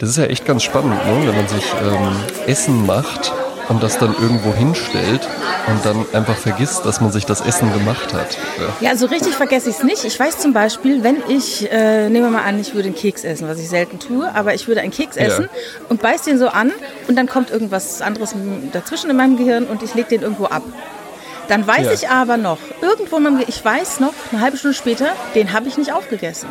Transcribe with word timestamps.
Das 0.00 0.08
ist 0.08 0.16
ja 0.16 0.24
echt 0.24 0.46
ganz 0.46 0.62
spannend, 0.62 0.94
ne? 0.94 1.26
wenn 1.26 1.36
man 1.36 1.46
sich 1.46 1.64
ähm, 1.84 2.46
Essen 2.46 2.86
macht 2.86 3.34
und 3.68 3.82
das 3.82 3.98
dann 3.98 4.14
irgendwo 4.14 4.54
hinstellt 4.54 5.28
und 5.66 5.84
dann 5.84 6.06
einfach 6.14 6.38
vergisst, 6.38 6.86
dass 6.86 7.02
man 7.02 7.12
sich 7.12 7.26
das 7.26 7.42
Essen 7.42 7.70
gemacht 7.74 8.14
hat. 8.14 8.38
Ja, 8.80 8.88
ja 8.88 8.96
so 8.96 9.04
richtig 9.04 9.34
vergesse 9.34 9.68
ich 9.68 9.76
es 9.76 9.82
nicht. 9.82 10.04
Ich 10.06 10.18
weiß 10.18 10.38
zum 10.38 10.54
Beispiel, 10.54 11.04
wenn 11.04 11.22
ich, 11.28 11.70
äh, 11.70 12.08
nehmen 12.08 12.24
wir 12.24 12.30
mal 12.30 12.44
an, 12.44 12.58
ich 12.58 12.72
würde 12.72 12.86
einen 12.86 12.96
Keks 12.96 13.24
essen, 13.24 13.46
was 13.46 13.58
ich 13.58 13.68
selten 13.68 13.98
tue, 13.98 14.34
aber 14.34 14.54
ich 14.54 14.68
würde 14.68 14.80
einen 14.80 14.90
Keks 14.90 15.18
essen 15.18 15.50
ja. 15.52 15.80
und 15.90 16.00
beiß 16.00 16.22
den 16.22 16.38
so 16.38 16.48
an 16.48 16.72
und 17.06 17.16
dann 17.16 17.26
kommt 17.26 17.50
irgendwas 17.50 18.00
anderes 18.00 18.34
dazwischen 18.72 19.10
in 19.10 19.16
meinem 19.16 19.36
Gehirn 19.36 19.66
und 19.66 19.82
ich 19.82 19.92
lege 19.92 20.08
den 20.08 20.22
irgendwo 20.22 20.46
ab. 20.46 20.62
Dann 21.48 21.66
weiß 21.66 21.86
ja. 21.86 21.92
ich 21.92 22.08
aber 22.08 22.38
noch, 22.38 22.58
irgendwo, 22.80 23.18
in 23.18 23.24
meinem, 23.24 23.44
ich 23.46 23.62
weiß 23.62 24.00
noch, 24.00 24.14
eine 24.32 24.40
halbe 24.40 24.56
Stunde 24.56 24.78
später, 24.78 25.12
den 25.34 25.52
habe 25.52 25.68
ich 25.68 25.76
nicht 25.76 25.92
aufgegessen. 25.92 26.48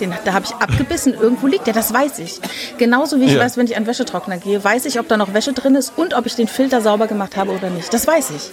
Den, 0.00 0.14
da 0.24 0.32
habe 0.32 0.44
ich 0.44 0.54
abgebissen, 0.54 1.14
irgendwo 1.14 1.46
liegt 1.46 1.66
der, 1.66 1.74
das 1.74 1.92
weiß 1.92 2.20
ich. 2.20 2.40
Genauso 2.78 3.20
wie 3.20 3.24
ich 3.24 3.32
ja. 3.32 3.40
weiß, 3.40 3.56
wenn 3.56 3.66
ich 3.66 3.76
an 3.76 3.86
Wäschetrockner 3.86 4.38
gehe, 4.38 4.62
weiß 4.62 4.84
ich, 4.84 5.00
ob 5.00 5.08
da 5.08 5.16
noch 5.16 5.34
Wäsche 5.34 5.52
drin 5.52 5.74
ist 5.74 5.92
und 5.96 6.14
ob 6.14 6.26
ich 6.26 6.36
den 6.36 6.48
Filter 6.48 6.80
sauber 6.80 7.06
gemacht 7.06 7.36
habe 7.36 7.52
oder 7.52 7.70
nicht. 7.70 7.92
Das 7.92 8.06
weiß 8.06 8.30
ich. 8.30 8.50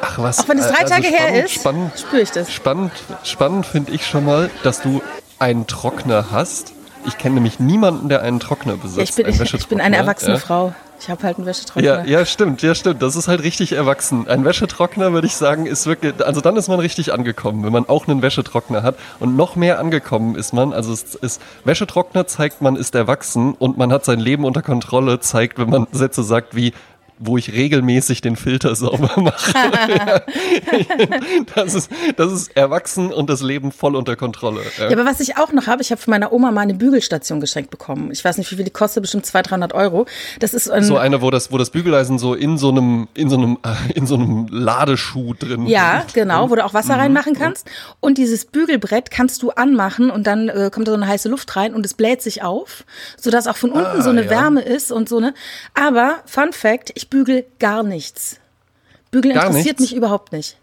Ach 0.00 0.18
was. 0.18 0.40
Auch 0.40 0.48
wenn 0.48 0.58
es 0.58 0.68
drei 0.68 0.82
also 0.82 0.94
Tage 0.94 1.06
spannend, 1.06 1.32
her 1.32 1.44
ist, 1.44 1.54
spannend, 1.54 1.92
spüre 1.98 2.22
ich 2.22 2.30
das. 2.30 2.52
Spannend, 2.52 2.92
spannend 3.24 3.66
finde 3.66 3.92
ich 3.92 4.06
schon 4.06 4.24
mal, 4.24 4.50
dass 4.62 4.82
du 4.82 5.02
einen 5.38 5.66
Trockner 5.66 6.26
hast. 6.30 6.72
Ich 7.04 7.18
kenne 7.18 7.36
nämlich 7.36 7.58
niemanden, 7.58 8.08
der 8.08 8.22
einen 8.22 8.38
Trockner 8.38 8.76
besitzt. 8.76 9.18
Ja, 9.18 9.26
ich, 9.26 9.36
bin, 9.36 9.44
ich, 9.44 9.54
ich 9.60 9.68
bin 9.68 9.80
eine 9.80 9.96
erwachsene 9.96 10.34
ja. 10.34 10.40
Frau. 10.40 10.74
Ich 11.02 11.10
habe 11.10 11.24
halt 11.24 11.36
einen 11.36 11.46
Wäschetrockner. 11.46 11.82
Ja, 11.82 12.04
ja, 12.04 12.24
stimmt, 12.24 12.62
ja, 12.62 12.76
stimmt. 12.76 13.02
Das 13.02 13.16
ist 13.16 13.26
halt 13.26 13.42
richtig 13.42 13.72
erwachsen. 13.72 14.28
Ein 14.28 14.44
Wäschetrockner, 14.44 15.12
würde 15.12 15.26
ich 15.26 15.34
sagen, 15.34 15.66
ist 15.66 15.84
wirklich, 15.86 16.24
also 16.24 16.40
dann 16.40 16.56
ist 16.56 16.68
man 16.68 16.78
richtig 16.78 17.12
angekommen, 17.12 17.64
wenn 17.64 17.72
man 17.72 17.88
auch 17.88 18.06
einen 18.06 18.22
Wäschetrockner 18.22 18.84
hat. 18.84 18.94
Und 19.18 19.34
noch 19.34 19.56
mehr 19.56 19.80
angekommen 19.80 20.36
ist 20.36 20.52
man, 20.52 20.72
also 20.72 20.92
es 20.92 21.16
ist, 21.16 21.42
Wäschetrockner 21.64 22.28
zeigt, 22.28 22.62
man 22.62 22.76
ist 22.76 22.94
erwachsen 22.94 23.54
und 23.54 23.76
man 23.78 23.92
hat 23.92 24.04
sein 24.04 24.20
Leben 24.20 24.44
unter 24.44 24.62
Kontrolle, 24.62 25.18
zeigt, 25.18 25.58
wenn 25.58 25.70
man 25.70 25.88
Sätze 25.90 26.22
sagt 26.22 26.54
wie, 26.54 26.72
wo 27.24 27.36
ich 27.36 27.52
regelmäßig 27.52 28.20
den 28.20 28.36
Filter 28.36 28.74
sauber 28.74 29.20
mache. 29.20 29.52
das, 31.54 31.74
ist, 31.74 31.90
das 32.16 32.32
ist 32.32 32.56
erwachsen 32.56 33.12
und 33.12 33.30
das 33.30 33.42
Leben 33.42 33.72
voll 33.72 33.96
unter 33.96 34.16
Kontrolle. 34.16 34.62
Ja, 34.78 34.90
aber 34.90 35.04
was 35.04 35.20
ich 35.20 35.36
auch 35.36 35.52
noch 35.52 35.66
habe, 35.66 35.82
ich 35.82 35.90
habe 35.90 36.00
von 36.00 36.10
meiner 36.10 36.32
Oma 36.32 36.50
mal 36.50 36.62
eine 36.62 36.74
Bügelstation 36.74 37.40
geschenkt 37.40 37.70
bekommen. 37.70 38.10
Ich 38.10 38.24
weiß 38.24 38.38
nicht, 38.38 38.50
wie 38.50 38.56
viel 38.56 38.64
die 38.64 38.70
kostet, 38.70 39.02
bestimmt 39.02 39.24
200, 39.26 39.50
300 39.50 39.74
Euro. 39.74 40.06
Das 40.40 40.54
ist 40.54 40.70
ein 40.70 40.82
so 40.82 40.96
eine, 40.96 41.22
wo 41.22 41.30
das, 41.30 41.52
wo 41.52 41.58
das 41.58 41.70
Bügeleisen 41.70 42.18
so 42.18 42.34
in 42.34 42.58
so 42.58 42.70
einem, 42.70 43.08
in 43.14 43.30
so 43.30 43.36
einem, 43.36 43.58
in 43.94 44.06
so 44.06 44.14
einem 44.14 44.48
Ladeschuh 44.48 45.34
drin 45.34 45.66
Ja, 45.66 46.00
ist. 46.00 46.14
genau, 46.14 46.50
wo 46.50 46.56
du 46.56 46.64
auch 46.64 46.74
Wasser 46.74 46.94
mhm. 46.94 47.00
reinmachen 47.00 47.34
kannst. 47.34 47.68
Und 48.00 48.18
dieses 48.18 48.46
Bügelbrett 48.46 49.10
kannst 49.10 49.42
du 49.42 49.50
anmachen 49.50 50.10
und 50.10 50.26
dann 50.26 50.48
äh, 50.48 50.70
kommt 50.72 50.88
da 50.88 50.92
so 50.92 50.96
eine 50.96 51.06
heiße 51.06 51.28
Luft 51.28 51.54
rein 51.56 51.74
und 51.74 51.86
es 51.86 51.94
bläht 51.94 52.22
sich 52.22 52.42
auf, 52.42 52.84
sodass 53.16 53.46
auch 53.46 53.56
von 53.56 53.70
unten 53.70 53.98
ah, 53.98 54.02
so 54.02 54.10
eine 54.10 54.24
ja. 54.24 54.30
Wärme 54.30 54.62
ist 54.62 54.90
und 54.90 55.08
so 55.08 55.20
ne. 55.20 55.34
Aber 55.74 56.16
Fun 56.26 56.52
Fact, 56.52 56.92
ich 56.94 57.08
bügel 57.12 57.44
gar 57.58 57.82
nichts. 57.82 58.38
Bügeln 59.10 59.34
gar 59.34 59.46
interessiert 59.46 59.78
nichts? 59.78 59.92
mich 59.92 59.96
überhaupt 59.96 60.32
nicht. 60.32 60.56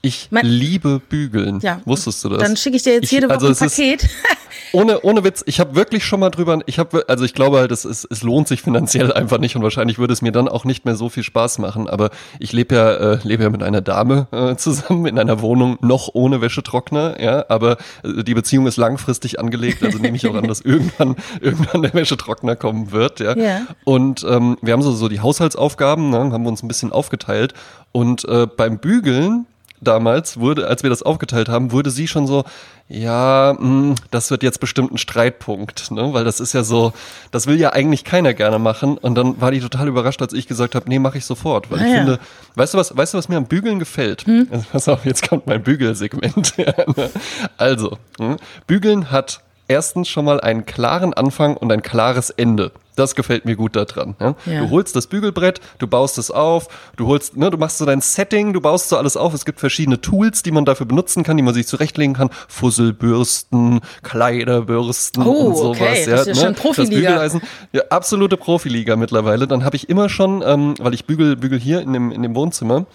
Ich 0.00 0.28
mein, 0.30 0.46
liebe 0.46 1.00
Bügeln. 1.00 1.58
Ja, 1.60 1.80
Wusstest 1.84 2.24
du 2.24 2.28
das? 2.28 2.38
Dann 2.38 2.56
schicke 2.56 2.76
ich 2.76 2.84
dir 2.84 2.94
jetzt 2.94 3.04
ich, 3.04 3.10
jede 3.10 3.28
Woche 3.28 3.34
also 3.34 3.48
ein 3.48 3.56
Paket. 3.56 4.04
Ist, 4.04 4.10
ohne, 4.72 5.00
ohne 5.00 5.24
Witz, 5.24 5.42
ich 5.46 5.58
habe 5.58 5.74
wirklich 5.74 6.04
schon 6.04 6.20
mal 6.20 6.30
drüber, 6.30 6.60
ich 6.66 6.78
habe, 6.78 7.04
also 7.08 7.24
ich 7.24 7.34
glaube 7.34 7.58
halt, 7.58 7.72
es, 7.72 7.84
es, 7.84 8.06
es 8.08 8.22
lohnt 8.22 8.46
sich 8.46 8.62
finanziell 8.62 9.12
einfach 9.14 9.38
nicht 9.38 9.56
und 9.56 9.62
wahrscheinlich 9.62 9.98
würde 9.98 10.12
es 10.12 10.22
mir 10.22 10.30
dann 10.30 10.46
auch 10.48 10.64
nicht 10.64 10.84
mehr 10.84 10.94
so 10.94 11.08
viel 11.08 11.24
Spaß 11.24 11.58
machen, 11.58 11.88
aber 11.88 12.10
ich 12.38 12.52
lebe 12.52 12.76
ja, 12.76 12.92
äh, 12.94 13.18
lebe 13.24 13.42
ja 13.42 13.50
mit 13.50 13.62
einer 13.64 13.80
Dame 13.80 14.28
äh, 14.30 14.54
zusammen 14.54 15.06
in 15.06 15.18
einer 15.18 15.40
Wohnung, 15.40 15.78
noch 15.80 16.10
ohne 16.12 16.40
Wäschetrockner, 16.40 17.20
ja, 17.20 17.44
aber 17.48 17.78
äh, 18.04 18.22
die 18.22 18.34
Beziehung 18.34 18.68
ist 18.68 18.76
langfristig 18.76 19.40
angelegt, 19.40 19.82
also 19.82 19.98
nehme 19.98 20.16
ich 20.16 20.26
auch 20.28 20.34
an, 20.34 20.46
dass 20.46 20.60
irgendwann, 20.64 21.16
irgendwann 21.40 21.82
der 21.82 21.94
Wäschetrockner 21.94 22.54
kommen 22.54 22.92
wird, 22.92 23.18
ja. 23.18 23.36
ja. 23.36 23.66
Und 23.82 24.24
ähm, 24.28 24.58
wir 24.62 24.74
haben 24.74 24.82
so, 24.82 24.92
so 24.92 25.08
die 25.08 25.20
Haushaltsaufgaben, 25.20 26.10
ne, 26.10 26.18
haben 26.18 26.42
wir 26.44 26.48
uns 26.50 26.62
ein 26.62 26.68
bisschen 26.68 26.92
aufgeteilt 26.92 27.54
und 27.90 28.24
äh, 28.28 28.46
beim 28.46 28.78
Bügeln 28.78 29.46
damals 29.80 30.38
wurde, 30.38 30.66
als 30.66 30.82
wir 30.82 30.90
das 30.90 31.02
aufgeteilt 31.02 31.48
haben, 31.48 31.72
wurde 31.72 31.90
sie 31.90 32.08
schon 32.08 32.26
so, 32.26 32.44
ja, 32.88 33.54
mh, 33.58 33.60
hm, 33.60 33.94
das 34.10 34.30
wird 34.30 34.42
jetzt 34.42 34.60
bestimmt 34.60 34.92
ein 34.92 34.98
Streitpunkt, 34.98 35.90
ne? 35.90 36.12
Weil 36.14 36.24
das 36.24 36.40
ist 36.40 36.54
ja 36.54 36.62
so, 36.62 36.92
das 37.30 37.46
will 37.46 37.60
ja 37.60 37.72
eigentlich 37.72 38.04
keiner 38.04 38.34
gerne 38.34 38.58
machen. 38.58 38.96
Und 38.96 39.14
dann 39.14 39.40
war 39.40 39.50
die 39.50 39.60
total 39.60 39.88
überrascht, 39.88 40.22
als 40.22 40.32
ich 40.32 40.46
gesagt 40.46 40.74
habe, 40.74 40.88
nee, 40.88 40.98
mache 40.98 41.18
ich 41.18 41.26
sofort. 41.26 41.70
Weil 41.70 41.80
ah, 41.80 41.84
ich 41.84 41.90
ja. 41.90 41.96
finde, 41.98 42.18
weißt 42.54 42.74
du 42.74 42.78
was, 42.78 42.96
weißt 42.96 43.14
du, 43.14 43.18
was 43.18 43.28
mir 43.28 43.36
am 43.36 43.46
Bügeln 43.46 43.78
gefällt? 43.78 44.26
Hm? 44.26 44.48
Also, 44.50 44.64
pass 44.72 44.88
auf, 44.88 45.04
jetzt 45.04 45.28
kommt 45.28 45.46
mein 45.46 45.62
Bügelsegment. 45.62 46.54
Ne? 46.58 47.10
also, 47.56 47.98
hm? 48.18 48.36
Bügeln 48.66 49.10
hat 49.10 49.40
erstens 49.68 50.08
schon 50.08 50.24
mal 50.24 50.40
einen 50.40 50.66
klaren 50.66 51.14
Anfang 51.14 51.56
und 51.56 51.70
ein 51.70 51.82
klares 51.82 52.30
Ende. 52.30 52.72
Das 52.98 53.14
gefällt 53.14 53.44
mir 53.44 53.56
gut 53.56 53.76
daran. 53.76 54.16
Ja? 54.20 54.34
Ja. 54.46 54.60
Du 54.62 54.70
holst 54.70 54.96
das 54.96 55.06
Bügelbrett, 55.06 55.60
du 55.78 55.86
baust 55.86 56.18
es 56.18 56.30
auf, 56.30 56.68
du 56.96 57.06
holst, 57.06 57.36
ne, 57.36 57.50
du 57.50 57.56
machst 57.56 57.78
so 57.78 57.86
dein 57.86 58.00
Setting, 58.00 58.52
du 58.52 58.60
baust 58.60 58.88
so 58.88 58.96
alles 58.96 59.16
auf. 59.16 59.34
Es 59.34 59.44
gibt 59.44 59.60
verschiedene 59.60 60.00
Tools, 60.00 60.42
die 60.42 60.50
man 60.50 60.64
dafür 60.64 60.86
benutzen 60.86 61.22
kann, 61.22 61.36
die 61.36 61.42
man 61.42 61.54
sich 61.54 61.66
zurechtlegen 61.66 62.14
kann. 62.14 62.30
Fusselbürsten, 62.48 63.80
Kleiderbürsten 64.02 65.22
oh, 65.22 65.30
und 65.30 65.56
sowas. 65.56 65.80
Okay. 65.80 66.06
Das 66.06 66.26
ist 66.26 66.26
ja, 66.26 66.34
ne? 66.34 66.40
schon 66.40 66.54
Profiliga. 66.54 67.28
Ja, 67.72 67.82
absolute 67.90 68.36
Profiliga 68.36 68.96
mittlerweile. 68.96 69.46
Dann 69.46 69.64
habe 69.64 69.76
ich 69.76 69.88
immer 69.88 70.08
schon, 70.08 70.42
ähm, 70.44 70.74
weil 70.78 70.94
ich 70.94 71.04
bügel, 71.04 71.36
bügel 71.36 71.58
hier 71.58 71.80
in 71.80 71.92
dem, 71.92 72.10
in 72.10 72.22
dem 72.22 72.34
Wohnzimmer, 72.34 72.86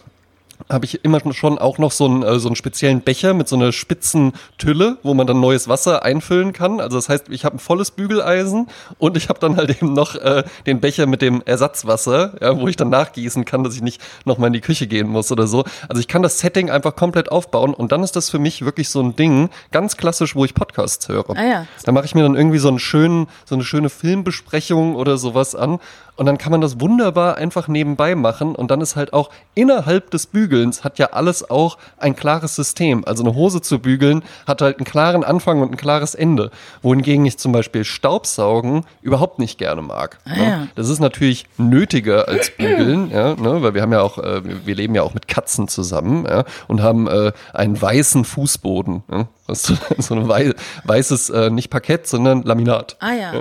habe 0.70 0.86
ich 0.86 1.04
immer 1.04 1.22
schon 1.34 1.58
auch 1.58 1.78
noch 1.78 1.92
so 1.92 2.06
einen, 2.06 2.24
äh, 2.24 2.40
so 2.40 2.48
einen 2.48 2.56
speziellen 2.56 3.02
Becher 3.02 3.34
mit 3.34 3.48
so 3.48 3.56
einer 3.56 3.72
spitzen 3.72 4.34
Tülle, 4.58 4.98
wo 5.04 5.14
man 5.14 5.28
dann 5.28 5.40
neues 5.40 5.68
Wasser 5.68 6.04
einfüllen 6.04 6.54
kann. 6.54 6.80
Also 6.80 6.98
das 6.98 7.10
heißt, 7.10 7.30
ich 7.30 7.46
habe 7.46 7.58
ein 7.58 7.60
volles 7.60 7.92
Bügeleisen 7.92 8.68
und 8.98 9.18
ich 9.18 9.30
habe 9.30 9.40
dann 9.40 9.58
halt 9.58 9.70
eben 9.70 9.94
noch 9.94 10.16
äh, 10.16 10.44
den 10.66 10.80
Becher 10.80 11.06
mit 11.06 11.22
dem 11.22 11.42
Ersatzwasser, 11.46 12.34
ja, 12.42 12.60
wo 12.60 12.68
ich 12.68 12.76
dann 12.76 12.90
nachgießen 12.90 13.46
kann, 13.46 13.64
dass 13.64 13.76
ich 13.76 13.82
nicht 13.82 14.02
nochmal 14.26 14.48
in 14.48 14.54
die 14.54 14.62
Küche 14.62 14.88
gehen 14.88 15.10
muss 15.10 15.32
oder 15.32 15.48
so. 15.48 15.64
Also 15.90 16.00
ich 16.00 16.08
kann 16.08 16.24
das 16.24 16.40
Setting 16.40 16.70
einfach 16.70 16.96
komplett 16.96 17.32
aufbauen 17.32 17.74
und 17.74 17.92
dann 17.92 18.04
ist 18.04 18.16
das 18.16 18.30
für 18.30 18.40
mich 18.40 18.64
wirklich 18.64 18.90
so 18.90 19.02
ein 19.02 19.16
Ding, 19.16 19.50
ganz 19.72 19.98
klassisch, 19.98 20.36
wo 20.36 20.46
ich 20.46 20.54
Podcasts 20.54 21.08
höre. 21.08 21.36
Ah 21.36 21.44
ja. 21.44 21.68
Da 21.84 21.92
mache 21.92 22.06
ich 22.06 22.16
mir 22.16 22.24
dann 22.24 22.36
irgendwie 22.36 22.60
so 22.60 22.70
einen 22.70 22.80
schönen, 22.80 23.28
so 23.46 23.56
eine 23.56 23.64
schöne 23.64 23.90
Filmbesprechung 23.90 24.96
oder 24.96 25.18
sowas 25.18 25.56
an 25.56 25.80
und 26.16 26.26
dann 26.26 26.38
kann 26.38 26.52
man 26.52 26.62
das 26.62 26.80
wunderbar 26.80 27.38
einfach 27.38 27.68
nebenbei 27.68 28.16
machen. 28.16 28.56
Und 28.56 28.70
dann 28.72 28.82
ist 28.82 28.96
halt 28.96 29.14
auch 29.14 29.30
innerhalb 29.56 30.12
des 30.12 30.28
Bügelns 30.28 30.84
hat 30.84 31.00
ja 31.00 31.08
alles 31.08 31.50
auch 31.50 31.78
ein 31.98 32.16
klares 32.16 32.56
System. 32.56 33.04
Also 33.06 33.24
eine 33.24 33.36
Hose 33.36 33.62
zu 33.62 33.80
bügeln 33.80 34.24
hat 34.46 34.62
halt 34.62 34.78
einen 34.78 34.86
klaren 34.86 35.24
Anfang 35.24 35.62
und 35.62 35.72
ein 35.72 35.78
klares 35.78 36.16
Ende. 36.16 36.52
Wohingegen 36.82 37.26
ich 37.26 37.38
zum 37.38 37.52
Beispiel 37.52 37.84
Staubsaugen 37.84 38.86
überhaupt 39.02 39.40
nicht 39.40 39.58
gerne 39.58 39.82
mag. 39.82 40.20
Ah, 40.26 40.36
ne? 40.36 40.44
ja. 40.44 40.68
Das 40.76 40.90
ist 40.90 41.00
natürlich 41.00 41.48
nötiger 41.58 42.28
als 42.28 42.52
bügeln, 42.52 43.10
ja, 43.10 43.36
ne? 43.36 43.62
weil 43.62 43.74
wir 43.74 43.82
haben 43.82 43.92
ja 43.92 44.02
auch, 44.02 44.18
äh, 44.18 44.42
wir 44.44 44.76
leben 44.76 44.96
ja 44.96 45.02
auch 45.02 45.14
mit 45.14 45.28
Katzen 45.28 45.68
zusammen 45.68 46.26
ja, 46.30 46.44
und 46.68 46.82
haben 46.82 47.08
äh, 47.08 47.32
einen 47.54 47.82
weißen 47.82 48.26
Fußboden. 48.26 49.04
So, 49.48 49.76
so 49.98 50.16
ein 50.16 50.28
weißes, 50.28 51.30
äh, 51.32 51.50
nicht 51.50 51.70
Parkett, 51.70 52.08
sondern 52.08 52.44
Laminat. 52.44 52.98
Ah 53.00 53.14
ja. 53.14 53.34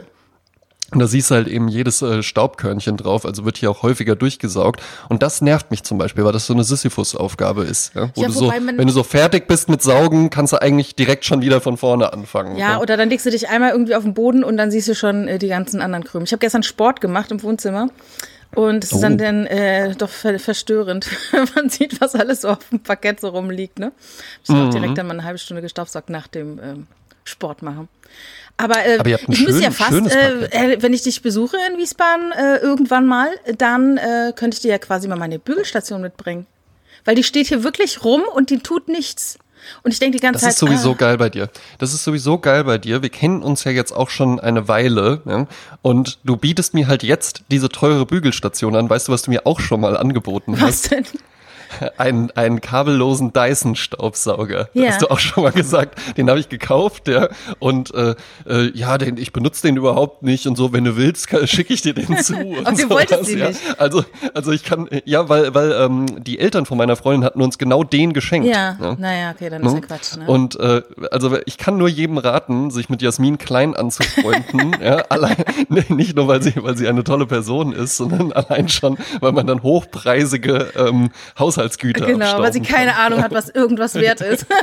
Und 0.93 1.01
da 1.01 1.07
siehst 1.07 1.31
du 1.31 1.35
halt 1.35 1.49
eben 1.49 1.69
jedes 1.69 2.03
äh, 2.03 2.23
Staubkörnchen 2.23 2.97
drauf, 2.97 3.25
also 3.25 3.45
wird 3.45 3.57
hier 3.57 3.71
auch 3.71 3.83
häufiger 3.83 4.15
durchgesaugt. 4.15 4.83
Und 5.09 5.23
das 5.23 5.41
nervt 5.41 5.71
mich 5.71 5.83
zum 5.83 5.99
Beispiel, 5.99 6.25
weil 6.25 6.33
das 6.33 6.47
so 6.47 6.53
eine 6.53 6.65
Sisyphus-Aufgabe 6.65 7.65
ist. 7.65 7.95
Ja? 7.95 8.11
Wo 8.15 8.21
ja, 8.21 8.29
du 8.29 8.33
so, 8.35 8.51
wenn 8.51 8.87
du 8.87 8.93
so 8.93 9.03
fertig 9.03 9.49
bist 9.49 9.69
mit 9.69 9.83
Saugen, 9.83 10.31
kannst 10.31 10.53
du 10.53 10.61
eigentlich 10.61 10.95
direkt 10.95 11.25
schon 11.25 11.41
wieder 11.41 11.61
von 11.61 11.77
vorne 11.77 12.13
anfangen. 12.13 12.57
Ja, 12.57 12.73
ja, 12.73 12.81
oder 12.81 12.97
dann 12.97 13.09
legst 13.09 13.25
du 13.25 13.31
dich 13.31 13.49
einmal 13.49 13.71
irgendwie 13.71 13.95
auf 13.95 14.03
den 14.03 14.15
Boden 14.15 14.45
und 14.45 14.57
dann 14.57 14.71
siehst 14.71 14.89
du 14.89 14.95
schon 14.95 15.29
äh, 15.29 15.39
die 15.39 15.49
ganzen 15.49 15.81
anderen 15.81 16.05
Krümel. 16.05 16.27
Ich 16.27 16.33
habe 16.33 16.41
gestern 16.41 16.63
Sport 16.63 17.01
gemacht 17.01 17.31
im 17.31 17.43
Wohnzimmer. 17.43 17.89
Und 18.55 18.85
es 18.85 18.93
ist 18.93 18.99
oh. 18.99 19.03
dann, 19.03 19.17
dann 19.17 19.47
äh, 19.47 19.95
doch 19.95 20.11
ver 20.11 20.39
verstörend. 20.39 21.09
Man 21.55 21.71
sieht, 21.71 22.01
was 22.03 22.15
alles 22.15 22.43
so 22.43 22.51
auf 22.51 22.69
dem 22.69 22.81
Parkett 22.81 23.21
so 23.21 23.29
rumliegt. 23.29 23.79
Ne? 23.79 23.93
Ich 24.45 24.51
habe 24.51 24.67
mhm. 24.67 24.71
direkt 24.71 24.99
dann 24.99 25.07
mal 25.07 25.15
eine 25.15 25.25
halbe 25.25 25.39
Stunde 25.39 25.63
gestaubsaugt 25.63 26.11
nach 26.11 26.29
dem 26.29 26.61
ähm, 26.63 26.87
Sport 27.25 27.63
machen. 27.63 27.89
Aber, 28.63 28.85
äh, 28.87 28.99
Aber 28.99 29.11
ich 29.11 29.21
schön, 29.37 29.47
müsste 29.47 29.63
ja 29.63 29.71
fast, 29.71 30.15
äh, 30.15 30.75
äh, 30.75 30.83
wenn 30.83 30.93
ich 30.93 31.03
dich 31.03 31.21
besuche 31.23 31.57
in 31.71 31.79
Wiesbaden 31.79 32.33
äh, 32.33 32.57
irgendwann 32.59 33.07
mal, 33.07 33.29
dann 33.59 33.97
äh, 33.97 34.33
könnte 34.35 34.57
ich 34.57 34.61
dir 34.61 34.71
ja 34.71 34.79
quasi 34.79 35.09
mal 35.09 35.19
meine 35.19 35.39
Bügelstation 35.39 36.01
mitbringen. 36.01 36.47
Weil 37.05 37.17
die 37.17 37.25
steht 37.25 37.49
hier 37.49 37.65
wirklich 37.65 38.05
rum 38.05 38.23
und 38.35 38.51
die 38.51 38.59
tut 38.59 38.89
nichts. 38.89 39.39
Und 39.83 39.93
ich 39.93 39.99
denke 39.99 40.17
die 40.17 40.23
ganze 40.23 40.41
Zeit. 40.41 40.49
Das 40.49 40.55
ist 40.55 40.61
sowieso 40.61 40.93
ah. 40.93 40.97
geil 40.97 41.19
bei 41.19 41.29
dir. 41.29 41.49
Das 41.79 41.93
ist 41.95 42.05
sowieso 42.05 42.39
geil 42.39 42.65
bei 42.65 42.79
dir. 42.79 43.03
Wir 43.03 43.11
kennen 43.11 43.43
uns 43.43 43.65
ja 43.65 43.71
jetzt 43.71 43.93
auch 43.93 44.11
schon 44.11 44.41
eine 44.41 44.69
Weile. 44.69 45.23
Ja? 45.25 45.47
Und 45.83 46.19
du 46.25 46.37
bietest 46.37 46.75
mir 46.75 46.89
halt 46.89 47.03
jetzt 47.03 47.43
diese 47.51 47.69
teure 47.69 48.07
Bügelstation 48.07 48.77
an. 48.77 48.89
Weißt 48.89 49.09
du, 49.09 49.13
was 49.13 49.23
du 49.23 49.31
mir 49.31 49.47
auch 49.47 49.61
schon 49.61 49.81
mal 49.81 49.97
angeboten 49.97 50.61
hast? 50.61 50.85
Was 50.85 50.89
denn? 50.91 51.07
Einen, 51.97 52.31
einen 52.33 52.61
kabellosen 52.61 53.33
Dyson-Staubsauger. 53.33 54.69
Ja. 54.75 54.89
Hast 54.91 55.03
du 55.03 55.11
auch 55.11 55.19
schon 55.19 55.45
mal 55.45 55.53
gesagt. 55.53 55.99
Den 56.17 56.29
habe 56.29 56.41
ich 56.41 56.49
gekauft, 56.49 57.09
ja. 57.09 57.29
Und 57.59 57.95
äh, 57.95 58.15
äh, 58.49 58.71
ja, 58.75 58.99
den, 58.99 59.17
ich 59.17 59.33
benutze 59.33 59.63
den 59.63 59.77
überhaupt 59.77 60.23
nicht 60.23 60.47
und 60.47 60.57
so, 60.57 60.73
wenn 60.73 60.85
du 60.85 60.97
willst, 60.97 61.29
schicke 61.49 61.75
ich 61.75 61.83
dir 61.83 61.95
den 61.95 62.19
zu. 62.19 62.37
und 62.37 62.67
Und 62.67 62.79
sowas, 62.79 62.91
wolltest 62.91 63.31
ihn 63.31 63.39
ja. 63.39 63.49
nicht. 63.49 63.61
Also, 63.79 64.05
also 64.35 64.53
ich 64.53 64.65
kann, 64.65 64.89
ja, 65.05 65.29
weil, 65.29 65.55
weil 65.55 65.73
ähm, 65.73 66.07
die 66.23 66.39
Eltern 66.39 66.67
von 66.67 66.79
meiner 66.79 66.97
Freundin 66.97 67.25
hatten 67.25 67.43
uns 67.43 67.59
genau 67.59 67.85
den 67.85 68.13
geschenkt. 68.13 68.49
Ja, 68.49 68.77
naja, 68.99 69.33
okay, 69.35 69.51
dann 69.51 69.65
ist 69.65 69.75
ja 69.75 69.81
Quatsch. 69.81 70.17
Ne? 70.17 70.27
Und 70.27 70.59
äh, 70.59 70.83
also 71.11 71.37
ich 71.47 71.59
kann 71.59 71.79
nur 71.79 71.89
jedem 71.89 72.19
raten, 72.19 72.71
sich 72.71 72.89
mit 72.89 73.03
Jasmin 73.03 73.39
Klein 73.39 73.75
anzufreunden. 73.75 74.77
ja, 74.83 74.97
allein 75.09 75.37
nicht 75.89 76.17
nur, 76.17 76.29
weil 76.29 76.43
sie, 76.43 76.55
weil 76.57 76.77
sie 76.77 76.89
eine 76.89 77.05
tolle 77.05 77.27
Person 77.27 77.73
ist, 77.73 77.97
sondern 77.97 78.33
allein 78.33 78.69
schon, 78.69 78.99
weil 79.21 79.33
man 79.33 79.47
dann 79.47 79.63
hochpreisige 79.63 80.73
ähm, 80.77 81.11
Haushaltsgüter 81.63 82.07
genau, 82.07 82.39
weil 82.41 82.53
sie 82.53 82.61
keine 82.61 82.97
Ahnung 82.97 83.23
hat, 83.23 83.33
was 83.33 83.49
irgendwas 83.49 83.95
wert 83.95 84.21
ist. 84.21 84.45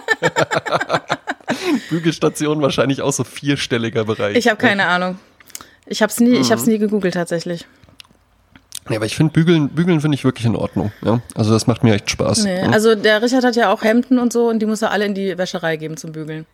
Bügelstation 1.89 2.61
wahrscheinlich 2.61 3.01
auch 3.01 3.13
so 3.13 3.23
vierstelliger 3.23 4.05
Bereich. 4.05 4.37
Ich 4.37 4.47
habe 4.47 4.57
keine 4.57 4.85
Ahnung. 4.85 5.19
Ich 5.85 6.01
habe 6.01 6.11
es 6.11 6.19
nie, 6.19 6.35
ich 6.35 6.51
hab's 6.51 6.65
Mhm. 6.65 6.73
nie 6.73 6.77
gegoogelt 6.79 7.13
tatsächlich. 7.15 7.65
Ja, 8.89 8.97
aber 8.97 9.05
ich 9.05 9.15
finde 9.15 9.33
Bügeln, 9.33 9.69
Bügeln 9.69 10.01
finde 10.01 10.15
ich 10.15 10.23
wirklich 10.23 10.45
in 10.45 10.55
Ordnung. 10.55 10.91
Ja, 11.03 11.21
also 11.35 11.51
das 11.51 11.67
macht 11.67 11.83
mir 11.83 11.93
echt 11.93 12.09
Spaß. 12.09 12.43
Nee, 12.43 12.59
ja. 12.61 12.69
also 12.69 12.95
der 12.95 13.21
Richard 13.21 13.43
hat 13.43 13.55
ja 13.55 13.71
auch 13.71 13.83
Hemden 13.83 14.17
und 14.19 14.33
so 14.33 14.47
und 14.49 14.59
die 14.59 14.65
muss 14.65 14.81
er 14.81 14.91
alle 14.91 15.05
in 15.05 15.13
die 15.13 15.37
Wäscherei 15.37 15.77
geben 15.77 15.97
zum 15.97 16.11
Bügeln. 16.11 16.45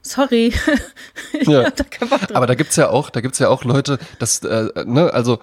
Sorry. 0.00 0.52
ich 1.32 1.48
Ja. 1.48 1.64
hab 1.64 1.76
da 1.76 1.84
keinen 1.84 2.08
Bock 2.08 2.20
drauf. 2.20 2.36
Aber 2.36 2.46
da 2.46 2.54
gibt's 2.54 2.76
ja 2.76 2.88
auch, 2.90 3.10
da 3.10 3.20
gibt's 3.20 3.38
ja 3.38 3.48
auch 3.48 3.64
Leute, 3.64 3.98
das, 4.18 4.40
äh, 4.42 4.68
ne, 4.84 5.12
also 5.12 5.38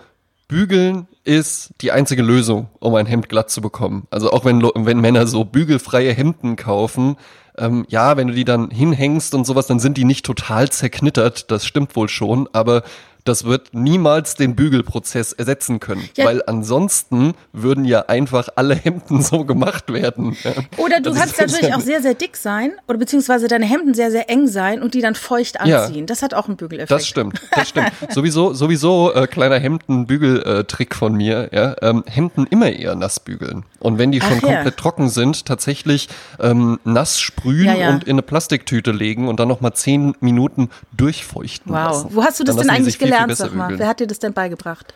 Bügeln 0.50 1.08
ist 1.24 1.76
die 1.80 1.92
einzige 1.92 2.24
Lösung, 2.24 2.70
um 2.80 2.96
ein 2.96 3.06
Hemd 3.06 3.30
glatt 3.30 3.52
zu 3.52 3.62
bekommen. 3.62 4.08
Also 4.10 4.32
auch 4.32 4.46
wenn, 4.46 4.64
wenn 4.64 5.00
Männer 5.00 5.28
so 5.28 5.46
bügelfreie 5.46 6.12
Hemden 6.12 6.56
kaufen, 6.56 7.18
ähm, 7.56 7.86
ja, 7.88 8.18
wenn 8.18 8.30
du 8.30 8.34
die 8.34 8.46
dann 8.46 8.72
hinhängst 8.72 9.36
und 9.36 9.46
sowas, 9.46 9.68
dann 9.68 9.80
sind 9.80 9.96
die 9.96 10.06
nicht 10.06 10.26
total 10.26 10.70
zerknittert, 10.70 11.52
das 11.52 11.66
stimmt 11.66 11.96
wohl 11.96 12.10
schon, 12.10 12.50
aber 12.52 12.82
das 13.26 13.44
wird 13.44 13.74
niemals 13.74 14.36
den 14.36 14.56
Bügelprozess 14.56 15.34
ersetzen 15.34 15.80
können, 15.80 16.08
Ja. 16.16 16.26
weil 16.26 16.42
ansonsten 16.48 17.34
würden 17.54 17.86
ja 17.86 18.06
einfach 18.08 18.50
alle 18.56 18.76
Hemden 18.76 19.22
so 19.22 19.46
gemacht 19.46 19.92
werden. 19.92 20.36
Ja. 20.44 20.52
Oder 20.78 21.00
du 21.02 21.10
Das 21.12 21.20
kannst 21.20 21.40
natürlich 21.40 21.74
auch 21.74 21.80
sehr, 21.82 22.02
sehr 22.02 22.14
dick 22.14 22.38
sein 22.38 22.72
oder 22.88 22.98
beziehungsweise 22.98 23.48
deine 23.48 23.66
Hemden 23.66 23.94
sehr, 23.94 24.12
sehr 24.12 24.30
eng 24.30 24.48
sein 24.48 24.82
und 24.82 24.94
die 24.94 25.02
dann 25.02 25.16
feucht 25.16 25.58
Ja. 25.66 25.84
anziehen. 25.84 26.06
Das 26.06 26.22
hat 26.22 26.34
auch 26.34 26.48
einen 26.48 26.58
Bügeleffekt. 26.58 26.92
Das 26.92 27.08
stimmt, 27.08 27.42
das 27.56 27.70
stimmt. 27.70 27.92
sowieso, 28.10 28.54
sowieso 28.54 29.14
äh, 29.14 29.28
kleiner 29.28 29.60
Hemden-Bügel-Trick 29.60 30.96
von 30.96 31.14
mir. 31.14 31.50
Ja, 31.52 31.76
ähm, 31.82 32.04
Hemden 32.08 32.48
immer 32.50 32.72
eher 32.72 32.96
nass 32.96 33.20
bügeln 33.20 33.64
und 33.80 33.98
wenn 33.98 34.12
die 34.12 34.22
schon 34.22 34.38
Ach 34.40 34.44
ja. 34.48 34.54
komplett 34.56 34.78
trocken 34.78 35.10
sind, 35.10 35.46
tatsächlich 35.46 36.10
ähm, 36.40 36.80
nass 36.84 37.20
sprühen 37.20 37.66
Ja, 37.66 37.76
ja. 37.76 37.90
und 37.90 38.04
in 38.06 38.12
eine 38.14 38.22
Plastiktüte 38.22 38.92
legen 38.92 39.28
und 39.28 39.40
dann 39.40 39.48
noch 39.48 39.62
mal 39.62 39.74
zehn 39.74 40.14
Minuten 40.20 40.70
durchfeuchten 40.96 41.72
Wow. 41.72 41.78
lassen. 41.86 42.08
Wo 42.12 42.24
hast 42.24 42.40
du 42.40 42.44
das 42.44 42.56
Dann 42.56 42.68
denn 42.68 42.76
eigentlich 42.76 42.98
viel 42.98 43.09
gelernt, 43.12 43.38
sag 43.38 43.54
mal? 43.54 43.68
bügeln. 43.68 43.80
Wer 43.80 43.88
hat 43.88 44.00
dir 44.00 44.08
das 44.08 44.20
denn 44.20 44.34
beigebracht? 44.34 44.94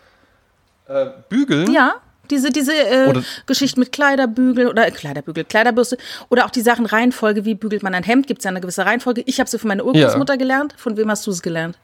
Äh, 0.88 1.08
bügeln? 1.30 1.72
Ja, 1.72 1.96
diese, 2.30 2.52
diese 2.52 2.74
äh, 2.74 3.14
Geschichte 3.46 3.80
mit 3.80 3.92
Kleiderbügel 3.92 4.68
oder 4.68 4.88
äh, 4.88 4.92
Kleiderbügel, 4.92 5.44
Kleiderbürste 5.44 5.98
oder 6.30 6.46
auch 6.46 6.50
die 6.50 6.62
Sachen 6.62 6.86
Reihenfolge, 6.86 7.46
wie 7.46 7.56
bügelt 7.56 7.84
man 7.84 7.94
ein 7.94 8.04
Hemd, 8.04 8.28
gibt 8.28 8.40
es 8.40 8.46
ja 8.46 8.50
eine 8.50 8.62
gewisse 8.62 8.86
Reihenfolge. 8.86 9.24
Ich 9.26 9.40
habe 9.40 9.50
sie 9.50 9.60
von 9.60 9.68
meiner 9.68 9.86
Urgroßmutter 9.86 10.38
gelernt. 10.38 10.74
Von 10.78 10.98
wem 10.98 11.10
hast 11.10 11.28
du 11.28 11.32
es 11.32 11.42
gelernt? 11.42 11.78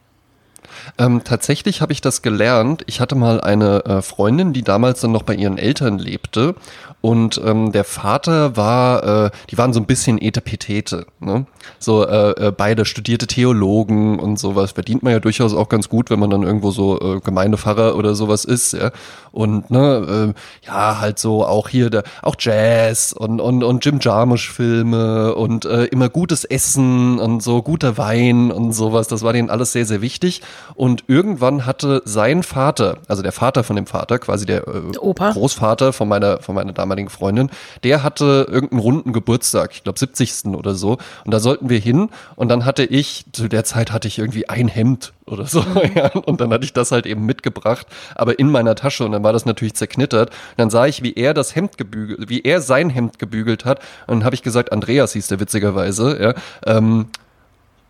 Ähm, 0.98 1.22
tatsächlich 1.24 1.80
habe 1.80 1.92
ich 1.92 2.00
das 2.00 2.22
gelernt. 2.22 2.82
Ich 2.86 3.00
hatte 3.00 3.14
mal 3.14 3.40
eine 3.40 3.84
äh, 3.84 4.02
Freundin, 4.02 4.52
die 4.52 4.62
damals 4.62 5.00
dann 5.00 5.12
noch 5.12 5.22
bei 5.22 5.34
ihren 5.34 5.58
Eltern 5.58 5.98
lebte. 5.98 6.54
Und 7.00 7.40
ähm, 7.44 7.72
der 7.72 7.84
Vater 7.84 8.56
war, 8.56 9.26
äh, 9.26 9.30
die 9.50 9.56
waren 9.56 9.72
so 9.72 9.80
ein 9.80 9.86
bisschen 9.86 10.20
Etepetete. 10.20 11.06
Ne? 11.18 11.46
So 11.78 12.06
äh, 12.06 12.48
äh, 12.48 12.52
beide 12.52 12.84
studierte 12.84 13.26
Theologen 13.26 14.18
und 14.18 14.38
sowas. 14.38 14.72
Verdient 14.72 15.02
man 15.02 15.12
ja 15.12 15.20
durchaus 15.20 15.54
auch 15.54 15.70
ganz 15.70 15.88
gut, 15.88 16.10
wenn 16.10 16.18
man 16.18 16.28
dann 16.28 16.42
irgendwo 16.42 16.70
so 16.70 17.00
äh, 17.00 17.20
Gemeindepfarrer 17.20 17.96
oder 17.96 18.14
sowas 18.14 18.44
ist. 18.44 18.74
Ja? 18.74 18.90
Und 19.32 19.70
ne, 19.70 20.34
äh, 20.34 20.66
ja, 20.66 21.00
halt 21.00 21.18
so 21.18 21.46
auch 21.46 21.68
hier, 21.68 21.88
der, 21.88 22.02
auch 22.20 22.36
Jazz 22.38 23.12
und, 23.12 23.40
und, 23.40 23.64
und 23.64 23.84
Jim 23.84 23.98
Jarmusch-Filme 24.00 25.34
und 25.34 25.64
äh, 25.64 25.84
immer 25.84 26.10
gutes 26.10 26.44
Essen 26.44 27.18
und 27.18 27.42
so 27.42 27.62
guter 27.62 27.96
Wein 27.96 28.50
und 28.50 28.72
sowas. 28.72 29.08
Das 29.08 29.22
war 29.22 29.32
denen 29.32 29.48
alles 29.48 29.72
sehr, 29.72 29.86
sehr 29.86 30.02
wichtig. 30.02 30.42
Und 30.74 31.04
irgendwann 31.06 31.64
hatte 31.64 32.02
sein 32.04 32.42
Vater, 32.42 32.98
also 33.08 33.22
der 33.22 33.32
Vater 33.32 33.64
von 33.64 33.76
dem 33.76 33.86
Vater, 33.86 34.18
quasi 34.18 34.44
der, 34.44 34.66
äh, 34.68 34.98
Opa. 34.98 35.30
Großvater 35.30 35.94
von 35.94 36.08
meiner, 36.08 36.42
von 36.42 36.54
meiner 36.54 36.72
damaligen 36.72 36.89
Freundin, 37.08 37.50
der 37.84 38.02
hatte 38.02 38.46
irgendeinen 38.50 38.80
runden 38.80 39.12
Geburtstag, 39.12 39.70
ich 39.72 39.84
glaube 39.84 39.98
70. 39.98 40.46
oder 40.46 40.74
so. 40.74 40.98
Und 41.24 41.32
da 41.32 41.40
sollten 41.40 41.68
wir 41.68 41.78
hin. 41.78 42.10
Und 42.36 42.48
dann 42.48 42.64
hatte 42.64 42.84
ich, 42.84 43.24
zu 43.32 43.48
der 43.48 43.64
Zeit 43.64 43.92
hatte 43.92 44.08
ich 44.08 44.18
irgendwie 44.18 44.48
ein 44.48 44.68
Hemd 44.68 45.12
oder 45.26 45.46
so. 45.46 45.64
Ja. 45.94 46.08
Und 46.08 46.40
dann 46.40 46.52
hatte 46.52 46.64
ich 46.64 46.72
das 46.72 46.92
halt 46.92 47.06
eben 47.06 47.26
mitgebracht, 47.26 47.86
aber 48.14 48.38
in 48.38 48.50
meiner 48.50 48.74
Tasche. 48.74 49.04
Und 49.04 49.12
dann 49.12 49.24
war 49.24 49.32
das 49.32 49.44
natürlich 49.44 49.74
zerknittert. 49.74 50.30
Und 50.30 50.58
dann 50.58 50.70
sah 50.70 50.86
ich, 50.86 51.02
wie 51.02 51.14
er 51.14 51.34
das 51.34 51.56
Hemd 51.56 51.78
gebügelt, 51.78 52.28
wie 52.28 52.42
er 52.42 52.60
sein 52.60 52.90
Hemd 52.90 53.18
gebügelt 53.18 53.64
hat. 53.64 53.80
Und 54.06 54.18
dann 54.18 54.24
habe 54.24 54.34
ich 54.34 54.42
gesagt, 54.42 54.72
Andreas 54.72 55.14
hieß 55.14 55.28
der 55.28 55.40
witzigerweise, 55.40 56.22
ja, 56.22 56.34
ähm, 56.66 57.06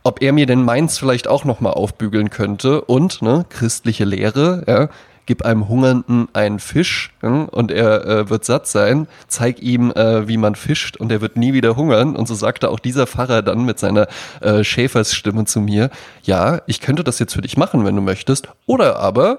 ob 0.02 0.22
er 0.22 0.32
mir 0.32 0.46
denn 0.46 0.62
meins 0.62 0.98
vielleicht 0.98 1.28
auch 1.28 1.44
nochmal 1.44 1.74
aufbügeln 1.74 2.30
könnte. 2.30 2.80
Und, 2.82 3.22
ne, 3.22 3.44
christliche 3.48 4.04
Lehre, 4.04 4.64
ja, 4.66 4.88
gib 5.30 5.44
einem 5.44 5.68
Hungernden 5.68 6.26
einen 6.32 6.58
Fisch 6.58 7.12
ja, 7.22 7.28
und 7.28 7.70
er 7.70 8.04
äh, 8.04 8.30
wird 8.30 8.44
satt 8.44 8.66
sein, 8.66 9.06
zeig 9.28 9.62
ihm, 9.62 9.92
äh, 9.92 10.26
wie 10.26 10.36
man 10.36 10.56
fischt 10.56 10.96
und 10.96 11.12
er 11.12 11.20
wird 11.20 11.36
nie 11.36 11.52
wieder 11.52 11.76
hungern. 11.76 12.16
Und 12.16 12.26
so 12.26 12.34
sagte 12.34 12.68
auch 12.68 12.80
dieser 12.80 13.06
Pfarrer 13.06 13.40
dann 13.40 13.64
mit 13.64 13.78
seiner 13.78 14.08
äh, 14.40 14.64
Schäfersstimme 14.64 15.44
zu 15.44 15.60
mir, 15.60 15.90
ja, 16.24 16.62
ich 16.66 16.80
könnte 16.80 17.04
das 17.04 17.20
jetzt 17.20 17.32
für 17.32 17.42
dich 17.42 17.56
machen, 17.56 17.84
wenn 17.84 17.94
du 17.94 18.02
möchtest. 18.02 18.48
Oder 18.66 18.96
aber 18.96 19.38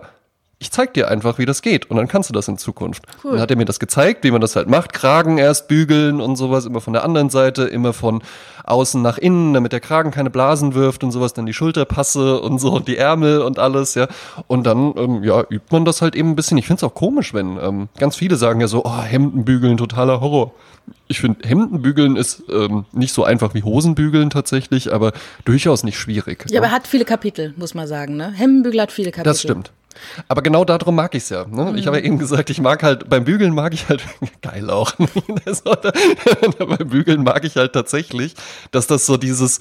ich 0.62 0.70
zeig 0.70 0.94
dir 0.94 1.08
einfach, 1.08 1.40
wie 1.40 1.48
das 1.48 1.64
geht 1.64 1.90
und 1.90 1.98
dann 1.98 2.08
kannst 2.08 2.30
du 2.30 2.34
das 2.34 2.48
in 2.48 2.60
Zukunft. 2.60 3.04
Cool. 3.24 3.32
Dann 3.32 3.42
hat 3.42 3.50
er 3.50 3.58
mir 3.58 3.66
das 3.66 3.80
gezeigt, 3.80 4.24
wie 4.24 4.30
man 4.30 4.42
das 4.42 4.56
halt 4.56 4.70
macht. 4.70 4.94
Kragen 4.94 5.40
erst 5.40 5.68
bügeln 5.68 6.22
und 6.22 6.36
sowas, 6.36 6.68
immer 6.68 6.82
von 6.82 6.94
der 6.94 7.04
anderen 7.04 7.32
Seite, 7.32 7.64
immer 7.64 7.94
von 7.94 8.22
außen 8.64 9.02
nach 9.02 9.18
innen, 9.18 9.56
damit 9.56 9.72
der 9.72 9.80
Kragen 9.80 10.12
keine 10.12 10.30
Blasen 10.30 10.76
wirft 10.76 11.04
und 11.04 11.12
sowas, 11.12 11.34
dann 11.34 11.48
die 11.48 11.54
Schulterpasse 11.54 12.40
und 12.40 12.60
so 12.60 12.74
und 12.74 12.88
die 12.88 12.96
Ärmel 12.96 13.42
und 13.42 13.58
alles, 13.58 13.96
ja. 13.96 14.08
Und 14.46 14.68
dann, 14.68 14.94
ähm, 14.98 15.24
ja, 15.24 15.42
übt 15.50 15.66
man 15.72 15.84
das 15.84 16.04
halt 16.04 16.16
eben 16.16 16.30
ein 16.30 16.36
bisschen. 16.36 16.60
Ich 16.60 16.68
find's 16.68 16.84
auch 16.84 16.94
komisch, 16.94 17.34
wenn 17.34 17.58
ähm, 17.58 17.90
ganz 17.98 18.16
viele 18.16 18.36
sagen 18.36 18.62
ja 18.62 18.68
so, 18.68 18.86
oh, 18.86 19.02
Hemden 19.02 19.44
bügeln, 19.44 19.78
totaler 19.78 20.22
Horror. 20.22 20.54
Ich 21.08 21.22
finde, 21.22 21.48
Hemden 21.48 21.82
bügeln 21.82 22.16
ist 22.18 22.44
ähm, 22.52 22.86
nicht 22.92 23.16
so 23.16 23.24
einfach 23.24 23.56
wie 23.56 23.64
Hosen 23.64 23.96
bügeln 23.96 24.30
tatsächlich, 24.30 24.94
aber 24.94 25.12
durchaus 25.44 25.84
nicht 25.84 25.98
schwierig. 25.98 26.46
Ja, 26.50 26.60
aber 26.60 26.68
er 26.68 26.74
hat 26.74 26.86
viele 26.86 27.06
Kapitel, 27.06 27.56
muss 27.58 27.74
man 27.74 27.88
sagen. 27.88 28.16
Ne? 28.16 28.32
Hemmenbügel 28.32 28.80
hat 28.80 28.92
viele 28.92 29.10
Kapitel. 29.10 29.24
Das 29.24 29.42
stimmt. 29.42 29.72
Aber 30.28 30.42
genau 30.42 30.66
darum 30.66 30.96
mag 30.96 31.14
ich's 31.16 31.30
ja. 31.30 31.46
Ne? 31.46 31.74
Ich 31.78 31.88
habe 31.88 31.98
ja 32.00 32.04
eben 32.04 32.18
gesagt, 32.18 32.50
ich 32.50 32.60
mag 32.62 32.84
halt, 32.84 33.10
beim 33.10 33.24
Bügeln 33.24 33.54
mag 33.54 33.74
ich 33.74 33.90
halt, 33.90 34.04
geil 34.42 34.70
auch, 34.70 34.94
da- 35.82 35.92
beim 36.66 36.90
Bügeln 36.90 37.24
mag 37.24 37.44
ich 37.46 37.56
halt 37.58 37.74
tatsächlich, 37.74 38.36
dass 38.72 38.88
das 38.88 39.06
so 39.06 39.18
dieses, 39.18 39.60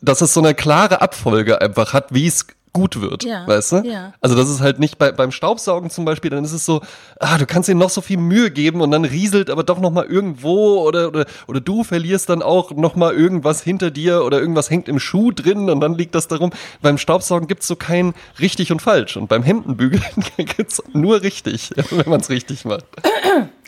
dass 0.00 0.20
es 0.20 0.32
so 0.34 0.40
eine 0.40 0.54
klare 0.54 1.00
Abfolge 1.00 1.60
einfach 1.60 1.92
hat, 1.92 2.12
wie 2.14 2.26
es 2.26 2.46
gut 2.76 3.00
wird, 3.00 3.24
Ja, 3.24 3.46
weißt 3.46 3.72
du? 3.72 3.76
ja. 3.84 4.12
Also 4.20 4.36
das 4.36 4.48
ist 4.48 4.60
halt 4.60 4.78
nicht 4.78 4.98
bei, 4.98 5.10
beim 5.12 5.32
Staubsaugen 5.32 5.90
zum 5.90 6.04
Beispiel, 6.04 6.30
dann 6.30 6.44
ist 6.44 6.52
es 6.52 6.64
so, 6.64 6.82
ah, 7.18 7.38
du 7.38 7.46
kannst 7.46 7.68
dir 7.68 7.74
noch 7.74 7.90
so 7.90 8.00
viel 8.00 8.18
Mühe 8.18 8.50
geben 8.50 8.80
und 8.80 8.90
dann 8.90 9.04
rieselt 9.04 9.50
aber 9.50 9.64
doch 9.64 9.80
noch 9.80 9.90
mal 9.90 10.04
irgendwo 10.04 10.80
oder, 10.82 11.08
oder, 11.08 11.26
oder 11.46 11.60
du 11.60 11.82
verlierst 11.84 12.28
dann 12.28 12.42
auch 12.42 12.70
noch 12.72 12.94
mal 12.96 13.14
irgendwas 13.14 13.62
hinter 13.62 13.90
dir 13.90 14.24
oder 14.24 14.38
irgendwas 14.40 14.70
hängt 14.70 14.88
im 14.88 14.98
Schuh 14.98 15.32
drin 15.32 15.70
und 15.70 15.80
dann 15.80 15.94
liegt 15.94 16.14
das 16.14 16.28
darum. 16.28 16.50
Beim 16.82 16.98
Staubsaugen 16.98 17.48
gibt's 17.48 17.66
so 17.66 17.76
kein 17.76 18.14
richtig 18.40 18.70
und 18.72 18.82
falsch 18.82 19.16
und 19.16 19.28
beim 19.28 19.42
Hemdenbügeln 19.42 20.02
gibt's 20.36 20.82
nur 20.92 21.22
richtig, 21.22 21.70
wenn 21.90 22.08
man's 22.08 22.28
richtig 22.28 22.64
macht. 22.64 22.84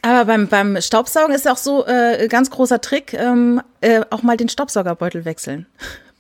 Aber 0.02 0.25
beim, 0.26 0.47
beim 0.49 0.80
Staubsaugen 0.80 1.35
ist 1.35 1.49
auch 1.49 1.56
so 1.56 1.85
äh, 1.87 2.28
ganz 2.28 2.50
großer 2.50 2.80
Trick, 2.80 3.14
ähm, 3.14 3.61
äh, 3.80 4.02
auch 4.11 4.23
mal 4.23 4.37
den 4.37 4.49
Staubsaugerbeutel 4.49 5.25
wechseln. 5.25 5.66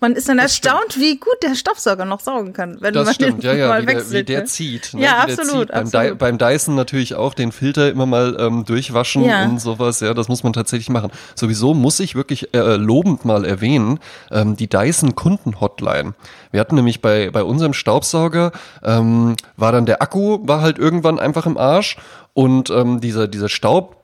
Man 0.00 0.12
ist 0.14 0.28
dann 0.28 0.38
erstaunt, 0.38 0.96
wie 0.98 1.16
gut 1.18 1.36
der 1.42 1.56
Staubsauger 1.56 2.04
noch 2.04 2.20
saugen 2.20 2.52
kann, 2.52 2.76
wenn 2.80 2.94
Das 2.94 3.06
man 3.06 3.14
stimmt, 3.14 3.42
den 3.42 3.50
ja, 3.50 3.56
ja, 3.56 3.68
mal 3.68 3.82
wie 3.82 3.86
der, 3.86 3.96
wechselt. 3.96 4.12
wie 4.12 4.22
der 4.24 4.38
ne? 4.40 4.44
zieht. 4.46 4.92
Ja, 4.92 4.98
wie 4.98 5.00
der 5.00 5.18
absolut, 5.18 5.48
Zieht. 5.66 5.68
Beim, 5.72 5.82
absolut. 5.86 6.10
Dy 6.10 6.14
beim 6.14 6.38
Dyson 6.38 6.74
natürlich 6.76 7.14
auch 7.16 7.34
den 7.34 7.50
Filter 7.50 7.90
immer 7.90 8.06
mal 8.06 8.36
ähm, 8.38 8.64
durchwaschen 8.64 9.24
Ja. 9.24 9.44
und 9.44 9.60
sowas. 9.60 9.98
Ja, 10.00 10.14
das 10.14 10.28
muss 10.28 10.44
man 10.44 10.52
tatsächlich 10.52 10.88
machen. 10.88 11.10
Sowieso 11.34 11.74
muss 11.74 11.98
ich 11.98 12.14
wirklich 12.14 12.54
äh, 12.54 12.76
lobend 12.76 13.24
mal 13.24 13.44
erwähnen, 13.44 13.98
ähm, 14.30 14.56
die 14.56 14.68
Dyson 14.68 15.16
Kunden-Hotline. 15.16 16.14
Wir 16.52 16.60
hatten 16.60 16.76
nämlich 16.76 17.02
bei, 17.02 17.30
bei 17.30 17.42
unserem 17.42 17.72
Staubsauger, 17.74 18.52
ähm, 18.84 19.34
war 19.56 19.72
dann 19.72 19.84
der 19.84 20.00
Akku, 20.00 20.38
war 20.46 20.60
halt 20.60 20.78
irgendwann 20.78 21.18
einfach 21.18 21.44
im 21.46 21.58
Arsch 21.58 21.96
und 22.34 22.70
ähm, 22.70 23.00
dieser, 23.00 23.26
dieser 23.26 23.48
Staub 23.48 23.96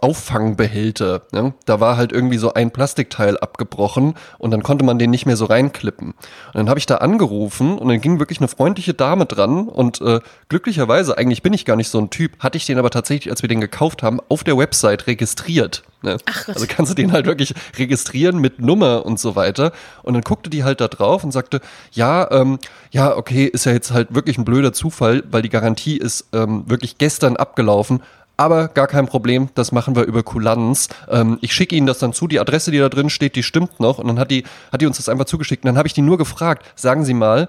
Auffangbehälter. 0.00 1.22
Ne? 1.32 1.54
Da 1.66 1.80
war 1.80 1.96
halt 1.96 2.12
irgendwie 2.12 2.38
so 2.38 2.54
ein 2.54 2.70
Plastikteil 2.70 3.38
abgebrochen 3.38 4.14
und 4.38 4.50
dann 4.50 4.62
konnte 4.62 4.84
man 4.84 4.98
den 4.98 5.10
nicht 5.10 5.26
mehr 5.26 5.36
so 5.36 5.44
reinklippen. 5.44 6.08
Und 6.08 6.54
dann 6.54 6.68
habe 6.68 6.78
ich 6.78 6.86
da 6.86 6.96
angerufen 6.96 7.78
und 7.78 7.88
dann 7.88 8.00
ging 8.00 8.18
wirklich 8.18 8.38
eine 8.38 8.48
freundliche 8.48 8.94
Dame 8.94 9.26
dran 9.26 9.68
und 9.68 10.00
äh, 10.00 10.20
glücklicherweise, 10.48 11.18
eigentlich 11.18 11.42
bin 11.42 11.52
ich 11.52 11.64
gar 11.64 11.76
nicht 11.76 11.88
so 11.88 11.98
ein 11.98 12.10
Typ, 12.10 12.38
hatte 12.38 12.56
ich 12.56 12.66
den 12.66 12.78
aber 12.78 12.90
tatsächlich, 12.90 13.30
als 13.30 13.42
wir 13.42 13.48
den 13.48 13.60
gekauft 13.60 14.02
haben, 14.02 14.20
auf 14.28 14.44
der 14.44 14.56
Website 14.56 15.06
registriert. 15.06 15.82
Ne? 16.02 16.16
Ach. 16.26 16.48
Also 16.48 16.66
kannst 16.68 16.90
du 16.90 16.94
den 16.94 17.12
halt 17.12 17.26
wirklich 17.26 17.54
registrieren 17.78 18.38
mit 18.38 18.60
Nummer 18.60 19.06
und 19.06 19.18
so 19.18 19.36
weiter. 19.36 19.72
Und 20.02 20.14
dann 20.14 20.22
guckte 20.22 20.50
die 20.50 20.64
halt 20.64 20.80
da 20.80 20.88
drauf 20.88 21.24
und 21.24 21.32
sagte, 21.32 21.60
ja, 21.92 22.30
ähm, 22.30 22.58
ja, 22.90 23.16
okay, 23.16 23.46
ist 23.46 23.66
ja 23.66 23.72
jetzt 23.72 23.92
halt 23.92 24.14
wirklich 24.14 24.38
ein 24.38 24.44
blöder 24.44 24.72
Zufall, 24.72 25.22
weil 25.30 25.42
die 25.42 25.48
Garantie 25.48 25.96
ist 25.96 26.28
ähm, 26.32 26.68
wirklich 26.68 26.98
gestern 26.98 27.36
abgelaufen. 27.36 28.02
Aber 28.36 28.68
gar 28.68 28.86
kein 28.86 29.06
Problem, 29.06 29.48
das 29.54 29.72
machen 29.72 29.94
wir 29.94 30.04
über 30.04 30.22
Kulanz. 30.22 30.88
Ähm, 31.08 31.38
ich 31.42 31.52
schicke 31.52 31.76
Ihnen 31.76 31.86
das 31.86 31.98
dann 31.98 32.12
zu, 32.12 32.26
die 32.26 32.40
Adresse, 32.40 32.70
die 32.70 32.78
da 32.78 32.88
drin 32.88 33.10
steht, 33.10 33.36
die 33.36 33.42
stimmt 33.42 33.78
noch. 33.78 33.98
Und 33.98 34.08
dann 34.08 34.18
hat 34.18 34.30
die, 34.30 34.44
hat 34.72 34.80
die 34.80 34.86
uns 34.86 34.96
das 34.96 35.08
einfach 35.08 35.26
zugeschickt. 35.26 35.64
Und 35.64 35.68
dann 35.68 35.78
habe 35.78 35.86
ich 35.86 35.94
die 35.94 36.02
nur 36.02 36.18
gefragt, 36.18 36.64
sagen 36.74 37.04
Sie 37.04 37.14
mal, 37.14 37.48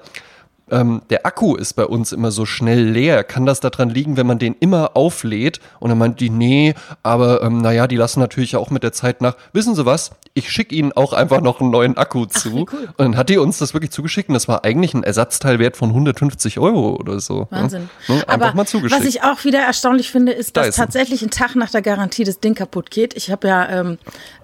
ähm, 0.74 1.02
der 1.10 1.26
Akku 1.26 1.56
ist 1.56 1.74
bei 1.74 1.86
uns 1.86 2.12
immer 2.12 2.32
so 2.32 2.46
schnell 2.46 2.84
leer. 2.84 3.24
Kann 3.24 3.46
das 3.46 3.60
daran 3.60 3.90
liegen, 3.90 4.18
wenn 4.18 4.28
man 4.28 4.40
den 4.40 4.56
immer 4.60 4.98
auflädt? 4.98 5.60
Und 5.80 5.90
dann 5.90 5.98
meint 5.98 6.20
die, 6.20 6.30
nee, 6.30 6.74
aber 7.04 7.44
ähm, 7.44 7.62
naja, 7.62 7.88
die 7.88 7.96
lassen 7.96 8.20
natürlich 8.20 8.56
auch 8.56 8.72
mit 8.72 8.84
der 8.84 8.92
Zeit 8.92 9.22
nach. 9.22 9.36
Wissen 9.54 9.76
Sie 9.76 9.86
was? 9.86 10.12
Ich 10.34 10.50
schicke 10.50 10.74
Ihnen 10.74 10.92
auch 10.92 11.14
einfach 11.14 11.42
noch 11.42 11.62
einen 11.62 11.70
neuen 11.70 11.96
Akku 11.96 12.26
zu. 12.26 12.66
Ach, 12.68 12.74
cool. 12.74 12.86
Und 12.86 13.00
dann 13.00 13.18
hat 13.18 13.30
die 13.30 13.38
uns 13.38 13.60
das 13.60 13.74
wirklich 13.74 13.92
zugeschickt 13.92 14.30
und 14.30 14.34
das 14.34 14.48
war 14.48 14.66
eigentlich 14.66 14.94
ein 14.96 15.04
Ersatzteilwert 15.04 15.78
von 15.78 15.90
150 15.90 16.60
Euro 16.60 16.96
oder 16.96 17.20
so. 17.20 17.42
Ne? 17.42 17.48
Wahnsinn. 17.52 17.90
Ne? 18.08 18.16
Einfach 18.28 18.48
aber 18.48 18.54
mal 18.56 18.66
zugeschickt. 18.66 19.00
Was 19.00 19.08
ich 19.08 19.24
auch 19.24 19.44
wieder 19.44 19.60
erstaunlich 19.60 20.12
finde, 20.12 20.32
ist, 20.32 20.58
dass 20.58 20.68
Dyson. 20.68 20.86
tatsächlich 20.86 21.22
ein 21.22 21.30
Tag 21.30 21.56
nach 21.56 21.70
der 21.70 21.84
Garantie 21.84 22.24
das 22.24 22.40
Ding 22.40 22.56
kaputt 22.56 22.90
geht. 22.90 23.16
Ich 23.16 23.32
habe 23.32 23.48
ja, 23.48 23.70
ähm, 23.70 23.98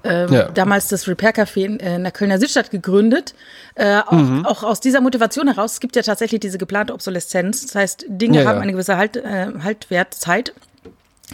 äh, 0.03 0.31
ja, 0.31 0.49
damals 0.49 0.87
das 0.89 1.07
Repair 1.07 1.33
Café 1.33 1.65
in, 1.65 1.77
in 1.77 2.03
der 2.03 2.11
Kölner 2.11 2.37
Südstadt 2.37 2.69
gegründet. 2.69 3.33
Äh, 3.75 4.01
auch, 4.05 4.11
mhm. 4.11 4.45
auch 4.45 4.63
aus 4.63 4.79
dieser 4.79 5.01
Motivation 5.01 5.47
heraus. 5.47 5.73
Es 5.73 5.79
gibt 5.79 5.95
ja 5.95 6.01
tatsächlich 6.01 6.18
diese 6.27 6.57
geplante 6.57 6.93
Obsoleszenz. 6.93 7.65
Das 7.65 7.75
heißt, 7.75 8.05
Dinge 8.07 8.43
ja, 8.43 8.49
haben 8.49 8.59
eine 8.59 8.71
gewisse 8.71 8.97
halt, 8.97 9.17
äh, 9.17 9.47
Haltwertzeit. 9.63 10.53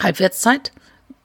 Halbwertszeit. 0.02 0.72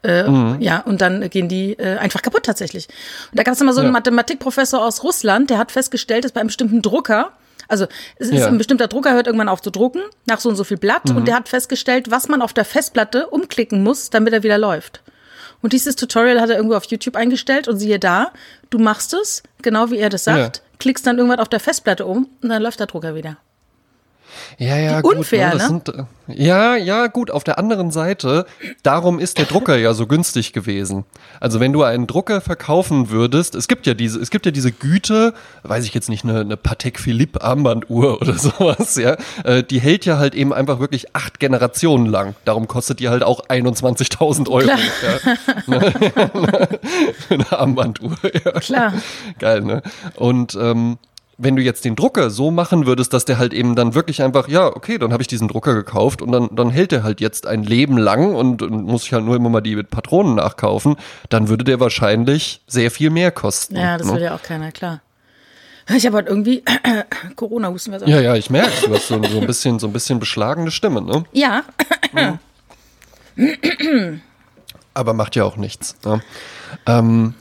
Äh, 0.03 0.29
mhm. 0.29 0.57
Ja, 0.61 0.81
und 0.81 1.01
dann 1.01 1.29
gehen 1.29 1.49
die 1.49 1.73
äh, 1.75 1.99
einfach 1.99 2.23
kaputt 2.23 2.45
tatsächlich. 2.45 2.89
Und 3.31 3.39
da 3.39 3.43
gab 3.43 3.55
es 3.55 3.61
immer 3.61 3.75
so 3.75 3.81
einen 3.81 3.89
ja. 3.89 3.93
Mathematikprofessor 3.93 4.85
aus 4.85 5.03
Russland, 5.03 5.51
der 5.51 5.59
hat 5.59 5.73
festgestellt, 5.73 6.25
dass 6.25 6.33
bei 6.33 6.41
einem 6.41 6.47
bestimmten 6.47 6.81
Drucker, 6.81 7.33
also 7.69 7.87
es 8.17 8.29
ist 8.29 8.39
ja. 8.39 8.47
ein 8.47 8.57
bestimmter 8.57 8.89
Drucker 8.89 9.13
hört 9.13 9.27
irgendwann 9.27 9.49
auf 9.49 9.61
zu 9.61 9.71
drucken, 9.71 10.01
nach 10.27 10.41
so 10.41 10.49
und 10.49 10.57
so 10.57 10.65
viel 10.65 10.79
Blatt, 10.79 11.11
mhm. 11.11 11.17
und 11.17 11.29
der 11.29 11.35
hat 11.35 11.51
festgestellt, 11.51 12.11
was 12.11 12.29
man 12.29 12.41
auf 12.41 12.55
der 12.55 12.65
Festplatte 12.65 13.27
umklicken 13.27 13.83
muss, 13.83 14.09
damit 14.09 14.33
er 14.33 14.43
wieder 14.43 14.57
läuft. 14.57 15.03
Und 15.61 15.75
dieses 15.75 15.97
Tutorial 15.97 16.41
hat 16.41 16.49
er 16.49 16.57
irgendwo 16.57 16.77
auf 16.77 16.85
YouTube 16.85 17.17
eingestellt 17.17 17.69
und 17.69 17.79
siehe 17.79 17.99
da, 17.99 18.33
du 18.71 18.79
machst 18.79 19.13
es, 19.13 19.43
genau 19.61 19.91
wie 19.91 19.99
er 19.99 20.09
das 20.09 20.25
sagt, 20.25 20.57
ja. 20.57 20.63
klickst 20.79 21.07
dann 21.07 21.19
irgendwann 21.19 21.41
auf 21.41 21.49
der 21.49 21.61
Festplatte 21.61 22.07
um 22.07 22.29
und 22.43 22.49
dann 22.49 22.63
läuft 22.63 22.81
der 22.81 22.87
Drucker 22.87 23.15
wieder. 23.15 23.37
Ja, 24.59 24.77
ja, 24.77 25.01
gut, 25.01 25.17
unfair, 25.17 25.55
ne? 25.55 25.61
Sind, 25.61 25.89
äh, 25.89 26.05
ja, 26.29 26.77
ja, 26.77 27.07
gut. 27.07 27.31
Auf 27.31 27.45
der 27.45 27.59
anderen 27.59 27.91
Seite, 27.91 28.47
darum 28.83 29.19
ist 29.19 29.39
der 29.39 29.47
Drucker 29.47 29.77
ja 29.77 29.95
so 29.95 30.07
günstig 30.07 30.53
gewesen. 30.53 31.05
Also 31.41 31.61
wenn 31.61 31.73
du 31.73 31.83
einen 31.83 32.07
Drucker 32.07 32.41
verkaufen 32.41 33.11
würdest, 33.11 33.55
es 33.55 33.69
gibt 33.69 33.87
ja 33.87 33.95
diese, 33.95 34.21
es 34.21 34.31
gibt 34.31 34.47
ja 34.47 34.53
diese 34.53 34.73
Güte, 34.73 35.35
weiß 35.63 35.85
ich 35.85 35.95
jetzt 35.95 36.09
nicht, 36.09 36.25
eine, 36.25 36.41
eine 36.41 36.57
Patek 36.57 37.01
Philippe 37.01 37.43
Armbanduhr 37.43 38.21
oder 38.23 38.35
sowas, 38.35 38.97
ja, 38.97 39.17
äh, 39.45 39.63
die 39.63 39.81
hält 39.81 40.05
ja 40.05 40.19
halt 40.19 40.35
eben 40.35 40.53
einfach 40.53 40.81
wirklich 40.81 41.15
acht 41.15 41.41
Generationen 41.41 42.07
lang. 42.07 42.35
Darum 42.45 42.69
kostet 42.69 43.01
die 43.01 43.09
halt 43.09 43.23
auch 43.23 43.47
21.000 43.47 44.49
Euro. 44.49 44.69
Ja. 44.69 44.79
eine 47.31 47.53
Armbanduhr. 47.53 48.17
Ja. 48.45 48.53
Klar. 48.61 48.93
Geil, 49.39 49.63
ne? 49.63 49.83
Und 50.17 50.57
ähm, 50.61 50.99
wenn 51.43 51.57
du 51.57 51.63
jetzt 51.63 51.85
den 51.85 51.97
Drucker 51.97 52.31
so 52.31 52.51
machen 52.51 52.87
würdest, 52.87 53.13
dass 53.13 53.25
der 53.25 53.39
halt 53.39 53.55
eben 53.55 53.75
dann 53.75 53.95
wirklich 53.95 54.23
einfach, 54.23 54.49
ja, 54.49 54.67
okay, 54.67 54.99
dann 54.99 55.13
habe 55.13 55.23
ich 55.23 55.27
diesen 55.27 55.49
Drucker 55.49 55.75
gekauft 55.75 56.23
und 56.23 56.33
dann, 56.33 56.49
dann 56.53 56.71
hält 56.71 56.93
der 56.93 57.03
halt 57.03 57.21
jetzt 57.21 57.47
ein 57.47 57.63
Leben 57.63 57.97
lang 57.97 58.35
und, 58.35 58.63
und 58.63 58.85
muss 58.85 59.05
ich 59.05 59.13
halt 59.13 59.25
nur 59.25 59.37
immer 59.37 59.49
mal 59.49 59.61
die 59.61 59.83
Patronen 59.83 60.35
nachkaufen, 60.35 60.97
dann 61.31 61.49
würde 61.49 61.65
der 61.65 61.81
wahrscheinlich 61.81 62.61
sehr 62.67 62.91
viel 62.91 63.11
mehr 63.11 63.31
kosten. 63.31 63.77
Ja, 63.77 63.97
das 63.97 64.07
ne? 64.07 64.15
will 64.15 64.23
ja 64.23 64.35
auch 64.35 64.43
keiner, 64.43 64.71
klar. 64.71 65.01
Ich 65.97 66.07
habe 66.07 66.17
halt 66.17 66.29
irgendwie 66.29 66.63
äh, 66.67 67.05
Corona 67.37 67.69
husten 67.69 67.93
wir 67.93 68.01
so. 68.01 68.07
Ja, 68.07 68.21
ja, 68.21 68.37
ich 68.37 68.51
merke, 68.51 68.71
du 68.87 68.95
hast 68.95 69.09
so, 69.09 69.23
so 69.23 69.41
ein 69.41 69.47
bisschen 69.47 69.79
so 69.79 69.87
ein 69.87 69.93
bisschen 69.93 70.21
beschlagene 70.21 70.71
Stimme, 70.71 71.03
ne? 71.03 71.25
Ja. 71.33 71.65
Mhm. 72.13 72.39
Aber 74.93 75.15
macht 75.15 75.37
ja 75.37 75.45
auch 75.45 75.57
nichts. 75.57 75.97
Ne? 76.05 76.21
Ähm, 76.87 77.35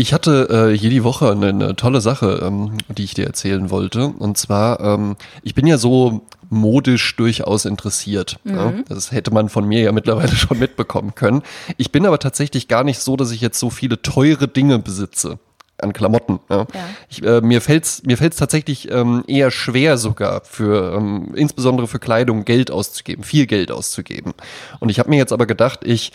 ich 0.00 0.12
hatte 0.12 0.70
äh, 0.72 0.78
die 0.78 1.04
Woche 1.04 1.30
eine, 1.30 1.48
eine 1.48 1.76
tolle 1.76 2.00
Sache, 2.00 2.40
ähm, 2.42 2.78
die 2.88 3.02
ich 3.02 3.14
dir 3.14 3.26
erzählen 3.26 3.68
wollte. 3.68 4.06
Und 4.06 4.38
zwar, 4.38 4.80
ähm, 4.80 5.16
ich 5.42 5.54
bin 5.56 5.66
ja 5.66 5.76
so 5.76 6.22
modisch 6.50 7.16
durchaus 7.16 7.64
interessiert. 7.64 8.38
Mhm. 8.44 8.56
Ja? 8.56 8.72
Das 8.88 9.10
hätte 9.10 9.32
man 9.32 9.48
von 9.48 9.66
mir 9.66 9.82
ja 9.82 9.92
mittlerweile 9.92 10.28
schon 10.36 10.60
mitbekommen 10.60 11.16
können. 11.16 11.42
Ich 11.76 11.90
bin 11.90 12.06
aber 12.06 12.20
tatsächlich 12.20 12.68
gar 12.68 12.84
nicht 12.84 13.00
so, 13.00 13.16
dass 13.16 13.32
ich 13.32 13.40
jetzt 13.40 13.58
so 13.58 13.70
viele 13.70 14.00
teure 14.00 14.46
Dinge 14.46 14.78
besitze 14.78 15.40
an 15.80 15.92
Klamotten. 15.92 16.38
Ja. 16.48 16.58
ja. 16.58 16.66
Ich, 17.08 17.22
äh, 17.24 17.40
mir 17.40 17.60
fällt's 17.60 18.02
mir 18.04 18.16
fällt's 18.16 18.36
tatsächlich 18.36 18.90
ähm, 18.90 19.24
eher 19.26 19.50
schwer 19.50 19.98
sogar 19.98 20.42
für 20.44 20.94
ähm, 20.96 21.32
insbesondere 21.34 21.88
für 21.88 21.98
Kleidung 21.98 22.44
Geld 22.44 22.70
auszugeben, 22.70 23.24
viel 23.24 23.46
Geld 23.46 23.72
auszugeben. 23.72 24.34
Und 24.78 24.90
ich 24.90 24.98
habe 25.00 25.10
mir 25.10 25.16
jetzt 25.16 25.32
aber 25.32 25.46
gedacht, 25.46 25.80
ich 25.84 26.12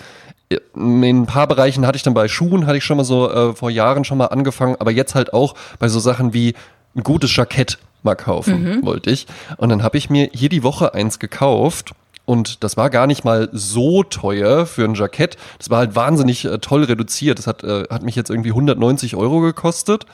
in 0.50 1.22
ein 1.22 1.26
paar 1.26 1.48
Bereichen 1.48 1.86
hatte 1.86 1.96
ich 1.96 2.04
dann 2.04 2.14
bei 2.14 2.28
Schuhen, 2.28 2.68
hatte 2.68 2.78
ich 2.78 2.84
schon 2.84 2.98
mal 2.98 3.04
so 3.04 3.30
äh, 3.32 3.54
vor 3.54 3.70
Jahren 3.70 4.04
schon 4.04 4.18
mal 4.18 4.28
angefangen, 4.28 4.76
aber 4.80 4.92
jetzt 4.92 5.16
halt 5.16 5.34
auch 5.34 5.56
bei 5.80 5.88
so 5.88 6.00
Sachen 6.00 6.34
wie 6.34 6.54
ein 6.96 7.04
gutes 7.04 7.36
Jackett 7.36 7.80
mal 8.04 8.16
kaufen, 8.16 8.64
mhm. 8.64 8.86
wollte 8.86 9.10
ich. 9.10 9.28
Und 9.58 9.70
dann 9.70 9.84
habe 9.84 9.98
ich 9.98 10.10
mir 10.10 10.30
hier 10.34 10.50
die 10.50 10.64
Woche 10.64 10.94
eins 10.94 11.20
gekauft. 11.20 11.94
Und 12.26 12.64
das 12.64 12.78
war 12.78 12.90
gar 12.90 13.06
nicht 13.06 13.26
mal 13.26 13.50
so 13.52 14.04
teuer 14.04 14.66
für 14.66 14.86
ein 14.86 14.96
Jackett. 14.96 15.36
Das 15.58 15.70
war 15.70 15.80
halt 15.80 15.96
wahnsinnig 15.96 16.46
äh, 16.46 16.58
toll 16.60 16.84
reduziert. 16.86 17.38
Das 17.38 17.48
hat, 17.48 17.64
äh, 17.64 17.84
hat 17.90 18.04
mich 18.04 18.16
jetzt 18.16 18.30
irgendwie 18.30 18.52
190 18.52 19.16
Euro 19.16 19.42
gekostet 19.42 20.06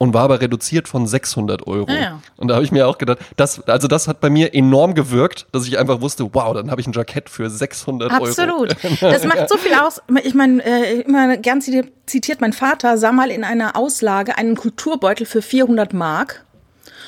und 0.00 0.14
war 0.14 0.22
aber 0.22 0.40
reduziert 0.40 0.88
von 0.88 1.06
600 1.06 1.66
Euro. 1.66 1.86
Ah, 1.90 1.94
ja. 1.94 2.22
Und 2.38 2.48
da 2.48 2.54
habe 2.54 2.64
ich 2.64 2.72
mir 2.72 2.88
auch 2.88 2.96
gedacht, 2.96 3.18
das, 3.36 3.68
also 3.68 3.86
das 3.86 4.08
hat 4.08 4.18
bei 4.20 4.30
mir 4.30 4.54
enorm 4.54 4.94
gewirkt, 4.94 5.46
dass 5.52 5.68
ich 5.68 5.78
einfach 5.78 6.00
wusste, 6.00 6.32
wow, 6.32 6.54
dann 6.54 6.70
habe 6.70 6.80
ich 6.80 6.86
ein 6.86 6.94
Jackett 6.94 7.28
für 7.28 7.50
600 7.50 8.10
Absolut. 8.10 8.50
Euro. 8.50 8.62
Absolut. 8.72 9.00
Das 9.02 9.24
macht 9.24 9.50
so 9.50 9.58
viel 9.58 9.74
aus. 9.74 10.00
Ich 10.22 10.32
meine, 10.32 10.64
äh, 10.64 11.02
immer 11.02 11.36
gern 11.36 11.60
zitiert 11.60 12.40
mein 12.40 12.54
Vater, 12.54 12.96
sah 12.96 13.12
mal 13.12 13.30
in 13.30 13.44
einer 13.44 13.76
Auslage 13.76 14.38
einen 14.38 14.56
Kulturbeutel 14.56 15.26
für 15.26 15.42
400 15.42 15.92
Mark. 15.92 16.46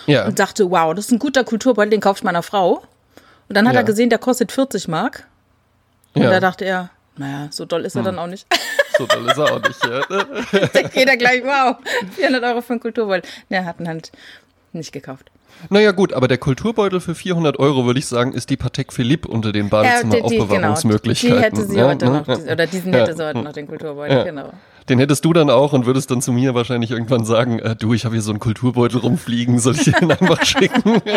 Ja. 0.04 0.26
Und 0.26 0.38
dachte, 0.38 0.70
wow, 0.70 0.94
das 0.94 1.06
ist 1.06 1.12
ein 1.12 1.18
guter 1.18 1.44
Kulturbeutel, 1.44 1.92
den 1.92 2.00
kauft 2.00 2.24
meiner 2.24 2.42
Frau. 2.42 2.82
Und 3.48 3.56
dann 3.56 3.66
hat 3.66 3.74
ja. 3.74 3.80
er 3.80 3.84
gesehen, 3.84 4.10
der 4.10 4.18
kostet 4.18 4.52
40 4.52 4.88
Mark. 4.88 5.26
Und 6.12 6.24
da 6.24 6.40
dachte 6.40 6.66
er, 6.66 6.90
naja, 7.16 7.48
so 7.50 7.64
doll 7.64 7.86
ist 7.86 7.94
er 7.94 8.00
hm. 8.00 8.04
dann 8.04 8.18
auch 8.18 8.26
nicht. 8.26 8.46
So 8.96 9.06
doll 9.06 9.26
ist 9.26 9.38
er 9.38 9.52
auch 9.52 9.62
nicht, 9.62 9.84
ja. 9.84 10.00
Denkt 10.74 10.94
jeder 10.94 11.16
gleich, 11.16 11.42
wow, 11.44 11.76
400 12.16 12.44
Euro 12.44 12.60
für 12.60 12.74
einen 12.74 12.80
Kulturbeutel. 12.80 13.28
Der 13.50 13.64
hat 13.64 13.80
ihn 13.80 13.88
halt 13.88 14.12
nicht 14.72 14.92
gekauft. 14.92 15.32
Naja 15.70 15.92
gut, 15.92 16.12
aber 16.12 16.28
der 16.28 16.38
Kulturbeutel 16.38 17.00
für 17.00 17.14
400 17.14 17.58
Euro, 17.58 17.86
würde 17.86 17.98
ich 17.98 18.06
sagen, 18.06 18.32
ist 18.32 18.50
die 18.50 18.56
Patek 18.56 18.92
Philippe 18.92 19.28
unter 19.28 19.52
den 19.52 19.68
Badezimmeraufbewahrungsmöglichkeiten. 19.68 21.40
Ja, 21.40 21.44
die, 21.50 21.58
genau, 21.58 21.60
die 21.60 21.64
hätte 21.64 21.72
sie 21.72 21.82
heute 21.82 22.06
ne? 22.06 22.24
noch, 22.26 22.52
oder 22.52 22.66
diesen 22.66 22.92
hätte 22.92 23.14
sie 23.14 23.24
heute 23.24 23.38
noch, 23.38 23.52
den 23.52 23.68
Kulturbeutel, 23.68 24.16
ja. 24.16 24.24
genau. 24.24 24.52
Den 24.88 24.98
hättest 24.98 25.24
du 25.24 25.32
dann 25.32 25.50
auch 25.50 25.72
und 25.72 25.86
würdest 25.86 26.10
dann 26.10 26.20
zu 26.20 26.32
mir 26.32 26.54
wahrscheinlich 26.54 26.90
irgendwann 26.90 27.24
sagen, 27.24 27.60
äh, 27.60 27.76
du, 27.76 27.94
ich 27.94 28.04
habe 28.04 28.14
hier 28.14 28.22
so 28.22 28.32
einen 28.32 28.40
Kulturbeutel 28.40 28.98
rumfliegen, 28.98 29.60
soll 29.60 29.76
ich 29.76 29.84
den 29.84 29.94
einfach 30.10 30.44
schicken? 30.44 31.00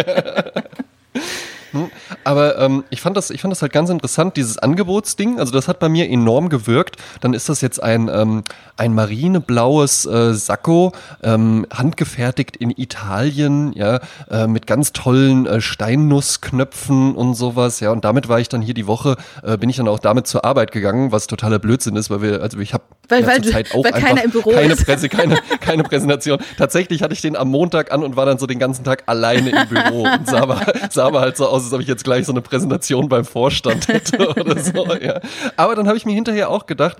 Hm? 1.75 1.91
Aber 2.24 2.58
ähm, 2.58 2.86
ich, 2.89 3.01
fand 3.01 3.17
das, 3.17 3.29
ich 3.29 3.41
fand 3.41 3.51
das 3.51 3.62
halt 3.62 3.74
ganz 3.74 3.89
interessant, 3.89 4.38
dieses 4.38 4.58
Angebotsding. 4.58 5.39
Also 5.39 5.51
das 5.51 5.67
hat 5.67 5.79
bei 5.79 5.89
mir 5.89 6.10
enorm 6.10 6.50
gewirkt. 6.50 6.96
Dann 7.20 7.34
ist 7.34 7.50
das 7.50 7.60
jetzt 7.60 7.84
ein, 7.84 8.10
ähm, 8.12 8.44
ein 8.77 8.94
marineblaues 8.94 10.05
äh, 10.05 10.34
Sakko, 10.34 10.94
ähm, 11.22 11.65
handgefertigt 11.72 12.55
in 12.55 12.72
Italien, 12.72 13.74
ja, 13.74 14.00
äh, 14.29 14.48
mit 14.48 14.67
ganz 14.67 14.94
tollen 14.94 15.46
äh, 15.46 15.60
Steinnussknöpfen 15.60 17.15
und 17.15 17.36
sowas. 17.36 17.82
Ja, 17.82 17.91
und 17.91 18.05
damit 18.05 18.29
war 18.29 18.39
ich 18.39 18.48
dann 18.48 18.62
hier 18.62 18.74
die 18.74 18.88
Woche, 18.88 19.17
äh, 19.44 19.58
bin 19.58 19.70
ich 19.70 19.75
dann 19.75 19.88
auch 19.88 20.00
damit 20.00 20.27
zur 20.27 20.46
Arbeit 20.46 20.72
gegangen, 20.72 21.12
was 21.12 21.27
totaler 21.27 21.60
Blödsinn 21.60 21.96
ist, 21.98 22.10
weil 22.10 22.22
wir, 22.22 22.41
also 22.41 22.58
ich 22.60 22.74
habe 22.74 22.84
weil, 23.10 23.27
weil, 23.27 23.41
Zeit 23.44 23.74
auch 23.74 23.84
weil 23.84 23.91
keiner 23.91 24.24
im 24.24 24.32
Büro 24.32 24.51
keine, 24.51 24.74
ist. 24.74 24.86
Presse, 24.86 25.10
keine, 25.10 25.38
keine 25.60 25.84
Präsentation. 25.84 26.39
Tatsächlich 26.58 27.01
hatte 27.03 27.13
ich 27.13 27.22
den 27.22 27.36
am 27.36 27.50
Montag 27.50 27.91
an 27.91 28.03
und 28.03 28.15
war 28.15 28.25
dann 28.25 28.38
so 28.38 28.48
den 28.48 28.60
ganzen 28.60 28.84
Tag 28.84 29.03
alleine 29.05 29.50
im 29.50 29.67
Büro 29.67 30.03
und 30.03 30.27
sah 30.27 30.41
aber, 30.41 30.62
sah 30.89 31.05
aber 31.05 31.22
halt 31.22 31.38
so 31.38 31.48
aus, 31.48 31.64
als 31.65 31.74
ob 31.74 31.81
ich 31.81 31.88
jetzt 31.88 32.03
gleich 32.03 32.25
so 32.25 32.31
eine 32.31 32.41
Präsentation 32.41 33.10
beim 33.10 33.25
Vorstand 33.25 33.88
hätte 33.89 34.29
oder 34.29 34.60
so. 34.60 34.86
Ja. 34.95 35.19
Aber 35.57 35.75
dann 35.75 35.88
habe 35.88 35.98
ich 35.98 36.05
mir 36.05 36.13
hinterher 36.13 36.50
auch 36.50 36.65
gedacht, 36.65 36.98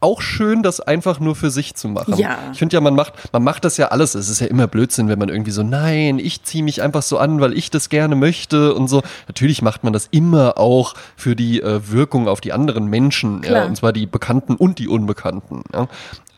auch 0.00 0.22
schön, 0.22 0.62
das 0.62 0.80
einfach 0.80 1.20
nur 1.20 1.36
für 1.36 1.50
sich 1.50 1.74
zu 1.74 1.88
machen. 1.88 2.16
Ja. 2.16 2.38
Ich 2.52 2.58
finde 2.58 2.74
ja, 2.74 2.80
man 2.80 2.94
macht, 2.94 3.12
man 3.32 3.44
macht 3.44 3.64
das 3.64 3.76
ja 3.76 3.88
alles. 3.88 4.14
Es 4.14 4.28
ist 4.28 4.40
ja 4.40 4.46
immer 4.46 4.66
Blödsinn, 4.66 5.08
wenn 5.08 5.18
man 5.18 5.28
irgendwie 5.28 5.50
so, 5.50 5.62
nein, 5.62 6.18
ich 6.18 6.42
ziehe 6.42 6.64
mich 6.64 6.82
einfach 6.82 7.02
so 7.02 7.18
an, 7.18 7.40
weil 7.40 7.52
ich 7.52 7.70
das 7.70 7.90
gerne 7.90 8.16
möchte 8.16 8.74
und 8.74 8.88
so. 8.88 9.02
Natürlich 9.28 9.60
macht 9.60 9.84
man 9.84 9.92
das 9.92 10.08
immer 10.10 10.56
auch 10.56 10.94
für 11.16 11.36
die 11.36 11.60
äh, 11.60 11.80
Wirkung 11.90 12.28
auf 12.28 12.40
die 12.40 12.52
anderen 12.52 12.86
Menschen, 12.86 13.42
ja, 13.42 13.64
und 13.64 13.76
zwar 13.76 13.92
die 13.92 14.06
Bekannten 14.06 14.56
und 14.56 14.78
die 14.78 14.88
Unbekannten. 14.88 15.62
Ja. 15.72 15.86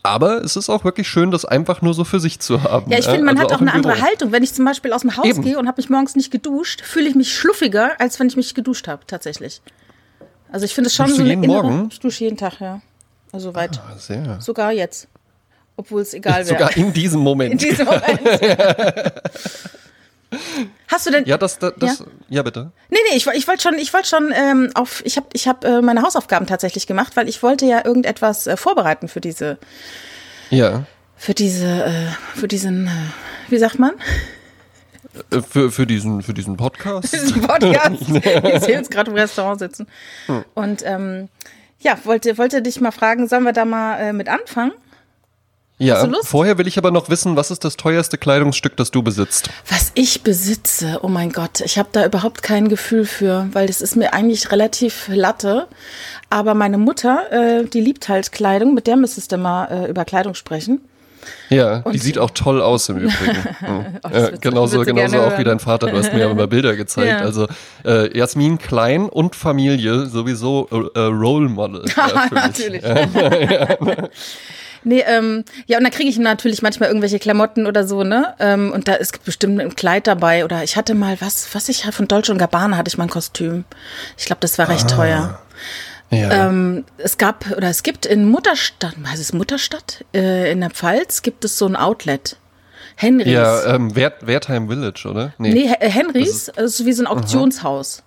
Aber 0.04 0.42
es 0.42 0.56
ist 0.56 0.68
auch 0.68 0.84
wirklich 0.84 1.06
schön, 1.06 1.30
das 1.30 1.44
einfach 1.44 1.80
nur 1.80 1.94
so 1.94 2.02
für 2.04 2.18
sich 2.18 2.40
zu 2.40 2.64
haben. 2.64 2.90
Ja, 2.90 2.98
ich 2.98 3.04
finde, 3.06 3.22
man 3.22 3.36
also 3.36 3.42
hat 3.42 3.52
auch, 3.52 3.56
auch 3.56 3.60
eine 3.60 3.72
andere 3.72 4.00
Haltung. 4.00 4.32
Wenn 4.32 4.42
ich 4.42 4.52
zum 4.52 4.64
Beispiel 4.64 4.92
aus 4.92 5.02
dem 5.02 5.16
Haus 5.16 5.24
Eben. 5.26 5.42
gehe 5.42 5.58
und 5.58 5.68
habe 5.68 5.80
mich 5.80 5.90
morgens 5.90 6.16
nicht 6.16 6.32
geduscht, 6.32 6.82
fühle 6.82 7.08
ich 7.08 7.14
mich 7.14 7.32
schluffiger, 7.36 8.00
als 8.00 8.18
wenn 8.18 8.26
ich 8.26 8.36
mich 8.36 8.54
geduscht 8.54 8.88
habe, 8.88 9.06
tatsächlich. 9.06 9.62
Also 10.50 10.66
ich 10.66 10.74
finde 10.74 10.88
es 10.88 10.94
schon 10.94 11.08
so 11.08 11.18
du 11.18 11.22
jeden 11.22 11.44
innere, 11.44 11.62
Morgen? 11.62 11.88
Ich 11.90 12.00
dusche 12.00 12.24
jeden 12.24 12.36
Tag, 12.36 12.60
ja. 12.60 12.80
Also 13.30 13.54
weit. 13.54 13.80
Ah, 13.80 13.96
sehr. 13.96 14.40
Sogar 14.40 14.72
jetzt. 14.72 15.08
Obwohl 15.76 16.02
es 16.02 16.14
egal 16.14 16.46
wäre. 16.46 16.46
Sogar 16.58 16.76
in 16.76 16.92
diesem 16.92 17.20
Moment. 17.20 17.52
In 17.52 17.58
diesem 17.58 17.86
Moment. 17.86 18.20
Hast 20.88 21.06
du 21.06 21.10
denn? 21.10 21.24
Ja, 21.24 21.38
das, 21.38 21.58
das, 21.58 21.74
das 21.76 21.98
ja? 22.00 22.06
ja? 22.28 22.42
bitte. 22.42 22.72
Nee, 22.90 22.98
nee, 23.10 23.16
ich, 23.16 23.26
ich 23.26 23.48
wollte 23.48 23.62
schon, 23.62 23.74
ich 23.74 23.92
wollte 23.92 24.08
schon 24.08 24.32
ähm, 24.34 24.70
auf, 24.74 25.02
ich 25.04 25.16
habe 25.16 25.26
ich 25.32 25.48
hab, 25.48 25.64
äh, 25.64 25.82
meine 25.82 26.02
Hausaufgaben 26.02 26.46
tatsächlich 26.46 26.86
gemacht, 26.86 27.16
weil 27.16 27.28
ich 27.28 27.42
wollte 27.42 27.66
ja 27.66 27.84
irgendetwas 27.84 28.46
äh, 28.46 28.56
vorbereiten 28.56 29.08
für 29.08 29.20
diese, 29.20 29.58
ja. 30.52 30.84
Für 31.16 31.34
diese, 31.34 31.84
äh, 31.84 32.08
für 32.34 32.48
diesen, 32.48 32.86
äh, 32.86 32.90
wie 33.48 33.58
sagt 33.58 33.78
man? 33.78 33.92
Äh, 35.30 35.40
für, 35.40 35.70
für, 35.70 35.86
diesen, 35.86 36.22
für 36.22 36.34
diesen 36.34 36.56
Podcast. 36.56 37.12
diesen 37.12 37.42
Podcast. 37.42 38.02
ich 38.10 38.60
sehe 38.60 38.76
jetzt 38.76 38.90
gerade 38.90 39.10
im 39.10 39.16
Restaurant 39.16 39.60
sitzen. 39.60 39.86
Hm. 40.26 40.44
Und 40.54 40.82
ähm, 40.84 41.28
ja, 41.80 41.96
wollte, 42.04 42.36
wollte 42.38 42.60
dich 42.60 42.80
mal 42.80 42.90
fragen, 42.90 43.28
sollen 43.28 43.44
wir 43.44 43.52
da 43.52 43.64
mal 43.64 43.98
äh, 43.98 44.12
mit 44.12 44.28
anfangen? 44.28 44.72
Ja, 45.82 46.08
vorher 46.22 46.58
will 46.58 46.66
ich 46.66 46.78
aber 46.78 46.90
noch 46.90 47.08
wissen, 47.08 47.36
was 47.36 47.50
ist 47.50 47.64
das 47.64 47.76
teuerste 47.76 48.18
Kleidungsstück, 48.18 48.76
das 48.76 48.90
du 48.90 49.02
besitzt? 49.02 49.50
Was 49.68 49.90
ich 49.94 50.22
besitze, 50.22 51.00
oh 51.02 51.08
mein 51.08 51.32
Gott, 51.32 51.60
ich 51.60 51.78
habe 51.78 51.88
da 51.92 52.06
überhaupt 52.06 52.42
kein 52.42 52.68
Gefühl 52.68 53.04
für, 53.04 53.48
weil 53.52 53.66
das 53.66 53.80
ist 53.80 53.96
mir 53.96 54.14
eigentlich 54.14 54.52
relativ 54.52 55.08
latte. 55.08 55.66
Aber 56.30 56.54
meine 56.54 56.78
Mutter, 56.78 57.32
äh, 57.32 57.64
die 57.64 57.80
liebt 57.80 58.08
halt 58.08 58.32
Kleidung, 58.32 58.74
mit 58.74 58.86
der 58.86 58.96
müsstest 58.96 59.32
du 59.32 59.38
mal 59.38 59.66
äh, 59.66 59.90
über 59.90 60.04
Kleidung 60.04 60.34
sprechen. 60.34 60.80
Ja, 61.50 61.78
und 61.80 61.92
die 61.92 61.98
sieht 61.98 62.18
auch 62.18 62.30
toll 62.30 62.60
aus 62.60 62.88
im 62.88 62.98
Übrigen. 62.98 63.36
oh, 63.66 64.08
ja, 64.12 64.30
genauso 64.40 64.80
genauso 64.80 65.20
auch 65.20 65.38
wie 65.38 65.44
dein 65.44 65.60
Vater. 65.60 65.88
Du 65.88 65.96
hast 65.96 66.12
mir 66.12 66.20
ja 66.20 66.30
immer 66.30 66.46
Bilder 66.46 66.74
gezeigt. 66.74 67.08
Ja. 67.08 67.18
Also 67.18 67.46
äh, 67.84 68.16
Jasmin 68.16 68.58
Klein 68.58 69.08
und 69.08 69.36
Familie 69.36 70.06
sowieso 70.06 70.68
äh, 70.94 70.98
Role 71.00 71.48
Model. 71.48 71.84
Ja, 71.96 72.26
Natürlich. 72.30 72.82
Ja. 72.82 73.76
Nee, 74.84 75.04
ähm, 75.06 75.44
ja, 75.66 75.78
und 75.78 75.84
dann 75.84 75.92
kriege 75.92 76.08
ich 76.08 76.18
natürlich 76.18 76.62
manchmal 76.62 76.88
irgendwelche 76.88 77.18
Klamotten 77.18 77.66
oder 77.66 77.86
so, 77.86 78.02
ne? 78.02 78.34
Ähm, 78.40 78.72
und 78.72 78.88
da 78.88 78.94
ist 78.94 79.24
bestimmt 79.24 79.60
ein 79.60 79.74
Kleid 79.74 80.06
dabei. 80.06 80.44
Oder 80.44 80.64
ich 80.64 80.76
hatte 80.76 80.94
mal 80.94 81.20
was, 81.20 81.54
was 81.54 81.68
ich 81.68 81.84
von 81.84 82.08
Dolce 82.08 82.32
und 82.32 82.38
Gabbana 82.38 82.76
hatte 82.76 82.88
ich 82.88 82.98
mal 82.98 83.04
ein 83.04 83.10
Kostüm. 83.10 83.64
Ich 84.18 84.26
glaube, 84.26 84.40
das 84.40 84.58
war 84.58 84.68
recht 84.68 84.86
ah. 84.92 84.96
teuer. 84.96 85.38
Ja. 86.10 86.48
Ähm, 86.48 86.84
es 86.98 87.16
gab 87.16 87.50
oder 87.56 87.70
es 87.70 87.82
gibt 87.82 88.04
in 88.04 88.28
Mutterstadt, 88.28 88.96
heißt 89.06 89.20
es 89.20 89.32
Mutterstadt? 89.32 90.04
Äh, 90.14 90.52
in 90.52 90.60
der 90.60 90.70
Pfalz 90.70 91.22
gibt 91.22 91.44
es 91.44 91.56
so 91.56 91.66
ein 91.66 91.74
Outlet. 91.74 92.36
Henrys. 92.96 93.32
Ja, 93.32 93.74
ähm, 93.74 93.96
Wert, 93.96 94.26
Wertheim 94.26 94.68
Village, 94.68 95.08
oder? 95.08 95.32
Nee, 95.38 95.54
nee 95.54 95.74
Henrys 95.80 96.46
das 96.46 96.64
ist, 96.64 96.80
ist 96.80 96.86
wie 96.86 96.92
so 96.92 97.04
ein 97.04 97.06
Auktionshaus. 97.06 98.02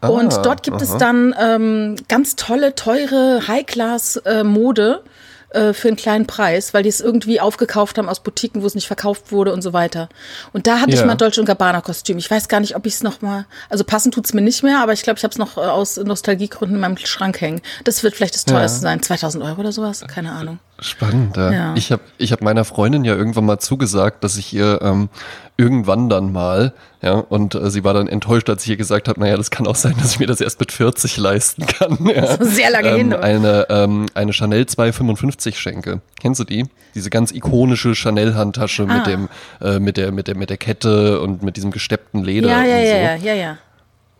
Ah, 0.00 0.08
und 0.08 0.34
dort 0.44 0.62
gibt 0.62 0.76
aha. 0.76 0.84
es 0.84 0.96
dann 0.96 1.34
ähm, 1.38 1.96
ganz 2.08 2.36
tolle, 2.36 2.74
teure 2.74 3.46
High-Class-Mode. 3.46 5.02
Äh, 5.04 5.08
äh, 5.56 5.74
für 5.74 5.88
einen 5.88 5.96
kleinen 5.96 6.26
Preis, 6.26 6.74
weil 6.74 6.82
die 6.82 6.88
es 6.88 7.00
irgendwie 7.00 7.40
aufgekauft 7.40 7.98
haben 7.98 8.08
aus 8.08 8.20
Boutiquen, 8.20 8.62
wo 8.62 8.66
es 8.66 8.74
nicht 8.74 8.86
verkauft 8.86 9.32
wurde 9.32 9.52
und 9.52 9.62
so 9.62 9.72
weiter. 9.72 10.08
Und 10.52 10.66
da 10.66 10.80
hatte 10.80 10.92
ja. 10.92 11.00
ich 11.00 11.06
mal 11.06 11.14
Dolce 11.14 11.44
Gabbana 11.44 11.80
Kostüm. 11.80 12.18
Ich 12.18 12.30
weiß 12.30 12.48
gar 12.48 12.60
nicht, 12.60 12.76
ob 12.76 12.86
ich 12.86 12.94
es 12.94 13.02
noch 13.02 13.22
mal, 13.22 13.46
also 13.68 13.82
passend 13.82 14.14
tut's 14.14 14.34
mir 14.34 14.42
nicht 14.42 14.62
mehr, 14.62 14.80
aber 14.80 14.92
ich 14.92 15.02
glaube, 15.02 15.18
ich 15.18 15.24
habe 15.24 15.32
es 15.32 15.38
noch 15.38 15.56
äh, 15.56 15.60
aus 15.60 15.96
Nostalgiegründen 15.96 16.76
in 16.76 16.80
meinem 16.80 16.96
Schrank 16.98 17.40
hängen. 17.40 17.60
Das 17.84 18.02
wird 18.02 18.14
vielleicht 18.14 18.34
das 18.34 18.44
teuerste 18.44 18.78
ja. 18.78 18.82
sein, 18.82 19.02
2000 19.02 19.42
Euro 19.42 19.60
oder 19.60 19.72
sowas, 19.72 20.04
keine 20.06 20.32
Ahnung. 20.32 20.58
Spannend, 20.78 21.36
ja. 21.36 21.50
ja. 21.50 21.74
Ich 21.74 21.90
habe 21.90 22.02
ich 22.18 22.32
hab 22.32 22.42
meiner 22.42 22.64
Freundin 22.64 23.04
ja 23.04 23.14
irgendwann 23.14 23.46
mal 23.46 23.58
zugesagt, 23.58 24.22
dass 24.22 24.36
ich 24.36 24.52
ihr 24.52 24.80
ähm, 24.82 25.08
irgendwann 25.56 26.10
dann 26.10 26.32
mal, 26.32 26.74
ja, 27.00 27.14
und 27.14 27.54
äh, 27.54 27.70
sie 27.70 27.82
war 27.82 27.94
dann 27.94 28.08
enttäuscht, 28.08 28.50
als 28.50 28.64
ich 28.64 28.70
ihr 28.70 28.76
gesagt 28.76 29.08
habe, 29.08 29.18
naja, 29.20 29.38
das 29.38 29.50
kann 29.50 29.66
auch 29.66 29.74
sein, 29.74 29.94
dass 29.98 30.12
ich 30.12 30.18
mir 30.18 30.26
das 30.26 30.42
erst 30.42 30.60
mit 30.60 30.72
40 30.72 31.16
leisten 31.16 31.64
kann. 31.66 31.98
Ja. 32.14 32.36
Sehr 32.44 32.70
lange 32.70 32.88
ähm, 32.88 32.96
hin. 32.96 33.14
Eine, 33.14 33.66
ähm, 33.70 34.06
eine 34.12 34.34
Chanel 34.34 34.66
255 34.66 35.58
schenke. 35.58 36.02
Kennst 36.20 36.40
du 36.40 36.44
die? 36.44 36.66
Diese 36.94 37.08
ganz 37.08 37.32
ikonische 37.32 37.94
Chanel-Handtasche 37.94 38.86
ah. 38.86 38.96
mit 38.96 39.06
dem, 39.06 39.28
äh, 39.62 39.78
mit 39.78 39.96
der, 39.96 40.12
mit 40.12 40.28
der, 40.28 40.36
mit 40.36 40.50
der 40.50 40.58
Kette 40.58 41.20
und 41.20 41.42
mit 41.42 41.56
diesem 41.56 41.70
gesteppten 41.70 42.22
Leder. 42.22 42.48
Ja, 42.48 42.64
ja, 42.64 42.76
so. 42.76 42.84
ja, 42.84 42.96
ja, 42.96 43.16
ja, 43.16 43.34
ja. 43.34 43.58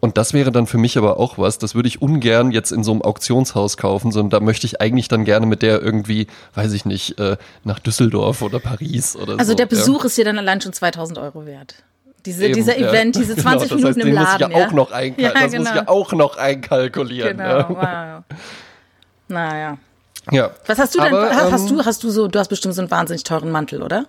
Und 0.00 0.18
das 0.18 0.34
wäre 0.34 0.52
dann 0.52 0.66
für 0.66 0.78
mich 0.78 0.98
aber 0.98 1.18
auch 1.18 1.38
was, 1.38 1.58
das 1.58 1.74
würde 1.74 1.88
ich 1.88 2.02
ungern 2.02 2.50
jetzt 2.50 2.70
in 2.70 2.84
so 2.84 2.92
einem 2.92 3.02
Auktionshaus 3.02 3.76
kaufen, 3.76 4.12
sondern 4.12 4.30
da 4.30 4.44
möchte 4.44 4.66
ich 4.66 4.80
eigentlich 4.80 5.08
dann 5.08 5.24
gerne 5.24 5.46
mit 5.46 5.62
der 5.62 5.80
irgendwie, 5.80 6.26
weiß 6.54 6.72
ich 6.72 6.84
nicht, 6.84 7.18
äh, 7.18 7.36
nach 7.64 7.78
Düsseldorf 7.78 8.42
oder 8.42 8.60
Paris 8.60 9.16
oder 9.16 9.32
also 9.32 9.34
so. 9.34 9.38
Also 9.38 9.54
der 9.54 9.66
Besuch 9.66 10.00
ja. 10.00 10.06
ist 10.06 10.18
dir 10.18 10.24
dann 10.24 10.38
allein 10.38 10.60
schon 10.60 10.72
2000 10.72 11.18
Euro 11.18 11.46
wert. 11.46 11.76
Diese, 12.26 12.44
Eben, 12.44 12.54
dieser 12.54 12.78
ja. 12.78 12.90
Event, 12.90 13.16
diese 13.16 13.36
20 13.36 13.68
genau, 13.68 13.80
Minuten 13.80 14.00
heißt, 14.00 14.06
im 14.08 14.14
Laden. 14.14 14.50
Muss 14.50 14.60
ja, 14.60 14.66
auch 14.66 14.72
noch 14.72 14.90
ja, 14.90 15.32
das 15.32 15.52
genau. 15.52 15.58
muss 15.58 15.68
ich 15.70 15.76
ja 15.76 15.88
auch 15.88 16.12
noch 16.12 16.36
einkalkulieren. 16.36 17.36
Genau, 17.38 17.58
ja. 17.58 18.24
wow. 18.28 18.36
Naja. 19.28 19.78
Ja. 20.32 20.50
Was 20.66 20.78
hast 20.78 20.94
du 20.94 21.00
denn? 21.00 21.14
Aber, 21.14 21.30
hast, 21.34 21.70
ähm, 21.70 21.76
du, 21.76 21.84
hast 21.84 22.02
du 22.02 22.10
so, 22.10 22.26
du 22.26 22.38
hast 22.38 22.48
bestimmt 22.48 22.74
so 22.74 22.82
einen 22.82 22.90
wahnsinnig 22.90 23.22
teuren 23.22 23.50
Mantel, 23.50 23.82
oder? 23.82 24.06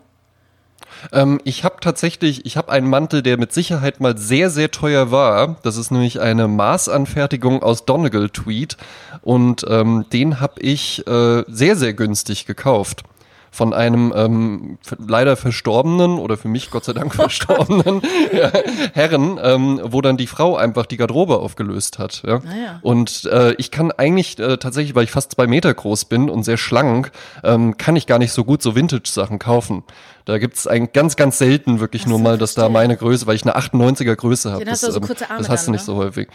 Ähm, 1.12 1.40
ich 1.44 1.64
habe 1.64 1.78
tatsächlich, 1.82 2.46
ich 2.46 2.58
habe 2.58 2.72
einen 2.72 2.90
Mantel, 2.90 3.22
der 3.22 3.38
mit 3.38 3.54
Sicherheit 3.54 4.00
mal 4.00 4.18
sehr, 4.18 4.50
sehr 4.50 4.72
teuer 4.72 5.12
war. 5.12 5.58
Das 5.64 5.78
ist 5.78 5.92
nämlich 5.92 6.20
eine 6.20 6.48
Maßanfertigung 6.48 7.64
aus 7.64 7.86
Donegal 7.86 8.30
Tweed 8.30 8.78
und 9.22 9.66
ähm, 9.70 10.06
den 10.12 10.40
habe 10.40 10.62
ich 10.62 11.06
äh, 11.08 11.44
sehr, 11.48 11.76
sehr 11.76 11.94
günstig 11.94 12.46
gekauft 12.46 13.04
von 13.52 13.74
einem 13.74 14.14
ähm, 14.16 14.78
leider 14.98 15.36
verstorbenen 15.36 16.20
oder 16.20 16.38
für 16.38 16.48
mich 16.48 16.70
Gott 16.70 16.86
sei 16.86 16.94
Dank 16.94 17.14
verstorbenen 17.16 18.02
ja, 18.34 18.52
Herren, 18.94 19.40
ähm, 19.42 19.80
wo 19.84 20.02
dann 20.02 20.18
die 20.18 20.28
Frau 20.28 20.56
einfach 20.56 20.86
die 20.86 20.98
Garderobe 20.98 21.40
aufgelöst 21.40 22.00
hat. 22.00 22.24
Ja? 22.26 22.36
Ah, 22.36 22.56
ja. 22.56 22.80
Und 22.82 23.26
äh, 23.26 23.54
ich 23.54 23.72
kann 23.72 23.92
eigentlich 23.92 24.40
äh, 24.40 24.58
tatsächlich, 24.58 24.96
weil 24.96 25.04
ich 25.04 25.12
fast 25.12 25.32
zwei 25.34 25.48
Meter 25.48 25.74
groß 25.74 26.06
bin 26.06 26.30
und 26.30 26.44
sehr 26.44 26.58
schlank, 26.58 27.12
ähm, 27.44 27.78
kann 27.78 27.96
ich 27.96 28.08
gar 28.08 28.20
nicht 28.20 28.32
so 28.32 28.44
gut 28.44 28.62
so 28.62 28.76
Vintage-Sachen 28.76 29.40
kaufen. 29.40 29.84
Da 30.26 30.38
gibt's 30.40 30.68
ein 30.68 30.90
ganz, 30.92 31.16
ganz 31.16 31.38
selten 31.38 31.80
wirklich 31.80 32.04
Ach, 32.04 32.10
nur 32.10 32.20
mal, 32.20 32.38
dass 32.38 32.54
da 32.54 32.68
meine 32.70 32.98
Größe, 32.98 33.28
weil 33.28 33.36
ich 33.36 33.44
eine 33.44 33.56
98er 33.56 34.16
Größe 34.16 34.52
habe. 34.52 34.66
Das, 34.66 34.84
also 34.84 35.00
ähm, 35.00 35.08
das 35.08 35.50
hast 35.50 35.68
du 35.68 35.72
nicht 35.72 35.82
ne? 35.82 35.86
so 35.86 35.96
häufig. 35.96 36.28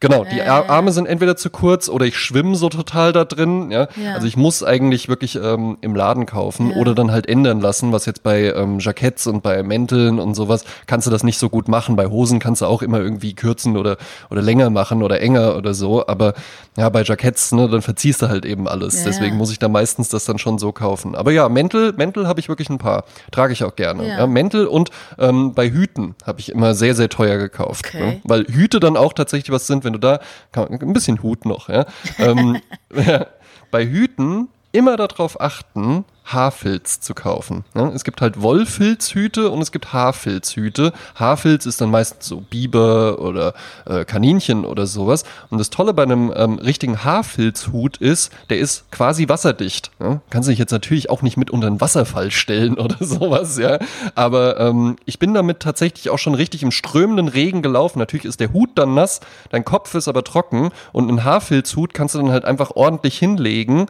Genau, 0.00 0.24
die 0.24 0.42
Arme 0.42 0.92
sind 0.92 1.06
entweder 1.06 1.36
zu 1.36 1.50
kurz 1.50 1.88
oder 1.88 2.04
ich 2.04 2.18
schwimme 2.18 2.54
so 2.54 2.68
total 2.68 3.12
da 3.12 3.24
drin. 3.24 3.70
Ja? 3.70 3.88
ja. 3.96 4.14
Also 4.14 4.26
ich 4.26 4.36
muss 4.36 4.62
eigentlich 4.62 5.08
wirklich 5.08 5.36
ähm, 5.36 5.78
im 5.80 5.94
Laden 5.94 6.26
kaufen 6.26 6.70
ja. 6.70 6.76
oder 6.76 6.94
dann 6.94 7.10
halt 7.10 7.28
ändern 7.28 7.60
lassen, 7.60 7.92
was 7.92 8.04
jetzt 8.04 8.22
bei 8.22 8.52
ähm, 8.52 8.78
Jacketts 8.78 9.26
und 9.26 9.42
bei 9.42 9.62
Mänteln 9.62 10.18
und 10.18 10.34
sowas 10.34 10.64
kannst 10.86 11.06
du 11.06 11.10
das 11.10 11.22
nicht 11.22 11.38
so 11.38 11.48
gut 11.48 11.68
machen. 11.68 11.96
Bei 11.96 12.06
Hosen 12.06 12.38
kannst 12.38 12.62
du 12.62 12.66
auch 12.66 12.82
immer 12.82 13.00
irgendwie 13.00 13.34
kürzen 13.34 13.76
oder 13.76 13.96
oder 14.30 14.42
länger 14.42 14.70
machen 14.70 15.02
oder 15.02 15.20
enger 15.20 15.56
oder 15.56 15.72
so. 15.72 16.06
Aber 16.06 16.34
ja, 16.76 16.88
bei 16.90 17.02
Jacketts, 17.02 17.52
ne, 17.52 17.68
dann 17.68 17.80
verziehst 17.80 18.20
du 18.20 18.28
halt 18.28 18.44
eben 18.44 18.68
alles. 18.68 18.98
Ja. 18.98 19.06
Deswegen 19.06 19.36
muss 19.36 19.50
ich 19.50 19.58
da 19.58 19.68
meistens 19.68 20.10
das 20.10 20.24
dann 20.26 20.38
schon 20.38 20.58
so 20.58 20.72
kaufen. 20.72 21.14
Aber 21.14 21.32
ja, 21.32 21.48
Mäntel, 21.48 21.94
Mäntel 21.94 22.28
habe 22.28 22.40
ich 22.40 22.48
wirklich 22.48 22.68
ein 22.68 22.78
paar. 22.78 23.04
Trage 23.30 23.52
ich 23.52 23.64
auch 23.64 23.76
gerne. 23.76 24.06
Ja. 24.06 24.26
Mäntel 24.26 24.66
und 24.66 24.90
ähm, 25.18 25.54
bei 25.54 25.70
Hüten 25.70 26.14
habe 26.24 26.40
ich 26.40 26.52
immer 26.52 26.74
sehr, 26.74 26.94
sehr 26.94 27.08
teuer 27.08 27.38
gekauft. 27.38 27.86
Okay. 27.88 28.06
Ne? 28.06 28.20
Weil 28.24 28.44
Hüte 28.46 28.78
dann 28.78 28.96
auch 28.96 29.14
tatsächlich 29.14 29.50
was 29.50 29.66
sind, 29.66 29.84
wenn 29.86 29.94
du 29.94 29.98
da, 29.98 30.20
kann, 30.52 30.68
ein 30.68 30.92
bisschen 30.92 31.22
Hut 31.22 31.46
noch, 31.46 31.70
ja. 31.70 31.86
ähm, 32.18 32.60
ja 32.94 33.26
bei 33.70 33.86
Hüten 33.86 34.48
immer 34.72 34.96
darauf 34.96 35.40
achten, 35.40 36.04
Haarfilz 36.26 37.00
zu 37.00 37.14
kaufen. 37.14 37.64
Ja, 37.74 37.88
es 37.88 38.04
gibt 38.04 38.20
halt 38.20 38.42
Wollfilzhüte 38.42 39.50
und 39.50 39.62
es 39.62 39.70
gibt 39.70 39.92
Haarfilzhüte. 39.92 40.92
Haarfilz 41.14 41.66
ist 41.66 41.80
dann 41.80 41.90
meistens 41.90 42.26
so 42.26 42.40
Biber 42.40 43.20
oder 43.20 43.54
äh, 43.86 44.04
Kaninchen 44.04 44.64
oder 44.64 44.86
sowas. 44.86 45.24
Und 45.50 45.58
das 45.58 45.70
Tolle 45.70 45.94
bei 45.94 46.02
einem 46.02 46.32
ähm, 46.34 46.58
richtigen 46.58 47.04
Haarfilzhut 47.04 47.98
ist, 47.98 48.32
der 48.50 48.58
ist 48.58 48.90
quasi 48.90 49.28
wasserdicht. 49.28 49.92
Ja? 50.00 50.20
Kannst 50.30 50.48
dich 50.48 50.58
jetzt 50.58 50.72
natürlich 50.72 51.10
auch 51.10 51.22
nicht 51.22 51.36
mit 51.36 51.50
unter 51.50 51.68
einen 51.68 51.80
Wasserfall 51.80 52.32
stellen 52.32 52.74
oder 52.78 52.96
sowas, 53.00 53.56
ja. 53.56 53.78
Aber 54.16 54.58
ähm, 54.58 54.96
ich 55.04 55.18
bin 55.20 55.32
damit 55.32 55.60
tatsächlich 55.60 56.10
auch 56.10 56.18
schon 56.18 56.34
richtig 56.34 56.62
im 56.64 56.72
strömenden 56.72 57.28
Regen 57.28 57.62
gelaufen. 57.62 58.00
Natürlich 58.00 58.26
ist 58.26 58.40
der 58.40 58.52
Hut 58.52 58.70
dann 58.74 58.94
nass, 58.94 59.20
dein 59.50 59.64
Kopf 59.64 59.94
ist 59.94 60.08
aber 60.08 60.24
trocken 60.24 60.70
und 60.92 61.08
einen 61.08 61.22
Haarfilzhut 61.22 61.94
kannst 61.94 62.14
du 62.14 62.18
dann 62.18 62.32
halt 62.32 62.44
einfach 62.44 62.72
ordentlich 62.74 63.16
hinlegen 63.18 63.86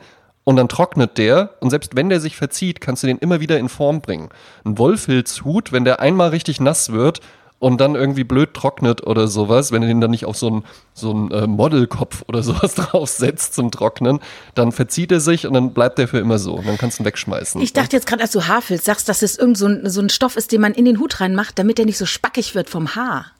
und 0.46 0.54
dann 0.54 0.68
trocknet 0.68 1.18
der 1.18 1.50
und 1.58 1.70
selbst 1.70 1.96
wenn 1.96 2.08
der 2.08 2.20
sich 2.20 2.36
verzieht, 2.36 2.80
kannst 2.80 3.02
du 3.02 3.08
den 3.08 3.18
immer 3.18 3.40
wieder 3.40 3.58
in 3.58 3.68
Form 3.68 4.00
bringen. 4.00 4.28
Ein 4.64 4.78
Wollfilzhut, 4.78 5.72
wenn 5.72 5.84
der 5.84 5.98
einmal 5.98 6.28
richtig 6.28 6.60
nass 6.60 6.92
wird 6.92 7.20
und 7.58 7.80
dann 7.80 7.96
irgendwie 7.96 8.22
blöd 8.22 8.54
trocknet 8.54 9.04
oder 9.04 9.26
sowas, 9.26 9.72
wenn 9.72 9.82
ihr 9.82 9.88
den 9.88 10.00
dann 10.00 10.12
nicht 10.12 10.24
auf 10.24 10.36
so 10.36 10.46
einen 10.46 10.64
so 10.94 11.10
einen, 11.10 11.32
äh, 11.32 11.48
Modelkopf 11.48 12.22
oder 12.28 12.42
sowas 12.44 12.76
draufsetzt 12.76 13.56
zum 13.56 13.72
Trocknen, 13.72 14.20
dann 14.54 14.70
verzieht 14.70 15.10
er 15.10 15.18
sich 15.18 15.48
und 15.48 15.52
dann 15.52 15.74
bleibt 15.74 15.98
der 15.98 16.06
für 16.06 16.18
immer 16.18 16.38
so. 16.38 16.54
Und 16.54 16.68
dann 16.68 16.78
kannst 16.78 17.00
du 17.00 17.02
ihn 17.02 17.06
wegschmeißen. 17.06 17.60
Ich 17.60 17.72
dachte 17.72 17.96
jetzt 17.96 18.06
gerade, 18.06 18.22
als 18.22 18.30
du 18.30 18.46
Haarfilz 18.46 18.84
sagst, 18.84 19.08
dass 19.08 19.22
es 19.22 19.36
irgend 19.36 19.58
so 19.58 19.66
ein, 19.66 19.90
so 19.90 20.00
ein 20.00 20.10
Stoff 20.10 20.36
ist, 20.36 20.52
den 20.52 20.60
man 20.60 20.74
in 20.74 20.84
den 20.84 21.00
Hut 21.00 21.20
reinmacht, 21.20 21.58
damit 21.58 21.78
der 21.78 21.86
nicht 21.86 21.98
so 21.98 22.06
spackig 22.06 22.54
wird 22.54 22.70
vom 22.70 22.94
Haar. 22.94 23.32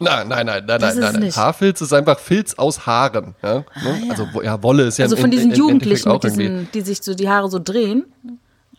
Nein, 0.00 0.28
nein, 0.28 0.46
nein, 0.46 0.64
nein, 0.66 0.80
Das 0.80 0.96
nein, 0.96 1.12
nein. 1.12 1.22
nicht. 1.22 1.36
Haarfilz 1.36 1.80
ist 1.80 1.92
einfach 1.92 2.18
Filz 2.18 2.54
aus 2.54 2.86
Haaren. 2.86 3.34
Ja? 3.42 3.54
ne? 3.54 3.64
ja. 4.04 4.10
Also 4.10 4.26
ja, 4.42 4.62
Wolle 4.62 4.84
ist 4.84 4.98
ja 4.98 5.04
Also 5.04 5.16
von 5.16 5.30
diesen 5.30 5.46
im- 5.46 5.52
im 5.52 5.58
Jugendlichen, 5.58 6.08
auch 6.10 6.20
diesen, 6.20 6.68
die 6.74 6.80
sich 6.80 7.02
so 7.02 7.14
die 7.14 7.28
Haare 7.28 7.48
so 7.48 7.58
drehen. 7.58 8.04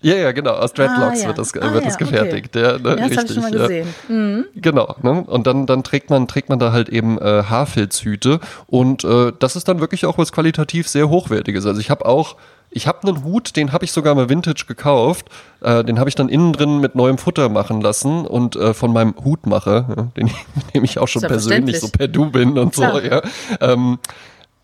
Ja, 0.01 0.15
ja, 0.15 0.31
genau. 0.33 0.51
Aus 0.51 0.73
Dreadlocks 0.73 1.19
Ah, 1.19 1.21
ja. 1.21 1.27
wird 1.29 1.37
das, 1.39 1.51
Ah, 1.55 1.61
wird 1.73 1.83
ja, 1.83 1.89
das 1.89 1.97
gefertigt. 1.97 2.55
Ja, 2.55 2.77
ne, 2.77 2.89
Ja, 2.89 3.07
das 3.07 3.17
habe 3.17 3.25
ich 3.27 3.33
schon 3.33 3.41
mal 3.41 3.51
gesehen. 3.51 3.87
Mhm. 4.07 4.45
Genau, 4.55 4.95
ne? 5.01 5.23
Und 5.25 5.47
dann, 5.47 5.65
dann 5.65 5.83
trägt 5.83 6.09
man, 6.11 6.27
trägt 6.27 6.49
man 6.49 6.59
da 6.59 6.71
halt 6.71 6.89
eben 6.89 7.17
äh, 7.17 7.43
Haarfilzhüte 7.49 8.39
und 8.67 9.03
äh, 9.03 9.31
das 9.39 9.55
ist 9.55 9.67
dann 9.67 9.79
wirklich 9.79 10.05
auch 10.05 10.17
was 10.19 10.31
qualitativ 10.31 10.87
sehr 10.87 11.09
hochwertiges. 11.09 11.65
Also 11.65 11.79
ich 11.79 11.89
habe 11.89 12.05
auch, 12.05 12.35
ich 12.75 12.87
habe 12.87 13.07
einen 13.07 13.23
Hut, 13.23 13.55
den 13.55 13.71
habe 13.71 13.85
ich 13.85 13.93
sogar 13.93 14.13
mal 14.15 14.27
Vintage 14.27 14.65
gekauft. 14.67 15.27
Äh, 15.61 15.85
den 15.85 15.97
habe 15.97 16.09
ich 16.09 16.15
dann 16.15 16.27
innen 16.27 16.51
drin 16.51 16.81
mit 16.81 16.93
neuem 16.93 17.17
Futter 17.17 17.47
machen 17.47 17.79
lassen 17.79 18.25
und 18.25 18.57
äh, 18.57 18.73
von 18.73 18.91
meinem 18.91 19.15
Hutmacher, 19.23 19.85
ja, 19.95 20.03
den, 20.17 20.29
dem 20.73 20.83
ich 20.83 20.99
auch 20.99 21.07
schon 21.07 21.21
persönlich 21.21 21.79
so 21.79 21.87
per 21.87 22.09
Du 22.09 22.29
bin 22.29 22.57
und 22.57 22.75
so, 22.75 22.83
ja. 22.83 23.21
Ähm, 23.61 23.97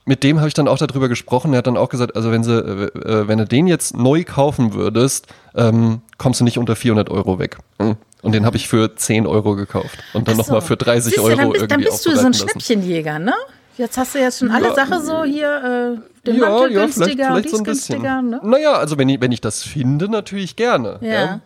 mit 0.04 0.24
dem 0.24 0.39
habe 0.39 0.50
ich 0.50 0.54
dann 0.54 0.67
auch 0.67 0.78
darüber 0.78 1.08
gesprochen. 1.08 1.54
Er 1.54 1.60
hat 1.60 1.67
dann 1.67 1.78
auch 1.78 1.88
gesagt, 1.88 2.17
also 2.17 2.32
wenn 2.32 2.43
sie, 2.43 2.58
äh, 2.58 2.86
äh, 3.00 3.28
wenn 3.30 3.38
du 3.38 3.45
den 3.45 3.67
jetzt 3.67 3.95
neu 3.95 4.26
kaufen 4.26 4.74
würdest, 4.74 5.28
ähm, 5.56 6.02
kommst 6.17 6.41
du 6.41 6.43
nicht 6.43 6.58
unter 6.58 6.76
400 6.76 7.10
Euro 7.10 7.39
weg. 7.39 7.60
Hm. 7.80 7.95
Und 8.21 8.34
den 8.34 8.45
habe 8.45 8.58
ich 8.58 8.67
für 8.67 8.93
10 8.93 9.26
Euro 9.26 9.56
gekauft 9.56 9.97
und 10.13 10.28
dann 10.28 10.36
so. 10.36 10.41
nochmal 10.41 10.62
für 10.62 10.76
30 10.76 11.13
Siehst 11.13 11.19
Euro 11.19 11.30
dann 11.30 11.50
bist, 11.52 11.62
irgendwie 11.62 11.67
dann 11.67 11.91
bist 11.91 12.06
du 12.06 12.15
so 12.15 12.26
ein. 12.26 12.34
Schnäppchenjäger, 12.34 13.19
ne? 13.19 13.34
Jetzt 13.78 13.97
hast 13.97 14.15
du 14.15 14.19
jetzt 14.19 14.39
schon 14.39 14.52
alle 14.52 14.67
Ja. 14.67 14.76
Sache 14.76 15.02
so 15.02 15.24
hier, 15.24 15.97
äh, 15.97 16.11
den 16.25 16.36
Ja, 16.38 16.49
Mantel 16.49 16.71
ja, 16.73 16.81
günstiger 16.81 17.05
vielleicht, 17.07 17.27
vielleicht 17.27 17.45
dies 17.45 17.51
so 17.51 17.57
ein 17.57 17.63
bisschen. 17.63 17.95
günstiger, 18.01 18.21
ne? 18.21 18.39
Naja, 18.43 18.73
also 18.73 18.97
wenn 18.97 19.10
ich, 19.10 19.21
wenn 19.21 19.31
ich 19.31 19.41
das 19.41 19.63
finde, 19.63 20.10
natürlich 20.10 20.55
gerne. 20.55 20.97
Ja. 21.01 21.41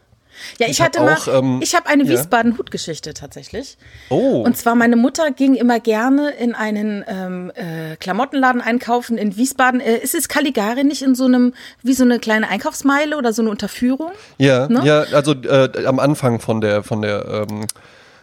Ja, 0.60 0.66
ich, 0.68 0.74
Ich 0.74 0.82
hab 0.82 0.88
hatte 0.88 1.00
mal, 1.00 1.14
auch, 1.16 1.28
ähm, 1.30 1.60
ich 1.64 1.76
habe 1.76 1.88
eine 1.88 2.04
ja. 2.04 2.10
Wiesbaden-Hutgeschichte 2.10 3.14
tatsächlich. 3.14 3.78
Oh. 4.10 4.42
Und 4.46 4.58
zwar 4.58 4.76
meine 4.76 4.98
Mutter 4.98 5.32
ging 5.32 5.56
immer 5.56 5.80
gerne 5.80 6.32
in 6.32 6.54
einen 6.54 7.06
ähm, 7.08 7.54
äh, 7.56 7.96
Klamottenladen 7.96 8.60
einkaufen 8.60 9.18
in 9.18 9.38
Wiesbaden. 9.38 9.80
Äh, 9.80 9.96
ist 10.00 10.14
es 10.14 10.28
Caligari 10.28 10.84
nicht 10.84 11.04
in 11.04 11.16
so 11.16 11.24
einem, 11.24 11.54
wie 11.84 11.94
so 11.94 12.04
eine 12.04 12.20
kleine 12.20 12.50
Einkaufsmeile 12.50 13.18
oder 13.18 13.32
so 13.32 13.44
eine 13.44 13.50
Unterführung? 13.50 14.12
Ja, 14.38 14.68
Ne? 14.68 14.82
ja, 14.84 15.04
also 15.14 15.32
äh, 15.32 15.86
am 15.86 16.00
Anfang 16.00 16.42
von 16.42 16.60
der, 16.60 16.84
von 16.84 17.02
der, 17.02 17.48
ähm, 17.50 17.66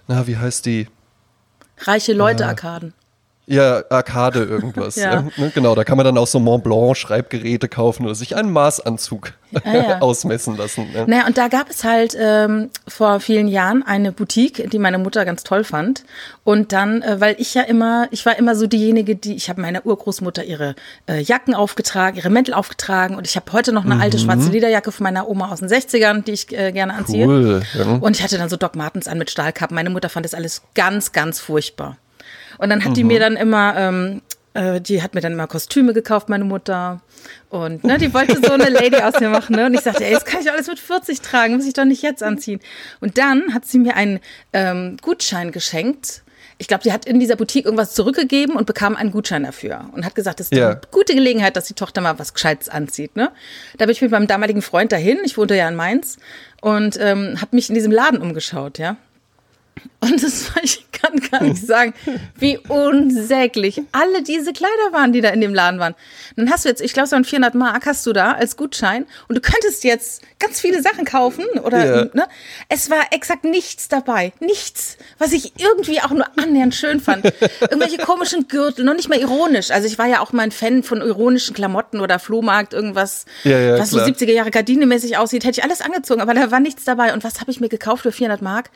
na, 0.06 0.26
wie 0.26 0.36
heißt 0.36 0.66
die? 0.66 0.88
Reiche 1.78 2.12
Leute-Arkaden. 2.12 2.92
Ja, 3.46 3.82
Arcade 3.90 4.44
irgendwas. 4.44 4.96
Ja. 5.02 5.14
ja. 5.14 5.24
ne, 5.36 5.50
genau, 5.54 5.74
da 5.74 5.84
kann 5.84 5.96
man 5.96 6.04
dann 6.04 6.18
auch 6.18 6.26
so 6.26 6.38
Mont 6.38 6.64
Blanc 6.64 6.96
Schreibgeräte 6.96 7.68
kaufen 7.68 8.04
oder 8.04 8.14
sich 8.14 8.36
einen 8.36 8.52
Maßanzug 8.52 9.32
Ah, 9.64 9.74
ja. 9.74 9.98
ausmessen 10.00 10.56
lassen. 10.56 10.90
Ne? 10.92 11.04
Naja, 11.06 11.26
und 11.26 11.36
da 11.36 11.48
gab 11.48 11.68
es 11.68 11.84
halt 11.84 12.16
ähm, 12.18 12.70
vor 12.88 13.20
vielen 13.20 13.48
Jahren 13.48 13.82
eine 13.82 14.12
Boutique, 14.12 14.68
die 14.70 14.78
meine 14.78 14.98
Mutter 14.98 15.24
ganz 15.24 15.44
toll 15.44 15.64
fand. 15.64 16.04
Und 16.44 16.72
dann, 16.72 17.02
äh, 17.02 17.20
weil 17.20 17.36
ich 17.38 17.54
ja 17.54 17.62
immer, 17.62 18.08
ich 18.10 18.24
war 18.24 18.36
immer 18.38 18.54
so 18.54 18.66
diejenige, 18.66 19.16
die, 19.16 19.34
ich 19.34 19.48
habe 19.48 19.60
meiner 19.60 19.84
Urgroßmutter 19.84 20.44
ihre 20.44 20.74
äh, 21.06 21.20
Jacken 21.20 21.54
aufgetragen, 21.54 22.16
ihre 22.16 22.30
Mäntel 22.30 22.54
aufgetragen 22.54 23.16
und 23.16 23.26
ich 23.26 23.36
habe 23.36 23.52
heute 23.52 23.72
noch 23.72 23.84
eine 23.84 24.00
alte 24.00 24.18
schwarze 24.18 24.50
Lederjacke 24.50 24.92
von 24.92 25.04
meiner 25.04 25.28
Oma 25.28 25.50
aus 25.50 25.60
den 25.60 25.68
60ern, 25.68 26.24
die 26.24 26.32
ich 26.32 26.52
äh, 26.52 26.72
gerne 26.72 26.94
anziehe. 26.94 27.26
Cool. 27.26 27.62
Ja. 27.74 27.84
Und 28.00 28.16
ich 28.16 28.22
hatte 28.22 28.38
dann 28.38 28.48
so 28.48 28.56
Doc 28.56 28.74
Martens 28.74 29.08
an 29.08 29.18
mit 29.18 29.30
Stahlkappen. 29.30 29.74
Meine 29.74 29.90
Mutter 29.90 30.08
fand 30.08 30.24
das 30.24 30.34
alles 30.34 30.62
ganz, 30.74 31.12
ganz 31.12 31.40
furchtbar. 31.40 31.96
Und 32.62 32.70
dann 32.70 32.84
hat 32.84 32.96
die 32.96 33.04
mir 33.04 33.18
dann 33.20 33.36
immer, 33.36 33.74
ähm, 33.76 34.22
äh, 34.54 34.80
die 34.80 35.02
hat 35.02 35.14
mir 35.14 35.20
dann 35.20 35.32
immer 35.32 35.46
Kostüme 35.48 35.92
gekauft, 35.94 36.28
meine 36.28 36.44
Mutter. 36.44 37.00
Und 37.50 37.82
ne, 37.84 37.98
die 37.98 38.14
wollte 38.14 38.40
so 38.40 38.52
eine 38.52 38.68
Lady 38.68 38.96
aus 38.96 39.18
mir 39.20 39.28
machen. 39.28 39.56
Ne? 39.56 39.66
Und 39.66 39.74
ich 39.74 39.80
sagte, 39.80 40.04
ey, 40.04 40.12
das 40.12 40.24
kann 40.24 40.40
ich 40.40 40.50
alles 40.50 40.68
mit 40.68 40.78
40 40.78 41.20
tragen, 41.20 41.56
muss 41.56 41.66
ich 41.66 41.74
doch 41.74 41.84
nicht 41.84 42.02
jetzt 42.02 42.22
anziehen. 42.22 42.60
Und 43.00 43.18
dann 43.18 43.52
hat 43.52 43.64
sie 43.66 43.78
mir 43.78 43.96
einen 43.96 44.20
ähm, 44.52 44.96
Gutschein 45.02 45.50
geschenkt. 45.52 46.22
Ich 46.58 46.68
glaube, 46.68 46.84
die 46.84 46.92
hat 46.92 47.06
in 47.06 47.18
dieser 47.18 47.34
Boutique 47.34 47.64
irgendwas 47.64 47.94
zurückgegeben 47.94 48.54
und 48.54 48.66
bekam 48.66 48.94
einen 48.94 49.10
Gutschein 49.10 49.42
dafür. 49.42 49.86
Und 49.92 50.04
hat 50.04 50.14
gesagt, 50.14 50.38
das 50.38 50.46
ist 50.52 50.56
Ja. 50.56 50.70
eine 50.70 50.80
gute 50.92 51.14
Gelegenheit, 51.14 51.56
dass 51.56 51.64
die 51.64 51.74
Tochter 51.74 52.00
mal 52.00 52.20
was 52.20 52.34
Gescheites 52.34 52.68
anzieht. 52.68 53.16
Ne? 53.16 53.32
Da 53.78 53.86
bin 53.86 53.92
ich 53.92 54.02
mit 54.02 54.12
meinem 54.12 54.28
damaligen 54.28 54.62
Freund 54.62 54.92
dahin. 54.92 55.18
Ich 55.24 55.36
wohnte 55.36 55.56
ja 55.56 55.66
in 55.68 55.74
Mainz. 55.74 56.18
Und 56.60 56.96
ähm, 57.00 57.40
habe 57.40 57.56
mich 57.56 57.68
in 57.68 57.74
diesem 57.74 57.90
Laden 57.90 58.22
umgeschaut, 58.22 58.78
ja. 58.78 58.96
Und 60.00 60.22
das 60.22 60.48
war, 60.54 60.62
ich 60.62 60.84
kann 60.92 61.18
gar 61.30 61.42
nicht 61.42 61.64
sagen, 61.66 61.94
wie 62.38 62.58
unsäglich 62.68 63.80
alle 63.92 64.22
diese 64.22 64.52
Kleider 64.52 64.92
waren, 64.92 65.12
die 65.12 65.20
da 65.20 65.30
in 65.30 65.40
dem 65.40 65.54
Laden 65.54 65.80
waren. 65.80 65.94
Dann 66.36 66.50
hast 66.50 66.64
du 66.64 66.68
jetzt, 66.68 66.80
ich 66.82 66.92
glaube, 66.92 67.08
so 67.08 67.16
ein 67.16 67.24
400 67.24 67.54
Mark 67.54 67.86
hast 67.86 68.04
du 68.06 68.12
da 68.12 68.32
als 68.32 68.56
Gutschein 68.56 69.06
und 69.28 69.34
du 69.36 69.40
könntest 69.40 69.84
jetzt 69.84 70.22
ganz 70.38 70.60
viele 70.60 70.82
Sachen 70.82 71.04
kaufen 71.04 71.44
oder, 71.62 71.84
Ja. 71.84 72.04
ne? 72.14 72.26
Es 72.68 72.90
war 72.90 73.00
exakt 73.12 73.44
nichts 73.44 73.88
dabei. 73.88 74.32
Nichts, 74.40 74.96
was 75.18 75.32
ich 75.32 75.52
irgendwie 75.60 76.00
auch 76.00 76.10
nur 76.10 76.26
annähernd 76.38 76.74
schön 76.74 77.00
fand. 77.00 77.24
Irgendwelche 77.60 77.98
komischen 77.98 78.48
Gürtel, 78.48 78.84
noch 78.84 78.94
nicht 78.94 79.08
mal 79.08 79.18
ironisch. 79.18 79.70
Also 79.70 79.86
ich 79.86 79.98
war 79.98 80.06
ja 80.06 80.20
auch 80.20 80.32
mal 80.32 80.42
ein 80.42 80.52
Fan 80.52 80.82
von 80.82 81.00
ironischen 81.00 81.54
Klamotten 81.54 82.00
oder 82.00 82.18
Flohmarkt, 82.18 82.72
irgendwas, 82.74 83.24
Ja, 83.44 83.58
ja, 83.58 83.78
was 83.78 83.90
klar. 83.90 84.04
so 84.06 84.12
70er 84.12 84.32
Jahre 84.32 84.50
gardinemäßig 84.50 85.16
aussieht, 85.16 85.44
hätte 85.44 85.60
ich 85.60 85.64
alles 85.64 85.80
angezogen, 85.80 86.20
aber 86.20 86.34
da 86.34 86.50
war 86.50 86.60
nichts 86.60 86.84
dabei. 86.84 87.12
Und 87.12 87.24
was 87.24 87.40
habe 87.40 87.50
ich 87.50 87.60
mir 87.60 87.68
gekauft 87.68 88.02
für 88.02 88.12
400 88.12 88.42
Mark? 88.42 88.70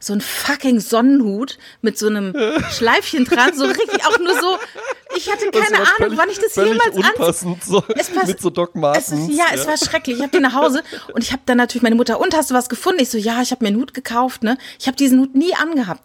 So 0.00 0.12
ein 0.12 0.20
fucking 0.20 0.80
Sonnenhut 0.80 1.58
mit 1.80 1.98
so 1.98 2.06
einem 2.08 2.34
Schleifchen 2.70 3.24
dran, 3.24 3.56
so 3.56 3.64
richtig 3.64 4.04
auch 4.06 4.18
nur 4.18 4.34
so. 4.40 4.58
Ich 5.16 5.30
hatte 5.32 5.50
keine 5.50 5.76
Ahnung, 5.76 5.86
völlig- 5.96 6.18
wann 6.18 6.28
ich 6.30 6.38
das 6.38 6.54
jemals 6.56 6.96
unpassend, 6.96 7.64
so, 7.64 7.82
Es 7.94 8.10
passt- 8.10 8.26
mit 8.28 8.40
so 8.40 8.50
Doc 8.50 8.70
Es 8.74 8.80
Martens. 8.80 9.08
ist, 9.30 9.30
ja, 9.38 9.44
es 9.54 9.66
war 9.66 9.76
schrecklich. 9.78 10.16
Ich 10.16 10.22
habe 10.22 10.32
den 10.32 10.42
nach 10.42 10.54
Hause 10.54 10.82
und 11.14 11.22
ich 11.22 11.32
habe 11.32 11.42
dann 11.46 11.56
natürlich 11.56 11.82
meine 11.82 11.94
Mutter, 11.96 12.20
und 12.20 12.36
hast 12.36 12.50
du 12.50 12.54
was 12.54 12.68
gefunden? 12.68 13.00
Ich 13.02 13.08
so, 13.10 13.18
ja, 13.18 13.40
ich 13.40 13.50
habe 13.52 13.64
mir 13.64 13.68
einen 13.68 13.80
Hut 13.80 13.94
gekauft, 13.94 14.42
ne? 14.42 14.58
Ich 14.78 14.86
habe 14.86 14.96
diesen 14.96 15.20
Hut 15.20 15.34
nie 15.34 15.54
angehabt. 15.54 16.02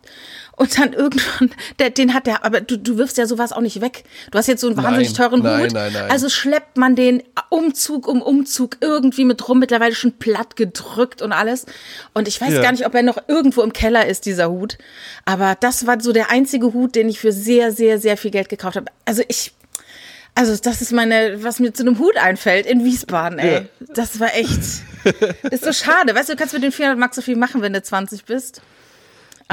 Und 0.57 0.77
dann 0.77 0.93
irgendwann, 0.93 1.49
der, 1.79 1.89
den 1.89 2.13
hat 2.13 2.27
der, 2.27 2.45
aber 2.45 2.61
du, 2.61 2.77
du 2.77 2.97
wirfst 2.97 3.17
ja 3.17 3.25
sowas 3.25 3.51
auch 3.51 3.61
nicht 3.61 3.81
weg. 3.81 4.03
Du 4.29 4.37
hast 4.37 4.47
jetzt 4.47 4.61
so 4.61 4.67
einen 4.67 4.77
wahnsinnig 4.77 5.07
Nein, 5.07 5.15
teuren 5.17 5.41
nein, 5.41 5.63
Hut. 5.63 5.71
nein, 5.73 5.93
nein. 5.93 6.11
Also 6.11 6.29
schleppt 6.29 6.77
man 6.77 6.95
den 6.95 7.23
Umzug 7.49 8.07
um 8.07 8.21
Umzug 8.21 8.77
irgendwie 8.81 9.23
mit 9.25 9.47
rum, 9.47 9.59
mittlerweile 9.59 9.95
schon 9.95 10.13
platt 10.13 10.55
gedrückt 10.55 11.21
und 11.21 11.31
alles. 11.31 11.65
Und 12.13 12.27
ich 12.27 12.39
weiß 12.39 12.53
Ja. 12.53 12.61
gar 12.61 12.71
nicht, 12.73 12.85
ob 12.85 12.93
er 12.93 13.01
noch 13.01 13.17
irgendwo 13.27 13.61
im 13.63 13.73
Keller 13.73 14.05
ist, 14.05 14.25
dieser 14.25 14.49
Hut. 14.51 14.77
Aber 15.25 15.55
das 15.59 15.87
war 15.87 15.99
so 15.99 16.11
der 16.11 16.29
einzige 16.29 16.73
Hut, 16.73 16.95
den 16.95 17.09
ich 17.09 17.19
für 17.19 17.31
sehr, 17.31 17.71
sehr, 17.71 17.97
sehr 17.97 18.17
viel 18.17 18.31
Geld 18.31 18.49
gekauft 18.49 18.75
habe. 18.75 18.91
Also 19.05 19.23
ich, 19.29 19.53
also 20.35 20.55
das 20.61 20.81
ist 20.81 20.91
meine, 20.91 21.43
was 21.43 21.59
mir 21.59 21.73
zu 21.73 21.83
einem 21.83 21.97
Hut 21.97 22.17
einfällt 22.17 22.65
in 22.67 22.83
Wiesbaden, 22.83 23.39
ey. 23.39 23.53
Ja. 23.53 23.61
Das 23.95 24.19
war 24.19 24.35
echt, 24.35 24.59
ist 25.49 25.63
so 25.63 25.73
schade. 25.73 26.13
Weißt 26.13 26.29
du, 26.29 26.33
du 26.33 26.37
kannst 26.39 26.53
mit 26.53 26.61
den 26.61 26.71
400 26.71 26.99
Mark 26.99 27.15
so 27.15 27.21
viel 27.21 27.35
machen, 27.37 27.61
wenn 27.61 27.73
du 27.73 27.81
20 27.81 28.25
bist. 28.25 28.61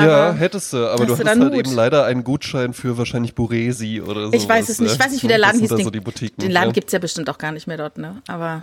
Ja, 0.06 0.32
hättest 0.32 0.72
du, 0.72 0.86
aber 0.88 1.06
du 1.06 1.16
hast 1.18 1.24
halt 1.24 1.54
eben 1.54 1.72
leider 1.74 2.04
einen 2.04 2.24
Gutschein 2.24 2.72
für 2.74 2.98
wahrscheinlich 2.98 3.34
Buresi 3.34 4.00
oder 4.00 4.26
so. 4.28 4.32
ich 4.32 4.48
weiß 4.48 4.68
es 4.68 4.80
nicht. 4.80 4.92
Ich 4.94 5.00
weiß 5.00 5.12
nicht, 5.12 5.22
wie 5.22 5.28
der 5.28 5.38
Laden 5.38 5.60
hieß. 5.60 5.68
Den, 5.70 5.90
die 5.92 6.00
Boutiquen, 6.00 6.36
den 6.44 6.50
Laden 6.50 6.68
ja. 6.68 6.72
gibt's 6.72 6.92
ja 6.92 6.98
bestimmt 6.98 7.30
auch 7.30 7.38
gar 7.38 7.52
nicht 7.52 7.66
mehr 7.66 7.76
dort, 7.76 7.98
ne? 7.98 8.16
Aber 8.28 8.62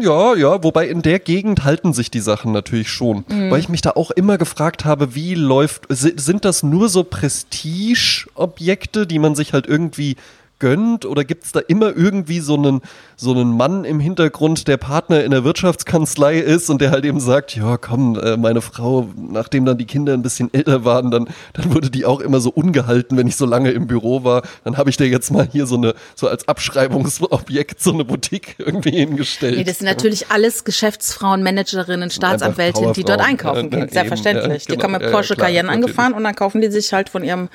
Ja, 0.00 0.34
ja, 0.34 0.62
wobei 0.62 0.88
in 0.88 1.02
der 1.02 1.18
Gegend 1.18 1.64
halten 1.64 1.92
sich 1.92 2.10
die 2.10 2.20
Sachen 2.20 2.52
natürlich 2.52 2.90
schon. 2.90 3.24
Mhm. 3.28 3.50
Weil 3.50 3.60
ich 3.60 3.68
mich 3.68 3.80
da 3.80 3.90
auch 3.90 4.10
immer 4.10 4.38
gefragt 4.38 4.84
habe, 4.84 5.14
wie 5.14 5.34
läuft, 5.34 5.84
si- 5.88 6.14
sind 6.16 6.44
das 6.44 6.62
nur 6.62 6.88
so 6.88 7.04
Prestigeobjekte, 7.04 9.06
die 9.06 9.18
man 9.18 9.34
sich 9.34 9.52
halt 9.52 9.66
irgendwie 9.66 10.16
gönnt 10.58 11.04
oder 11.04 11.22
gibt 11.24 11.44
es 11.44 11.52
da 11.52 11.60
immer 11.60 11.94
irgendwie 11.94 12.40
so 12.40 12.54
einen, 12.56 12.80
so 13.18 13.30
einen 13.32 13.56
Mann 13.56 13.84
im 13.84 13.98
Hintergrund, 13.98 14.68
der 14.68 14.76
Partner 14.76 15.24
in 15.24 15.30
der 15.30 15.42
Wirtschaftskanzlei 15.42 16.38
ist 16.38 16.68
und 16.68 16.82
der 16.82 16.90
halt 16.90 17.04
eben 17.06 17.18
sagt, 17.18 17.56
ja 17.56 17.78
komm, 17.78 18.18
äh, 18.18 18.36
meine 18.36 18.60
Frau, 18.60 19.08
nachdem 19.16 19.64
dann 19.64 19.78
die 19.78 19.86
Kinder 19.86 20.12
ein 20.12 20.20
bisschen 20.20 20.52
älter 20.52 20.84
waren, 20.84 21.10
dann, 21.10 21.26
dann 21.54 21.72
wurde 21.74 21.88
die 21.90 22.04
auch 22.04 22.20
immer 22.20 22.40
so 22.40 22.50
ungehalten, 22.50 23.16
wenn 23.16 23.26
ich 23.26 23.36
so 23.36 23.46
lange 23.46 23.70
im 23.70 23.86
Büro 23.86 24.22
war. 24.22 24.42
Dann 24.64 24.76
habe 24.76 24.90
ich 24.90 24.98
dir 24.98 25.06
jetzt 25.08 25.30
mal 25.30 25.48
hier 25.50 25.66
so 25.66 25.76
eine, 25.76 25.94
so 26.14 26.28
als 26.28 26.46
Abschreibungsobjekt 26.46 27.82
so 27.82 27.92
eine 27.92 28.04
Boutique 28.04 28.54
irgendwie 28.58 28.90
hingestellt. 28.90 29.56
nee, 29.56 29.64
das 29.64 29.78
sind 29.78 29.86
natürlich 29.86 30.30
alles 30.30 30.64
Geschäftsfrauen, 30.64 31.42
Managerinnen, 31.42 32.10
Staatsanwältinnen, 32.10 32.92
die 32.92 33.04
dort 33.04 33.20
einkaufen 33.20 33.70
Ja, 33.72 33.78
gehen. 33.80 33.88
Selbstverständlich. 33.88 34.66
ja, 34.68 34.74
Die 34.74 34.78
kommen 34.80 34.92
mit 34.92 35.00
genau. 35.00 35.10
Ja, 35.12 35.16
Porsche 35.16 35.34
klar, 35.36 35.48
Cayenne 35.48 35.68
natürlich. 35.68 35.84
angefahren 35.86 36.12
und 36.12 36.24
dann 36.24 36.34
kaufen 36.34 36.60
die 36.60 36.70
sich 36.70 36.92
halt 36.92 37.08
von 37.08 37.24
ihrem 37.24 37.48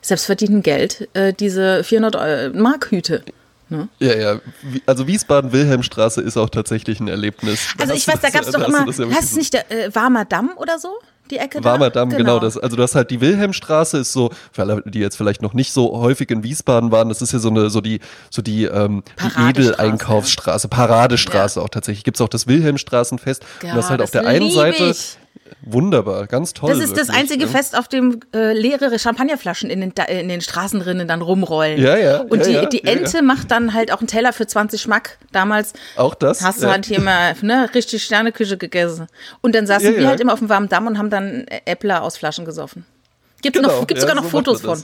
selbstverdienten 0.00 0.62
Geld 0.62 1.08
äh, 1.14 1.32
diese 1.32 1.82
400 1.82 2.16
Eu- 2.16 2.58
Mark 2.58 2.90
Hüte. 2.90 3.22
Ja, 3.70 4.14
ja. 4.14 4.40
Wie- 4.62 4.82
Also 4.86 5.06
Wiesbaden-Wilhelmstraße 5.06 6.20
ist 6.22 6.36
auch 6.36 6.48
tatsächlich 6.50 7.00
ein 7.00 7.08
Erlebnis. 7.08 7.74
Also 7.78 7.92
hast 7.92 7.98
ich 7.98 8.08
weiß, 8.08 8.14
da 8.20 8.28
das- 8.28 8.32
gab's 8.32 8.46
doch 8.50 8.60
hast 8.60 8.68
du 8.68 8.74
immer, 8.76 8.86
das 8.86 8.98
ja 8.98 9.06
es 9.20 9.34
nicht 9.36 9.52
der 9.54 9.70
äh, 9.70 9.94
Warmer 9.94 10.24
Damm 10.24 10.50
oder 10.56 10.78
so? 10.78 10.88
Die 11.30 11.36
Ecke? 11.36 11.62
Warmer 11.62 11.90
Damm, 11.90 12.08
genau. 12.08 12.38
das. 12.38 12.56
Also 12.56 12.74
du 12.76 12.82
hast 12.82 12.94
halt 12.94 13.10
die 13.10 13.20
Wilhelmstraße 13.20 13.98
ist 13.98 14.14
so, 14.14 14.30
für 14.50 14.62
alle, 14.62 14.82
die 14.86 15.00
jetzt 15.00 15.16
vielleicht 15.16 15.42
noch 15.42 15.52
nicht 15.52 15.72
so 15.74 15.98
häufig 16.00 16.30
in 16.30 16.42
Wiesbaden 16.42 16.90
waren, 16.90 17.10
das 17.10 17.20
ist 17.20 17.32
ja 17.34 17.38
so 17.38 17.50
eine, 17.50 17.68
so 17.68 17.82
die, 17.82 18.00
so 18.30 18.40
die, 18.40 18.64
ähm, 18.64 19.02
die 19.36 19.50
Edel-Einkaufsstraße, 19.50 20.68
Paradestraße 20.68 21.60
auch 21.60 21.68
tatsächlich. 21.68 22.04
Gibt's 22.04 22.22
auch 22.22 22.28
das 22.30 22.46
Wilhelmstraßenfest. 22.46 23.42
Ja, 23.62 23.70
und 23.72 23.76
das 23.76 23.90
halt 23.90 24.00
auf 24.00 24.10
der 24.10 24.26
einen 24.26 24.50
Seite. 24.50 24.84
ich. 24.90 25.18
Wunderbar, 25.62 26.26
ganz 26.26 26.54
toll. 26.54 26.70
Das 26.70 26.78
ist 26.78 26.96
das 26.96 27.10
einzige 27.10 27.44
ja. 27.44 27.50
Fest, 27.50 27.76
auf 27.76 27.88
dem 27.88 28.20
äh, 28.34 28.52
leere 28.52 28.98
Champagnerflaschen 28.98 29.70
in 29.70 29.80
den, 29.80 29.92
in 30.08 30.28
den 30.28 30.40
Straßenrinnen 30.40 31.08
dann 31.08 31.22
rumrollen. 31.22 31.80
Ja, 31.80 31.96
ja. 31.96 32.20
Und 32.22 32.40
ja, 32.40 32.44
die, 32.44 32.52
ja, 32.52 32.66
die 32.66 32.84
Ente 32.84 33.22
macht 33.22 33.50
dann 33.50 33.74
halt 33.74 33.92
auch 33.92 33.98
einen 33.98 34.08
Teller 34.08 34.32
für 34.32 34.46
20 34.46 34.80
Schmack. 34.80 35.18
Damals 35.32 35.72
auch 35.96 36.14
das, 36.14 36.42
hast 36.42 36.62
du 36.62 36.68
halt 36.68 36.86
hier 36.86 37.00
mal 37.00 37.34
ne, 37.42 37.70
richtig 37.74 38.04
Sterneküche 38.04 38.56
gegessen. 38.56 39.06
Und 39.40 39.54
dann 39.54 39.66
saßen 39.66 39.96
wir 39.96 40.08
halt 40.08 40.20
immer 40.20 40.32
auf 40.32 40.38
dem 40.38 40.48
warmen 40.48 40.68
Damm 40.68 40.86
und 40.86 40.98
haben 40.98 41.10
dann 41.10 41.46
Äppler 41.64 42.02
aus 42.02 42.16
Flaschen 42.16 42.44
gesoffen. 42.44 42.84
Gibt 43.42 43.56
genau, 43.56 43.68
noch, 43.68 43.86
gibt's 43.86 44.02
sogar 44.02 44.16
noch 44.16 44.24
so 44.24 44.30
Fotos 44.30 44.62
von. 44.62 44.82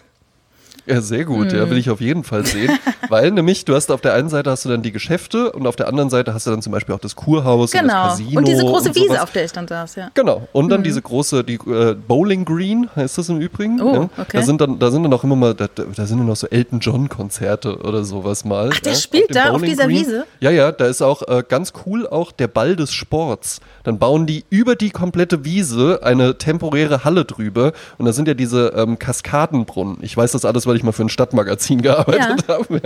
Ja, 0.87 1.01
sehr 1.01 1.25
gut. 1.25 1.53
Mhm. 1.53 1.59
Ja, 1.59 1.71
will 1.71 1.79
ich 1.79 1.91
auf 1.91 2.01
jeden 2.01 2.25
Fall 2.25 2.45
sehen. 2.45 2.71
Weil 3.09 3.31
nämlich, 3.31 3.65
du 3.65 3.75
hast 3.75 3.91
auf 3.91 4.01
der 4.01 4.15
einen 4.15 4.29
Seite 4.29 4.51
hast 4.51 4.65
du 4.65 4.69
dann 4.69 4.83
die 4.83 4.93
Geschäfte 4.93 5.53
und 5.53 5.67
auf 5.67 5.77
der 5.77 5.89
anderen 5.89 6.11
Seite 6.11 6.35
hast 6.35 6.47
du 6.47 6.51
dann 6.51 6.63
zum 6.63 6.73
Beispiel 6.73 6.95
auch 6.95 7.01
das 7.01 7.17
Kurhaus 7.17 7.71
genau. 7.71 7.83
und 7.83 7.91
das 7.91 8.11
Casino. 8.11 8.29
Genau. 8.29 8.39
Und 8.39 8.49
diese 8.49 8.63
große 8.63 8.89
und 8.89 8.95
Wiese, 8.97 9.23
auf 9.23 9.33
der 9.33 9.45
ich 9.45 9.53
dann 9.53 9.69
saß, 9.69 9.97
ja. 9.97 10.11
Genau. 10.15 10.49
Und 10.53 10.69
dann 10.69 10.81
mhm. 10.81 10.85
diese 10.85 11.03
große, 11.03 11.45
die 11.45 11.55
äh, 11.55 11.95
Bowling 11.95 12.45
Green 12.45 12.89
heißt 12.95 13.19
das 13.19 13.29
im 13.29 13.41
Übrigen. 13.41 13.81
Oh, 13.81 13.95
ja. 13.95 14.11
okay. 14.19 14.39
Da 14.39 14.43
sind 14.43 14.61
dann, 14.61 14.79
da 14.79 14.91
sind 14.91 15.03
dann 15.03 15.13
auch 15.13 15.25
immer 15.25 15.37
mal, 15.37 15.55
da, 15.55 15.67
da 15.69 16.07
sind 16.07 16.19
dann 16.19 16.27
noch 16.27 16.37
so 16.37 16.47
Elton 16.49 16.81
John 16.81 17.09
Konzerte 17.09 17.79
oder 17.79 18.05
sowas 18.05 18.45
mal. 18.45 18.71
Ach, 18.73 18.81
der 18.81 18.93
ja, 18.93 18.99
spielt 18.99 19.35
da 19.35 19.51
Bowling 19.51 19.55
auf 19.55 19.63
dieser 19.63 19.87
Green. 19.87 20.01
Wiese? 20.01 20.27
Ja, 20.41 20.51
ja, 20.51 20.73
da 20.73 20.87
ist 20.87 21.03
auch 21.03 21.23
äh, 21.29 21.43
ganz 21.47 21.73
cool 21.87 22.07
auch 22.07 22.33
der 22.33 22.49
Ball 22.49 22.77
des 22.77 22.93
Sports. 22.93 23.61
Dann 23.85 23.99
bauen 23.99 24.27
die 24.27 24.45
über 24.51 24.77
die 24.77 24.91
komplette 24.91 25.45
Wiese 25.45 26.01
eine 26.03 26.39
temporäre 26.39 27.05
Halle 27.05 27.25
drüber 27.25 27.73
und 27.99 28.07
da 28.07 28.13
sind 28.13 28.29
ja 28.29 28.35
diese 28.35 28.75
ähm, 28.77 28.99
Kaskadenbrunnen. 28.99 29.99
Ich 30.01 30.17
weiß 30.17 30.33
das 30.33 30.45
alles, 30.45 30.67
weil 30.67 30.74
ich 30.77 30.83
mal 30.83 30.93
für 30.93 31.03
ein 31.03 31.09
Stadtmagazin 31.09 31.45
Magazin 31.45 31.83
gearbeitet 31.83 32.45
ja. 32.49 32.59
habe. 32.59 32.81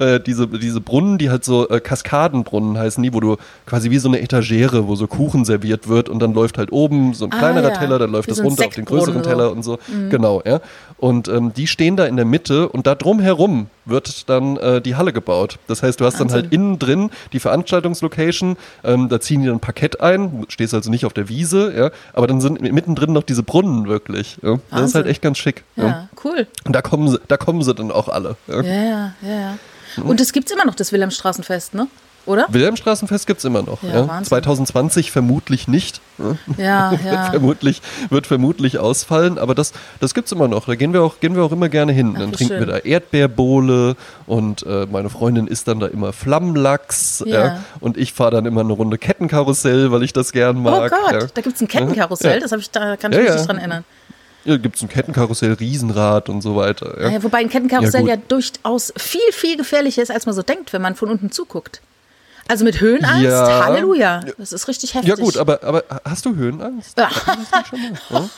Ja. 0.00 0.06
Äh, 0.06 0.20
diese, 0.20 0.46
diese 0.46 0.80
Brunnen, 0.80 1.18
die 1.18 1.30
halt 1.30 1.44
so 1.44 1.68
äh, 1.68 1.80
Kaskadenbrunnen 1.80 2.78
heißen 2.78 3.02
die, 3.02 3.12
wo 3.12 3.20
du 3.20 3.36
quasi 3.66 3.90
wie 3.90 3.98
so 3.98 4.08
eine 4.08 4.20
Etagere, 4.20 4.86
wo 4.88 4.94
so 4.96 5.06
Kuchen 5.06 5.44
serviert 5.44 5.88
wird 5.88 6.08
und 6.08 6.20
dann 6.20 6.34
läuft 6.34 6.58
halt 6.58 6.72
oben 6.72 7.14
so 7.14 7.26
ein 7.26 7.32
ah, 7.32 7.38
kleinerer 7.38 7.70
ja. 7.70 7.78
Teller, 7.78 7.98
dann 7.98 8.10
läuft 8.10 8.28
wie 8.28 8.32
das 8.32 8.38
so 8.38 8.44
runter 8.44 8.66
auf 8.66 8.74
den 8.74 8.84
größeren. 8.84 9.22
Teller 9.22 9.52
und 9.52 9.62
so. 9.62 9.78
Mhm. 9.88 10.10
Genau, 10.10 10.42
ja. 10.44 10.60
Und 11.02 11.26
ähm, 11.26 11.52
die 11.52 11.66
stehen 11.66 11.96
da 11.96 12.06
in 12.06 12.14
der 12.14 12.24
Mitte 12.24 12.68
und 12.68 12.86
da 12.86 12.94
drumherum 12.94 13.66
wird 13.84 14.30
dann 14.30 14.56
äh, 14.58 14.80
die 14.80 14.94
Halle 14.94 15.12
gebaut. 15.12 15.58
Das 15.66 15.82
heißt, 15.82 15.98
du 15.98 16.04
hast 16.04 16.20
Wahnsinn. 16.20 16.28
dann 16.28 16.42
halt 16.44 16.52
innen 16.52 16.78
drin 16.78 17.10
die 17.32 17.40
Veranstaltungslocation, 17.40 18.56
ähm, 18.84 19.08
da 19.08 19.20
ziehen 19.20 19.40
die 19.40 19.48
dann 19.48 19.56
ein 19.56 19.60
Parkett 19.60 20.00
ein, 20.00 20.46
stehst 20.46 20.72
also 20.74 20.92
nicht 20.92 21.04
auf 21.04 21.12
der 21.12 21.28
Wiese, 21.28 21.74
ja, 21.76 21.90
aber 22.12 22.28
dann 22.28 22.40
sind 22.40 22.60
mittendrin 22.60 23.12
noch 23.12 23.24
diese 23.24 23.42
Brunnen 23.42 23.88
wirklich. 23.88 24.36
Ja. 24.42 24.60
Das 24.70 24.82
ist 24.82 24.94
halt 24.94 25.08
echt 25.08 25.22
ganz 25.22 25.38
schick. 25.38 25.64
Ja, 25.74 25.84
ja, 25.84 26.08
cool. 26.22 26.46
Und 26.66 26.76
da 26.76 26.82
kommen 26.82 27.08
sie, 27.08 27.18
da 27.26 27.36
kommen 27.36 27.64
sie 27.64 27.74
dann 27.74 27.90
auch 27.90 28.06
alle. 28.06 28.36
Ja, 28.46 28.62
ja, 28.62 29.12
ja. 29.22 29.28
ja. 29.28 29.58
Und 30.04 30.20
es 30.20 30.32
gibt 30.32 30.52
immer 30.52 30.64
noch, 30.64 30.76
das 30.76 30.92
Wilhelmstraßenfest, 30.92 31.74
ne? 31.74 31.88
Oder? 32.26 32.46
Wilhelmstraßenfest 32.48 33.26
gibt 33.26 33.38
es 33.38 33.44
immer 33.44 33.62
noch. 33.62 33.82
Ja, 33.82 34.06
ja. 34.06 34.22
2020 34.22 35.10
vermutlich 35.10 35.68
nicht. 35.68 36.00
Ja, 36.56 36.92
ja. 36.92 36.92
wird, 37.02 37.30
vermutlich, 37.30 37.82
wird 38.10 38.26
vermutlich 38.26 38.78
ausfallen, 38.78 39.38
aber 39.38 39.54
das, 39.54 39.72
das 40.00 40.14
gibt 40.14 40.26
es 40.26 40.32
immer 40.32 40.48
noch. 40.48 40.66
Da 40.66 40.74
gehen 40.76 40.92
wir 40.92 41.02
auch, 41.02 41.20
gehen 41.20 41.34
wir 41.34 41.42
auch 41.42 41.52
immer 41.52 41.68
gerne 41.68 41.92
hin. 41.92 42.12
Ach, 42.14 42.20
dann 42.20 42.32
trinken 42.32 42.58
schön. 42.58 42.66
wir 42.66 42.74
da 42.74 42.78
Erdbeerbohle 42.78 43.96
und 44.26 44.64
äh, 44.66 44.86
meine 44.90 45.10
Freundin 45.10 45.46
isst 45.46 45.68
dann 45.68 45.80
da 45.80 45.88
immer 45.88 46.12
Flammlachs 46.12 47.24
ja. 47.26 47.60
und 47.80 47.96
ich 47.96 48.12
fahre 48.12 48.32
dann 48.32 48.46
immer 48.46 48.60
eine 48.60 48.72
Runde 48.72 48.98
Kettenkarussell, 48.98 49.90
weil 49.90 50.02
ich 50.02 50.12
das 50.12 50.32
gern 50.32 50.62
mag. 50.62 50.92
Oh 50.94 51.10
Gott, 51.10 51.30
da 51.34 51.40
gibt 51.40 51.56
es 51.56 51.62
ein 51.62 51.68
Kettenkarussell, 51.68 52.40
das 52.48 52.52
ich, 52.52 52.70
da 52.70 52.96
kann 52.96 53.12
ich 53.12 53.18
mich 53.18 53.30
nicht 53.30 53.48
dran 53.48 53.58
erinnern. 53.58 53.84
Ja, 54.44 54.56
gibt 54.56 54.76
es 54.76 54.82
ein 54.82 54.88
Kettenkarussell, 54.88 55.52
Riesenrad 55.52 56.28
und 56.28 56.40
so 56.40 56.56
weiter. 56.56 57.00
Ja. 57.00 57.10
Ja, 57.10 57.22
wobei 57.22 57.38
ein 57.38 57.48
Kettenkarussell 57.48 58.02
ja, 58.02 58.14
ja, 58.14 58.22
durchaus 58.28 58.92
viel, 58.96 59.20
viel 59.32 59.56
gefährlicher 59.56 60.02
ist, 60.02 60.10
als 60.10 60.26
man 60.26 60.34
so 60.34 60.42
denkt, 60.42 60.72
wenn 60.72 60.82
man 60.82 60.96
von 60.96 61.08
unten 61.08 61.30
zuguckt. 61.30 61.80
Also 62.52 62.66
mit 62.66 62.80
Höhenangst? 62.80 63.22
Ja. 63.22 63.64
Halleluja. 63.64 64.20
Das 64.36 64.52
ist 64.52 64.68
richtig 64.68 64.92
heftig. 64.92 65.08
Ja 65.08 65.14
gut, 65.14 65.38
aber, 65.38 65.64
aber 65.64 65.84
hast 66.04 66.26
du 66.26 66.36
Höhenangst? 66.36 66.98
Ja. 66.98 67.08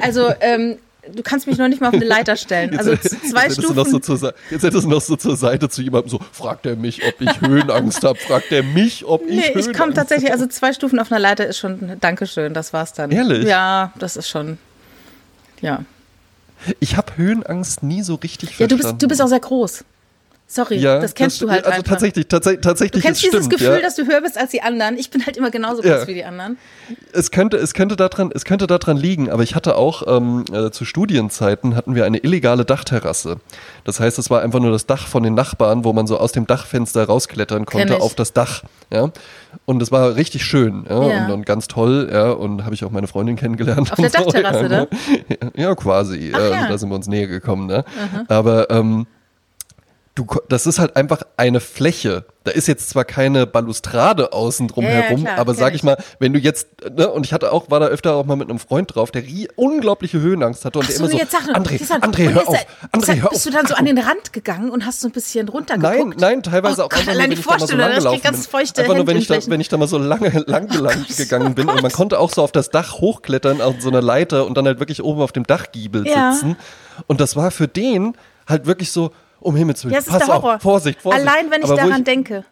also 0.00 0.32
ähm, 0.40 0.78
du 1.14 1.22
kannst 1.22 1.46
mich 1.46 1.56
noch 1.56 1.68
nicht 1.68 1.80
mal 1.80 1.86
auf 1.86 1.94
eine 1.94 2.04
Leiter 2.04 2.34
stellen. 2.34 2.76
Also 2.76 2.96
zwei 2.96 3.44
jetzt 3.44 3.62
Stufen. 3.62 3.84
So 3.88 4.00
zur, 4.00 4.34
jetzt 4.50 4.64
hättest 4.64 4.82
du 4.82 4.88
noch 4.88 5.00
so 5.00 5.14
zur 5.14 5.36
Seite 5.36 5.68
zu 5.68 5.82
jemandem 5.82 6.10
so, 6.10 6.18
fragt 6.32 6.66
er 6.66 6.74
mich, 6.74 7.06
ob 7.06 7.20
ich 7.20 7.40
Höhenangst 7.40 8.02
habe, 8.02 8.18
fragt 8.18 8.50
er 8.50 8.64
mich, 8.64 9.04
ob 9.04 9.22
ich 9.22 9.28
nee, 9.28 9.36
Höhenangst 9.36 9.54
habe. 9.54 9.70
ich 9.70 9.78
komme 9.78 9.94
tatsächlich, 9.94 10.32
also 10.32 10.48
zwei 10.48 10.72
Stufen 10.72 10.98
auf 10.98 11.12
einer 11.12 11.20
Leiter 11.20 11.46
ist 11.46 11.58
schon, 11.58 11.96
Dankeschön, 12.00 12.54
das 12.54 12.72
war's 12.72 12.92
dann. 12.92 13.12
Ehrlich? 13.12 13.46
Ja, 13.46 13.92
das 14.00 14.16
ist 14.16 14.28
schon, 14.28 14.58
ja. 15.60 15.84
Ich 16.80 16.96
habe 16.96 17.16
Höhenangst 17.16 17.84
nie 17.84 18.02
so 18.02 18.16
richtig 18.16 18.56
verstanden. 18.56 18.82
Ja, 18.82 18.88
du 18.88 18.90
bist, 18.94 19.02
du 19.04 19.06
bist 19.06 19.22
auch 19.22 19.28
sehr 19.28 19.38
groß. 19.38 19.84
Sorry, 20.50 20.76
ja, 20.76 20.98
das 20.98 21.14
kennst 21.14 21.42
das, 21.42 21.46
du 21.46 21.52
halt 21.52 21.66
also 21.66 21.76
einfach. 21.76 21.92
Tatsächlich, 21.92 22.26
tatsächlich, 22.26 22.62
tatsächlich. 22.62 23.02
Du 23.02 23.06
kennst 23.06 23.22
dieses 23.22 23.44
stimmt, 23.44 23.50
Gefühl, 23.50 23.74
ja. 23.74 23.80
dass 23.82 23.96
du 23.96 24.06
höher 24.06 24.22
bist 24.22 24.38
als 24.38 24.50
die 24.50 24.62
anderen. 24.62 24.96
Ich 24.96 25.10
bin 25.10 25.26
halt 25.26 25.36
immer 25.36 25.50
genauso 25.50 25.82
groß 25.82 25.90
ja. 25.90 26.06
wie 26.06 26.14
die 26.14 26.24
anderen. 26.24 26.56
Es 27.12 27.30
könnte, 27.30 27.58
es 27.58 27.74
könnte 27.74 27.96
daran, 27.96 28.32
es 28.34 28.46
könnte 28.46 28.66
daran 28.66 28.96
liegen. 28.96 29.30
Aber 29.30 29.42
ich 29.42 29.54
hatte 29.54 29.76
auch 29.76 30.04
ähm, 30.06 30.46
äh, 30.50 30.70
zu 30.70 30.86
Studienzeiten 30.86 31.76
hatten 31.76 31.94
wir 31.94 32.06
eine 32.06 32.16
illegale 32.16 32.64
Dachterrasse. 32.64 33.36
Das 33.84 34.00
heißt, 34.00 34.18
es 34.18 34.30
war 34.30 34.40
einfach 34.40 34.60
nur 34.60 34.70
das 34.70 34.86
Dach 34.86 35.06
von 35.06 35.22
den 35.22 35.34
Nachbarn, 35.34 35.84
wo 35.84 35.92
man 35.92 36.06
so 36.06 36.16
aus 36.16 36.32
dem 36.32 36.46
Dachfenster 36.46 37.04
rausklettern 37.04 37.66
konnte 37.66 38.00
auf 38.00 38.14
das 38.14 38.32
Dach. 38.32 38.62
Ja, 38.90 39.10
und 39.66 39.82
es 39.82 39.92
war 39.92 40.16
richtig 40.16 40.46
schön 40.46 40.86
ja. 40.88 40.96
Und, 40.96 41.30
und, 41.30 41.46
ganz 41.46 41.68
toll. 41.68 42.08
Ja, 42.10 42.30
und 42.30 42.64
habe 42.64 42.74
ich 42.74 42.86
auch 42.86 42.90
meine 42.90 43.06
Freundin 43.06 43.36
kennengelernt. 43.36 43.92
Auf 43.92 43.96
der 43.96 44.08
so, 44.08 44.24
Dachterrasse, 44.24 44.62
ja, 44.62 44.68
ne? 44.68 44.88
Ja, 45.56 45.74
quasi. 45.74 46.32
Ach, 46.34 46.40
ja. 46.40 46.68
Da 46.68 46.78
sind 46.78 46.88
wir 46.88 46.94
uns 46.94 47.06
näher 47.06 47.26
gekommen. 47.26 47.66
Ne? 47.66 47.84
Aber 48.28 48.70
ähm, 48.70 49.06
du, 50.18 50.26
das 50.48 50.66
ist 50.66 50.78
halt 50.78 50.96
einfach 50.96 51.22
eine 51.36 51.60
Fläche. 51.60 52.24
Da 52.44 52.50
ist 52.50 52.66
jetzt 52.66 52.88
zwar 52.88 53.04
keine 53.04 53.46
Balustrade 53.46 54.32
außen 54.32 54.68
drum 54.68 54.84
ja, 54.84 54.90
herum, 54.90 55.20
ja, 55.20 55.32
klar, 55.32 55.38
aber 55.38 55.54
sag 55.54 55.74
ich 55.74 55.82
mal, 55.82 56.02
wenn 56.18 56.32
du 56.32 56.38
jetzt, 56.38 56.68
ne, 56.96 57.08
und 57.08 57.26
ich 57.26 57.32
hatte 57.32 57.52
auch, 57.52 57.70
war 57.70 57.78
da 57.78 57.86
öfter 57.86 58.14
auch 58.14 58.24
mal 58.24 58.36
mit 58.36 58.48
einem 58.48 58.58
Freund 58.58 58.94
drauf, 58.94 59.10
der 59.10 59.22
unglaubliche 59.56 60.18
Höhenangst 60.20 60.64
hatte 60.64 60.78
und 60.78 60.86
Ach 60.86 60.88
der 60.88 60.96
immer 60.96 61.08
so, 61.08 61.18
jetzt 61.18 61.32
sag, 61.32 61.42
André, 61.54 61.78
André, 62.00 62.32
hör 62.32 62.48
auf, 62.48 62.56
André, 62.92 63.16
hör 63.16 63.26
auf. 63.26 63.30
Bist 63.32 63.46
du 63.46 63.50
dann 63.50 63.66
so 63.66 63.74
an 63.74 63.84
den 63.84 63.98
Rand 63.98 64.32
gegangen 64.32 64.70
und 64.70 64.86
hast 64.86 65.00
so 65.00 65.08
ein 65.08 65.12
bisschen 65.12 65.48
runtergeguckt? 65.48 65.98
Nein, 65.98 66.14
nein, 66.18 66.42
teilweise 66.42 66.82
oh, 66.82 66.86
auch 66.86 66.90
einfach 66.90 67.14
nur, 67.14 67.18
wenn 67.18 67.32
ich 67.32 67.44
da 67.44 67.56
mal 67.58 67.66
so 67.66 67.76
lang 67.76 67.94
gelaufen 67.94 68.20
bin. 68.22 68.34
Einfach 68.78 68.96
nur, 68.96 69.06
wenn 69.06 69.16
ich, 69.16 69.26
da, 69.26 69.46
wenn 69.46 69.60
ich 69.60 69.68
da 69.68 69.76
mal 69.76 69.88
so 69.88 69.98
lange 69.98 70.44
lang 70.46 70.68
gelang 70.68 71.04
oh 71.08 71.14
gegangen 71.16 71.54
bin 71.54 71.68
und 71.68 71.82
man 71.82 71.92
konnte 71.92 72.18
auch 72.18 72.32
so 72.32 72.42
auf 72.42 72.52
das 72.52 72.70
Dach 72.70 72.94
hochklettern, 72.94 73.60
auf 73.60 73.76
so 73.80 73.88
einer 73.88 74.02
Leiter 74.02 74.46
und 74.46 74.56
dann 74.56 74.66
halt 74.66 74.78
wirklich 74.78 75.02
oben 75.02 75.20
auf 75.20 75.32
dem 75.32 75.44
Dachgiebel 75.44 76.04
sitzen. 76.04 76.56
Und 77.06 77.20
das 77.20 77.36
war 77.36 77.50
für 77.50 77.68
den 77.68 78.16
halt 78.48 78.66
wirklich 78.66 78.90
so, 78.90 79.12
um 79.40 79.56
Himmels 79.56 79.84
Willen. 79.84 79.94
Ja, 79.94 80.00
das 80.00 80.08
ist 80.08 80.18
der 80.18 80.34
Horror. 80.34 80.56
Auf, 80.56 80.62
Vorsicht, 80.62 81.00
Vorsicht. 81.00 81.26
Allein, 81.26 81.50
wenn 81.50 81.62
ich 81.62 81.68
Aber 81.68 81.76
daran 81.76 81.98
ich, 82.00 82.04
denke. 82.04 82.44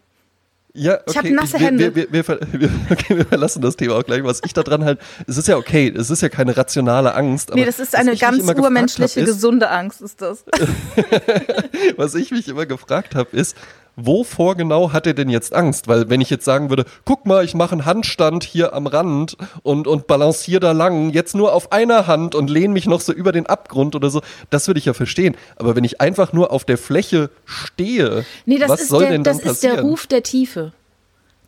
Ja, 0.76 0.94
okay. 0.94 1.02
Ich 1.06 1.16
habe 1.16 1.34
nasse 1.34 1.58
Hände. 1.58 1.94
Wir, 1.94 2.12
wir, 2.12 2.26
wir, 2.52 2.70
okay, 2.90 3.16
wir 3.16 3.24
verlassen 3.24 3.62
das 3.62 3.76
Thema 3.76 3.94
auch 3.94 4.04
gleich. 4.04 4.22
Was 4.24 4.42
ich 4.44 4.52
da 4.52 4.62
dran 4.62 4.84
halt, 4.84 5.00
es 5.26 5.38
ist 5.38 5.48
ja 5.48 5.56
okay, 5.56 5.92
es 5.96 6.10
ist 6.10 6.20
ja 6.20 6.28
keine 6.28 6.56
rationale 6.56 7.14
Angst. 7.14 7.54
nee, 7.54 7.64
das 7.64 7.80
ist 7.80 7.96
eine 7.96 8.14
ganz 8.16 8.42
urmenschliche, 8.42 9.20
hab, 9.20 9.28
ist, 9.28 9.34
gesunde 9.34 9.70
Angst, 9.70 10.02
ist 10.02 10.20
das. 10.20 10.44
was 11.96 12.14
ich 12.14 12.30
mich 12.30 12.48
immer 12.48 12.66
gefragt 12.66 13.14
habe, 13.14 13.34
ist, 13.34 13.56
wovor 13.96 14.54
genau 14.54 14.92
hat 14.92 15.06
er 15.06 15.14
denn 15.14 15.28
jetzt 15.28 15.54
Angst? 15.54 15.88
Weil 15.88 16.08
wenn 16.08 16.20
ich 16.20 16.30
jetzt 16.30 16.44
sagen 16.44 16.70
würde, 16.70 16.84
guck 17.04 17.26
mal, 17.26 17.44
ich 17.44 17.54
mache 17.54 17.72
einen 17.72 17.84
Handstand 17.84 18.44
hier 18.44 18.74
am 18.74 18.86
Rand 18.86 19.36
und, 19.62 19.86
und 19.88 20.06
balanciere 20.06 20.60
da 20.60 20.72
lang, 20.72 21.10
jetzt 21.10 21.34
nur 21.34 21.52
auf 21.52 21.72
einer 21.72 22.06
Hand 22.06 22.34
und 22.34 22.48
lehne 22.50 22.72
mich 22.72 22.86
noch 22.86 23.00
so 23.00 23.12
über 23.12 23.32
den 23.32 23.46
Abgrund 23.46 23.94
oder 23.96 24.10
so, 24.10 24.20
das 24.50 24.68
würde 24.68 24.78
ich 24.78 24.84
ja 24.84 24.94
verstehen. 24.94 25.36
Aber 25.56 25.74
wenn 25.74 25.84
ich 25.84 26.00
einfach 26.00 26.32
nur 26.32 26.52
auf 26.52 26.64
der 26.64 26.78
Fläche 26.78 27.30
stehe, 27.44 28.24
nee, 28.44 28.60
was 28.66 28.88
soll 28.88 29.02
der, 29.02 29.10
denn 29.10 29.24
dann 29.24 29.38
passieren? 29.38 29.48
Das 29.48 29.56
ist 29.56 29.64
der 29.64 29.82
Ruf 29.82 30.06
der 30.06 30.22
Tiefe. 30.22 30.72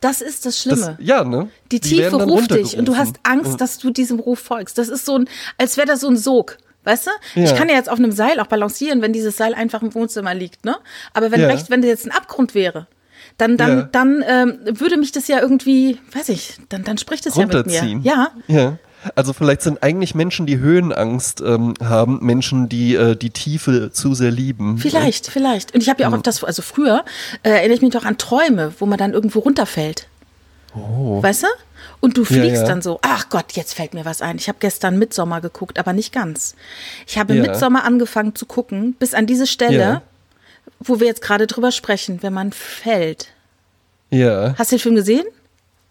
Das 0.01 0.21
ist 0.21 0.47
das 0.47 0.59
Schlimme. 0.59 0.97
Das, 0.99 1.07
ja, 1.07 1.25
ne? 1.25 1.51
Die, 1.73 1.81
Die 1.81 1.97
Tiefe 1.97 2.23
ruft 2.23 2.53
dich 2.53 2.79
und 2.79 2.87
du 2.87 2.97
hast 2.97 3.17
Angst, 3.25 3.61
dass 3.61 3.79
du 3.79 3.91
diesem 3.91 4.21
Ruf 4.21 4.39
folgst. 4.39 4.79
Das 4.79 4.89
ist 4.89 5.05
so 5.05 5.17
ein, 5.17 5.29
als 5.57 5.77
wäre 5.77 5.87
das 5.87 6.01
so 6.01 6.09
ein 6.09 6.17
Sog. 6.17 6.57
Weißt 6.85 7.07
du? 7.07 7.11
Ja. 7.41 7.45
Ich 7.45 7.55
kann 7.55 7.69
ja 7.69 7.75
jetzt 7.75 7.91
auf 7.91 7.99
einem 7.99 8.13
Seil 8.13 8.41
auch 8.41 8.47
balancieren, 8.47 9.03
wenn 9.03 9.13
dieses 9.13 9.37
Seil 9.37 9.55
einfach 9.55 9.83
im 9.83 9.95
Wohnzimmer 9.95 10.35
liegt, 10.35 10.65
ne? 10.65 10.77
Aber 11.13 11.31
wenn 11.31 11.41
ja. 11.41 11.49
recht, 11.49 11.71
wenn 11.71 11.83
das 11.83 11.89
jetzt 11.89 12.07
ein 12.07 12.13
Abgrund 12.13 12.55
wäre, 12.55 12.87
dann, 13.37 13.57
dann, 13.57 13.79
ja. 13.79 13.89
dann 13.93 14.25
ähm, 14.27 14.59
würde 14.65 14.97
mich 14.97 15.13
das 15.13 15.29
ja 15.29 15.41
irgendwie, 15.41 15.99
weiß 16.13 16.29
ich, 16.31 16.59
dann, 16.69 16.85
dann 16.85 16.99
spricht 16.99 17.27
es 17.27 17.37
ja 17.37 17.47
mit 17.47 17.67
mir. 17.67 18.01
Ja. 18.03 18.31
Ja. 18.47 18.79
Also 19.15 19.33
vielleicht 19.33 19.63
sind 19.63 19.83
eigentlich 19.83 20.15
Menschen, 20.15 20.47
die 20.47 20.59
Höhenangst 20.59 21.41
ähm, 21.41 21.75
haben, 21.83 22.19
Menschen, 22.21 22.69
die 22.69 22.97
äh, 22.97 23.15
die 23.15 23.31
Tiefe 23.31 23.93
zu 23.93 24.15
sehr 24.15 24.33
lieben. 24.33 24.79
Vielleicht, 24.79 25.29
vielleicht. 25.29 25.73
Und 25.73 25.83
ich 25.83 25.89
habe 25.89 26.03
ja 26.03 26.09
auch 26.09 26.17
mhm. 26.17 26.23
das, 26.23 26.43
also 26.43 26.63
früher 26.63 27.05
äh, 27.45 27.51
erinnere 27.51 27.77
ich 27.77 27.83
mich 27.83 27.93
doch 27.93 28.05
an 28.05 28.19
Träume, 28.19 28.73
wo 28.79 28.87
man 28.87 28.99
dann 28.99 29.13
irgendwo 29.13 29.39
runterfällt. 29.41 30.09
Oh. 30.75 31.23
Weißt 31.23 31.45
du? 31.45 31.47
Und 32.01 32.17
du 32.17 32.25
fliegst 32.25 32.47
ja, 32.47 32.63
ja. 32.63 32.67
dann 32.67 32.83
so, 32.83 32.99
ach 33.03 33.29
Gott, 33.29 33.53
jetzt 33.53 33.75
fällt 33.75 33.95
mir 33.95 34.05
was 34.05 34.23
ein. 34.23 34.37
Ich 34.37 34.49
habe 34.49 34.59
gestern 34.61 34.99
Midsommer 34.99 35.41
geguckt, 35.41 35.79
aber 35.79 35.93
nicht 35.93 36.13
ganz. 36.13 36.55
Ich 37.07 37.19
habe 37.19 37.35
ja. 37.35 37.43
Midsommer 37.43 37.85
angefangen 37.85 38.35
zu 38.35 38.47
gucken, 38.47 38.95
bis 38.95 39.15
an 39.15 39.27
diese 39.27 39.47
Stelle, 39.47 40.03
wo 40.79 41.01
wir 41.01 41.09
jetzt 41.09 41.23
gerade 41.23 41.47
drüber 41.47 41.73
sprechen, 41.73 42.23
wenn 42.23 42.33
man 42.33 42.53
fällt. 42.53 43.29
Ja. 44.11 44.55
Hast 44.57 44.71
du 44.71 44.77
den 44.77 44.83
Film 44.83 44.95
gesehen? 44.95 45.25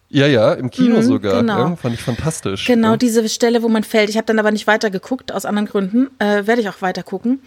Ja, 0.09 0.25
ja, 0.25 0.53
im 0.53 0.71
Kino 0.71 0.97
mhm, 0.97 1.03
sogar. 1.03 1.41
Genau. 1.41 1.59
Ja, 1.59 1.75
fand 1.75 1.95
ich 1.95 2.01
fantastisch. 2.01 2.65
Genau, 2.65 2.91
ja. 2.91 2.97
diese 2.97 3.27
Stelle, 3.27 3.61
wo 3.61 3.67
man 3.67 3.83
fällt. 3.83 4.09
Ich 4.09 4.15
habe 4.15 4.25
dann 4.25 4.39
aber 4.39 4.51
nicht 4.51 4.65
weiter 4.65 4.89
geguckt, 4.89 5.33
aus 5.33 5.45
anderen 5.45 5.67
Gründen. 5.67 6.07
Äh, 6.19 6.47
Werde 6.47 6.61
ich 6.61 6.69
auch 6.69 6.81
weiter 6.81 7.03
gucken. 7.03 7.41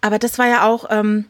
Aber 0.00 0.20
das 0.20 0.38
war 0.38 0.46
ja 0.46 0.68
auch, 0.68 0.86
ähm, 0.90 1.24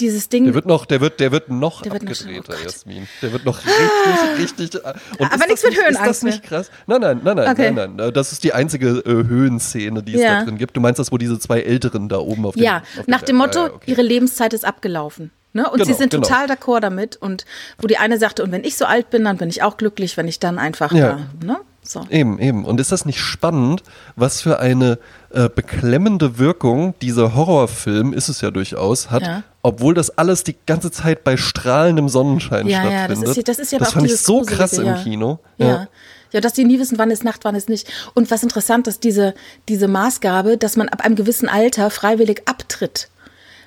dieses 0.00 0.28
Ding. 0.28 0.44
Der 0.46 0.54
wird 0.54 0.66
noch, 0.66 0.86
der 0.86 1.00
wird, 1.00 1.20
der 1.20 1.30
wird 1.32 1.48
noch 1.50 1.82
Der 1.82 1.92
wird 1.92 2.02
noch 2.02 2.10
abgedrehter, 2.10 2.54
oh. 2.60 2.64
Jasmin. 2.64 3.06
Der 3.20 3.32
wird 3.32 3.44
noch 3.44 3.58
richtig, 3.58 4.70
richtig. 4.70 4.84
Und 5.18 5.32
Aber 5.32 5.46
nichts 5.46 5.62
mit 5.64 5.76
Höhenangst 5.76 6.00
Ist 6.00 6.06
das 6.08 6.22
nicht 6.22 6.42
krass? 6.42 6.70
Nein, 6.86 7.00
nein, 7.00 7.20
nein, 7.22 7.36
nein, 7.36 7.48
Okay. 7.52 7.70
nein, 7.70 7.96
nein. 7.96 8.12
Das 8.12 8.32
ist 8.32 8.42
die 8.44 8.52
einzige 8.52 8.88
äh, 9.04 9.04
Höhenszene, 9.28 10.02
die 10.02 10.14
es 10.14 10.20
Ja. 10.22 10.38
da 10.40 10.44
drin 10.44 10.58
gibt. 10.58 10.76
Du 10.76 10.80
meinst 10.80 10.98
das, 10.98 11.12
wo 11.12 11.18
diese 11.18 11.38
zwei 11.38 11.60
Älteren 11.60 12.08
da 12.08 12.18
oben 12.18 12.44
auf 12.46 12.54
dem 12.54 12.62
Ja, 12.62 12.82
auf 12.98 13.06
nach 13.06 13.22
dem 13.22 13.36
Motto, 13.36 13.66
ja, 13.66 13.72
okay. 13.72 13.90
ihre 13.90 14.02
Lebenszeit 14.02 14.52
ist 14.52 14.64
abgelaufen. 14.64 15.30
Ne? 15.52 15.68
Und 15.70 15.78
sie 15.80 15.84
Genau, 15.86 15.98
sind 15.98 16.10
genau. 16.10 16.22
total 16.22 16.46
d'accord 16.46 16.80
damit. 16.80 17.16
Und 17.16 17.44
wo 17.78 17.86
die 17.86 17.98
eine 17.98 18.18
sagte, 18.18 18.42
und 18.42 18.52
wenn 18.52 18.64
ich 18.64 18.76
so 18.76 18.86
alt 18.86 19.10
bin, 19.10 19.24
dann 19.24 19.36
bin 19.36 19.50
ich 19.50 19.62
auch 19.62 19.76
glücklich, 19.76 20.16
wenn 20.16 20.26
ich 20.26 20.38
dann 20.40 20.58
einfach 20.58 20.92
Ja. 20.92 21.18
da, 21.40 21.46
ne? 21.46 21.60
So. 21.84 22.06
Eben, 22.10 22.38
eben. 22.38 22.64
Und 22.64 22.80
ist 22.80 22.92
das 22.92 23.04
nicht 23.06 23.18
spannend, 23.18 23.82
was 24.14 24.40
für 24.40 24.60
eine 24.60 24.98
äh, 25.30 25.48
beklemmende 25.48 26.38
Wirkung 26.38 26.94
dieser 27.02 27.34
Horrorfilm, 27.34 28.12
ist 28.12 28.28
es 28.28 28.40
ja 28.40 28.50
durchaus, 28.52 29.10
hat, 29.10 29.22
Ja. 29.22 29.42
obwohl 29.62 29.92
das 29.92 30.10
alles 30.16 30.44
die 30.44 30.54
ganze 30.66 30.92
Zeit 30.92 31.24
bei 31.24 31.36
strahlendem 31.36 32.08
Sonnenschein 32.08 32.68
Ja, 32.68 32.84
ja, 32.84 33.08
das 33.08 33.18
stattfindet. 33.18 33.28
ist 33.30 33.36
ja- 33.36 33.42
das 33.42 33.58
ist 33.58 33.72
ja 33.72 33.78
aber 33.78 33.88
auch 33.88 33.92
fand 33.92 34.06
ich 34.06 34.16
so 34.16 34.36
Gruselige, 34.38 34.56
krass 34.56 34.72
im. 34.78 34.94
Kino. 35.02 35.38
Ja. 35.58 35.88
ja. 36.32 36.40
dass 36.40 36.52
die 36.52 36.64
nie 36.64 36.78
wissen, 36.78 36.98
wann 36.98 37.10
ist 37.10 37.24
Nacht, 37.24 37.44
wann 37.44 37.56
ist 37.56 37.68
nicht. 37.68 37.90
Und 38.14 38.30
was 38.30 38.42
interessant 38.44 38.86
ist, 38.86 39.02
diese, 39.04 39.34
diese 39.68 39.88
Maßgabe, 39.88 40.56
dass 40.56 40.76
man 40.76 40.88
ab 40.88 41.04
einem 41.04 41.16
gewissen 41.16 41.48
Alter 41.48 41.90
freiwillig 41.90 42.42
abtritt. 42.46 43.08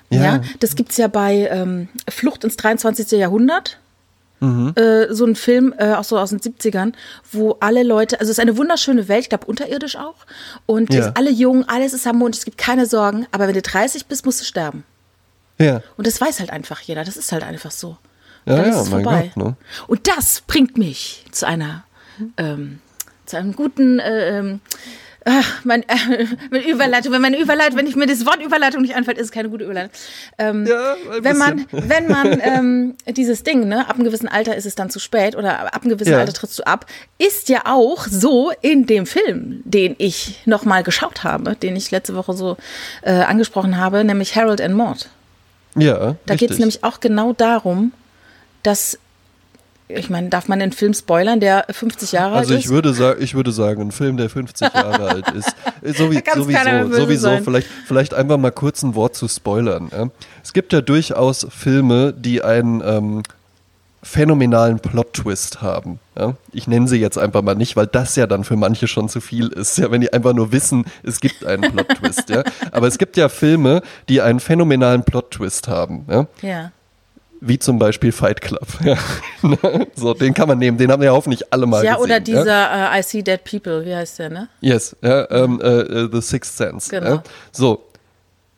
Ja, 0.08 0.22
Ja. 0.22 0.40
das 0.60 0.74
gibt's 0.74 0.96
ja 0.96 1.06
bei 1.08 1.48
ähm, 1.50 1.88
Flucht 2.08 2.44
ins 2.44 2.56
23. 2.56 3.12
Jahrhundert. 3.18 3.78
Mhm. 4.40 4.74
Äh, 4.76 5.14
so 5.14 5.24
ein 5.24 5.34
Film, 5.34 5.74
äh, 5.78 5.94
auch 5.94 6.04
so 6.04 6.18
aus 6.18 6.30
den 6.30 6.40
70ern, 6.40 6.92
wo 7.32 7.56
alle 7.60 7.82
Leute, 7.82 8.20
also 8.20 8.30
es 8.30 8.36
ist 8.38 8.40
eine 8.42 8.56
wunderschöne 8.58 9.08
Welt, 9.08 9.22
ich 9.22 9.28
glaube 9.30 9.46
unterirdisch 9.46 9.96
auch. 9.96 10.14
Und 10.66 10.92
Ja. 10.92 11.06
ist 11.06 11.16
alle 11.16 11.30
jung, 11.30 11.66
alles 11.68 11.92
ist 11.94 12.04
harmonisch, 12.06 12.38
es 12.38 12.44
gibt 12.44 12.58
keine 12.58 12.84
Sorgen, 12.86 13.26
aber 13.32 13.46
wenn 13.48 13.54
du 13.54 13.62
30 13.62 14.06
bist, 14.06 14.26
musst 14.26 14.40
du 14.40 14.44
sterben. 14.44 14.84
Ja. 15.58 15.80
Und 15.96 16.06
das 16.06 16.20
weiß 16.20 16.40
halt 16.40 16.50
einfach 16.50 16.80
jeder, 16.80 17.02
das 17.04 17.16
ist 17.16 17.32
halt 17.32 17.42
einfach 17.44 17.70
so. 17.70 17.96
Ja, 18.44 18.56
Dann 18.56 18.66
ja, 18.66 18.70
ist 18.72 18.80
es 18.82 18.90
mein 18.90 19.02
vorbei. 19.04 19.32
Gott, 19.34 19.44
ne? 19.44 19.56
Und 19.86 20.06
das 20.06 20.42
bringt 20.46 20.76
mich 20.76 21.24
zu 21.32 21.46
einer, 21.46 21.84
ähm, 22.36 22.80
zu 23.24 23.38
einem 23.38 23.56
guten, 23.56 23.98
äh, 23.98 24.38
ähm, 24.38 24.60
ach, 25.26 25.64
mein, 25.64 25.82
äh, 25.82 26.26
meine 26.50 26.66
Überleitung. 26.66 27.12
Wenn 27.12 27.20
meine 27.20 27.38
Überleitung, 27.38 27.76
wenn 27.76 27.86
ich 27.86 27.96
mir 27.96 28.06
das 28.06 28.24
Wort 28.24 28.40
Überleitung 28.42 28.80
nicht 28.80 28.94
einfällt, 28.94 29.18
ist 29.18 29.26
es 29.26 29.32
keine 29.32 29.50
gute 29.50 29.64
Überleitung. 29.64 29.90
Ähm, 30.38 30.66
Ja, 30.66 30.94
ein 31.12 31.24
wenn 31.24 31.36
man, 31.36 31.66
wenn 31.72 32.08
man 32.08 32.40
ähm, 32.42 32.94
dieses 33.08 33.42
Ding, 33.42 33.68
ne, 33.68 33.88
ab 33.88 33.96
einem 33.96 34.04
gewissen 34.04 34.28
Alter 34.28 34.56
ist 34.56 34.64
es 34.66 34.74
dann 34.76 34.88
zu 34.88 34.98
spät 34.98 35.36
oder 35.36 35.74
ab 35.74 35.82
einem 35.82 35.90
gewissen 35.90 36.12
Ja. 36.12 36.18
Alter 36.20 36.32
trittst 36.32 36.58
du 36.58 36.66
ab, 36.66 36.86
ist 37.18 37.48
ja 37.48 37.62
auch 37.64 38.06
so 38.06 38.52
in 38.62 38.86
dem 38.86 39.04
Film, 39.06 39.62
den 39.64 39.96
ich 39.98 40.40
nochmal 40.46 40.82
geschaut 40.82 41.24
habe, 41.24 41.56
den 41.56 41.76
ich 41.76 41.90
letzte 41.90 42.14
Woche 42.14 42.32
so 42.32 42.56
äh, 43.02 43.12
angesprochen 43.12 43.76
habe, 43.76 44.04
nämlich 44.04 44.36
Harold 44.36 44.60
and 44.60 44.74
Maud. 44.74 45.08
Ja, 45.74 46.16
Da 46.24 46.36
geht 46.36 46.50
es 46.50 46.58
nämlich 46.58 46.84
auch 46.84 47.00
genau 47.00 47.32
darum, 47.34 47.92
dass, 48.62 48.98
ich 49.88 50.10
meine, 50.10 50.28
darf 50.28 50.48
man 50.48 50.58
den 50.58 50.72
Film 50.72 50.94
spoilern, 50.94 51.40
der 51.40 51.66
50 51.70 52.12
Jahre 52.12 52.36
Also 52.36 52.52
alt 52.52 52.60
ich 52.60 52.66
ist? 52.66 52.72
würde 52.72 52.92
sagen, 52.92 53.22
ich 53.22 53.34
würde 53.34 53.52
sagen, 53.52 53.82
ein 53.82 53.92
Film, 53.92 54.16
der 54.16 54.28
50 54.30 54.68
Jahre 54.74 55.08
alt 55.08 55.30
ist, 55.30 55.48
äh, 55.82 55.92
keiner 55.92 56.34
mehr 56.34 56.84
sowieso, 56.86 56.96
sowieso 57.04 57.26
sein. 57.28 57.44
vielleicht, 57.44 57.68
vielleicht 57.86 58.14
einfach 58.14 58.38
mal 58.38 58.50
kurz 58.50 58.82
ein 58.82 58.94
Wort 58.94 59.14
zu 59.14 59.28
spoilern. 59.28 59.88
Ja? 59.92 60.08
Es 60.42 60.52
gibt 60.52 60.72
ja 60.72 60.80
durchaus 60.80 61.46
Filme, 61.50 62.12
die 62.16 62.42
einen 62.42 62.82
ähm, 62.84 63.22
phänomenalen 64.02 64.78
Plot-Twist 64.78 65.62
haben. 65.62 65.98
Ja? 66.18 66.34
Ich 66.52 66.66
nenne 66.68 66.86
sie 66.88 66.96
jetzt 66.96 67.18
einfach 67.18 67.42
mal 67.42 67.54
nicht, 67.54 67.76
weil 67.76 67.86
das 67.86 68.14
ja 68.16 68.26
dann 68.26 68.44
für 68.44 68.56
manche 68.56 68.86
schon 68.88 69.08
zu 69.08 69.20
viel 69.20 69.48
ist, 69.48 69.78
ja, 69.78 69.90
wenn 69.90 70.00
die 70.00 70.12
einfach 70.12 70.32
nur 70.32 70.52
wissen, 70.52 70.84
es 71.02 71.20
gibt 71.20 71.44
einen 71.44 71.62
Plot-Twist. 71.72 72.30
ja? 72.30 72.44
Aber 72.72 72.86
es 72.86 72.98
gibt 72.98 73.16
ja 73.16 73.28
Filme, 73.28 73.82
die 74.08 74.20
einen 74.20 74.40
phänomenalen 74.40 75.02
Plot-Twist 75.04 75.68
haben. 75.68 76.06
Ja? 76.08 76.26
Ja. 76.42 76.72
Wie 77.40 77.58
zum 77.58 77.78
Beispiel 77.78 78.12
Fight 78.12 78.40
Club. 78.40 78.66
Ja. 78.84 78.96
so, 79.94 80.14
den 80.14 80.34
kann 80.34 80.48
man 80.48 80.58
nehmen, 80.58 80.78
den 80.78 80.90
haben 80.90 81.02
ja 81.02 81.12
hoffentlich 81.12 81.52
alle 81.52 81.66
mal 81.66 81.84
Ja, 81.84 81.94
gesehen. 81.94 82.04
oder 82.04 82.14
ja? 82.14 82.20
dieser 82.20 82.92
äh, 82.94 82.98
I 82.98 83.02
See 83.02 83.22
Dead 83.22 83.42
People, 83.44 83.84
wie 83.84 83.94
heißt 83.94 84.18
der, 84.18 84.30
ne? 84.30 84.48
Yes, 84.60 84.96
ja, 85.02 85.30
ähm, 85.30 85.60
äh, 85.62 85.66
äh, 85.80 86.08
The 86.12 86.20
Sixth 86.20 86.56
Sense. 86.56 86.90
Genau. 86.90 87.16
Ja. 87.16 87.22
So, 87.52 87.84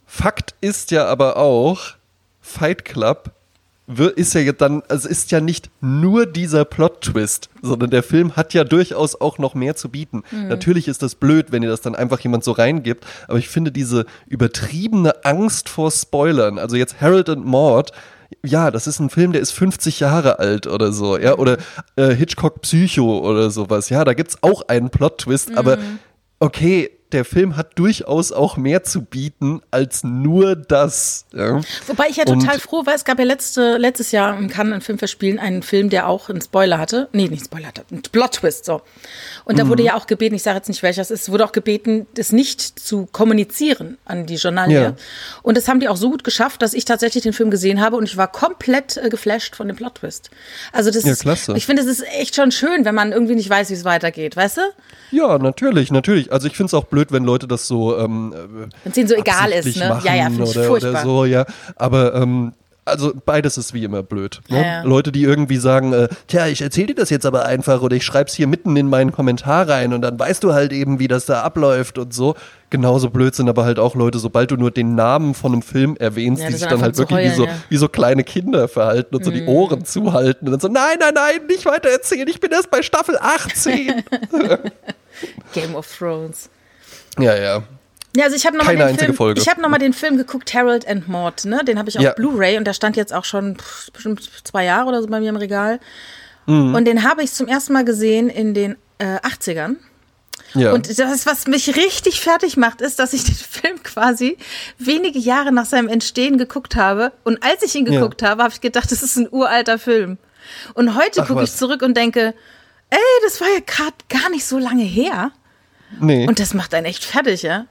Fakt 0.07 0.55
ist 0.61 0.91
ja 0.91 1.07
aber 1.07 1.37
auch, 1.37 1.81
Fight 2.41 2.85
Club 2.85 3.33
ist 4.17 4.35
ja 4.35 4.43
jetzt 4.43 4.61
dann, 4.61 4.83
also 4.89 5.09
ist 5.09 5.31
ja 5.31 5.41
nicht 5.41 5.71
nur 5.81 6.27
dieser 6.27 6.67
Plot-Twist, 6.67 7.49
sondern 7.63 7.89
der 7.89 8.03
Film 8.03 8.37
hat 8.37 8.53
ja 8.53 8.65
durchaus 8.65 9.19
auch 9.19 9.39
noch 9.39 9.55
mehr 9.55 9.77
zu 9.77 9.89
bieten. 9.89 10.25
Mhm. 10.31 10.49
Natürlich 10.49 10.89
ist 10.89 11.03
das 11.03 11.15
blöd, 11.15 11.53
wenn 11.53 11.63
ihr 11.63 11.71
das 11.71 11.81
dann 11.81 11.95
einfach 11.95 12.21
jemand 12.21 12.45
so 12.45 12.53
reingibt, 12.53 13.07
aber 13.29 13.39
ich 13.39 13.49
finde 13.49 13.73
diese 13.73 14.05
übertriebene 14.27 15.25
Angst 15.25 15.71
vor 15.71 15.91
Spoilern, 15.91 16.59
also 16.59 16.77
jetzt 16.77 17.01
Harold 17.01 17.31
and 17.31 17.47
Maud, 17.47 17.93
ja, 18.45 18.71
das 18.71 18.87
ist 18.87 19.01
ein 19.01 19.11
Film, 19.11 19.33
der 19.33 19.41
ist 19.41 19.53
50 19.53 20.01
Jahre 20.01 20.39
alt 20.39 20.67
oder 20.67 20.93
so, 20.93 21.19
ja, 21.19 21.37
oder 21.37 21.59
äh, 21.97 22.15
Hitchcock 22.15 22.61
Psycho 22.63 23.19
oder 23.19 23.51
sowas, 23.51 23.89
ja, 23.89 24.05
da 24.05 24.15
gibt's 24.15 24.43
auch 24.43 24.63
einen 24.69 24.91
Plot-Twist, 24.91 25.57
aber 25.57 25.79
okay, 26.39 26.91
der 27.13 27.25
Film 27.25 27.57
hat 27.57 27.79
durchaus 27.79 28.33
auch 28.33 28.57
mehr 28.57 28.83
zu 28.85 29.03
bieten 29.03 29.61
als 29.71 30.05
nur 30.05 30.57
das. 30.57 31.25
Ja. 31.35 31.61
Wobei 31.87 32.09
ich 32.11 32.17
ja 32.17 32.25
Und- 32.27 32.41
total 32.41 32.59
froh 32.59 32.85
war, 32.87 32.95
es 32.95 33.05
gab 33.05 33.19
ja 33.19 33.25
letzte, 33.25 33.77
letztes 33.79 34.13
Jahr 34.13 34.37
im 34.39 34.49
Cannes 34.49 34.75
in 34.75 34.81
Filmverspielen 34.83 35.39
einen 35.39 35.63
Film, 35.63 35.89
der 35.91 36.07
auch 36.09 36.29
einen 36.29 36.41
Spoiler 36.43 36.79
hatte. 36.79 37.09
Nee, 37.13 37.29
nicht 37.29 37.45
Spoiler 37.47 37.69
hatte, 37.69 37.85
einen 37.91 38.03
Plot-Twist, 38.03 38.65
so. 38.65 38.83
Und 39.45 39.59
da 39.59 39.65
Mhm. 39.65 39.69
wurde 39.71 39.83
ja 39.85 39.95
auch 39.97 40.07
gebeten, 40.07 40.35
ich 40.35 40.43
sage 40.43 40.57
jetzt 40.59 40.69
nicht 40.69 40.83
welcher 40.83 41.01
es 41.03 41.11
ist, 41.11 41.31
wurde 41.31 41.45
auch 41.45 41.53
gebeten, 41.53 42.07
das 42.15 42.33
nicht 42.33 42.61
zu 42.61 43.07
kommunizieren 43.07 43.97
an 44.05 44.27
die 44.27 44.35
Journalie. 44.37 44.83
Ja. 44.83 44.95
Und 45.43 45.57
das 45.57 45.69
haben 45.69 45.81
die 45.81 45.89
auch 45.89 45.97
so 45.97 46.11
gut 46.11 46.25
geschafft, 46.25 46.61
dass 46.63 46.75
ich 46.75 46.85
tatsächlich 46.85 47.23
den 47.23 47.33
Film 47.33 47.51
gesehen 47.51 47.81
habe 47.81 47.97
und 47.97 48.05
ich 48.05 48.17
war 48.17 48.31
komplett 48.31 48.97
äh, 48.99 49.09
geflasht 49.09 49.57
von 49.57 49.67
dem 49.69 49.77
Plot-Twist. 49.77 50.31
Also 50.73 50.91
das 50.91 51.05
Ja, 51.05 51.13
ist, 51.13 51.21
klasse. 51.23 51.55
ich 51.57 51.65
finde, 51.67 51.83
es 51.83 51.89
ist 51.89 52.05
echt 52.19 52.35
schon 52.35 52.51
schön, 52.53 52.85
wenn 52.85 52.95
man 52.95 53.13
irgendwie 53.13 53.35
nicht 53.35 53.49
weiß, 53.49 53.71
wie 53.71 53.75
es 53.75 53.85
weitergeht, 53.85 54.37
weißt 54.37 54.59
du? 54.59 54.61
Ja, 55.11 55.39
natürlich, 55.39 55.91
natürlich. 55.91 56.31
Also 56.33 56.47
ich 56.49 56.57
finde 56.57 56.67
es 56.67 56.75
auch 56.75 56.85
blöd, 56.85 56.98
wenn 57.11 57.25
Leute 57.25 57.47
das 57.47 57.67
so 57.67 57.99
ähm, 57.99 58.35
Wenn 58.83 58.93
es 58.93 58.99
ihnen 58.99 59.09
so 59.09 59.15
egal 59.15 59.53
ist, 59.53 59.77
ne? 59.77 60.01
Ja, 60.05 60.15
ja, 60.15 60.25
finde 60.27 60.45
ich 60.45 60.51
oder, 60.51 60.65
furchtbar. 60.65 60.91
oder 60.91 61.03
so, 61.03 61.25
ja. 61.25 61.47
Aber 61.77 62.15
ähm, 62.15 62.53
also 62.89 63.13
beides 63.25 63.59
ist 63.59 63.75
wie 63.75 63.85
immer 63.85 64.03
blöd. 64.03 64.41
Ne? 64.49 64.57
Ja, 64.57 64.63
ja. 64.63 64.83
Leute, 64.83 65.13
die 65.13 65.23
irgendwie 65.23 65.59
sagen, 65.59 65.93
äh, 65.93 66.09
tja, 66.27 66.47
ich 66.47 66.63
erzähle 66.63 66.89
dir 66.89 66.95
das 66.97 67.11
jetzt 67.11 67.27
aber 67.27 67.45
einfach 67.45 67.83
oder 67.83 67.97
ich 67.97 68.05
schreib's 68.05 68.35
hier 68.35 68.47
mitten 68.47 68.77
in 68.77 68.89
meinen 68.89 69.13
Kommentar 69.13 69.69
rein 69.69 69.93
und 69.93 70.03
dann 70.03 70.19
weißt 70.19 70.43
du 70.43 70.53
halt 70.55 70.73
eben, 70.73 70.99
wie 70.99 71.09
das 71.09 71.27
da 71.27 71.43
abläuft 71.43 71.99
und 71.99 72.13
so. 72.13 72.35
Genauso 72.71 73.11
blöd 73.11 73.35
sind 73.35 73.49
aber 73.49 73.65
halt 73.65 73.79
auch 73.79 73.95
Leute, 73.95 74.19
sobald 74.19 74.51
du 74.51 74.57
nur 74.57 74.71
den 74.71 74.95
Namen 74.95 75.35
von 75.35 75.53
einem 75.53 75.63
Film 75.63 75.97
erwähnst, 75.99 76.43
Ja, 76.43 76.49
die 76.49 76.55
sich 76.57 76.67
dann 76.67 76.83
halt 76.83 76.99
wirklich 76.99 77.19
wie, 77.19 77.25
heulen, 77.25 77.37
so, 77.37 77.45
ja. 77.47 77.53
Mhm. 77.53 77.57
wie 77.69 77.77
so 77.77 77.89
kleine 77.89 78.25
Kinder 78.25 78.69
verhalten 78.69 79.15
und 79.15 79.25
so 79.25 79.31
die 79.31 79.45
Ohren 79.47 79.85
zuhalten 79.85 80.47
und 80.49 80.53
dann 80.53 80.61
so, 80.61 80.69
nein, 80.69 80.97
nein, 81.01 81.15
nein, 81.15 81.47
nicht 81.47 81.65
weiter 81.67 81.89
erzählen, 81.89 82.29
ich 82.29 82.41
bin 82.41 82.51
erst 82.51 82.71
bei 82.71 82.83
Staffel 82.83 83.17
18. 83.19 84.03
Game 85.55 85.75
of 85.75 85.87
Thrones. 85.97 86.51
Ja, 87.19 87.37
ja. 87.37 87.63
Ja, 88.17 88.25
also 88.25 88.37
ich 88.37 88.47
habe 88.47 88.57
nochmal 88.57 88.75
Keine 88.75 88.85
den, 88.87 88.91
einzige 88.93 89.05
Film, 89.07 89.17
Folge. 89.17 89.41
ich 89.41 89.49
hab 89.49 89.59
noch 89.59 89.69
mal 89.69 89.79
den 89.79 89.93
Film 89.93 90.17
geguckt, 90.17 90.53
Harold 90.55 90.89
and 90.89 91.09
Maud, 91.09 91.45
ne? 91.45 91.63
Den 91.65 91.79
habe 91.79 91.89
ich 91.91 91.99
auf 91.99 92.03
Ja. 92.05 92.13
Blu-ray 92.15 92.57
und 92.57 92.65
der 92.65 92.73
stand 92.73 92.97
jetzt 92.97 93.13
auch 93.13 93.25
schon 93.25 93.57
pff, 93.57 93.93
bestimmt 93.93 94.29
zwei 94.45 94.65
Jahre 94.65 94.89
oder 94.89 95.03
so 95.03 95.09
bei 95.09 95.21
mir 95.21 95.29
im 95.29 95.37
Regal. 95.37 95.79
Mhm. 96.47 96.75
Und 96.75 96.87
den 96.87 97.05
habe 97.09 97.23
ich 97.23 97.33
zum 97.33 97.47
ersten 97.49 97.75
Mal 97.75 97.85
gesehen 97.85 98.29
in 98.31 98.55
den 98.55 98.77
äh, 98.99 99.19
80ern. 99.19 99.77
ja. 100.55 100.73
Und 100.73 100.99
das, 100.99 101.27
was 101.27 101.47
mich 101.47 101.77
richtig 101.77 102.21
fertig 102.21 102.57
macht, 102.57 102.81
ist, 102.81 102.99
dass 102.99 103.13
ich 103.13 103.25
den 103.25 103.35
Film 103.37 103.83
quasi 103.83 104.39
wenige 104.79 105.19
Jahre 105.19 105.53
nach 105.53 105.67
seinem 105.67 105.89
Entstehen 105.89 106.39
geguckt 106.39 106.75
habe. 106.77 107.13
Und 107.25 107.43
als 107.45 107.63
ich 107.63 107.75
ihn 107.75 107.87
Ja. 107.87 108.01
geguckt 108.01 108.23
habe, 108.23 108.43
habe 108.43 108.53
ich 108.55 108.61
gedacht, 108.63 108.91
das 108.91 109.03
ist 109.03 109.17
ein 109.17 109.29
uralter 109.31 109.79
Film. 109.79 110.17
Und 110.75 110.97
heute 110.97 111.23
gucke 111.25 111.45
ich 111.45 111.53
zurück 111.55 111.83
und 111.83 111.95
denke, 111.97 112.33
ey, 112.91 112.99
das 113.25 113.41
war 113.43 113.49
ja 113.49 113.61
gerade 113.65 113.95
gar 114.09 114.31
nicht 114.31 114.47
so 114.47 114.59
lange 114.59 114.83
her. 114.85 115.31
Nee. 116.01 116.27
Und 116.27 116.41
das 116.41 116.55
macht 116.55 116.75
einen 116.75 116.87
echt 116.87 117.05
fertig, 117.05 117.43
ja. 117.43 117.67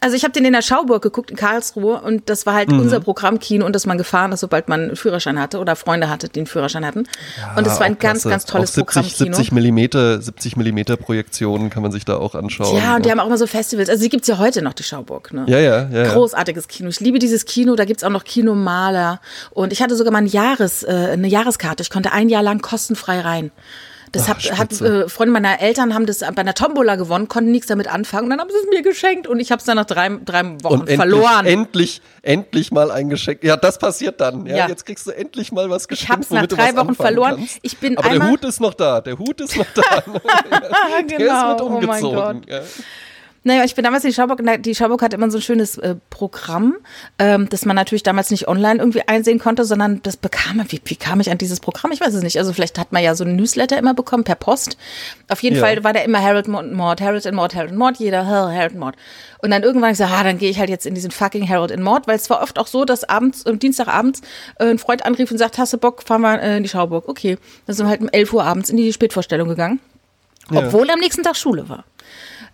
Also 0.00 0.16
ich 0.16 0.24
habe 0.24 0.32
den 0.32 0.44
in 0.44 0.52
der 0.52 0.60
Schauburg 0.60 1.00
geguckt 1.02 1.30
in 1.30 1.36
Karlsruhe 1.36 1.98
und 2.02 2.28
das 2.28 2.44
war 2.44 2.52
halt 2.52 2.68
Mhm. 2.68 2.80
unser 2.80 3.00
Programmkino 3.00 3.64
und 3.64 3.74
das 3.74 3.86
man 3.86 3.96
gefahren 3.96 4.32
ist, 4.32 4.40
sobald 4.40 4.68
man 4.68 4.80
einen 4.82 4.96
Führerschein 4.96 5.40
hatte 5.40 5.58
oder 5.60 5.76
Freunde 5.76 6.10
hatte, 6.10 6.28
die 6.28 6.40
einen 6.40 6.46
Führerschein 6.46 6.84
hatten. 6.84 7.04
und 7.56 7.66
das 7.66 7.78
war 7.78 7.86
ein 7.86 7.96
ganz, 7.98 8.20
klasse. 8.22 8.28
ganz 8.28 8.44
tolles 8.44 8.70
auch 8.72 8.74
70, 8.74 8.84
Programmkino. 8.86 9.36
70 9.36 9.52
Millimeter, 9.52 10.20
70 10.20 10.56
Millimeter 10.58 10.98
Projektionen 10.98 11.70
kann 11.70 11.82
man 11.82 11.90
sich 11.90 12.04
da 12.04 12.16
auch 12.18 12.34
anschauen. 12.34 12.76
ja, 12.76 12.96
und 12.96 13.06
die 13.06 13.10
haben 13.10 13.18
auch 13.20 13.26
immer 13.28 13.38
so 13.38 13.46
Festivals. 13.46 13.88
Also 13.88 14.02
die 14.02 14.10
gibt's 14.10 14.28
ja 14.28 14.36
heute 14.36 14.60
noch, 14.60 14.74
die 14.74 14.82
Schauburg. 14.82 15.32
Ne? 15.32 15.44
ja, 15.46 15.58
ja, 15.58 15.88
ja, 15.88 16.04
ja. 16.04 16.12
Großartiges 16.12 16.68
Kino. 16.68 16.90
Ich 16.90 17.00
liebe 17.00 17.18
dieses 17.18 17.46
Kino. 17.46 17.74
Da 17.74 17.86
gibt's 17.86 18.04
auch 18.04 18.10
noch 18.10 18.24
Kinomaler. 18.24 19.20
Und 19.52 19.72
ich 19.72 19.80
hatte 19.80 19.96
sogar 19.96 20.12
mal 20.12 20.18
ein 20.18 20.26
Jahres, 20.26 20.82
äh, 20.82 20.88
eine 21.12 21.28
Jahreskarte. 21.28 21.82
Ich 21.82 21.88
konnte 21.88 22.12
ein 22.12 22.28
Jahr 22.28 22.42
lang 22.42 22.60
kostenfrei 22.60 23.20
rein. 23.20 23.52
Das 24.14 24.24
Ach, 24.24 24.28
hat 24.28 24.42
spitze. 24.72 25.04
äh, 25.04 25.08
Freunde 25.08 25.32
meiner 25.32 25.60
Eltern 25.60 25.92
haben 25.94 26.06
das 26.06 26.20
bei 26.20 26.28
einer 26.36 26.54
Tombola 26.54 26.96
gewonnen, 26.96 27.28
konnten 27.28 27.50
nichts 27.50 27.66
damit 27.66 27.88
anfangen 27.88 28.24
und 28.24 28.30
dann 28.30 28.40
haben 28.40 28.50
sie 28.50 28.56
es 28.56 28.66
mir 28.70 28.82
geschenkt 28.82 29.26
und 29.26 29.40
ich 29.40 29.50
habe 29.50 29.60
es 29.60 29.64
dann 29.66 29.76
nach 29.76 29.84
drei, 29.84 30.08
drei 30.24 30.42
Wochen 30.62 30.80
Und 30.80 30.90
verloren. 30.90 31.46
endlich, 31.46 32.00
endlich 32.22 32.70
mal 32.72 32.90
ein 32.90 33.08
Geschenk. 33.10 33.42
Ja, 33.44 33.56
das 33.56 33.78
passiert 33.78 34.20
dann. 34.20 34.46
Ja, 34.46 34.56
Ja. 34.56 34.68
jetzt 34.68 34.86
kriegst 34.86 35.06
du 35.06 35.10
endlich 35.10 35.52
mal 35.52 35.68
was 35.68 35.88
geschenkt, 35.88 36.12
hab's 36.12 36.30
nach 36.30 36.38
womit 36.38 36.52
du 36.52 36.56
drei 36.56 36.76
Wochen 36.76 36.94
verloren. 36.94 37.36
Kannst. 37.36 37.58
Ich 37.62 37.76
bin 37.78 37.98
Aber 37.98 38.08
der 38.10 38.28
Hut 38.30 38.44
ist 38.44 38.60
noch 38.60 38.74
da. 38.74 39.00
Der 39.00 39.18
Hut 39.18 39.40
ist 39.40 39.56
noch 39.56 39.66
da. 39.74 39.82
Der 41.08 41.18
genau. 41.18 41.52
ist 41.52 41.52
mit 41.52 41.60
oh 41.62 41.68
mein 41.68 41.84
umgezogen. 41.84 42.42
Gott. 42.48 42.62
Ja. 43.44 43.52
Naja, 43.52 43.64
ich 43.64 43.74
bin 43.74 43.84
damals 43.84 44.04
in 44.04 44.10
die 44.10 44.14
Schauburg, 44.14 44.40
die 44.62 44.74
Schauburg 44.74 45.02
hat 45.02 45.14
immer 45.14 45.30
so 45.30 45.38
ein 45.38 45.42
schönes 45.42 45.78
äh, 45.78 45.96
Programm, 46.10 46.76
ähm, 47.18 47.48
das 47.48 47.64
man 47.64 47.76
natürlich 47.76 48.02
damals 48.02 48.30
nicht 48.30 48.48
online 48.48 48.78
irgendwie 48.80 49.02
einsehen 49.06 49.38
konnte, 49.38 49.64
sondern 49.64 50.02
das 50.02 50.16
bekam 50.16 50.56
man, 50.56 50.72
wie, 50.72 50.80
wie 50.84 50.96
kam 50.96 51.20
ich 51.20 51.30
an 51.30 51.38
dieses 51.38 51.60
Programm? 51.60 51.92
Ich 51.92 52.00
weiß 52.00 52.14
es 52.14 52.22
nicht. 52.22 52.38
Also 52.38 52.52
vielleicht 52.52 52.78
hat 52.78 52.92
man 52.92 53.02
ja 53.02 53.14
so 53.14 53.24
ein 53.24 53.36
Newsletter 53.36 53.78
immer 53.78 53.94
bekommen 53.94 54.24
per 54.24 54.34
Post. 54.34 54.76
Auf 55.28 55.42
jeden 55.42 55.56
ja. 55.56 55.62
Fall 55.62 55.84
war 55.84 55.92
da 55.92 56.00
immer 56.00 56.22
Harold 56.22 56.48
Mord, 56.48 57.00
Harold 57.00 57.26
and 57.26 57.36
Mord, 57.36 57.54
Harold 57.54 57.70
and 57.70 57.78
Mord, 57.78 57.96
jeder 57.98 58.26
Harold 58.26 58.72
and 58.72 58.80
Mord. 58.80 58.96
Und 59.38 59.50
dann 59.50 59.62
irgendwann 59.62 59.90
gesagt, 59.90 60.10
ah, 60.12 60.24
dann 60.24 60.38
gehe 60.38 60.50
ich 60.50 60.58
halt 60.58 60.70
jetzt 60.70 60.86
in 60.86 60.94
diesen 60.94 61.10
fucking 61.10 61.48
Harold 61.48 61.70
and 61.70 61.82
Mord, 61.82 62.06
weil 62.06 62.16
es 62.16 62.30
war 62.30 62.42
oft 62.42 62.58
auch 62.58 62.66
so, 62.66 62.84
dass 62.86 63.04
abends, 63.04 63.44
äh, 63.44 63.56
Dienstagabends 63.56 64.22
äh, 64.58 64.64
ein 64.64 64.78
Freund 64.78 65.04
anrief 65.04 65.30
und 65.30 65.38
sagt, 65.38 65.58
hast 65.58 65.72
du 65.72 65.78
Bock, 65.78 66.02
fahren 66.02 66.22
wir 66.22 66.40
äh, 66.40 66.56
in 66.56 66.62
die 66.62 66.68
Schauburg. 66.68 67.08
Okay. 67.08 67.36
Dann 67.66 67.76
sind 67.76 67.84
wir 67.86 67.90
halt 67.90 68.00
um 68.00 68.08
11 68.08 68.32
Uhr 68.32 68.44
abends 68.44 68.70
in 68.70 68.78
die 68.78 68.92
Spätvorstellung 68.92 69.48
gegangen. 69.48 69.80
Ja. 70.50 70.60
Obwohl 70.60 70.90
am 70.90 70.98
nächsten 70.98 71.22
Tag 71.22 71.36
Schule 71.36 71.68
war. 71.68 71.84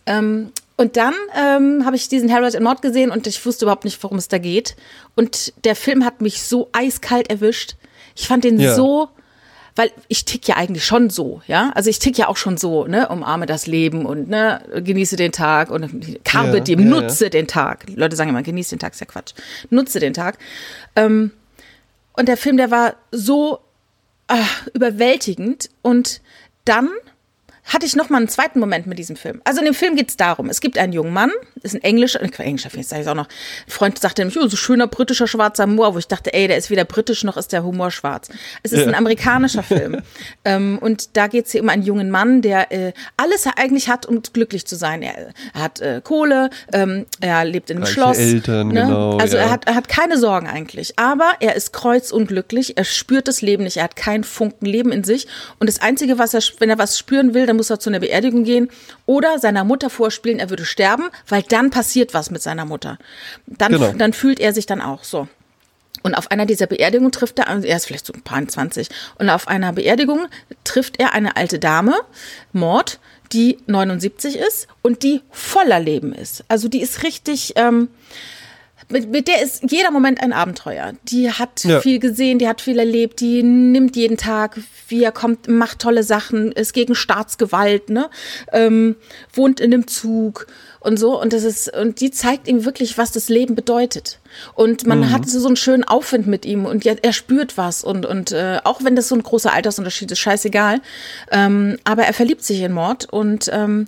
Ähm, 0.07 0.53
und 0.81 0.97
dann 0.97 1.13
ähm, 1.37 1.85
habe 1.85 1.95
ich 1.95 2.09
diesen 2.09 2.33
Harold 2.33 2.57
and 2.57 2.65
Mord 2.65 2.81
gesehen 2.81 3.11
und 3.11 3.27
ich 3.27 3.45
wusste 3.45 3.67
überhaupt 3.67 3.85
nicht, 3.85 4.03
worum 4.03 4.17
es 4.17 4.29
da 4.29 4.39
geht. 4.39 4.77
Und 5.15 5.53
der 5.67 5.77
Film 5.77 6.07
hat 6.07 6.23
mich 6.23 6.43
so 6.43 6.71
eiskalt 6.73 7.29
erwischt. 7.29 7.77
Ich 8.17 8.29
fand 8.29 8.45
den 8.45 8.59
ja. 8.59 8.75
so, 8.75 9.11
weil 9.77 9.93
ich 10.09 10.25
tick 10.25 10.49
ja 10.49 10.57
eigentlich 10.57 10.87
schon 10.87 11.11
so, 11.11 11.43
ja. 11.47 11.71
Also 11.75 11.91
ich 11.91 11.99
tick 11.99 12.17
ja 12.17 12.29
auch 12.29 12.39
schon 12.39 12.57
so, 12.57 12.87
ne, 12.87 13.11
umarme 13.11 13.45
das 13.45 13.67
Leben 13.67 14.07
und 14.07 14.31
ne, 14.31 14.63
genieße 14.75 15.17
den 15.17 15.33
Tag 15.33 15.71
und 15.71 16.25
karbe 16.25 16.57
ja, 16.57 16.65
dem, 16.65 16.81
ja, 16.81 16.87
nutze 16.87 17.29
den 17.29 17.47
Tag. 17.47 17.85
Die 17.85 17.97
Leute 17.97 18.17
sagen 18.17 18.31
immer, 18.31 18.43
genieße 18.43 18.71
den 18.71 18.79
Tag, 18.79 18.95
ist 18.95 19.01
ja 19.01 19.07
Quatsch. 19.07 19.35
Nutze 19.69 20.01
den 20.01 20.15
Tag. 20.15 20.39
Ähm, 20.97 21.31
und 22.15 22.27
der 22.27 22.39
Film, 22.39 22.57
der 22.57 22.71
war 22.71 22.95
so 23.13 23.59
ach, 24.29 24.67
überwältigend 24.73 25.69
und 25.83 26.23
dann 26.65 26.89
hatte 27.71 27.87
ich 27.87 27.95
noch 27.95 28.11
mal 28.11 28.19
einen 28.19 28.29
zweiten 28.29 28.59
Moment 28.59 28.87
mit 28.87 28.99
diesem 28.99 29.17
Film. 29.17 29.41
Also 29.45 29.61
in 29.61 29.65
dem 29.65 29.75
Film 29.75 29.95
geht 29.95 30.09
es 30.09 30.17
darum, 30.17 30.51
es 30.51 30.61
gibt 30.61 30.77
einen 30.77 30.93
jungen 30.93 31.13
Mann, 31.13 31.31
ist 31.63 31.75
ein 31.75 31.83
englischer, 31.83 32.21
äh, 32.21 32.43
englischer 32.43 32.69
Film, 32.69 32.83
sage 32.83 33.03
ich 33.03 33.09
auch 33.09 33.15
noch. 33.15 33.29
Ein 33.29 33.71
Freund 33.71 33.99
sagte 33.99 34.23
nämlich, 34.23 34.39
oh, 34.39 34.49
so 34.49 34.57
schöner 34.57 34.89
britischer 34.89 35.29
schwarzer 35.29 35.65
Humor, 35.65 35.95
wo 35.95 35.99
ich 35.99 36.09
dachte, 36.09 36.35
ey, 36.35 36.49
der 36.49 36.57
ist 36.57 36.71
weder 36.71 36.85
britisch 36.85 37.23
noch 37.23 37.37
ist 37.37 37.53
der 37.53 37.63
Humor 37.63 37.93
schwarz. 37.93 38.29
Es 38.65 38.73
ist 38.73 38.81
ja. 38.81 38.87
ein 38.89 38.95
amerikanischer 38.95 39.63
Film. 39.63 40.03
ähm, 40.45 40.79
und 40.81 41.17
da 41.17 41.29
geht 41.29 41.47
es 41.47 41.53
hier 41.53 41.63
um 41.63 41.69
einen 41.69 41.85
jungen 41.85 42.11
Mann, 42.11 42.43
der 42.43 42.73
äh, 42.73 42.93
alles 43.17 43.47
eigentlich 43.57 43.89
hat, 43.89 44.05
um 44.05 44.21
glücklich 44.21 44.67
zu 44.67 44.75
sein. 44.75 45.03
Er, 45.03 45.33
er 45.55 45.63
hat 45.63 45.81
äh, 45.81 46.01
Kohle, 46.03 46.51
ähm, 46.73 47.07
er 47.21 47.45
lebt 47.45 47.71
in 47.71 47.77
einem 47.77 47.85
Reiche 47.85 47.95
Schloss. 47.95 48.19
Eltern, 48.19 48.69
ne? 48.69 48.83
genau. 48.83 49.17
Also 49.19 49.37
ja. 49.37 49.45
er, 49.45 49.51
hat, 49.51 49.69
er 49.69 49.77
hat 49.77 49.89
keine 49.89 50.19
Sorgen 50.19 50.49
eigentlich. 50.49 50.99
Aber 50.99 51.35
er 51.39 51.55
ist 51.55 51.73
kreuzunglücklich, 51.73 52.77
er 52.77 52.85
spürt 52.85 53.29
das 53.29 53.43
Leben 53.43 53.63
nicht, 53.63 53.77
er 53.77 53.85
hat 53.85 53.95
keinen 53.95 54.25
Funken 54.25 54.67
Leben 54.67 54.91
in 54.91 55.05
sich. 55.05 55.29
Und 55.61 55.69
das 55.69 55.81
Einzige, 55.81 56.19
was 56.19 56.35
er, 56.35 56.43
wenn 56.59 56.69
er 56.69 56.79
was 56.79 56.99
spüren 56.99 57.33
will, 57.33 57.47
dann 57.47 57.60
muss 57.61 57.69
er 57.69 57.79
zu 57.79 57.91
einer 57.91 58.01
Beerdigung 58.01 58.45
gehen 58.45 58.71
oder 59.05 59.39
seiner 59.39 59.65
Mutter 59.65 59.91
vorspielen, 59.91 60.39
er 60.39 60.49
würde 60.49 60.65
sterben, 60.65 61.11
weil 61.29 61.43
dann 61.43 61.69
passiert 61.69 62.15
was 62.15 62.31
mit 62.31 62.41
seiner 62.41 62.65
Mutter. 62.65 62.97
Dann, 63.47 63.73
genau. 63.73 63.93
dann 63.93 64.15
fühlt 64.15 64.41
er 64.41 64.55
sich 64.55 64.65
dann 64.65 64.81
auch 64.81 65.05
so. 65.05 65.29
Und 66.03 66.15
auf 66.15 66.31
einer 66.31 66.47
dieser 66.47 66.67
Beerdigungen 66.67 67.13
trifft 67.13 67.39
er, 67.39 67.49
also 67.49 67.69
er 67.69 67.77
ist 67.77 67.85
vielleicht 67.85 68.07
so 68.07 68.15
ein 68.15 68.23
paar 68.23 68.49
20, 68.49 68.89
und 69.19 69.29
auf 69.29 69.47
einer 69.47 69.75
Beerdigung 69.75 70.27
trifft 70.65 70.99
er 70.99 71.13
eine 71.13 71.37
alte 71.37 71.59
Dame, 71.59 71.97
Mord, 72.55 72.99
die 73.31 73.59
79 73.67 74.37
ist 74.37 74.67
und 74.81 75.03
die 75.03 75.21
voller 75.31 75.81
Leben 75.81 76.15
ist. 76.15 76.45
Also 76.49 76.69
die 76.69 76.81
ist 76.81 77.03
richtig, 77.03 77.53
ähm, 77.57 77.89
mit, 78.91 79.11
mit 79.11 79.29
der 79.29 79.43
ist 79.43 79.63
jeder 79.71 79.91
Moment 79.91 80.23
ein 80.23 80.33
Abenteuer. 80.33 80.93
Die 81.05 81.31
hat 81.31 81.65
ja. 81.65 81.81
viel 81.81 81.99
gesehen, 81.99 82.39
die 82.39 82.49
hat 82.49 82.61
viel 82.61 82.79
erlebt, 82.79 83.21
die 83.21 83.43
nimmt 83.43 83.97
jeden 83.97 84.17
Tag, 84.17 84.59
wie 84.89 85.03
er 85.03 85.13
kommt, 85.13 85.49
macht 85.49 85.79
tolle 85.79 86.03
Sachen, 86.03 86.53
ist 86.53 86.73
gegen 86.73 86.95
Staatsgewalt, 86.95 87.91
ne? 87.91 88.11
Ähm, 88.53 88.97
wohnt 89.33 89.61
in 89.61 89.73
einem 89.73 89.87
Zug 89.87 90.47
und 90.81 90.99
so. 90.99 91.21
Und 91.21 91.33
das 91.33 91.45
ist, 91.45 91.75
und 91.77 92.01
die 92.01 92.11
zeigt 92.11 92.49
ihm 92.49 92.65
wirklich, 92.65 92.99
was 92.99 93.13
das 93.13 93.29
Leben 93.29 93.55
bedeutet. 93.55 94.19
Und 94.55 94.87
man 94.87 95.01
mhm. 95.01 95.11
hat 95.13 95.29
so 95.29 95.47
einen 95.47 95.57
schönen 95.57 95.85
Aufwind 95.85 96.27
mit 96.27 96.45
ihm 96.45 96.65
und 96.65 96.85
er 96.87 97.13
spürt 97.13 97.57
was. 97.57 97.85
Und, 97.85 98.07
und 98.07 98.33
äh, 98.33 98.59
auch 98.65 98.83
wenn 98.83 98.97
das 98.97 99.09
so 99.09 99.15
ein 99.15 99.23
großer 99.23 99.53
Altersunterschied 99.53 100.11
ist, 100.11 100.19
scheißegal. 100.19 100.81
Ähm, 101.31 101.79
aber 101.85 102.05
er 102.05 102.13
verliebt 102.13 102.45
sich 102.45 102.61
in 102.61 102.73
Mord 102.73 103.07
und 103.11 103.51
ähm, 103.53 103.87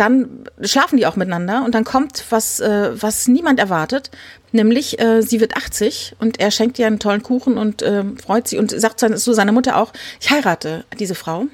dann 0.00 0.44
schlafen 0.62 0.96
die 0.96 1.06
auch 1.06 1.16
miteinander 1.16 1.62
und 1.64 1.74
dann 1.74 1.84
kommt 1.84 2.24
was, 2.30 2.58
äh, 2.60 2.90
was 3.00 3.28
niemand 3.28 3.60
erwartet, 3.60 4.10
nämlich 4.52 4.98
äh, 4.98 5.20
sie 5.22 5.40
wird 5.40 5.56
80 5.56 6.16
und 6.18 6.40
er 6.40 6.50
schenkt 6.50 6.78
ihr 6.78 6.86
einen 6.86 6.98
tollen 6.98 7.22
Kuchen 7.22 7.58
und 7.58 7.82
äh, 7.82 8.04
freut 8.22 8.48
sie 8.48 8.58
und 8.58 8.70
sagt 8.70 9.00
zu 9.00 9.32
seiner 9.32 9.52
Mutter 9.52 9.76
auch, 9.76 9.92
ich 10.20 10.30
heirate 10.30 10.84
diese 10.98 11.14
Frau. 11.14 11.46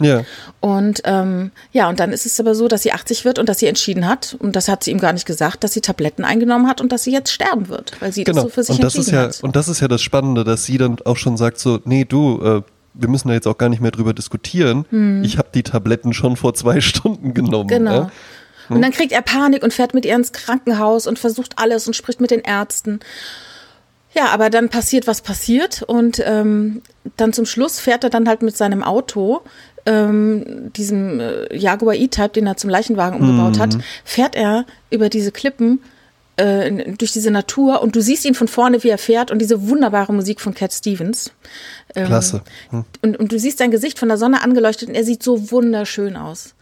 Ja. 0.00 0.24
Und 0.60 1.02
ähm, 1.04 1.52
ja, 1.72 1.88
und 1.88 2.00
dann 2.00 2.12
ist 2.12 2.26
es 2.26 2.40
aber 2.40 2.54
so, 2.54 2.66
dass 2.66 2.82
sie 2.82 2.92
80 2.92 3.24
wird 3.24 3.38
und 3.38 3.48
dass 3.48 3.58
sie 3.58 3.66
entschieden 3.66 4.08
hat, 4.08 4.36
und 4.38 4.56
das 4.56 4.68
hat 4.68 4.82
sie 4.82 4.90
ihm 4.90 4.98
gar 4.98 5.12
nicht 5.12 5.26
gesagt, 5.26 5.62
dass 5.62 5.72
sie 5.72 5.80
Tabletten 5.80 6.24
eingenommen 6.24 6.68
hat 6.68 6.80
und 6.80 6.90
dass 6.90 7.04
sie 7.04 7.12
jetzt 7.12 7.32
sterben 7.32 7.68
wird, 7.68 7.92
weil 8.00 8.12
sie 8.12 8.24
genau. 8.24 8.36
das 8.36 8.44
so 8.44 8.48
für 8.50 8.62
sich 8.64 8.76
und 8.76 8.84
das 8.84 8.94
entschieden 8.94 9.18
ist 9.18 9.22
ja, 9.22 9.28
hat. 9.28 9.44
Und 9.44 9.56
das 9.56 9.68
ist 9.68 9.80
ja 9.80 9.88
das 9.88 10.02
Spannende, 10.02 10.42
dass 10.44 10.64
sie 10.64 10.78
dann 10.78 10.98
auch 11.04 11.16
schon 11.16 11.36
sagt 11.36 11.58
so, 11.58 11.80
nee, 11.84 12.04
du, 12.04 12.40
äh, 12.42 12.62
wir 12.94 13.08
müssen 13.08 13.28
da 13.28 13.34
jetzt 13.34 13.46
auch 13.46 13.58
gar 13.58 13.68
nicht 13.68 13.82
mehr 13.82 13.90
drüber 13.90 14.14
diskutieren. 14.14 14.86
Hm. 14.90 15.22
Ich 15.24 15.36
habe 15.38 15.48
die 15.54 15.62
Tabletten 15.62 16.12
schon 16.12 16.36
vor 16.36 16.54
zwei 16.54 16.80
Stunden 16.82 17.34
genommen. 17.34 17.68
Genau. 17.68 17.92
Ja? 17.92 18.10
Hm? 18.68 18.76
Und 18.76 18.82
dann 18.82 18.92
kriegt 18.92 19.12
er 19.12 19.22
Panik 19.22 19.62
und 19.62 19.74
fährt 19.74 19.94
mit 19.94 20.06
ihr 20.06 20.14
ins 20.14 20.32
Krankenhaus 20.32 21.06
und 21.06 21.18
versucht 21.18 21.58
alles 21.58 21.86
und 21.86 21.94
spricht 21.94 22.20
mit 22.20 22.30
den 22.30 22.40
Ärzten. 22.40 23.00
Ja, 24.14 24.26
aber 24.26 24.48
dann 24.48 24.68
passiert, 24.68 25.06
was 25.06 25.20
passiert. 25.20 25.82
Und 25.82 26.22
ähm, 26.24 26.82
dann 27.16 27.32
zum 27.32 27.46
Schluss 27.46 27.80
fährt 27.80 28.04
er 28.04 28.10
dann 28.10 28.28
halt 28.28 28.42
mit 28.42 28.56
seinem 28.56 28.82
Auto, 28.82 29.42
ähm, 29.86 30.72
diesem 30.72 31.20
äh, 31.20 31.54
Jaguar 31.54 31.94
E-Type, 31.94 32.30
den 32.30 32.46
er 32.46 32.56
zum 32.56 32.70
Leichenwagen 32.70 33.20
umgebaut 33.20 33.56
mhm. 33.56 33.60
hat, 33.60 33.76
fährt 34.04 34.36
er 34.36 34.64
über 34.90 35.08
diese 35.08 35.32
Klippen 35.32 35.80
äh, 36.36 36.92
durch 36.92 37.12
diese 37.12 37.30
Natur 37.30 37.82
und 37.82 37.94
du 37.94 38.00
siehst 38.00 38.24
ihn 38.24 38.34
von 38.34 38.48
vorne, 38.48 38.82
wie 38.82 38.88
er 38.88 38.98
fährt 38.98 39.30
und 39.30 39.38
diese 39.38 39.68
wunderbare 39.68 40.12
Musik 40.12 40.40
von 40.40 40.54
Cat 40.54 40.72
Stevens. 40.72 41.30
Ähm, 41.94 42.06
Klasse. 42.06 42.42
Hm. 42.70 42.84
Und, 43.02 43.16
und 43.18 43.32
du 43.32 43.38
siehst 43.38 43.58
sein 43.58 43.70
Gesicht 43.70 43.98
von 43.98 44.08
der 44.08 44.18
Sonne 44.18 44.42
angeleuchtet 44.42 44.88
und 44.88 44.94
er 44.94 45.04
sieht 45.04 45.22
so 45.22 45.50
wunderschön 45.52 46.16
aus. 46.16 46.54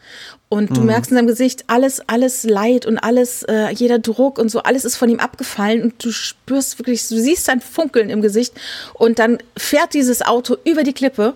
Und 0.49 0.77
du 0.77 0.81
mhm. 0.81 0.89
merkst 0.89 1.11
in 1.11 1.17
seinem 1.17 1.27
Gesicht 1.27 1.65
alles, 1.69 2.07
alles 2.07 2.45
Leid 2.45 2.85
und 2.85 2.99
alles, 2.99 3.43
äh, 3.45 3.71
jeder 3.71 3.99
Druck 3.99 4.39
und 4.39 4.51
so, 4.51 4.63
alles 4.63 4.85
ist 4.85 4.97
von 4.97 5.09
ihm 5.09 5.19
abgefallen 5.19 5.83
und 5.83 6.05
du 6.05 6.13
spürst 6.13 6.79
wirklich, 6.79 7.09
du 7.09 7.19
siehst 7.19 7.47
sein 7.47 7.63
Funkeln 7.63 8.11
im 8.11 8.21
Gesicht 8.21 8.53
und 8.93 9.19
dann 9.19 9.39
fährt 9.57 9.95
dieses 9.95 10.21
Auto 10.21 10.57
über 10.65 10.83
die 10.83 10.93
Klippe 10.93 11.35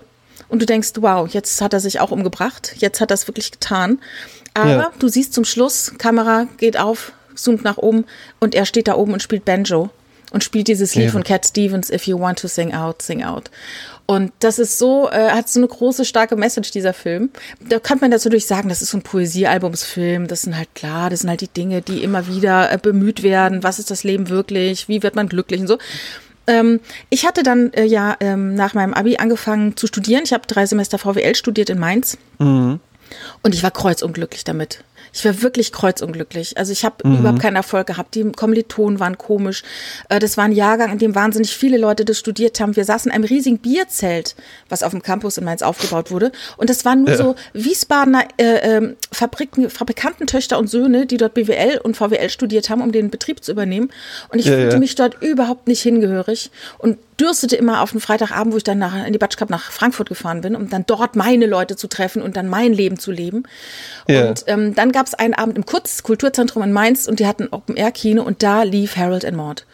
und 0.49 0.61
du 0.61 0.67
denkst, 0.67 0.91
wow, 0.97 1.27
jetzt 1.27 1.63
hat 1.63 1.73
er 1.73 1.81
sich 1.81 2.01
auch 2.01 2.11
umgebracht, 2.11 2.75
jetzt 2.77 3.01
hat 3.01 3.11
er 3.11 3.15
es 3.15 3.27
wirklich 3.27 3.53
getan. 3.53 4.01
Aber 4.53 4.71
ja. 4.71 4.93
du 4.99 5.09
siehst 5.09 5.33
zum 5.33 5.45
Schluss, 5.45 5.95
Kamera 5.97 6.47
geht 6.59 6.79
auf, 6.79 7.13
zoomt 7.37 7.65
nach 7.65 7.79
oben 7.79 8.05
und 8.41 8.55
er 8.55 8.67
steht 8.67 8.89
da 8.89 8.95
oben 8.95 9.13
und 9.13 9.23
spielt 9.23 9.45
Banjo 9.45 9.91
und 10.33 10.45
spielt 10.45 10.69
dieses 10.69 10.95
Lied 10.95 11.07
ja. 11.07 11.11
von 11.13 11.25
Cat 11.25 11.47
Stevens, 11.47 11.91
If 11.91 12.07
You 12.07 12.19
Want 12.19 12.39
to 12.41 12.49
Sing 12.49 12.75
Out, 12.75 13.03
Sing 13.03 13.23
Out. 13.23 13.51
Und 14.07 14.33
das 14.39 14.59
ist 14.59 14.79
so, 14.79 15.11
äh, 15.11 15.31
hat 15.31 15.49
so 15.49 15.59
eine 15.59 15.67
große, 15.67 16.05
starke 16.05 16.37
Message, 16.37 16.71
dieser 16.71 16.93
Film. 16.93 17.31
Da 17.61 17.81
kann 17.81 17.99
man 18.01 18.13
dazu 18.13 18.29
durch 18.29 18.47
sagen, 18.47 18.69
das 18.69 18.81
ist 18.81 18.91
so 18.91 18.99
ein 18.99 19.03
Poesiealbumsfilm. 19.03 20.29
Das 20.29 20.43
sind 20.43 20.57
halt 20.57 20.75
klar, 20.75 21.11
das 21.11 21.21
sind 21.21 21.31
halt 21.31 21.41
die 21.41 21.49
Dinge, 21.49 21.83
die 21.83 22.05
immer 22.05 22.29
wieder 22.29 22.73
äh, 22.73 22.79
bemüht 22.79 23.25
werden. 23.25 23.65
Was 23.65 23.81
ist 23.81 23.91
das 23.91 24.05
Leben 24.05 24.29
wirklich? 24.29 24.89
Wie 24.89 25.03
wird 25.03 25.17
man 25.17 25.29
glücklich 25.29 25.61
und 25.61 25.67
so. 25.67 25.79
Ähm, 26.47 26.79
ich 27.11 27.27
hatte 27.27 27.43
dann 27.43 27.73
äh, 27.73 27.85
ja 27.85 28.17
ähm, 28.21 28.55
nach 28.55 28.75
meinem 28.75 28.95
Abi 28.95 29.17
angefangen 29.17 29.77
zu 29.77 29.89
studieren. 29.89 30.23
Ich 30.25 30.33
habe 30.33 30.47
drei 30.47 30.67
Semester 30.67 30.99
VWL 30.99 31.35
studiert 31.35 31.71
in 31.71 31.79
Mainz. 31.79 32.17
Mhm. 32.39 32.79
Und 33.43 33.55
ich 33.55 33.63
war 33.65 33.73
kreuzunglücklich 33.73 34.45
damit. 34.45 34.85
Ich 35.17 35.25
war 35.25 35.41
wirklich 35.41 35.73
kreuzunglücklich. 35.73 36.59
Also 36.59 36.73
ich 36.73 36.85
habe 36.85 37.09
mhm. 37.09 37.21
überhaupt 37.21 37.41
keinen 37.41 37.57
Erfolg 37.57 37.87
gehabt. 37.87 38.15
Die 38.15 38.33
Kommilitonen 38.33 39.01
waren 39.01 39.17
komisch. 39.17 39.63
Äh, 40.11 40.19
das 40.19 40.37
war 40.37 40.45
ein 40.45 40.53
Jahrgang, 40.53 40.93
in 40.93 40.99
dem 40.99 41.15
wahnsinnig 41.15 41.57
viele 41.57 41.79
Leute 41.79 42.05
das 42.05 42.19
studiert 42.19 42.61
haben. 42.61 42.77
Wir 42.77 42.85
saßen 42.85 43.11
in 43.11 43.15
einem 43.15 43.25
riesigen 43.25 43.57
Bierzelt, 43.59 44.37
was 44.69 44.83
auf 44.83 44.91
dem 44.91 45.01
Campus 45.01 45.39
in 45.39 45.45
Mainz 45.45 45.63
aufgebaut 45.63 46.11
wurde. 46.11 46.33
Und 46.59 46.69
das 46.69 46.85
waren 46.85 47.05
nur 47.05 47.13
ja. 47.13 47.17
so 47.17 47.35
Wiesbadener 47.55 48.25
äh, 48.37 48.77
äh, 48.77 48.95
Fabriken, 49.11 49.71
Fabrikantentöchter 49.71 50.59
und 50.59 50.69
Söhne, 50.69 51.07
die 51.07 51.17
dort 51.17 51.33
BWL 51.33 51.81
und 51.83 51.97
VWL 51.97 52.29
studiert 52.29 52.69
haben, 52.69 52.83
um 52.83 52.93
den 52.93 53.09
Betrieb 53.09 53.43
zu 53.43 53.53
übernehmen. 53.53 53.91
Und 54.29 54.39
ich 54.39 54.45
ja, 54.45 54.53
fühlte 54.53 54.75
ja. 54.75 54.81
mich 54.81 54.97
dort 54.97 55.23
überhaupt 55.23 55.67
nicht 55.67 55.81
hingehörig. 55.81 56.51
Und 56.77 56.99
dürstete 57.21 57.57
immer 57.57 57.83
auf 57.83 57.93
einen 57.93 58.01
Freitagabend, 58.01 58.53
wo 58.53 58.59
ich 58.59 58.65
dann 58.65 58.79
nach, 58.79 59.07
in 59.07 59.13
die 59.13 59.19
Batschkap 59.19 59.51
nach 59.51 59.71
Frankfurt 59.71 60.09
gefahren 60.09 60.43
bin, 60.43 60.55
um 60.55 60.69
dann 60.69 60.85
dort 60.87 61.17
meine 61.17 61.47
Leute 61.47 61.77
zu 61.77 61.89
treffen 61.89 62.23
und 62.23 62.37
dann 62.37 62.49
mein 62.49 62.73
Leben 62.73 62.99
zu 62.99 63.11
leben. 63.11 63.45
Ja. 64.07 64.29
Und 64.29 64.45
ähm, 64.47 64.75
dann 64.75 64.93
gab 64.93 65.07
es 65.07 65.15
einen 65.15 65.35
Abend 65.35 65.57
im 65.57 65.65
Kurz 65.65 66.03
Kulturzentrum 66.03 66.63
in 66.63 66.73
Mainz 66.73 67.07
und 67.07 67.21
die 67.21 67.27
hatten 67.27 67.49
Open-Air-Kino 67.51 68.23
und 68.23 68.43
da 68.43 68.63
lief 68.63 68.97
Harold 68.97 69.25
and 69.25 69.37
Maud. 69.37 69.67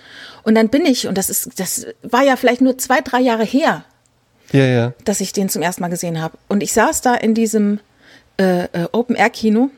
Und 0.45 0.55
dann 0.55 0.68
bin 0.68 0.86
ich, 0.86 1.07
und 1.07 1.18
das 1.18 1.30
ist, 1.30 1.59
das 1.59 1.86
war 2.03 2.22
ja 2.22 2.36
vielleicht 2.36 2.61
nur 2.61 2.78
zwei, 2.78 3.01
drei 3.01 3.20
Jahre 3.20 3.45
her, 3.45 3.84
ja, 4.53 4.64
ja. 4.64 4.93
dass 5.05 5.20
ich 5.20 5.32
den 5.32 5.49
zum 5.49 5.62
ersten 5.62 5.82
Mal 5.82 5.88
gesehen 5.88 6.20
habe. 6.20 6.36
Und 6.49 6.62
ich 6.62 6.72
saß 6.72 7.01
da 7.01 7.14
in 7.14 7.34
diesem 7.34 7.80
äh, 8.38 8.64
äh, 8.64 8.88
Open-Air-Kino 8.93 9.70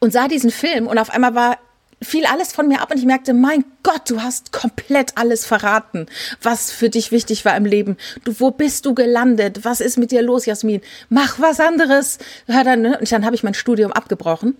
und 0.00 0.12
sah 0.12 0.28
diesen 0.28 0.50
Film 0.50 0.86
und 0.86 0.98
auf 0.98 1.10
einmal 1.10 1.34
war 1.34 1.58
fiel 2.00 2.26
alles 2.26 2.52
von 2.52 2.68
mir 2.68 2.80
ab 2.80 2.90
und 2.90 2.98
ich 2.98 3.04
merkte, 3.04 3.34
mein 3.34 3.64
Gott, 3.82 4.02
du 4.08 4.22
hast 4.22 4.52
komplett 4.52 5.12
alles 5.16 5.46
verraten, 5.46 6.06
was 6.42 6.70
für 6.70 6.90
dich 6.90 7.10
wichtig 7.12 7.44
war 7.44 7.56
im 7.56 7.64
Leben. 7.64 7.96
Du, 8.24 8.38
wo 8.38 8.50
bist 8.50 8.86
du 8.86 8.94
gelandet? 8.94 9.64
Was 9.64 9.80
ist 9.80 9.98
mit 9.98 10.10
dir 10.10 10.22
los, 10.22 10.46
Jasmin? 10.46 10.80
Mach 11.08 11.40
was 11.40 11.60
anderes. 11.60 12.18
Ne? 12.46 12.98
Und 12.98 13.10
dann 13.10 13.24
habe 13.24 13.34
ich 13.34 13.42
mein 13.42 13.54
Studium 13.54 13.92
abgebrochen 13.92 14.56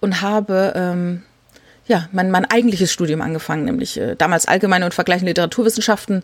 und 0.00 0.20
habe 0.20 0.72
ähm, 0.76 1.22
ja, 1.86 2.08
mein, 2.12 2.30
mein 2.30 2.46
eigentliches 2.46 2.90
Studium 2.92 3.20
angefangen, 3.20 3.64
nämlich 3.64 4.00
äh, 4.00 4.14
damals 4.16 4.46
allgemeine 4.46 4.86
und 4.86 4.94
vergleichende 4.94 5.30
Literaturwissenschaften 5.30 6.22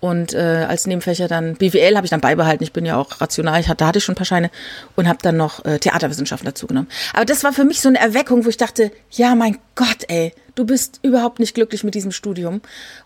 und 0.00 0.34
äh, 0.34 0.66
als 0.68 0.86
Nebenfächer 0.86 1.28
dann 1.28 1.54
BWL 1.56 1.96
habe 1.96 2.04
ich 2.04 2.10
dann 2.10 2.20
beibehalten. 2.20 2.62
Ich 2.62 2.74
bin 2.74 2.84
ja 2.84 2.96
auch 2.96 3.20
rational, 3.20 3.58
ich 3.60 3.68
hatte, 3.68 3.78
da 3.78 3.86
hatte 3.86 3.98
ich 3.98 4.04
schon 4.04 4.12
ein 4.12 4.16
paar 4.16 4.26
Scheine 4.26 4.50
und 4.96 5.08
habe 5.08 5.18
dann 5.22 5.38
noch 5.38 5.64
äh, 5.64 5.78
Theaterwissenschaften 5.78 6.46
dazu 6.46 6.66
genommen. 6.66 6.88
Aber 7.14 7.24
das 7.24 7.42
war 7.42 7.54
für 7.54 7.64
mich 7.64 7.80
so 7.80 7.88
eine 7.88 7.98
Erweckung, 7.98 8.44
wo 8.44 8.50
ich 8.50 8.58
dachte, 8.58 8.90
ja, 9.10 9.34
mein 9.34 9.56
Gott, 9.76 10.04
ey, 10.08 10.34
du 10.54 10.66
bist 10.66 11.00
überhaupt 11.02 11.38
nicht 11.38 11.54
glücklich 11.54 11.84
mit 11.84 11.94
diesem 11.94 12.12
Studium 12.12 12.60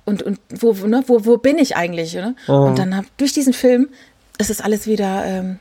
und 0.04 0.22
und 0.22 0.40
wo 0.50 0.72
ne, 0.72 1.04
wo 1.06 1.24
wo 1.24 1.36
bin 1.36 1.58
ich 1.58 1.76
eigentlich? 1.76 2.14
Ne? 2.14 2.34
Oh. 2.48 2.52
Und 2.52 2.78
dann 2.78 2.96
hab, 2.96 3.04
durch 3.16 3.32
diesen 3.32 3.52
Film 3.52 3.90
ist 4.38 4.50
es 4.50 4.60
alles 4.60 4.86
wieder 4.86 5.24
ähm, 5.24 5.58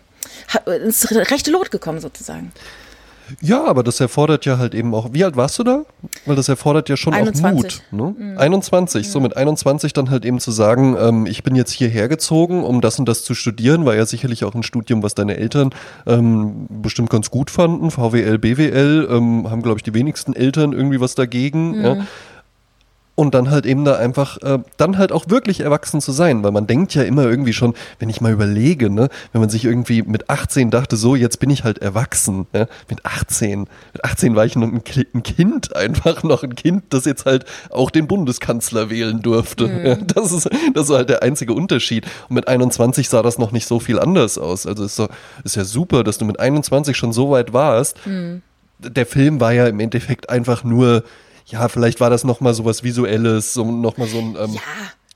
ins 0.66 1.12
rechte 1.12 1.52
Lot 1.52 1.70
gekommen 1.70 2.00
sozusagen. 2.00 2.52
Ja, 3.42 3.66
aber 3.66 3.84
das 3.84 4.00
erfordert 4.00 4.46
ja 4.46 4.58
halt 4.58 4.74
eben 4.74 4.94
auch. 4.94 5.14
Wie 5.14 5.24
alt 5.24 5.36
warst 5.36 5.60
du 5.60 5.64
da? 5.64 5.84
Weil 6.26 6.36
das 6.36 6.50
erfordert 6.50 6.90
ja 6.90 6.98
schon 6.98 7.14
21. 7.14 7.46
auch 7.46 7.54
Mut. 7.54 7.82
Ne? 7.92 8.16
Mhm. 8.18 8.38
21. 8.38 9.08
Mhm. 9.08 9.12
So 9.12 9.20
mit 9.20 9.38
21 9.38 9.94
dann 9.94 10.10
halt 10.10 10.26
eben 10.26 10.40
zu 10.40 10.52
sagen, 10.52 10.96
ähm, 11.00 11.26
ich 11.26 11.44
bin 11.44 11.56
jetzt 11.56 11.72
hierher 11.72 12.08
gezogen, 12.08 12.64
um 12.64 12.82
das 12.82 13.00
und 13.00 13.08
das 13.08 13.24
zu 13.24 13.34
studieren, 13.34 13.86
war 13.86 13.96
ja 13.96 14.06
sicherlich 14.06 14.44
auch 14.44 14.56
ein 14.56 14.64
Studium, 14.64 15.04
was 15.04 15.16
deine 15.16 15.38
Eltern 15.38 15.72
ähm, 16.06 16.68
bestimmt 16.70 17.10
ganz 17.10 17.32
gut 17.32 17.50
fanden. 17.50 17.92
VWL, 17.92 18.38
BWL 18.38 19.08
ähm, 19.10 19.50
haben, 19.50 19.62
glaube 19.62 19.80
ich, 19.80 19.84
die 19.84 19.94
wenigsten 19.94 20.34
Eltern 20.34 20.74
irgendwie 20.74 21.00
was 21.00 21.16
dagegen. 21.16 21.78
Mhm. 21.78 21.84
Ja 21.84 21.98
und 23.16 23.36
dann 23.36 23.51
halt 23.51 23.66
eben 23.66 23.84
da 23.84 23.97
einfach, 23.97 24.38
äh, 24.41 24.59
dann 24.78 24.97
halt 24.97 25.12
auch 25.12 25.26
wirklich 25.28 25.59
erwachsen 25.59 26.01
zu 26.01 26.12
sein, 26.12 26.43
weil 26.43 26.51
man 26.51 26.66
denkt 26.66 26.95
ja 26.95 27.03
immer 27.03 27.24
irgendwie 27.26 27.53
schon, 27.53 27.74
wenn 27.99 28.09
ich 28.09 28.22
mal 28.22 28.32
überlege, 28.32 28.89
ne, 28.89 29.09
wenn 29.32 29.41
man 29.41 29.49
sich 29.49 29.66
irgendwie 29.66 30.01
mit 30.01 30.30
18 30.30 30.72
dachte, 30.72 30.95
so, 30.95 31.16
jetzt 31.16 31.39
bin 31.39 31.49
ich 31.49 31.64
halt 31.64 31.80
erwachsen, 31.80 32.47
ja, 32.53 32.68
mit 32.89 33.05
18, 33.05 33.68
mit 33.93 34.05
18 34.05 34.36
war 34.36 34.45
ich 34.45 34.55
noch 34.55 34.68
ein, 34.68 34.82
ein, 35.14 35.24
Kind, 35.24 35.76
einfach 35.76 36.24
noch 36.24 36.43
ein 36.43 36.55
Kind, 36.55 36.86
das 36.89 37.05
jetzt 37.05 37.26
halt 37.26 37.45
auch 37.70 37.91
den 37.91 38.07
Bundeskanzler 38.07 38.89
wählen 38.89 39.22
durfte. 39.22 39.68
Mhm. 39.68 39.86
Ja, 39.86 39.95
das 39.95 40.32
ist, 40.32 40.49
das 40.74 40.89
ist 40.89 40.95
halt 40.95 41.09
der 41.09 41.22
einzige 41.22 41.53
Unterschied. 41.53 42.05
Und 42.30 42.36
mit 42.36 42.47
21 42.47 43.09
sah 43.09 43.22
das 43.22 43.38
noch 43.38 43.51
nicht 43.51 43.68
so 43.68 43.80
viel 43.80 43.99
anders 43.99 44.38
aus. 44.38 44.66
Also 44.66 44.86
ist, 44.86 44.95
so, 44.95 45.09
ist 45.43 45.55
ja 45.55 45.66
super, 45.66 46.03
dass 46.03 46.18
du 46.18 46.26
mit 46.26 46.39
21 46.39 46.95
schon 46.95 47.14
so 47.14 47.30
weit 47.32 47.53
warst. 47.53 47.97
Mhm. 48.07 48.41
Der 48.80 49.05
Film 49.05 49.39
war 49.39 49.53
ja 49.53 49.68
im 49.68 49.80
Endeffekt 49.80 50.30
einfach 50.30 50.64
nur, 50.64 51.03
ja, 51.52 51.68
vielleicht 51.68 51.99
war 51.99 52.10
das 52.10 52.24
nochmal 52.24 52.54
so 52.54 52.66
was 52.66 52.84
Visuelles, 52.84 53.54
so 53.54 53.66
nochmal 53.66 54.08
so 54.08 54.20
ein. 54.20 54.36
Ähm, 54.39 54.54
ja. 54.54 54.62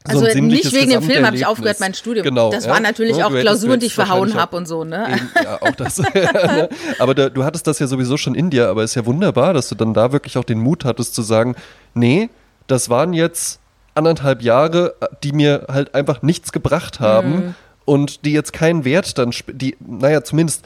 So 0.07 0.19
also 0.19 0.39
nicht 0.39 0.71
wegen 0.71 0.91
dem 0.91 1.01
Film 1.01 1.25
habe 1.25 1.35
ich 1.35 1.47
aufgehört 1.47 1.79
mein 1.79 1.95
Studium. 1.95 2.23
Genau. 2.23 2.51
Das 2.51 2.65
ja? 2.65 2.71
waren 2.71 2.83
natürlich 2.83 3.17
ja, 3.17 3.25
auch 3.25 3.31
Klausuren, 3.31 3.79
die 3.79 3.87
ich 3.87 3.95
verhauen 3.95 4.35
habe 4.35 4.55
und 4.55 4.67
so, 4.67 4.83
ne? 4.83 5.07
Eben, 5.11 5.29
ja, 5.43 5.59
auch 5.61 5.75
das. 5.75 5.97
Ne? 6.45 6.69
aber 6.99 7.15
da, 7.15 7.29
du 7.29 7.43
hattest 7.43 7.65
das 7.65 7.79
ja 7.79 7.87
sowieso 7.87 8.17
schon 8.17 8.35
in 8.35 8.51
dir, 8.51 8.69
aber 8.69 8.83
es 8.83 8.91
ist 8.91 8.95
ja 8.95 9.05
wunderbar, 9.07 9.53
dass 9.55 9.67
du 9.67 9.73
dann 9.73 9.95
da 9.95 10.11
wirklich 10.11 10.37
auch 10.37 10.43
den 10.43 10.59
Mut 10.59 10.85
hattest 10.85 11.15
zu 11.15 11.23
sagen, 11.23 11.55
nee, 11.95 12.29
das 12.67 12.89
waren 12.89 13.13
jetzt 13.13 13.59
anderthalb 13.95 14.43
Jahre, 14.43 14.93
die 15.23 15.31
mir 15.31 15.65
halt 15.69 15.95
einfach 15.95 16.21
nichts 16.21 16.51
gebracht 16.51 16.99
haben 16.99 17.31
mhm. 17.31 17.55
und 17.85 18.25
die 18.25 18.33
jetzt 18.33 18.53
keinen 18.53 18.85
Wert 18.85 19.17
dann, 19.17 19.31
die, 19.47 19.75
naja, 19.79 20.23
zumindest 20.23 20.65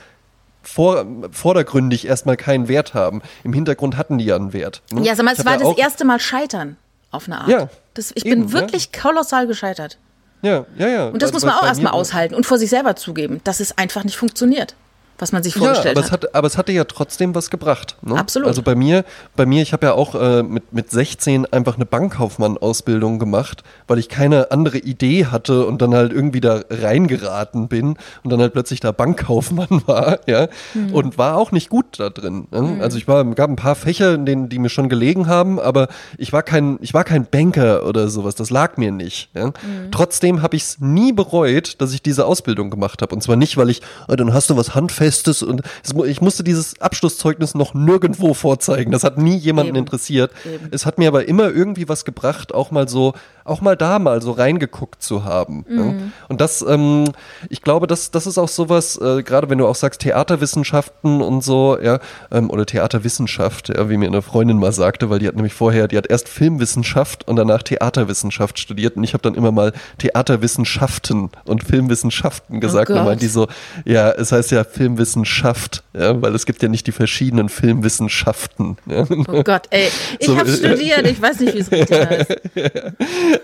vor, 0.73 1.05
vordergründig 1.31 2.07
erstmal 2.07 2.37
keinen 2.37 2.67
Wert 2.67 2.93
haben. 2.93 3.21
Im 3.43 3.53
Hintergrund 3.53 3.97
hatten 3.97 4.17
die 4.17 4.25
ja 4.25 4.35
einen 4.35 4.53
Wert. 4.53 4.81
Ne? 4.91 5.01
Ja, 5.01 5.15
sag 5.15 5.25
mal, 5.25 5.33
es 5.35 5.43
war 5.43 5.53
ja 5.53 5.59
das 5.59 5.77
erste 5.77 6.05
Mal 6.05 6.19
Scheitern 6.19 6.77
auf 7.11 7.25
eine 7.25 7.41
Art. 7.41 7.49
Ja, 7.49 7.69
das, 7.95 8.11
ich 8.13 8.25
eben, 8.25 8.41
bin 8.41 8.51
wirklich 8.53 8.89
ja. 8.93 9.01
kolossal 9.01 9.47
gescheitert. 9.47 9.97
Ja, 10.41 10.65
ja, 10.77 10.87
ja. 10.87 11.07
Und 11.07 11.21
das 11.21 11.33
also, 11.33 11.47
muss 11.47 11.53
man 11.53 11.55
auch 11.55 11.67
erstmal 11.67 11.93
aushalten 11.93 12.35
und 12.35 12.45
vor 12.45 12.57
sich 12.57 12.69
selber 12.69 12.95
zugeben, 12.95 13.41
dass 13.43 13.59
es 13.59 13.77
einfach 13.77 14.03
nicht 14.03 14.15
funktioniert 14.15 14.75
was 15.19 15.31
man 15.31 15.43
sich 15.43 15.53
vorgestellt 15.53 15.97
ja, 15.97 16.01
aber 16.03 16.11
hat. 16.11 16.23
Es 16.23 16.27
hat. 16.29 16.35
Aber 16.35 16.47
es 16.47 16.57
hatte 16.57 16.71
ja 16.71 16.85
trotzdem 16.85 17.35
was 17.35 17.49
gebracht. 17.49 17.97
Ne? 18.01 18.17
Absolut. 18.17 18.47
Also 18.47 18.61
bei 18.61 18.75
mir, 18.75 19.03
bei 19.35 19.45
mir, 19.45 19.61
ich 19.61 19.73
habe 19.73 19.87
ja 19.87 19.93
auch 19.93 20.15
äh, 20.15 20.43
mit, 20.43 20.73
mit 20.73 20.89
16 20.89 21.45
einfach 21.51 21.75
eine 21.75 21.85
Bankkaufmann-Ausbildung 21.85 23.19
gemacht, 23.19 23.63
weil 23.87 23.99
ich 23.99 24.07
keine 24.09 24.51
andere 24.51 24.77
Idee 24.77 25.25
hatte 25.25 25.65
und 25.65 25.81
dann 25.81 25.93
halt 25.93 26.13
irgendwie 26.13 26.39
da 26.39 26.61
reingeraten 26.69 27.67
bin 27.67 27.97
und 28.23 28.31
dann 28.31 28.39
halt 28.39 28.53
plötzlich 28.53 28.79
da 28.79 28.91
Bankkaufmann 28.91 29.83
war, 29.85 30.19
ja, 30.25 30.47
mhm. 30.73 30.93
und 30.93 31.17
war 31.17 31.35
auch 31.35 31.51
nicht 31.51 31.69
gut 31.69 31.99
da 31.99 32.09
drin. 32.09 32.47
Ne? 32.51 32.61
Mhm. 32.61 32.81
Also 32.81 32.97
ich 32.97 33.07
war, 33.07 33.25
gab 33.25 33.49
ein 33.49 33.57
paar 33.57 33.75
Fächer, 33.75 34.13
in 34.13 34.25
denen, 34.25 34.49
die 34.49 34.59
mir 34.59 34.69
schon 34.69 34.89
gelegen 34.89 35.27
haben, 35.27 35.59
aber 35.59 35.89
ich 36.17 36.31
war 36.31 36.43
kein, 36.43 36.79
ich 36.81 36.93
war 36.93 37.03
kein 37.03 37.25
Banker 37.25 37.85
oder 37.85 38.09
sowas, 38.09 38.35
das 38.35 38.49
lag 38.49 38.77
mir 38.77 38.91
nicht. 38.91 39.29
Ja? 39.35 39.47
Mhm. 39.47 39.91
Trotzdem 39.91 40.41
habe 40.41 40.55
ich 40.55 40.63
es 40.63 40.79
nie 40.79 41.11
bereut, 41.11 41.81
dass 41.81 41.93
ich 41.93 42.01
diese 42.01 42.25
Ausbildung 42.25 42.69
gemacht 42.69 43.01
habe. 43.01 43.13
Und 43.13 43.21
zwar 43.21 43.35
nicht, 43.35 43.57
weil 43.57 43.69
ich, 43.69 43.81
oh, 44.07 44.15
dann 44.15 44.33
hast 44.33 44.49
du 44.49 44.55
was 44.55 44.75
handfest 44.75 45.08
Bestes 45.09 45.41
und 45.41 45.63
ich 46.05 46.21
musste 46.21 46.43
dieses 46.43 46.79
Abschlusszeugnis 46.79 47.55
noch 47.55 47.73
nirgendwo 47.73 48.35
vorzeigen. 48.35 48.91
Das 48.91 49.03
hat 49.03 49.17
nie 49.17 49.37
jemanden 49.37 49.69
Eben. 49.69 49.79
interessiert. 49.79 50.31
Eben. 50.45 50.67
Es 50.69 50.85
hat 50.85 50.99
mir 50.99 51.07
aber 51.07 51.27
immer 51.27 51.49
irgendwie 51.49 51.89
was 51.89 52.05
gebracht, 52.05 52.53
auch 52.53 52.69
mal 52.69 52.87
so, 52.87 53.13
auch 53.43 53.59
mal 53.59 53.75
da 53.75 53.97
mal 53.97 54.21
so 54.21 54.33
reingeguckt 54.33 55.01
zu 55.01 55.23
haben. 55.23 55.65
Mhm. 55.67 55.79
Ja. 55.79 55.93
Und 56.27 56.41
das, 56.41 56.61
ähm, 56.61 57.05
ich 57.49 57.63
glaube, 57.63 57.87
das, 57.87 58.11
das 58.11 58.27
ist 58.27 58.37
auch 58.37 58.49
sowas, 58.49 58.97
äh, 59.01 59.23
gerade 59.23 59.49
wenn 59.49 59.57
du 59.57 59.65
auch 59.65 59.73
sagst 59.73 60.01
Theaterwissenschaften 60.01 61.23
und 61.23 61.43
so, 61.43 61.79
ja, 61.81 61.97
ähm, 62.29 62.51
oder 62.51 62.67
Theaterwissenschaft, 62.67 63.69
ja, 63.69 63.89
wie 63.89 63.97
mir 63.97 64.09
eine 64.09 64.21
Freundin 64.21 64.59
mal 64.59 64.73
sagte, 64.73 65.09
weil 65.09 65.17
die 65.17 65.27
hat 65.27 65.35
nämlich 65.35 65.55
vorher, 65.55 65.87
die 65.87 65.97
hat 65.97 66.05
erst 66.05 66.29
Filmwissenschaft 66.29 67.27
und 67.27 67.35
danach 67.35 67.63
Theaterwissenschaft 67.63 68.59
studiert 68.59 68.95
und 68.95 69.03
ich 69.03 69.13
habe 69.13 69.23
dann 69.23 69.33
immer 69.33 69.51
mal 69.51 69.73
Theaterwissenschaften 69.97 71.31
und 71.45 71.63
Filmwissenschaften 71.63 72.59
gesagt. 72.61 72.91
Oh 72.91 72.93
und 72.93 73.05
meinte 73.05 73.25
die 73.25 73.31
so, 73.31 73.47
ja, 73.85 74.11
es 74.11 74.31
heißt 74.31 74.51
ja 74.51 74.63
Film 74.63 74.98
Filmwissenschaft, 74.99 75.83
ja, 75.93 76.21
weil 76.21 76.35
es 76.35 76.45
gibt 76.45 76.61
ja 76.61 76.69
nicht 76.69 76.85
die 76.87 76.91
verschiedenen 76.91 77.49
Filmwissenschaften. 77.49 78.77
Ja. 78.85 79.05
Oh 79.27 79.43
Gott, 79.43 79.67
ey, 79.69 79.89
ich 80.19 80.27
so, 80.27 80.37
habe 80.37 80.51
studiert, 80.51 81.07
ich 81.07 81.21
weiß 81.21 81.39
nicht, 81.39 81.53
wie 81.53 81.59
es 81.59 81.71
richtig 81.71 81.97
heißt. 81.97 82.35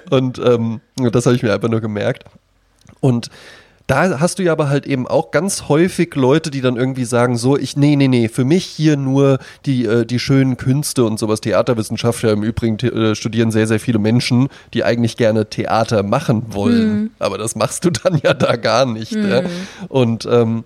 Und 0.09 0.39
ähm, 0.39 0.81
das 0.97 1.25
habe 1.25 1.35
ich 1.35 1.43
mir 1.43 1.53
einfach 1.53 1.69
nur 1.69 1.81
gemerkt. 1.81 2.25
Und 2.99 3.29
da 3.87 4.19
hast 4.19 4.39
du 4.39 4.43
ja 4.43 4.51
aber 4.51 4.67
halt 4.69 4.87
eben 4.87 5.07
auch 5.07 5.29
ganz 5.29 5.69
häufig 5.69 6.15
Leute, 6.15 6.49
die 6.49 6.61
dann 6.61 6.75
irgendwie 6.75 7.05
sagen, 7.05 7.37
so, 7.37 7.55
ich, 7.55 7.77
nee, 7.77 7.95
nee, 7.95 8.07
nee, 8.07 8.27
für 8.27 8.43
mich 8.43 8.65
hier 8.65 8.97
nur 8.97 9.37
die, 9.65 9.85
äh, 9.85 10.05
die 10.05 10.17
schönen 10.17 10.57
Künste 10.57 11.05
und 11.05 11.19
sowas. 11.19 11.39
Theaterwissenschaft 11.41 12.23
ja 12.23 12.31
im 12.31 12.43
Übrigen 12.43 12.79
äh, 12.79 13.15
studieren 13.15 13.51
sehr, 13.51 13.67
sehr 13.67 13.79
viele 13.79 13.99
Menschen, 13.99 14.49
die 14.73 14.83
eigentlich 14.83 15.17
gerne 15.17 15.49
Theater 15.49 16.01
machen 16.01 16.47
wollen. 16.47 16.95
Mhm. 16.95 17.11
Aber 17.19 17.37
das 17.37 17.55
machst 17.55 17.85
du 17.85 17.91
dann 17.91 18.19
ja 18.23 18.33
da 18.33 18.55
gar 18.55 18.85
nicht. 18.85 19.13
Mhm. 19.13 19.29
Ja? 19.29 19.43
Und 19.87 20.25
ähm, 20.25 20.63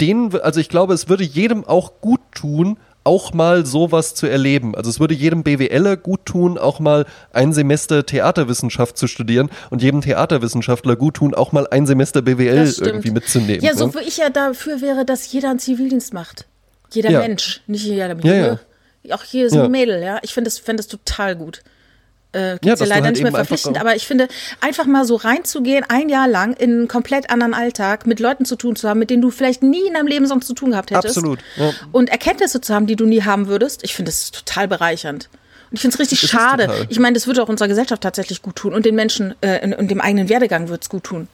den, 0.00 0.34
also 0.40 0.60
ich 0.60 0.68
glaube, 0.68 0.94
es 0.94 1.08
würde 1.08 1.24
jedem 1.24 1.64
auch 1.64 2.00
gut 2.00 2.20
tun, 2.32 2.78
auch 3.04 3.32
mal 3.32 3.64
sowas 3.64 4.14
zu 4.14 4.26
erleben. 4.26 4.74
Also 4.74 4.90
es 4.90 4.98
würde 4.98 5.14
jedem 5.14 5.44
BWLer 5.44 5.96
gut 5.96 6.26
tun, 6.26 6.58
auch 6.58 6.80
mal 6.80 7.06
ein 7.32 7.52
Semester 7.52 8.04
Theaterwissenschaft 8.04 8.98
zu 8.98 9.06
studieren 9.06 9.48
und 9.70 9.80
jedem 9.80 10.00
Theaterwissenschaftler 10.00 10.96
gut 10.96 11.14
tun, 11.14 11.32
auch 11.32 11.52
mal 11.52 11.68
ein 11.68 11.86
Semester 11.86 12.20
BWL 12.22 12.74
irgendwie 12.80 13.12
mitzunehmen. 13.12 13.62
Ja, 13.62 13.74
so 13.74 13.86
ne? 13.86 13.94
wie 13.94 14.08
ich 14.08 14.16
ja 14.16 14.28
dafür 14.28 14.80
wäre, 14.80 15.04
dass 15.04 15.30
jeder 15.30 15.50
einen 15.50 15.60
Zivildienst 15.60 16.14
macht. 16.14 16.46
Jeder 16.90 17.10
ja. 17.10 17.20
Mensch, 17.20 17.62
nicht 17.68 17.84
jeder 17.84 18.08
Junge. 18.08 18.24
Ja, 18.24 18.58
ja. 19.04 19.14
Auch 19.14 19.22
hier 19.22 19.46
ist 19.46 19.56
ein 19.56 19.70
Mädel, 19.70 20.02
ja. 20.02 20.18
Ich 20.22 20.34
finde 20.34 20.48
das, 20.48 20.58
find 20.58 20.80
das 20.80 20.88
total 20.88 21.36
gut 21.36 21.62
äh, 22.36 22.52
gibt 22.60 22.64
ja, 22.66 22.74
ja 22.74 22.84
leider 22.86 23.04
halt 23.06 23.14
nicht 23.14 23.22
mehr 23.22 23.32
verpflichtend, 23.32 23.80
aber 23.80 23.96
ich 23.96 24.06
finde, 24.06 24.28
einfach 24.60 24.86
mal 24.86 25.04
so 25.04 25.16
reinzugehen, 25.16 25.84
ein 25.88 26.08
Jahr 26.08 26.28
lang 26.28 26.52
in 26.54 26.70
einen 26.70 26.88
komplett 26.88 27.30
anderen 27.30 27.54
Alltag, 27.54 28.06
mit 28.06 28.20
Leuten 28.20 28.44
zu 28.44 28.56
tun 28.56 28.76
zu 28.76 28.88
haben, 28.88 28.98
mit 28.98 29.10
denen 29.10 29.22
du 29.22 29.30
vielleicht 29.30 29.62
nie 29.62 29.86
in 29.86 29.94
deinem 29.94 30.06
Leben 30.06 30.26
sonst 30.26 30.46
zu 30.46 30.54
tun 30.54 30.70
gehabt 30.72 30.90
hättest. 30.90 31.16
Absolut. 31.16 31.40
Ja. 31.56 31.72
Und 31.92 32.10
Erkenntnisse 32.10 32.60
zu 32.60 32.74
haben, 32.74 32.86
die 32.86 32.96
du 32.96 33.06
nie 33.06 33.22
haben 33.22 33.48
würdest, 33.48 33.82
ich 33.84 33.94
finde 33.94 34.10
das 34.10 34.30
total 34.30 34.68
bereichernd. 34.68 35.28
Und 35.70 35.74
ich 35.74 35.80
finde 35.80 35.94
es 35.94 36.00
richtig 36.00 36.20
schade. 36.20 36.86
Ich 36.90 37.00
meine, 37.00 37.14
das 37.14 37.26
würde 37.26 37.42
auch 37.42 37.48
unserer 37.48 37.68
Gesellschaft 37.68 38.02
tatsächlich 38.02 38.40
gut 38.42 38.56
tun 38.56 38.72
und 38.72 38.86
den 38.86 38.94
Menschen 38.94 39.34
äh, 39.40 39.74
und 39.74 39.90
dem 39.90 40.00
eigenen 40.00 40.28
Werdegang 40.28 40.68
würde 40.68 40.82
es 40.82 40.88
gut 40.88 41.04
tun. 41.04 41.28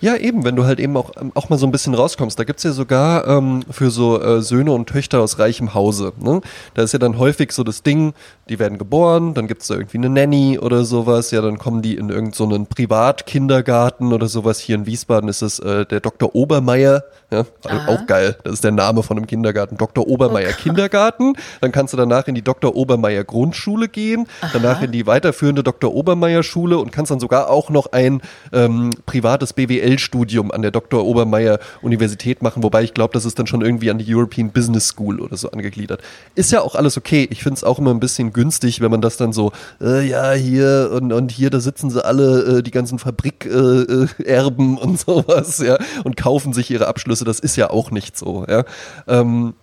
Ja, 0.00 0.16
eben, 0.16 0.44
wenn 0.44 0.56
du 0.56 0.64
halt 0.64 0.80
eben 0.80 0.96
auch, 0.96 1.12
ähm, 1.20 1.32
auch 1.34 1.48
mal 1.48 1.58
so 1.58 1.66
ein 1.66 1.72
bisschen 1.72 1.94
rauskommst. 1.94 2.38
Da 2.38 2.44
gibt 2.44 2.58
es 2.58 2.64
ja 2.64 2.72
sogar 2.72 3.26
ähm, 3.26 3.64
für 3.70 3.90
so 3.90 4.20
äh, 4.20 4.42
Söhne 4.42 4.72
und 4.72 4.88
Töchter 4.88 5.20
aus 5.20 5.38
reichem 5.38 5.74
Hause. 5.74 6.12
Ne? 6.18 6.40
Da 6.74 6.82
ist 6.82 6.92
ja 6.92 6.98
dann 6.98 7.18
häufig 7.18 7.52
so 7.52 7.64
das 7.64 7.82
Ding, 7.82 8.14
die 8.48 8.58
werden 8.58 8.78
geboren, 8.78 9.34
dann 9.34 9.46
gibt 9.46 9.62
es 9.62 9.68
da 9.68 9.74
irgendwie 9.74 9.98
eine 9.98 10.08
Nanny 10.08 10.58
oder 10.58 10.84
sowas, 10.84 11.30
ja, 11.30 11.40
dann 11.42 11.58
kommen 11.58 11.82
die 11.82 11.96
in 11.96 12.08
irgendeinen 12.08 12.32
so 12.32 12.66
Privatkindergarten 12.68 14.12
oder 14.12 14.28
sowas. 14.28 14.58
Hier 14.58 14.76
in 14.76 14.86
Wiesbaden 14.86 15.28
ist 15.28 15.42
es 15.42 15.58
äh, 15.58 15.84
der 15.84 16.00
Dr. 16.00 16.34
Obermeier, 16.34 17.04
ja, 17.30 17.44
also 17.64 17.92
auch 17.92 18.06
geil, 18.06 18.36
das 18.44 18.54
ist 18.54 18.64
der 18.64 18.72
Name 18.72 19.02
von 19.02 19.18
einem 19.18 19.26
Kindergarten, 19.26 19.76
Dr. 19.76 20.06
Obermeier 20.06 20.52
oh 20.52 20.62
Kindergarten. 20.62 21.34
Dann 21.60 21.72
kannst 21.72 21.92
du 21.92 21.98
danach 21.98 22.26
in 22.26 22.34
die 22.34 22.42
Dr. 22.42 22.74
Obermeier 22.74 23.24
Grundschule 23.24 23.88
gehen, 23.88 24.26
Aha. 24.40 24.50
danach 24.54 24.82
in 24.82 24.92
die 24.92 25.06
weiterführende 25.06 25.62
Dr. 25.62 25.94
Obermeier 25.94 26.42
Schule 26.42 26.78
und 26.78 26.90
kannst 26.90 27.10
dann 27.10 27.20
sogar 27.20 27.50
auch 27.50 27.68
noch 27.68 27.92
ein 27.92 28.22
ähm, 28.52 28.90
privates 29.04 29.52
BWL-Studium 29.52 30.50
an 30.50 30.62
der 30.62 30.70
Dr. 30.70 31.04
Obermeier 31.04 31.58
Universität 31.82 32.42
machen, 32.42 32.62
wobei 32.62 32.82
ich 32.82 32.94
glaube, 32.94 33.12
das 33.12 33.26
ist 33.26 33.38
dann 33.38 33.46
schon 33.46 33.60
irgendwie 33.60 33.90
an 33.90 33.98
die 33.98 34.14
European 34.14 34.50
Business 34.50 34.88
School 34.88 35.20
oder 35.20 35.36
so 35.36 35.50
angegliedert. 35.50 36.00
Ist 36.34 36.50
ja 36.50 36.62
auch 36.62 36.74
alles 36.74 36.96
okay. 36.96 37.28
Ich 37.30 37.42
finde 37.42 37.56
es 37.58 37.64
auch 37.64 37.78
immer 37.78 37.90
ein 37.90 38.00
bisschen 38.00 38.32
günstig, 38.38 38.80
wenn 38.80 38.92
man 38.92 39.00
das 39.00 39.16
dann 39.16 39.32
so, 39.32 39.50
äh, 39.80 40.06
ja, 40.06 40.30
hier 40.30 40.90
und, 40.92 41.12
und 41.12 41.32
hier, 41.32 41.50
da 41.50 41.58
sitzen 41.58 41.90
sie 41.90 42.04
alle, 42.04 42.58
äh, 42.58 42.62
die 42.62 42.70
ganzen 42.70 43.00
Fabrikerben 43.00 44.76
äh, 44.76 44.80
und 44.80 45.00
sowas, 45.06 45.58
ja, 45.58 45.76
und 46.04 46.16
kaufen 46.16 46.52
sich 46.52 46.70
ihre 46.70 46.86
Abschlüsse. 46.86 47.24
Das 47.24 47.40
ist 47.40 47.56
ja 47.56 47.70
auch 47.70 47.90
nicht 47.90 48.16
so, 48.16 48.46
ja. 48.48 48.62
Ähm, 49.08 49.54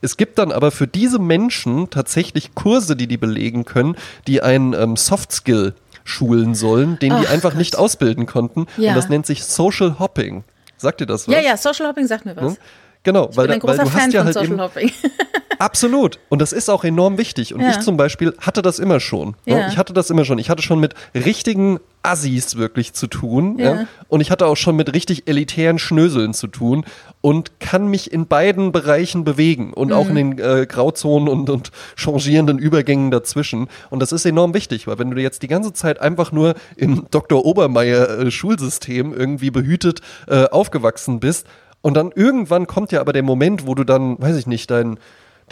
es 0.00 0.16
gibt 0.16 0.38
dann 0.38 0.50
aber 0.50 0.70
für 0.70 0.86
diese 0.86 1.18
Menschen 1.18 1.90
tatsächlich 1.90 2.54
Kurse, 2.54 2.96
die 2.96 3.06
die 3.06 3.18
belegen 3.18 3.66
können, 3.66 3.96
die 4.26 4.42
ein 4.42 4.72
ähm, 4.72 4.96
Soft 4.96 5.30
Skill 5.30 5.74
schulen 6.02 6.54
sollen, 6.54 6.98
den 7.00 7.12
Ach, 7.12 7.20
die 7.20 7.26
einfach 7.28 7.50
Gott. 7.50 7.58
nicht 7.58 7.76
ausbilden 7.76 8.24
konnten. 8.24 8.66
Ja. 8.78 8.90
Und 8.90 8.96
das 8.96 9.10
nennt 9.10 9.26
sich 9.26 9.44
Social 9.44 9.98
Hopping. 9.98 10.42
Sagt 10.78 11.02
ihr 11.02 11.06
das 11.06 11.28
was? 11.28 11.34
Ja, 11.34 11.40
ja, 11.42 11.58
Social 11.58 11.86
Hopping 11.86 12.06
sagt 12.06 12.24
mir 12.24 12.34
was. 12.34 12.52
Hm? 12.52 12.56
Genau, 13.02 13.28
ich 13.30 13.36
weil, 13.36 13.48
bin 13.48 13.56
ein 13.56 13.62
weil 13.62 13.76
großer 13.76 13.84
du 13.84 13.90
Fan 13.90 14.00
hast 14.00 14.12
ja 14.14 14.20
von 14.20 14.26
halt 14.26 14.34
Social 14.34 14.52
eben, 14.52 14.60
Hopping. 14.60 14.92
Absolut. 15.62 16.18
Und 16.28 16.42
das 16.42 16.52
ist 16.52 16.68
auch 16.68 16.82
enorm 16.82 17.18
wichtig. 17.18 17.54
Und 17.54 17.60
ja. 17.60 17.70
ich 17.70 17.78
zum 17.78 17.96
Beispiel 17.96 18.34
hatte 18.40 18.62
das 18.62 18.80
immer 18.80 18.98
schon. 18.98 19.36
Ne? 19.46 19.60
Ja. 19.60 19.68
Ich 19.68 19.78
hatte 19.78 19.92
das 19.92 20.10
immer 20.10 20.24
schon. 20.24 20.40
Ich 20.40 20.50
hatte 20.50 20.60
schon 20.60 20.80
mit 20.80 20.94
richtigen 21.14 21.78
Assis 22.02 22.56
wirklich 22.56 22.94
zu 22.94 23.06
tun. 23.06 23.60
Ja. 23.60 23.74
ja. 23.74 23.86
Und 24.08 24.20
ich 24.20 24.32
hatte 24.32 24.46
auch 24.46 24.56
schon 24.56 24.74
mit 24.74 24.92
richtig 24.92 25.28
elitären 25.28 25.78
Schnöseln 25.78 26.34
zu 26.34 26.48
tun 26.48 26.84
und 27.20 27.60
kann 27.60 27.86
mich 27.86 28.12
in 28.12 28.26
beiden 28.26 28.72
Bereichen 28.72 29.22
bewegen 29.22 29.72
und 29.72 29.88
mhm. 29.88 29.94
auch 29.94 30.08
in 30.08 30.16
den 30.16 30.38
äh, 30.40 30.66
Grauzonen 30.66 31.28
und, 31.28 31.48
und 31.48 31.70
changierenden 31.94 32.58
Übergängen 32.58 33.12
dazwischen. 33.12 33.68
Und 33.88 34.00
das 34.00 34.10
ist 34.10 34.26
enorm 34.26 34.54
wichtig, 34.54 34.88
weil 34.88 34.98
wenn 34.98 35.12
du 35.12 35.22
jetzt 35.22 35.44
die 35.44 35.48
ganze 35.48 35.72
Zeit 35.72 36.00
einfach 36.00 36.32
nur 36.32 36.54
im 36.74 37.06
Dr. 37.12 37.44
Obermeier 37.44 38.18
äh, 38.18 38.30
Schulsystem 38.32 39.14
irgendwie 39.14 39.52
behütet 39.52 40.00
äh, 40.26 40.46
aufgewachsen 40.46 41.20
bist, 41.20 41.46
und 41.84 41.94
dann 41.94 42.12
irgendwann 42.14 42.68
kommt 42.68 42.92
ja 42.92 43.00
aber 43.00 43.12
der 43.12 43.24
Moment, 43.24 43.66
wo 43.66 43.74
du 43.74 43.82
dann, 43.82 44.16
weiß 44.20 44.36
ich 44.36 44.46
nicht, 44.46 44.70
dein, 44.70 44.98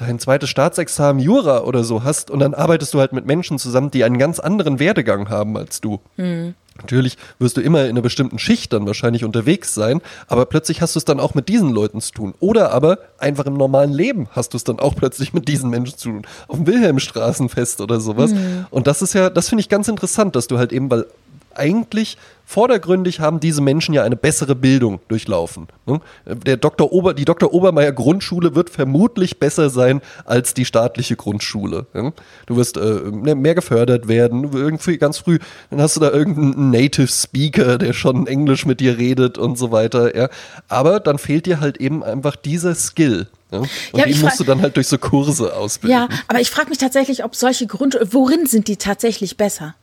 dein 0.00 0.18
zweites 0.18 0.48
Staatsexamen 0.50 1.22
Jura 1.22 1.60
oder 1.60 1.84
so 1.84 2.02
hast 2.02 2.30
und 2.30 2.40
dann 2.40 2.54
arbeitest 2.54 2.94
du 2.94 3.00
halt 3.00 3.12
mit 3.12 3.26
Menschen 3.26 3.58
zusammen, 3.58 3.90
die 3.90 4.04
einen 4.04 4.18
ganz 4.18 4.40
anderen 4.40 4.78
Werdegang 4.78 5.28
haben 5.28 5.56
als 5.56 5.80
du. 5.80 6.00
Mhm. 6.16 6.54
Natürlich 6.76 7.18
wirst 7.38 7.58
du 7.58 7.60
immer 7.60 7.84
in 7.84 7.90
einer 7.90 8.00
bestimmten 8.00 8.38
Schicht 8.38 8.72
dann 8.72 8.86
wahrscheinlich 8.86 9.24
unterwegs 9.24 9.74
sein, 9.74 10.00
aber 10.28 10.46
plötzlich 10.46 10.80
hast 10.80 10.94
du 10.94 10.98
es 10.98 11.04
dann 11.04 11.20
auch 11.20 11.34
mit 11.34 11.50
diesen 11.50 11.70
Leuten 11.70 12.00
zu 12.00 12.12
tun. 12.12 12.34
Oder 12.40 12.72
aber 12.72 12.98
einfach 13.18 13.44
im 13.44 13.54
normalen 13.54 13.92
Leben 13.92 14.28
hast 14.30 14.54
du 14.54 14.56
es 14.56 14.64
dann 14.64 14.78
auch 14.78 14.94
plötzlich 14.96 15.34
mit 15.34 15.46
diesen 15.46 15.68
Menschen 15.68 15.98
zu 15.98 16.08
tun. 16.08 16.22
Auf 16.48 16.56
dem 16.56 16.66
Wilhelmstraßenfest 16.66 17.82
oder 17.82 18.00
sowas. 18.00 18.32
Mhm. 18.32 18.66
Und 18.70 18.86
das 18.86 19.02
ist 19.02 19.12
ja, 19.12 19.28
das 19.28 19.50
finde 19.50 19.60
ich 19.60 19.68
ganz 19.68 19.88
interessant, 19.88 20.36
dass 20.36 20.46
du 20.46 20.56
halt 20.56 20.72
eben, 20.72 20.90
weil 20.90 21.06
eigentlich 21.60 22.16
vordergründig 22.44 23.20
haben 23.20 23.38
diese 23.38 23.60
Menschen 23.60 23.94
ja 23.94 24.02
eine 24.02 24.16
bessere 24.16 24.56
Bildung 24.56 24.98
durchlaufen. 25.06 25.68
Ne? 25.86 26.00
Der 26.26 26.56
Dr. 26.56 26.90
Ober, 26.90 27.14
die 27.14 27.24
Dr. 27.24 27.54
Obermeier 27.54 27.92
Grundschule 27.92 28.56
wird 28.56 28.70
vermutlich 28.70 29.38
besser 29.38 29.70
sein 29.70 30.00
als 30.24 30.52
die 30.52 30.64
staatliche 30.64 31.14
Grundschule. 31.14 31.86
Du 32.46 32.56
wirst 32.56 32.76
äh, 32.76 33.02
mehr 33.12 33.54
gefördert 33.54 34.08
werden, 34.08 34.50
irgendwie 34.52 34.98
ganz 34.98 35.18
früh, 35.18 35.38
dann 35.70 35.80
hast 35.80 35.94
du 35.94 36.00
da 36.00 36.10
irgendeinen 36.10 36.70
Native 36.70 37.06
Speaker, 37.06 37.78
der 37.78 37.92
schon 37.92 38.26
Englisch 38.26 38.66
mit 38.66 38.80
dir 38.80 38.98
redet 38.98 39.38
und 39.38 39.56
so 39.56 39.70
weiter. 39.70 40.16
Ja. 40.16 40.28
Aber 40.66 40.98
dann 40.98 41.18
fehlt 41.18 41.46
dir 41.46 41.60
halt 41.60 41.76
eben 41.76 42.02
einfach 42.02 42.34
dieser 42.34 42.74
Skill. 42.74 43.28
Ja? 43.52 43.58
Und 43.58 43.68
ja, 43.94 44.06
den 44.06 44.20
musst 44.20 44.40
du 44.40 44.44
dann 44.44 44.60
halt 44.60 44.74
durch 44.76 44.88
so 44.88 44.98
Kurse 44.98 45.54
ausbilden. 45.54 45.96
Ja, 45.96 46.08
aber 46.26 46.40
ich 46.40 46.50
frage 46.50 46.70
mich 46.70 46.78
tatsächlich, 46.78 47.22
ob 47.22 47.36
solche 47.36 47.68
Grund, 47.68 47.96
worin 48.10 48.46
sind 48.46 48.66
die 48.66 48.76
tatsächlich 48.76 49.36
besser? 49.36 49.76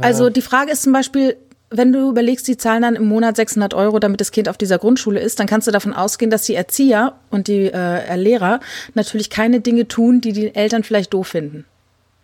Also 0.00 0.30
die 0.30 0.42
Frage 0.42 0.72
ist 0.72 0.82
zum 0.82 0.92
Beispiel, 0.92 1.36
wenn 1.70 1.92
du 1.92 2.08
überlegst, 2.08 2.46
die 2.46 2.56
zahlen 2.56 2.82
dann 2.82 2.94
im 2.94 3.06
Monat 3.06 3.36
600 3.36 3.74
Euro, 3.74 3.98
damit 3.98 4.20
das 4.20 4.30
Kind 4.30 4.48
auf 4.48 4.56
dieser 4.56 4.78
Grundschule 4.78 5.20
ist, 5.20 5.40
dann 5.40 5.46
kannst 5.46 5.66
du 5.66 5.72
davon 5.72 5.92
ausgehen, 5.92 6.30
dass 6.30 6.42
die 6.42 6.54
Erzieher 6.54 7.14
und 7.30 7.48
die 7.48 7.72
äh, 7.72 8.16
Lehrer 8.16 8.60
natürlich 8.94 9.30
keine 9.30 9.60
Dinge 9.60 9.88
tun, 9.88 10.20
die 10.20 10.32
die 10.32 10.54
Eltern 10.54 10.84
vielleicht 10.84 11.12
doof 11.12 11.28
finden. 11.28 11.64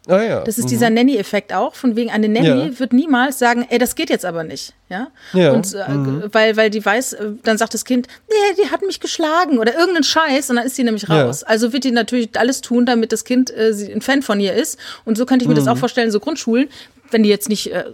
Ah, 0.08 0.20
ja. 0.20 0.40
Das 0.40 0.58
ist 0.58 0.64
mhm. 0.64 0.70
dieser 0.70 0.90
Nanny-Effekt 0.90 1.52
auch. 1.52 1.74
Von 1.74 1.94
wegen, 1.94 2.10
eine 2.10 2.28
Nanny 2.28 2.70
ja. 2.72 2.78
wird 2.78 2.92
niemals 2.92 3.38
sagen, 3.38 3.66
ey, 3.70 3.78
das 3.78 3.94
geht 3.94 4.10
jetzt 4.10 4.24
aber 4.24 4.42
nicht. 4.42 4.74
Ja. 4.88 5.08
ja. 5.32 5.52
Und 5.52 5.74
äh, 5.74 5.88
mhm. 5.88 6.24
weil, 6.32 6.56
weil 6.56 6.70
die 6.70 6.84
weiß, 6.84 7.12
äh, 7.12 7.30
dann 7.44 7.56
sagt 7.56 7.74
das 7.74 7.84
Kind, 7.84 8.08
nee, 8.28 8.62
die 8.62 8.70
hat 8.70 8.82
mich 8.82 8.98
geschlagen 8.98 9.58
oder 9.58 9.74
irgendeinen 9.74 10.02
Scheiß 10.02 10.50
und 10.50 10.56
dann 10.56 10.66
ist 10.66 10.74
sie 10.74 10.82
nämlich 10.82 11.08
raus. 11.08 11.42
Ja. 11.42 11.48
Also 11.48 11.72
wird 11.72 11.84
die 11.84 11.92
natürlich 11.92 12.30
alles 12.36 12.62
tun, 12.62 12.84
damit 12.84 13.12
das 13.12 13.24
Kind 13.24 13.50
äh, 13.50 13.70
ein 13.94 14.00
Fan 14.00 14.22
von 14.22 14.40
ihr 14.40 14.54
ist. 14.54 14.76
Und 15.04 15.16
so 15.16 15.24
könnte 15.24 15.44
ich 15.44 15.48
mir 15.48 15.54
mhm. 15.54 15.58
das 15.58 15.68
auch 15.68 15.78
vorstellen, 15.78 16.10
so 16.10 16.18
Grundschulen, 16.18 16.68
wenn 17.12 17.22
die 17.22 17.28
jetzt 17.28 17.48
nicht 17.48 17.72
äh, 17.72 17.84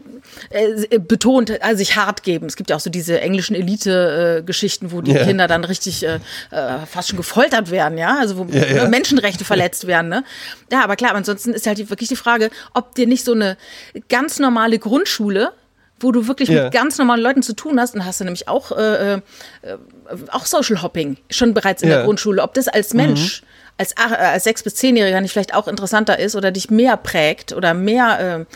äh, 0.51 0.99
betont, 0.99 1.61
also 1.63 1.79
sich 1.79 1.97
hart 1.97 2.23
geben. 2.23 2.47
Es 2.47 2.57
gibt 2.57 2.71
ja 2.71 2.77
auch 2.77 2.81
so 2.81 2.91
diese 2.91 3.21
englischen 3.21 3.55
Elite-Geschichten, 3.55 4.87
äh, 4.87 4.93
wo 4.93 5.01
die 5.01 5.13
yeah. 5.13 5.25
Kinder 5.25 5.49
dann 5.49 5.65
richtig 5.65 6.05
äh, 6.05 6.21
äh, 6.51 6.87
fast 6.87 7.09
schon 7.09 7.17
gefoltert 7.17 7.71
werden, 7.71 7.99
ja, 7.99 8.19
also 8.19 8.39
wo 8.39 8.45
ja, 8.45 8.67
ja. 8.67 8.89
Menschenrechte 8.89 9.45
verletzt 9.45 9.87
werden, 9.87 10.09
ne? 10.09 10.25
Ja, 10.71 10.85
aber 10.85 10.97
klar, 10.97 11.15
ansonsten 11.15 11.53
ist 11.53 11.67
halt 11.67 11.79
wirklich 11.91 12.09
die 12.09 12.17
Frage, 12.17 12.51
ob 12.75 12.95
dir 12.95 13.07
nicht 13.07 13.25
so 13.25 13.33
eine 13.33 13.57
ganz 14.09 14.39
normale 14.39 14.79
Grundschule 14.79 15.53
wo 16.01 16.13
du 16.13 16.29
wirklich 16.29 16.49
yeah. 16.49 16.65
mit 16.65 16.73
ganz 16.73 16.99
normalen 16.99 17.21
Leuten 17.21 17.43
zu 17.43 17.55
tun 17.55 17.81
hast, 17.81 17.95
und 17.95 18.05
hast 18.05 18.21
du 18.21 18.25
nämlich 18.25 18.49
auch, 18.49 18.73
äh, 18.73 19.15
äh, 19.15 19.19
auch 20.31 20.47
Social 20.47 20.83
Hopping 20.83 21.17
schon 21.31 21.55
bereits 21.55 21.83
in 21.83 21.89
yeah. 21.89 21.99
der 21.99 22.05
Grundschule, 22.05 22.43
ob 22.43 22.55
das 22.55 22.69
als 22.69 22.95
Mensch, 22.95 23.43
mhm. 23.43 23.47
als, 23.79 23.93
äh, 23.93 24.15
als 24.15 24.45
sechs- 24.45 24.63
bis 24.63 24.77
zehnjähriger 24.77 25.21
nicht 25.21 25.33
vielleicht 25.33 25.55
auch 25.55 25.67
interessanter 25.67 26.19
ist 26.19 26.37
oder 26.37 26.51
dich 26.51 26.71
mehr 26.71 26.97
prägt 26.97 27.53
oder 27.53 27.75
mehr 27.75 28.47
äh, 28.49 28.55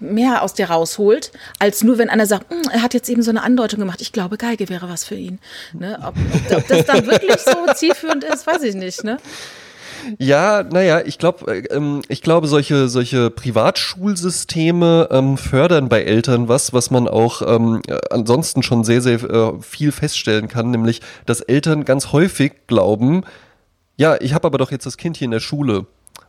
mehr 0.00 0.42
aus 0.42 0.54
dir 0.54 0.70
rausholt, 0.70 1.32
als 1.58 1.82
nur 1.82 1.98
wenn 1.98 2.10
einer 2.10 2.26
sagt, 2.26 2.50
hm, 2.50 2.62
er 2.72 2.82
hat 2.82 2.94
jetzt 2.94 3.08
eben 3.08 3.22
so 3.22 3.30
eine 3.30 3.42
Andeutung 3.42 3.80
gemacht, 3.80 4.00
ich 4.00 4.12
glaube, 4.12 4.36
Geige 4.36 4.68
wäre 4.68 4.88
was 4.88 5.04
für 5.04 5.14
ihn. 5.14 5.38
Ne? 5.72 5.98
Ob, 6.02 6.14
ob, 6.56 6.68
das 6.68 6.86
dann 6.86 7.06
wirklich 7.06 7.36
so 7.38 7.72
zielführend 7.74 8.24
ist, 8.24 8.46
weiß 8.46 8.62
ich 8.62 8.74
nicht. 8.74 9.04
Ne? 9.04 9.18
Ja, 10.18 10.62
naja, 10.62 11.02
ich 11.04 11.18
glaube, 11.18 11.52
äh, 11.52 11.58
ähm, 11.74 12.02
ich 12.08 12.22
glaube, 12.22 12.46
solche, 12.46 12.88
solche 12.88 13.30
Privatschulsysteme 13.30 15.08
ähm, 15.10 15.36
fördern 15.36 15.88
bei 15.88 16.02
Eltern 16.02 16.48
was, 16.48 16.72
was 16.72 16.90
man 16.90 17.08
auch 17.08 17.42
ähm, 17.42 17.82
ansonsten 18.10 18.62
schon 18.62 18.84
sehr, 18.84 19.00
sehr 19.00 19.22
äh, 19.22 19.52
viel 19.60 19.92
feststellen 19.92 20.48
kann, 20.48 20.70
nämlich, 20.70 21.00
dass 21.26 21.40
Eltern 21.40 21.84
ganz 21.84 22.12
häufig 22.12 22.52
glauben, 22.66 23.24
ja, 23.96 24.16
ich 24.20 24.32
habe 24.32 24.46
aber 24.46 24.58
doch 24.58 24.70
jetzt 24.70 24.86
das 24.86 24.96
Kind 24.96 25.16
hier 25.16 25.24
in 25.24 25.32
der 25.32 25.40
Schule 25.40 25.86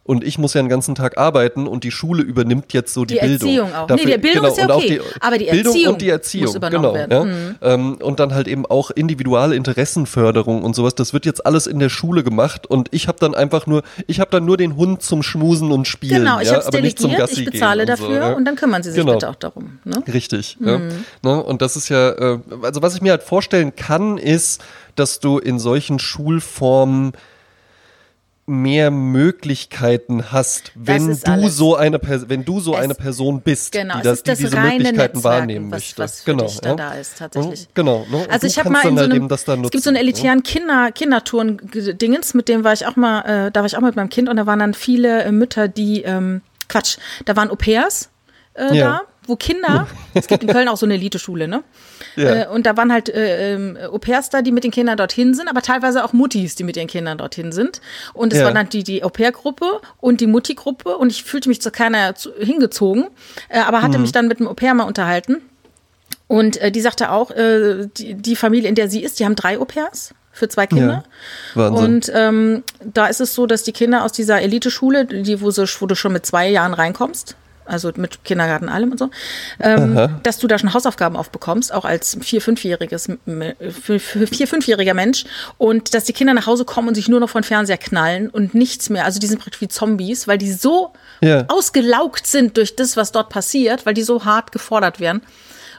und 0.10 0.24
ich 0.24 0.40
muss 0.40 0.56
ja 0.56 0.62
den 0.64 0.70
ganzen 0.70 0.96
Tag 0.96 1.20
arbeiten 1.20 1.68
und 1.68 1.84
die 1.84 1.92
Schule 1.92 2.24
übernimmt 2.24 2.74
jetzt 2.74 2.96
so 2.96 3.06
die, 3.06 3.14
die 3.14 3.20
Bildung. 3.20 3.48
Erziehung 3.48 3.76
auch. 3.76 3.86
Dafür, 3.86 4.06
nee, 4.08 4.14
die 4.14 4.18
Bildung 4.18 4.42
genau, 4.42 4.54
ist 4.56 4.58
ja 4.58 4.76
okay, 4.76 4.88
die 4.88 5.22
aber 5.22 5.38
die 5.38 5.46
Bildung 5.46 5.74
Erziehung 5.74 5.94
und 5.94 6.02
die 6.02 6.10
Erziehung, 6.10 6.46
muss 6.48 6.56
übernommen 6.56 6.84
genau, 6.84 6.96
werden. 6.96 7.12
Ja. 7.62 7.78
Mhm. 7.78 7.92
Ähm, 7.92 7.98
und 8.02 8.20
dann 8.20 8.34
halt 8.34 8.48
eben 8.48 8.66
auch 8.66 8.90
individuelle 8.90 9.56
Interessenförderung 9.56 10.64
und 10.64 10.76
sowas. 10.76 10.96
Das 10.96 11.14
wird 11.14 11.28
jetzt 11.28 11.46
alles 11.46 11.68
in 11.68 11.78
der 11.78 11.90
Schule 11.90 12.24
gemacht 12.24 12.66
und 12.66 12.88
ich 12.90 13.08
habe 13.08 13.20
dann 13.20 13.36
einfach 13.36 13.68
nur, 13.68 13.84
ich 14.08 14.20
habe 14.20 14.32
dann 14.32 14.46
nur 14.46 14.58
den 14.58 14.78
Hund 14.78 15.04
zum 15.04 15.22
Schmusen 15.22 15.72
und 15.72 15.88
Spielen. 15.88 16.24
Genau, 16.24 16.40
ich 16.40 16.48
ja, 16.48 16.54
habe 16.54 16.64
es 16.64 16.72
delegiert, 16.72 17.32
ich 17.32 17.46
bezahle 17.46 17.86
dafür 17.86 18.08
und, 18.08 18.14
so, 18.16 18.20
ja. 18.20 18.34
und, 18.34 18.46
dann 18.46 18.56
kümmern 18.56 18.82
sie 18.82 18.90
sich 18.90 19.00
genau. 19.00 19.14
bitte 19.14 19.30
auch 19.30 19.36
darum. 19.36 19.78
Ne? 19.86 20.02
Richtig. 20.12 20.58
Mhm. 20.60 20.68
Ja. 20.68 20.80
Ne? 21.22 21.44
Und 21.44 21.62
das 21.62 21.76
ist 21.76 21.88
ja, 21.88 22.10
äh, 22.10 22.40
also 22.64 22.82
was 22.82 22.96
ich 22.96 23.04
mir 23.04 23.12
halt 23.12 23.22
vorstellen 23.22 23.76
kann, 23.76 24.18
ist, 24.18 24.60
dass 24.96 25.20
du 25.20 25.38
in 25.38 25.60
solchen 25.60 26.00
Schulformen 26.00 27.12
mehr 28.50 28.92
Möglichkeiten 28.92 30.32
hast, 30.32 30.72
wenn 30.76 31.08
du 31.08 31.32
alles. 31.32 31.58
so 31.58 31.76
eine 31.76 32.00
wenn 32.30 32.44
du 32.44 32.60
so 32.60 32.74
es, 32.74 32.80
eine 32.80 32.96
Person 32.96 33.42
bist, 33.42 33.72
genau, 33.72 33.98
die, 33.98 34.04
das, 34.04 34.24
die 34.24 34.36
diese 34.36 34.60
Möglichkeiten 34.60 35.24
wahrnehmen 35.24 35.72
was, 35.72 35.80
möchte. 35.80 36.02
Was 36.02 36.26
genau, 36.26 36.52
ja. 36.64 36.76
da 36.76 36.94
ist 36.94 37.18
tatsächlich. 37.20 37.68
Genau. 37.74 38.06
Ne? 38.10 38.26
Also 38.30 38.48
ich 38.48 38.58
habe 38.58 38.70
mal 38.70 38.86
in 38.86 38.96
so 38.96 39.02
halt 39.02 39.12
einem, 39.12 39.64
es 39.64 39.72
gibt 39.72 39.84
so 39.84 39.90
einen 39.90 39.98
elitären 39.98 40.44
Kinder 40.44 40.92
Kindertouren 40.92 41.60
Dingens, 41.74 42.34
mit 42.34 42.50
dem 42.50 42.64
war 42.64 42.74
ich 42.74 42.86
auch 42.88 42.96
mal, 42.96 43.48
äh, 43.48 43.52
da 43.52 43.62
war 43.62 43.68
ich 43.68 43.78
auch 43.78 43.82
mit 43.82 43.96
meinem 43.96 44.10
Kind 44.10 44.30
und 44.30 44.38
da 44.38 44.46
waren 44.46 44.60
dann 44.60 44.74
viele 44.74 45.24
äh, 45.24 45.32
Mütter, 45.32 45.68
die 45.68 46.02
ähm, 46.02 46.42
Quatsch, 46.68 46.98
da 47.26 47.36
waren 47.36 47.50
Au-pairs 47.50 48.10
äh, 48.60 48.76
ja. 48.76 48.86
da 48.86 49.02
wo 49.30 49.36
Kinder, 49.36 49.88
es 50.16 50.28
gibt 50.28 50.44
in 50.44 50.50
Köln 50.50 50.68
auch 50.68 50.76
so 50.76 50.86
eine 50.86 50.96
Eliteschule, 50.96 51.48
ne? 51.48 51.64
Ja. 52.16 52.36
Äh, 52.36 52.48
und 52.48 52.66
da 52.66 52.76
waren 52.76 52.92
halt 52.92 53.08
äh, 53.08 53.54
ähm, 53.54 53.78
Au-pairs 53.78 54.30
da, 54.30 54.42
die 54.42 54.52
mit 54.52 54.66
den 54.66 54.72
Kindern 54.72 54.98
dorthin 54.98 55.34
sind, 55.36 55.48
aber 55.48 55.62
teilweise 55.62 56.04
auch 56.04 56.12
Muttis, 56.12 56.56
die 56.56 56.64
mit 56.64 56.76
ihren 56.76 56.88
Kindern 56.88 57.18
dorthin 57.18 57.54
sind. 57.54 57.80
Und 58.14 58.34
es 58.34 58.40
ja. 58.40 58.46
war 58.46 58.54
dann 58.54 58.68
die, 58.68 58.84
die 58.84 59.04
Au-pair-Gruppe 59.04 59.80
und 60.02 60.20
die 60.20 60.28
Mutti-Gruppe 60.28 60.98
und 60.98 61.12
ich 61.12 61.24
fühlte 61.24 61.48
mich 61.48 61.62
zu 61.62 61.72
keiner 61.72 62.16
zu, 62.16 62.34
hingezogen, 62.34 63.08
äh, 63.48 63.60
aber 63.60 63.82
hatte 63.82 63.98
mhm. 63.98 64.02
mich 64.02 64.12
dann 64.12 64.28
mit 64.28 64.40
dem 64.40 64.48
Au-pair 64.48 64.74
mal 64.74 64.84
unterhalten. 64.84 65.38
Und 66.28 66.58
äh, 66.58 66.72
die 66.72 66.82
sagte 66.82 67.12
auch, 67.12 67.32
äh, 67.32 67.88
die, 67.98 68.16
die 68.16 68.36
Familie, 68.36 68.68
in 68.68 68.76
der 68.76 68.90
sie 68.90 69.04
ist, 69.04 69.20
die 69.20 69.26
haben 69.26 69.36
drei 69.36 69.60
Au-pairs 69.60 70.14
für 70.32 70.48
zwei 70.48 70.68
Kinder. 70.68 71.04
Ja. 71.56 71.68
Und 71.68 72.12
ähm, 72.14 72.64
da 72.84 73.08
ist 73.08 73.20
es 73.20 73.36
so, 73.36 73.46
dass 73.46 73.64
die 73.64 73.74
Kinder 73.74 74.04
aus 74.04 74.12
dieser 74.12 74.42
Eliteschule, 74.42 75.06
die, 75.06 75.42
wo, 75.42 75.52
so, 75.52 75.66
wo 75.80 75.86
du 75.86 75.96
schon 75.96 76.14
mit 76.14 76.26
zwei 76.26 76.50
Jahren 76.50 76.74
reinkommst, 76.74 77.36
also 77.70 77.92
mit 77.96 78.24
Kindergarten 78.24 78.70
allem 78.70 78.92
und 78.92 79.00
so, 79.00 79.10
ähm, 79.60 80.20
dass 80.24 80.40
du 80.40 80.48
da 80.48 80.58
schon 80.58 80.74
Hausaufgaben 80.74 81.16
aufbekommst, 81.16 81.74
auch 81.74 81.86
als 81.86 82.18
vier, 82.22 82.42
fünfjähriges, 82.42 83.10
vier, 84.00 84.48
fünfjähriger 84.48 84.94
Mensch 84.94 85.26
und 85.58 85.94
dass 85.94 86.04
die 86.04 86.14
Kinder 86.14 86.34
nach 86.34 86.48
Hause 86.48 86.66
kommen 86.66 86.90
und 86.90 86.96
sich 86.96 87.08
nur 87.08 87.20
noch 87.20 87.30
von 87.30 87.44
Fernseher 87.44 87.78
knallen 87.78 88.30
und 88.30 88.54
nichts 88.54 88.90
mehr. 88.90 89.06
Also 89.06 89.20
die 89.20 89.28
sind 89.28 89.40
praktisch 89.40 89.62
wie 89.62 89.68
Zombies, 89.68 90.28
weil 90.28 90.38
die 90.38 90.52
so 90.52 90.94
ja. 91.22 91.46
ausgelaugt 91.48 92.28
sind 92.28 92.58
durch 92.58 92.76
das, 92.76 92.98
was 92.98 93.12
dort 93.12 93.30
passiert, 93.30 93.86
weil 93.86 93.94
die 93.94 94.04
so 94.04 94.26
hart 94.26 94.52
gefordert 94.52 95.00
werden 95.00 95.22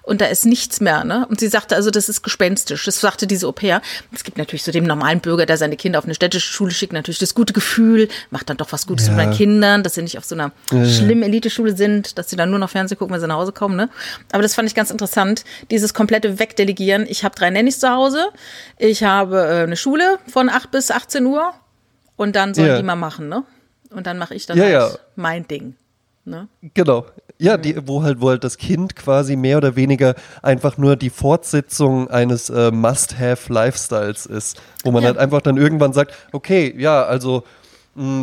und 0.02 0.20
da 0.20 0.26
ist 0.26 0.46
nichts 0.46 0.80
mehr. 0.80 1.04
Ne? 1.04 1.26
Und 1.28 1.40
sie 1.40 1.48
sagte, 1.48 1.76
also 1.76 1.90
das 1.90 2.08
ist 2.08 2.22
gespenstisch. 2.22 2.84
Das 2.84 3.00
sagte 3.00 3.26
diese 3.26 3.46
Au 3.46 3.52
pair. 3.52 3.82
Es 4.12 4.24
gibt 4.24 4.38
natürlich 4.38 4.62
so 4.62 4.72
dem 4.72 4.84
normalen 4.84 5.20
Bürger, 5.20 5.46
der 5.46 5.56
seine 5.56 5.76
Kinder 5.76 5.98
auf 5.98 6.04
eine 6.04 6.14
städtische 6.14 6.52
Schule 6.52 6.72
schickt, 6.72 6.92
natürlich 6.92 7.18
das 7.18 7.34
gute 7.34 7.52
Gefühl, 7.52 8.08
macht 8.30 8.50
dann 8.50 8.56
doch 8.56 8.72
was 8.72 8.86
Gutes 8.86 9.06
ja. 9.06 9.12
mit 9.12 9.20
seinen 9.20 9.34
Kindern, 9.34 9.82
dass 9.82 9.94
sie 9.94 10.02
nicht 10.02 10.18
auf 10.18 10.24
so 10.24 10.34
einer 10.34 10.52
ja, 10.70 10.84
schlimmen 10.84 11.22
Eliteschule 11.22 11.76
sind, 11.76 12.18
dass 12.18 12.30
sie 12.30 12.36
dann 12.36 12.50
nur 12.50 12.58
noch 12.58 12.70
Fernsehen 12.70 12.98
gucken, 12.98 13.14
wenn 13.14 13.20
sie 13.20 13.26
nach 13.26 13.36
Hause 13.36 13.52
kommen. 13.52 13.76
Ne? 13.76 13.88
Aber 14.32 14.42
das 14.42 14.54
fand 14.54 14.68
ich 14.68 14.74
ganz 14.74 14.90
interessant, 14.90 15.44
dieses 15.70 15.94
komplette 15.94 16.38
Wegdelegieren. 16.38 17.06
Ich 17.08 17.24
habe 17.24 17.34
drei 17.34 17.50
Nannies 17.50 17.80
zu 17.80 17.90
Hause, 17.90 18.28
ich 18.78 19.02
habe 19.02 19.38
äh, 19.38 19.62
eine 19.64 19.76
Schule 19.76 20.18
von 20.26 20.48
8 20.48 20.70
bis 20.70 20.90
18 20.90 21.26
Uhr 21.26 21.52
und 22.16 22.36
dann 22.36 22.54
sollen 22.54 22.68
ja. 22.68 22.76
die 22.76 22.82
mal 22.82 22.96
machen. 22.96 23.28
Ne? 23.28 23.44
Und 23.90 24.06
dann 24.06 24.18
mache 24.18 24.34
ich 24.34 24.46
dann 24.46 24.60
halt 24.60 24.98
mein 25.16 25.46
Ding. 25.46 25.74
Ne? 26.24 26.48
Genau. 26.74 27.06
Ja, 27.40 27.56
die, 27.56 27.74
wo 27.86 28.02
halt, 28.02 28.20
wo 28.20 28.28
halt 28.28 28.44
das 28.44 28.58
Kind 28.58 28.94
quasi 28.96 29.34
mehr 29.34 29.56
oder 29.56 29.74
weniger 29.74 30.14
einfach 30.42 30.76
nur 30.76 30.96
die 30.96 31.08
Fortsetzung 31.08 32.10
eines 32.10 32.50
äh, 32.50 32.70
Must-Have-Lifestyles 32.70 34.26
ist, 34.26 34.60
wo 34.84 34.90
man 34.90 35.02
ja. 35.02 35.08
halt 35.08 35.18
einfach 35.18 35.40
dann 35.40 35.56
irgendwann 35.56 35.94
sagt, 35.94 36.14
okay, 36.32 36.74
ja, 36.76 37.02
also 37.02 37.44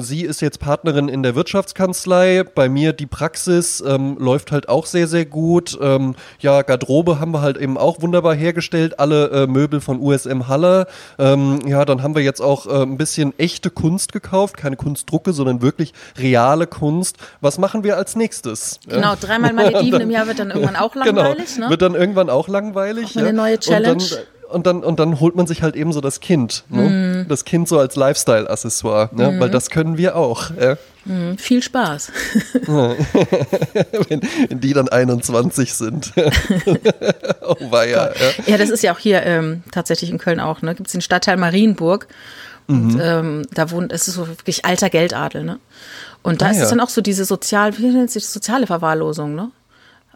sie 0.02 0.24
ist 0.24 0.42
jetzt 0.42 0.60
Partnerin 0.60 1.08
in 1.08 1.22
der 1.22 1.36
Wirtschaftskanzlei. 1.36 2.44
Bei 2.44 2.68
mir 2.68 2.94
die 2.94 3.06
Praxis 3.06 3.84
ähm, 3.86 4.18
läuft 4.20 4.52
halt 4.52 4.70
auch 4.70 4.86
sehr, 4.86 5.08
sehr 5.08 5.26
gut. 5.26 5.78
Ähm, 5.82 6.16
ja, 6.40 6.64
Garderobe 6.64 7.20
haben 7.20 7.32
wir 7.32 7.42
halt 7.42 7.58
eben 7.58 7.78
auch 7.78 8.02
wunderbar 8.02 8.34
hergestellt. 8.34 9.00
Alle 9.00 9.30
äh, 9.30 9.48
Möbel 9.48 9.80
von 9.80 10.00
USM 10.00 10.48
Halle. 10.48 10.88
Ähm, 11.20 11.60
ja, 11.68 11.86
dann 11.86 12.02
haben 12.02 12.16
wir 12.16 12.24
jetzt 12.24 12.42
auch 12.42 12.66
äh, 12.66 12.84
ein 12.84 12.98
bisschen 12.98 13.38
echte 13.38 13.70
Kunst 13.70 14.14
gekauft. 14.14 14.58
Keine 14.58 14.78
Kunstdrucke, 14.78 15.32
sondern 15.32 15.62
wirklich 15.62 15.94
reale 16.18 16.66
Kunst. 16.66 17.18
Was 17.42 17.58
machen 17.58 17.84
wir 17.84 17.98
als 17.98 18.16
nächstes? 18.16 18.80
Genau, 18.88 19.14
dreimal 19.20 19.54
Malediven 19.54 20.02
im 20.02 20.10
Jahr 20.10 20.28
wird 20.28 20.40
dann 20.40 20.50
irgendwann 20.50 20.76
auch 20.76 20.94
genau, 20.94 21.22
langweilig. 21.22 21.54
Genau, 21.54 21.66
ne? 21.68 21.70
wird 21.72 21.82
dann 21.82 21.94
irgendwann 21.96 22.30
auch 22.30 22.48
langweilig. 22.48 23.12
Auch 23.12 23.18
eine 23.18 23.28
ja. 23.28 23.34
neue 23.34 23.60
Challenge 23.60 23.94
und 23.94 24.12
dann, 24.12 24.20
und 24.50 25.00
dann 25.00 25.20
holt 25.20 25.36
man 25.36 25.48
sich 25.48 25.62
halt 25.62 25.76
eben 25.76 25.94
so 25.94 26.02
das 26.02 26.20
Kind. 26.20 26.64
Ne? 26.70 27.24
Mm. 27.26 27.28
Das 27.28 27.46
Kind 27.46 27.68
so 27.68 27.80
als 27.80 27.96
Lifestyle-Accessoire, 27.96 29.10
ne? 29.14 29.32
Mm. 29.32 29.40
weil 29.40 29.50
das 29.50 29.70
können 29.70 29.98
wir 29.98 30.16
auch. 30.16 30.52
Ja? 30.60 30.78
Mm. 31.06 31.38
Viel 31.38 31.62
Spaß. 31.62 32.12
wenn, 32.68 34.22
wenn, 34.50 34.60
die 34.60 34.74
dann 34.74 34.90
21 34.90 35.74
sind. 35.74 36.14
oh 37.42 37.56
weia. 37.72 38.08
Ja. 38.08 38.44
ja, 38.46 38.58
das 38.58 38.70
ist 38.70 38.84
ja 38.84 38.94
auch 38.94 39.00
hier 39.00 39.24
ähm, 39.24 39.64
tatsächlich 39.72 40.10
in 40.10 40.18
Köln 40.18 40.40
auch. 40.40 40.62
Ne? 40.62 40.76
Gibt 40.76 40.88
es 40.88 40.94
den 40.94 41.02
Stadtteil 41.02 41.38
Marienburg. 41.38 42.08
Und 42.68 42.96
mhm. 42.96 43.02
ähm, 43.02 43.42
da 43.54 43.72
wohnt, 43.72 43.94
es 43.94 44.08
ist 44.08 44.16
so 44.16 44.28
wirklich 44.28 44.66
alter 44.66 44.90
Geldadel, 44.90 45.46
ne? 45.46 45.58
Und 46.22 46.42
da 46.42 46.48
ah, 46.48 46.52
ist 46.52 46.60
es 46.60 46.70
dann 46.70 46.82
auch 46.82 46.90
so 46.90 47.00
diese 47.00 47.24
sozial, 47.24 47.78
wie 47.78 47.88
nennt 47.88 48.12
sich 48.12 48.28
soziale 48.28 48.68
Verwahrlosung, 48.68 49.36
ne? 49.36 49.52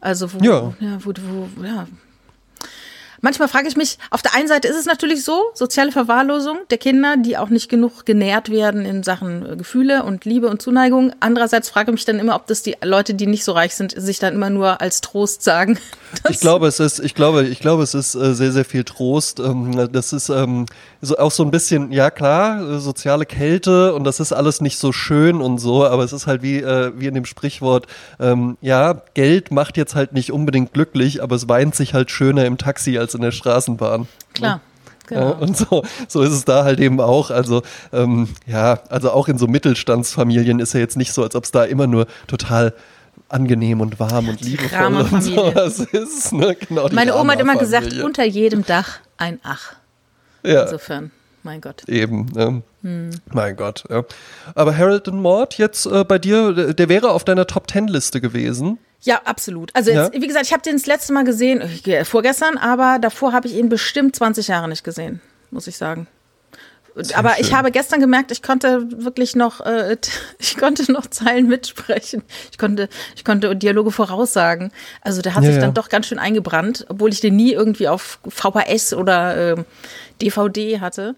Also 0.02 0.34
wo, 0.34 0.40
ja. 0.40 0.74
Ja, 0.82 0.98
wo, 1.00 1.14
wo, 1.14 1.64
ja, 1.64 1.88
Manchmal 3.24 3.48
frage 3.48 3.68
ich 3.68 3.78
mich, 3.78 4.00
auf 4.10 4.24
der 4.24 4.34
einen 4.34 4.48
Seite 4.48 4.68
ist 4.68 4.76
es 4.76 4.88
natürlich 4.88 5.24
so, 5.24 5.40
soziale 5.54 5.92
Verwahrlosung 5.92 6.58
der 6.72 6.80
Kinder, 6.80 7.18
die 7.18 7.38
auch 7.38 7.50
nicht 7.50 7.70
genug 7.70 8.04
genährt 8.04 8.50
werden 8.50 8.84
in 8.84 9.04
Sachen 9.04 9.46
äh, 9.46 9.56
Gefühle 9.56 10.04
und 10.04 10.26
Liebe 10.26 10.50
und 10.50 10.60
Zuneigung. 10.60 11.14
Andererseits 11.20 11.70
frage 11.70 11.92
ich 11.92 11.94
mich 11.94 12.06
dann 12.06 12.18
immer, 12.18 12.36
ob 12.36 12.48
das 12.48 12.64
die 12.64 12.76
Leute, 12.84 13.14
die 13.14 13.28
nicht 13.28 13.44
so 13.44 13.52
reich 13.52 13.76
sind, 13.76 13.94
sich 13.96 14.18
dann 14.18 14.34
immer 14.34 14.50
nur 14.50 14.82
als 14.82 15.02
Trost 15.02 15.44
sagen. 15.44 15.78
Ich 16.30 16.42
glaube, 16.42 16.68
es 16.68 16.82
ist, 16.82 17.00
ich 17.00 17.16
glaube, 17.16 17.48
ich 17.48 17.60
glaube, 17.60 17.84
es 17.84 17.94
ist 17.94 18.16
äh, 18.16 18.34
sehr, 18.34 18.52
sehr 18.52 18.66
viel 18.66 18.84
Trost. 18.84 19.40
Ähm, 19.40 19.90
das 19.94 20.12
ist 20.12 20.28
ähm, 20.28 20.66
auch 21.18 21.32
so 21.32 21.42
ein 21.44 21.52
bisschen, 21.52 21.94
ja 21.94 22.12
klar, 22.12 22.62
äh, 22.70 22.80
soziale 22.80 23.26
Kälte 23.26 23.94
und 23.94 24.04
das 24.04 24.20
ist 24.20 24.34
alles 24.34 24.60
nicht 24.60 24.78
so 24.78 24.92
schön 24.92 25.40
und 25.40 25.60
so, 25.60 25.86
aber 25.86 26.04
es 26.04 26.12
ist 26.12 26.28
halt 26.28 26.42
wie, 26.42 26.64
wie 26.64 27.08
in 27.08 27.14
dem 27.14 27.24
Sprichwort, 27.24 27.88
ähm, 28.20 28.58
ja, 28.60 29.02
Geld 29.14 29.52
macht 29.52 29.78
jetzt 29.78 29.96
halt 29.96 30.12
nicht 30.12 30.34
unbedingt 30.34 30.74
glücklich, 30.74 31.24
aber 31.24 31.38
es 31.38 31.48
weint 31.48 31.76
sich 31.76 31.94
halt 31.94 32.12
schöner 32.12 32.44
im 32.44 32.58
Taxi 32.58 32.98
als 32.98 33.11
als 33.12 33.16
in 33.16 33.22
der 33.22 33.32
Straßenbahn. 33.32 34.08
Klar. 34.34 34.56
Ne? 34.56 34.62
Genau. 35.08 35.34
und 35.42 35.58
so, 35.58 35.84
so 36.08 36.22
ist 36.22 36.32
es 36.32 36.46
da 36.46 36.64
halt 36.64 36.80
eben 36.80 37.02
auch. 37.02 37.32
Also, 37.32 37.64
ähm, 37.92 38.30
ja, 38.48 38.80
also 38.88 39.12
auch 39.12 39.28
in 39.28 39.38
so 39.38 39.48
Mittelstandsfamilien 39.48 40.60
ist 40.60 40.74
ja 40.74 40.80
jetzt 40.80 40.96
nicht 40.96 41.12
so, 41.12 41.22
als 41.22 41.36
ob 41.36 41.44
es 41.44 41.52
da 41.52 41.66
immer 41.66 41.86
nur 41.86 42.08
total 42.28 42.74
angenehm 43.28 43.82
und 43.82 44.00
warm 44.00 44.30
und 44.30 44.40
liebevoll 44.40 45.08
und 45.12 45.22
sowas 45.22 45.80
ist. 45.80 46.32
Ne? 46.32 46.56
Genau, 46.56 46.88
Meine 46.94 47.16
Oma 47.16 47.34
hat 47.34 47.42
immer 47.42 47.58
gesagt, 47.58 48.00
unter 48.00 48.24
jedem 48.24 48.66
Dach 48.66 49.00
ein 49.18 49.40
Ach. 49.44 49.74
Ja. 50.44 50.64
Insofern. 50.64 51.12
Mein 51.44 51.60
Gott. 51.60 51.90
Eben, 51.90 52.28
ne? 52.34 52.62
hm. 52.84 53.10
mein 53.34 53.56
Gott. 53.58 53.84
Ja. 53.90 54.04
Aber 54.56 54.78
Harold 54.78 55.08
und 55.08 55.22
Maud 55.22 55.58
jetzt 55.58 55.88
äh, 55.88 56.06
bei 56.06 56.20
dir, 56.20 56.74
der 56.74 56.88
wäre 56.88 57.12
auf 57.12 57.24
deiner 57.24 57.48
Top 57.48 57.68
Ten 57.68 57.88
Liste 57.88 58.22
gewesen. 58.22 58.78
Ja, 59.04 59.22
absolut. 59.26 59.76
Also 59.76 59.92
jetzt, 59.92 60.14
ja. 60.14 60.22
wie 60.22 60.28
gesagt, 60.28 60.46
ich 60.46 60.54
habe 60.54 60.62
den 60.62 60.74
das 60.74 60.86
letzte 60.86 61.14
Mal 61.14 61.24
gesehen, 61.24 61.62
äh, 61.62 62.06
vorgestern, 62.06 62.58
aber 62.58 63.00
davor 63.00 63.34
habe 63.34 63.48
ich 63.48 63.56
ihn 63.56 63.70
bestimmt 63.70 64.16
20 64.16 64.48
Jahre 64.48 64.68
nicht 64.68 64.84
gesehen, 64.84 65.22
muss 65.50 65.68
ich 65.68 65.78
sagen. 65.78 66.08
Sehr 66.96 67.18
aber 67.18 67.36
schön. 67.36 67.46
ich 67.46 67.54
habe 67.54 67.72
gestern 67.72 68.00
gemerkt, 68.00 68.32
ich 68.32 68.44
konnte 68.44 69.04
wirklich 69.04 69.36
noch, 69.36 69.62
äh, 69.62 69.98
ich 70.40 70.58
konnte 70.58 70.92
noch 70.92 71.08
Zeilen 71.08 71.48
mitsprechen. 71.48 72.24
Ich 72.52 72.58
konnte, 72.58 72.90
ich 73.16 73.24
konnte 73.24 73.56
Dialoge 73.56 73.92
voraussagen. 73.92 74.72
Also 75.02 75.22
der 75.22 75.36
hat 75.36 75.44
ja, 75.44 75.52
sich 75.52 75.60
dann 75.60 75.70
ja. 75.70 75.74
doch 75.74 75.90
ganz 75.90 76.08
schön 76.08 76.20
eingebrannt, 76.20 76.86
obwohl 76.90 77.12
ich 77.12 77.22
den 77.22 77.36
nie 77.36 77.54
irgendwie 77.54 77.88
auf 77.88 78.20
VHS 78.28 78.94
oder 78.94 79.58
äh, 79.58 79.64
DVD 80.22 80.80
hatte. 80.80 81.16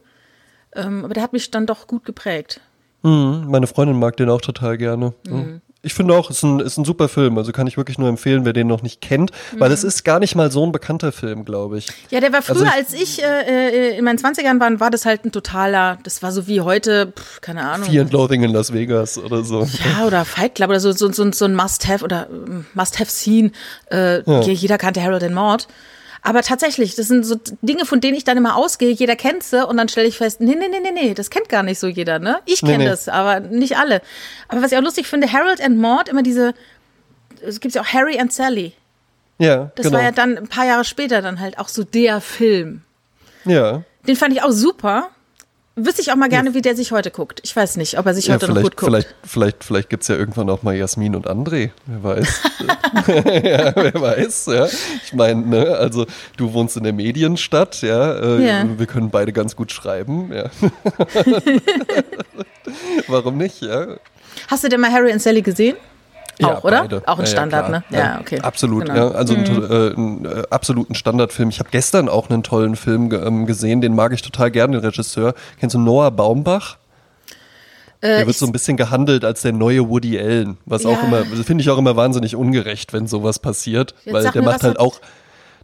Ähm, 0.75 1.05
aber 1.05 1.13
der 1.13 1.23
hat 1.23 1.33
mich 1.33 1.51
dann 1.51 1.65
doch 1.65 1.87
gut 1.87 2.05
geprägt. 2.05 2.61
Mhm, 3.01 3.45
meine 3.47 3.67
Freundin 3.67 3.97
mag 3.97 4.15
den 4.17 4.29
auch 4.29 4.41
total 4.41 4.77
gerne. 4.77 5.13
Mhm. 5.27 5.61
Ich 5.85 5.93
finde 5.93 6.15
auch, 6.15 6.29
es 6.29 6.37
ist 6.37 6.43
ein, 6.43 6.59
ist 6.61 6.77
ein 6.77 6.85
super 6.85 7.09
Film. 7.09 7.37
Also 7.37 7.51
kann 7.51 7.67
ich 7.67 7.75
wirklich 7.75 7.97
nur 7.97 8.07
empfehlen, 8.07 8.45
wer 8.45 8.53
den 8.53 8.67
noch 8.67 8.81
nicht 8.81 9.01
kennt, 9.01 9.31
mhm. 9.51 9.59
weil 9.59 9.71
es 9.73 9.83
ist 9.83 10.05
gar 10.05 10.19
nicht 10.19 10.33
mal 10.33 10.49
so 10.49 10.65
ein 10.65 10.71
bekannter 10.71 11.11
Film, 11.11 11.43
glaube 11.43 11.77
ich. 11.77 11.87
Ja, 12.09 12.21
der 12.21 12.31
war 12.31 12.41
früher, 12.41 12.55
also 12.55 12.65
ich, 12.65 12.73
als 12.73 12.93
ich 12.93 13.21
äh, 13.21 13.91
äh 13.91 13.97
in 13.97 14.05
meinen 14.05 14.17
20ern 14.17 14.61
war, 14.61 14.79
war 14.79 14.89
das 14.89 15.05
halt 15.05 15.25
ein 15.25 15.33
totaler, 15.33 15.99
das 16.03 16.23
war 16.23 16.31
so 16.31 16.47
wie 16.47 16.61
heute, 16.61 17.11
pff, 17.11 17.41
keine 17.41 17.67
Ahnung. 17.67 17.89
Fear 17.89 18.03
and 18.03 18.13
Loathing 18.13 18.43
in 18.43 18.51
Las 18.51 18.71
Vegas 18.71 19.17
oder 19.17 19.43
so. 19.43 19.67
Ja, 19.83 20.07
oder 20.07 20.23
Fight 20.23 20.55
Club 20.55 20.69
oder 20.69 20.79
so, 20.79 20.93
so, 20.93 21.11
so, 21.11 21.29
so 21.33 21.45
ein 21.45 21.53
Must-Have 21.53 22.05
oder 22.05 22.29
äh, 22.29 22.63
Must-Have-Scene. 22.73 23.51
Äh, 23.91 24.23
ja. 24.23 24.41
Jeder 24.41 24.77
kannte 24.77 25.03
Harold 25.03 25.23
and 25.23 25.35
Maud. 25.35 25.67
Aber 26.25 26.41
tatsächlich, 26.41 26.95
das 26.95 27.07
sind 27.07 27.25
so 27.25 27.35
Dinge, 27.61 27.85
von 27.85 27.99
denen 27.99 28.15
ich 28.15 28.23
dann 28.23 28.37
immer 28.37 28.55
ausgehe. 28.55 28.91
Jeder 28.91 29.17
kennt 29.17 29.43
sie 29.43 29.65
und 29.67 29.75
dann 29.75 29.89
stelle 29.89 30.07
ich 30.07 30.17
fest, 30.17 30.39
nee, 30.39 30.55
nee, 30.55 30.69
nee, 30.69 30.79
nee, 30.79 30.91
nee, 30.91 31.13
das 31.13 31.29
kennt 31.29 31.49
gar 31.49 31.63
nicht 31.63 31.79
so 31.79 31.87
jeder, 31.87 32.17
ne? 32.17 32.39
Ich 32.45 32.61
kenne 32.61 32.77
nee, 32.77 32.83
nee. 32.85 32.89
das, 32.89 33.09
aber 33.09 33.41
nicht 33.41 33.77
alle. 33.77 34.01
Aber 34.47 34.61
was 34.61 34.71
ich 34.71 34.77
auch 34.77 34.81
lustig 34.81 35.05
finde, 35.05 35.31
Harold 35.31 35.61
and 35.61 35.77
Maud, 35.77 36.07
immer 36.07 36.23
diese, 36.23 36.53
es 37.45 37.59
gibt 37.59 37.75
ja 37.75 37.81
auch 37.81 37.87
Harry 37.87 38.17
and 38.17 38.31
Sally. 38.31 38.73
Ja, 39.37 39.71
Das 39.75 39.87
genau. 39.87 39.97
war 39.97 40.03
ja 40.03 40.11
dann 40.11 40.37
ein 40.37 40.47
paar 40.47 40.65
Jahre 40.65 40.85
später 40.85 41.21
dann 41.21 41.41
halt 41.41 41.59
auch 41.59 41.67
so 41.67 41.83
der 41.83 42.21
Film. 42.21 42.83
Ja. 43.43 43.83
Den 44.07 44.15
fand 44.15 44.33
ich 44.33 44.41
auch 44.41 44.51
super. 44.51 45.09
Wüsste 45.75 46.03
ich 46.03 46.11
auch 46.11 46.15
mal 46.15 46.29
gerne, 46.29 46.49
ja. 46.49 46.55
wie 46.55 46.61
der 46.61 46.75
sich 46.75 46.91
heute 46.91 47.09
guckt. 47.09 47.41
Ich 47.43 47.55
weiß 47.55 47.77
nicht, 47.77 47.97
ob 47.97 48.05
er 48.05 48.13
sich 48.13 48.27
ja, 48.27 48.35
heute 48.35 48.47
noch 48.47 48.61
gut 48.61 48.77
guckt. 48.77 48.91
Vielleicht, 48.91 49.15
vielleicht, 49.23 49.63
vielleicht 49.63 49.89
gibt 49.89 50.03
es 50.03 50.07
ja 50.07 50.15
irgendwann 50.15 50.47
auch 50.51 50.61
mal 50.61 50.75
Jasmin 50.75 51.15
und 51.15 51.27
André. 51.27 51.71
Wer 51.87 52.03
weiß. 52.03 52.41
ja, 53.07 53.75
wer 53.75 53.93
weiß, 53.93 54.45
ja. 54.53 54.67
Ich 55.03 55.13
meine, 55.13 55.41
ne, 55.41 55.75
also 55.75 56.05
du 56.37 56.53
wohnst 56.53 56.77
in 56.77 56.83
der 56.83 56.93
Medienstadt, 56.93 57.81
ja. 57.81 58.13
Äh, 58.13 58.45
ja. 58.45 58.65
Wir 58.77 58.85
können 58.85 59.09
beide 59.09 59.33
ganz 59.33 59.55
gut 59.55 59.71
schreiben, 59.71 60.31
ja. 60.31 60.51
Warum 63.07 63.37
nicht, 63.37 63.61
ja? 63.61 63.97
Hast 64.47 64.63
du 64.63 64.69
denn 64.69 64.79
mal 64.79 64.91
Harry 64.91 65.11
und 65.11 65.23
Sally 65.23 65.41
gesehen? 65.41 65.75
Ja, 66.39 66.57
auch, 66.57 66.63
oder? 66.63 66.81
Beide. 66.81 67.03
Auch 67.05 67.19
ein 67.19 67.27
Standard, 67.27 67.65
ja, 67.65 67.71
ne? 67.71 67.83
Ja, 67.89 68.19
okay. 68.19 68.39
Absolut, 68.41 68.85
genau. 68.85 68.95
ja. 68.95 69.11
Also 69.11 69.35
mhm. 69.35 69.45
einen, 69.45 69.63
äh, 69.63 69.93
einen 69.95 70.25
äh, 70.25 70.43
absoluten 70.49 70.95
Standardfilm. 70.95 71.49
Ich 71.49 71.59
habe 71.59 71.69
gestern 71.71 72.09
auch 72.09 72.29
einen 72.29 72.43
tollen 72.43 72.75
Film 72.75 73.11
ähm, 73.11 73.45
gesehen, 73.45 73.81
den 73.81 73.95
mag 73.95 74.13
ich 74.13 74.21
total 74.21 74.51
gerne, 74.51 74.77
den 74.77 74.85
Regisseur. 74.85 75.35
Kennst 75.59 75.75
du 75.75 75.79
Noah 75.79 76.11
Baumbach? 76.11 76.77
Äh, 78.01 78.17
der 78.17 78.27
wird 78.27 78.35
so 78.35 78.45
ein 78.45 78.51
bisschen 78.51 78.75
gehandelt 78.75 79.23
als 79.23 79.43
der 79.43 79.53
neue 79.53 79.87
Woody 79.87 80.19
Allen, 80.19 80.57
was 80.65 80.83
ja. 80.83 80.89
auch 80.89 81.03
immer, 81.03 81.23
finde 81.23 81.61
ich 81.61 81.69
auch 81.69 81.77
immer 81.77 81.95
wahnsinnig 81.95 82.35
ungerecht, 82.35 82.91
wenn 82.91 83.07
sowas 83.07 83.39
passiert, 83.39 83.95
Jetzt 84.03 84.13
weil 84.13 84.29
der 84.29 84.41
macht 84.41 84.63
halt 84.63 84.77
auch, 84.77 84.99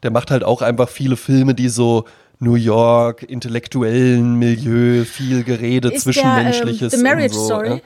der 0.04 0.12
macht 0.12 0.32
halt 0.32 0.46
auch 0.46 0.62
einfach 0.62 0.88
viele 0.88 1.18
Filme, 1.18 1.54
die 1.54 1.68
so 1.68 2.06
New 2.40 2.54
York, 2.54 3.24
intellektuellen 3.24 4.36
Milieu, 4.36 5.04
viel 5.04 5.44
Gerede, 5.44 5.94
Zwischenmenschliches. 5.94 6.92
Der, 6.92 7.00
ähm, 7.00 7.06
The 7.06 7.12
Marriage 7.12 7.34
so, 7.34 7.46
Story. 7.46 7.82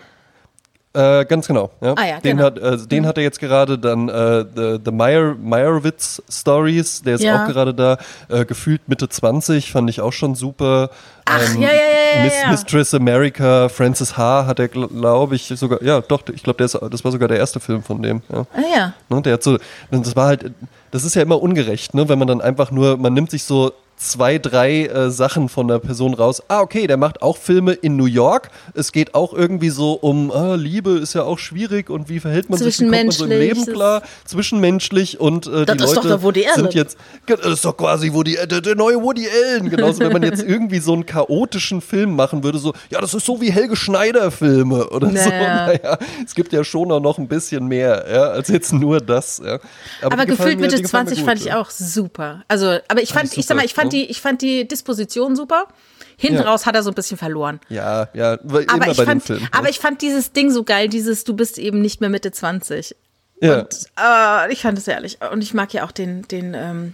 Äh, 0.96 1.26
ganz 1.26 1.48
genau. 1.48 1.72
Ja. 1.82 1.96
Ah 1.98 2.06
ja, 2.06 2.20
den 2.20 2.38
genau. 2.38 2.46
hat, 2.48 2.60
äh, 2.60 2.78
den 2.88 3.08
hat 3.08 3.18
er 3.18 3.24
jetzt 3.24 3.40
gerade 3.40 3.80
dann 3.80 4.10
äh, 4.10 4.46
The, 4.56 4.80
The 4.86 4.92
Meyer, 4.92 5.34
Meyerowitz 5.34 6.22
Stories, 6.30 7.02
der 7.02 7.16
ist 7.16 7.24
Ja. 7.24 7.44
auch 7.44 7.48
gerade 7.48 7.74
da, 7.74 7.98
äh, 8.30 8.46
gefühlt 8.46 8.88
Mitte 8.88 9.10
20, 9.10 9.72
fand 9.72 9.90
ich 9.90 10.02
auch 10.02 10.14
schon 10.14 10.36
super. 10.36 10.92
Ach, 11.26 11.56
ja, 11.56 11.62
ja, 11.62 11.68
ja, 11.72 12.18
ja, 12.18 12.24
Miss, 12.24 12.34
ja. 12.44 12.52
Mistress 12.52 12.94
America, 12.94 13.70
Francis 13.70 14.18
H. 14.18 14.46
hat 14.46 14.60
er, 14.60 14.68
glaube 14.68 15.36
ich, 15.36 15.48
sogar, 15.48 15.82
ja 15.82 16.00
doch, 16.02 16.22
ich 16.32 16.44
glaube, 16.44 16.58
das 16.58 16.76
war 16.76 17.12
sogar 17.12 17.28
der 17.28 17.38
erste 17.40 17.60
Film 17.60 17.82
von 17.82 18.04
dem. 18.04 18.22
Ja. 18.32 18.46
Ah 18.54 18.62
ja. 18.76 18.94
Ne, 19.10 19.22
der 19.24 19.34
hat 19.34 19.44
so, 19.44 19.58
das 19.90 20.16
war 20.16 20.28
halt, 20.28 20.52
das 20.92 21.04
ist 21.06 21.16
ja 21.16 21.24
immer 21.24 21.42
ungerecht, 21.42 21.96
ne, 21.96 22.08
wenn 22.08 22.20
man 22.20 22.28
dann 22.28 22.42
einfach 22.42 22.70
nur, 22.70 22.98
man 22.98 23.14
nimmt 23.16 23.32
sich 23.32 23.46
so 23.46 23.72
zwei, 23.98 24.38
drei 24.38 24.86
äh, 24.86 25.10
Sachen 25.12 25.50
von 25.50 25.68
der 25.68 25.80
Person 25.80 26.14
raus. 26.14 26.42
Ah, 26.48 26.62
okay, 26.62 26.88
der 26.88 26.98
macht 26.98 27.22
auch 27.22 27.38
Filme 27.38 27.74
in 27.74 27.96
New 27.96 28.06
York. 28.06 28.50
Es 28.74 28.92
geht 28.92 29.16
auch 29.16 29.34
irgendwie 29.34 29.70
so 29.70 29.94
um, 29.94 30.32
ah, 30.32 30.56
Liebe 30.56 30.92
ist 30.92 31.14
ja 31.14 31.24
auch 31.24 31.40
schwierig 31.40 31.90
und 31.90 32.10
wie 32.10 32.20
verhält 32.20 32.50
man 32.50 32.60
sich, 32.60 32.80
wie 32.80 32.84
kommt 32.86 32.92
man 32.92 33.12
so 33.12 33.26
im 33.26 33.32
Leben 33.32 33.66
klar, 33.66 34.02
zwischenmenschlich 34.26 35.20
und 35.20 35.48
äh, 35.48 35.66
Das 35.66 35.78
die 35.78 35.84
ist 35.84 35.90
doch 35.92 35.96
Leute 35.98 36.08
der 36.10 36.22
Woody 36.24 36.46
Allen. 36.46 36.56
sind 36.56 36.74
jetzt, 36.74 36.98
das 37.28 37.46
ist 37.46 37.66
doch 37.66 37.78
quasi 37.78 38.12
Woody, 38.14 38.38
der, 38.48 38.62
der 38.62 38.76
neue 38.76 39.02
Woody 39.02 39.28
Allen. 39.30 39.70
Genauso, 39.70 40.00
wenn 40.00 40.12
man 40.12 40.24
jetzt 40.24 40.44
irgendwie 40.48 40.80
so 40.80 40.94
einen 40.94 41.06
chaotischen 41.06 41.82
Film 41.82 42.16
machen 42.16 42.44
würde, 42.44 42.58
so, 42.58 42.74
ja, 42.90 43.00
das 43.00 43.14
ist 43.14 43.26
so 43.26 43.40
wie 43.42 43.52
Helge 43.52 43.76
Schneider 43.76 44.32
Filme 44.32 44.90
oder 44.90 45.08
so. 45.08 45.14
Naja. 45.14 45.54
Naja, 45.74 45.98
es 46.26 46.36
gibt 46.36 46.52
ja 46.52 46.64
schon 46.64 46.92
auch 46.92 47.00
noch 47.00 47.18
ein 47.18 47.28
bisschen 47.28 47.68
mehr, 47.68 48.06
ja, 48.12 48.24
als 48.30 48.48
jetzt 48.50 48.74
nur 48.74 49.00
das. 49.00 49.42
Ja. 49.44 49.60
Aber 50.02 50.26
gefallen 50.26 50.28
gefühlt 50.28 50.60
mir- 50.60 50.68
Mitte 50.68 50.82
gefallen 50.82 51.06
mir 51.06 51.12
20 51.14 51.18
gut, 51.20 51.26
fand 51.26 51.42
ich 51.42 51.54
auch 51.54 51.70
super. 51.70 52.44
Also, 52.48 52.78
aber 52.88 53.02
ich 53.02 53.14
fand, 53.14 53.32
ich 53.32 53.38
ich 53.38 53.46
sag 53.46 53.56
mal, 53.58 53.66
ich 53.66 53.74
fand 53.74 53.83
ja. 53.86 53.90
die, 53.90 54.06
ich 54.06 54.22
fand 54.22 54.42
die 54.42 54.68
Disposition 54.68 55.36
super. 55.36 55.68
Hinten 56.16 56.38
Ja. 56.42 56.44
raus 56.44 56.66
hat 56.66 56.76
er 56.76 56.84
so 56.84 56.92
ein 56.92 56.94
bisschen 56.94 57.18
verloren. 57.18 57.60
Ja, 57.70 58.08
ja, 58.14 58.34
Aber 58.44 58.62
ich 58.88 58.98
fand, 58.98 59.08
den 59.08 59.22
Filmen. 59.22 59.48
aber 59.52 59.70
ich 59.70 59.80
fand 59.80 60.02
dieses 60.02 60.32
Ding 60.32 60.52
so 60.52 60.64
geil, 60.64 60.88
dieses, 60.88 61.24
du 61.24 61.34
bist 61.34 61.58
eben 61.58 61.82
nicht 61.82 62.02
mehr 62.02 62.10
Mitte 62.10 62.32
20. 62.32 62.96
ja. 63.42 63.62
Und 63.62 63.86
äh, 64.00 64.54
ich 64.54 64.62
fand 64.62 64.78
es 64.78 64.88
ehrlich. 64.88 65.18
Und 65.32 65.42
ich 65.42 65.54
mag 65.54 65.74
ja 65.74 65.86
auch 65.86 65.92
den, 65.92 66.22
den, 66.28 66.54
ähm, 66.54 66.94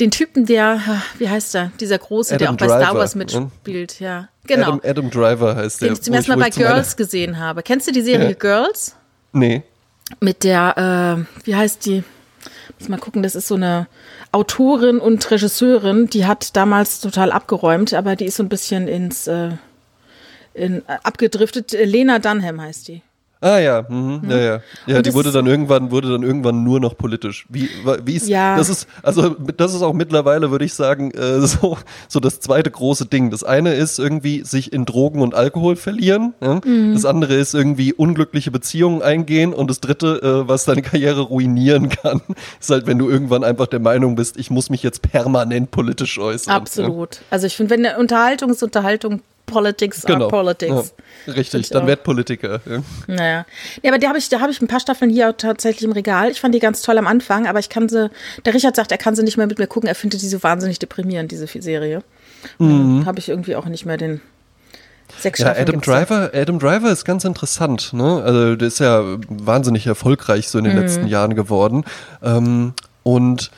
den 0.00 0.10
Typen, 0.10 0.44
der, 0.46 0.80
wie 1.18 1.28
heißt 1.28 1.54
er? 1.54 1.70
Dieser 1.78 1.98
große, 1.98 2.36
der 2.36 2.48
Adam 2.48 2.56
auch 2.56 2.58
bei 2.58 2.66
Star 2.66 2.80
Driver, 2.80 2.98
Wars 2.98 3.14
ne? 3.14 3.18
mitspielt, 3.24 4.00
ja. 4.00 4.28
Genau. 4.46 4.66
Adam, 4.66 4.80
Adam 4.84 5.10
Driver 5.10 5.54
heißt 5.54 5.80
der. 5.80 5.88
den 5.88 5.94
ich 5.94 6.02
zum 6.02 6.14
ersten 6.14 6.32
Mal 6.32 6.38
bei 6.38 6.50
Girls 6.50 6.96
gesehen 6.96 7.38
habe. 7.38 7.62
Kennst 7.62 7.86
du 7.86 7.92
die 7.92 8.02
Serie 8.02 8.30
Ja. 8.30 8.34
Girls? 8.34 8.96
Nee. 9.32 9.62
Mit 10.20 10.42
der, 10.44 11.26
äh, 11.44 11.46
wie 11.46 11.54
heißt 11.54 11.86
die? 11.86 12.02
Muss 12.78 12.88
mal 12.88 12.98
gucken, 12.98 13.22
das 13.22 13.36
ist 13.36 13.46
so 13.46 13.54
eine 13.54 13.86
Autorin 14.32 14.98
und 14.98 15.30
Regisseurin, 15.30 16.08
die 16.08 16.26
hat 16.26 16.56
damals 16.56 17.00
total 17.00 17.32
abgeräumt, 17.32 17.92
aber 17.92 18.16
die 18.16 18.24
ist 18.24 18.36
so 18.36 18.42
ein 18.42 18.48
bisschen 18.48 18.88
ins 18.88 19.26
äh, 19.26 19.50
in, 20.54 20.78
äh, 20.88 20.98
abgedriftet. 21.02 21.74
Äh, 21.74 21.84
Lena 21.84 22.18
Dunham 22.18 22.60
heißt 22.60 22.88
die. 22.88 23.02
Ah 23.44 23.58
ja, 23.58 23.84
mhm, 23.88 24.20
ja, 24.30 24.36
ja. 24.38 24.60
Ja, 24.86 24.96
Und 24.98 25.06
die 25.06 25.14
wurde 25.14 25.32
dann 25.32 25.46
irgendwann, 25.48 25.90
wurde 25.90 26.12
dann 26.12 26.22
irgendwann 26.22 26.62
nur 26.62 26.78
noch 26.78 26.96
politisch. 26.96 27.44
Wie, 27.48 27.68
wie 28.04 28.14
ist, 28.14 28.28
Ja. 28.28 28.56
das 28.56 28.68
ist, 28.68 28.86
also 29.02 29.30
das 29.30 29.74
ist 29.74 29.82
auch 29.82 29.92
mittlerweile, 29.94 30.52
würde 30.52 30.64
ich 30.64 30.74
sagen, 30.74 31.10
äh, 31.10 31.40
so, 31.46 31.76
so 32.06 32.20
das 32.20 32.38
zweite 32.38 32.70
große 32.70 33.06
Ding. 33.06 33.30
Das 33.32 33.42
eine 33.42 33.74
ist 33.74 33.98
irgendwie 33.98 34.44
sich 34.44 34.72
in 34.72 34.84
Drogen 34.84 35.20
und 35.22 35.34
Alkohol 35.34 35.74
verlieren. 35.74 36.34
Ja? 36.40 36.60
Mhm. 36.64 36.94
Das 36.94 37.04
andere 37.04 37.34
ist 37.34 37.52
irgendwie 37.52 37.92
unglückliche 37.92 38.52
Beziehungen 38.52 39.02
eingehen. 39.02 39.52
Und 39.52 39.68
das 39.68 39.80
dritte, 39.80 40.20
äh, 40.22 40.48
was 40.48 40.64
deine 40.64 40.82
Karriere 40.82 41.22
ruinieren 41.22 41.88
kann, 41.88 42.20
ist 42.60 42.70
halt, 42.70 42.86
wenn 42.86 42.98
du 42.98 43.10
irgendwann 43.10 43.42
einfach 43.42 43.66
der 43.66 43.80
Meinung 43.80 44.14
bist, 44.14 44.36
ich 44.36 44.52
muss 44.52 44.70
mich 44.70 44.84
jetzt 44.84 45.02
permanent 45.02 45.72
politisch 45.72 46.16
äußern. 46.16 46.54
Absolut. 46.54 47.20
Also 47.30 47.48
ich 47.48 47.56
finde, 47.56 47.70
wenn 47.74 47.84
eine 47.84 47.98
Unterhaltung 47.98 48.50
ist 48.50 48.62
Unterhaltung, 48.62 49.20
Politics 49.46 50.04
Ja? 50.04 50.14
Genau. 50.14 50.26
are 50.26 50.30
Politics. 50.30 50.94
Ja, 50.96 51.04
richtig, 51.26 51.60
Ich 51.62 51.68
dann 51.70 51.86
werd 51.86 52.02
Politiker. 52.04 52.60
Ja. 52.68 52.82
Naja. 53.06 53.46
Ja, 53.82 53.90
aber 53.90 53.98
da 53.98 54.08
habe 54.08 54.18
ich, 54.18 54.28
da 54.28 54.40
habe 54.40 54.52
ich 54.52 54.60
ein 54.60 54.68
paar 54.68 54.80
Staffeln 54.80 55.10
hier 55.10 55.36
tatsächlich 55.36 55.84
im 55.84 55.92
Regal. 55.92 56.30
Ich 56.30 56.40
fand 56.40 56.54
die 56.54 56.58
ganz 56.58 56.82
toll 56.82 56.98
am 56.98 57.06
Anfang, 57.06 57.46
aber 57.46 57.58
ich 57.58 57.68
kann 57.68 57.88
sie, 57.88 58.10
der 58.44 58.54
Richard 58.54 58.76
sagt, 58.76 58.92
er 58.92 58.98
kann 58.98 59.14
sie 59.16 59.22
nicht 59.22 59.36
mehr 59.36 59.46
mit 59.46 59.58
mir 59.58 59.66
gucken. 59.66 59.88
Er 59.88 59.94
findet 59.94 60.22
die 60.22 60.28
so 60.28 60.42
wahnsinnig 60.42 60.78
deprimierend, 60.78 61.30
diese 61.32 61.46
Serie. 61.46 62.02
Mhm. 62.58 63.04
Habe 63.06 63.18
ich 63.18 63.28
irgendwie 63.28 63.56
auch 63.56 63.66
nicht 63.66 63.86
mehr 63.86 63.96
den 63.96 64.20
sechs 65.18 65.38
Ja, 65.40 65.46
Staffeln 65.46 65.68
Adam 65.68 65.80
da. 65.80 65.92
Driver, 65.92 66.30
Adam 66.34 66.58
Driver 66.58 66.90
ist 66.90 67.04
ganz 67.04 67.24
interessant. 67.24 67.92
Ne? 67.92 68.22
Also 68.24 68.56
der 68.56 68.68
ist 68.68 68.80
ja 68.80 69.02
wahnsinnig 69.28 69.86
erfolgreich 69.86 70.48
so 70.48 70.58
in 70.58 70.64
Mhm. 70.64 70.68
den 70.70 70.78
letzten 70.80 71.06
Jahren 71.06 71.34
geworden. 71.34 71.84
Ähm, 72.22 72.72
und 73.02 73.50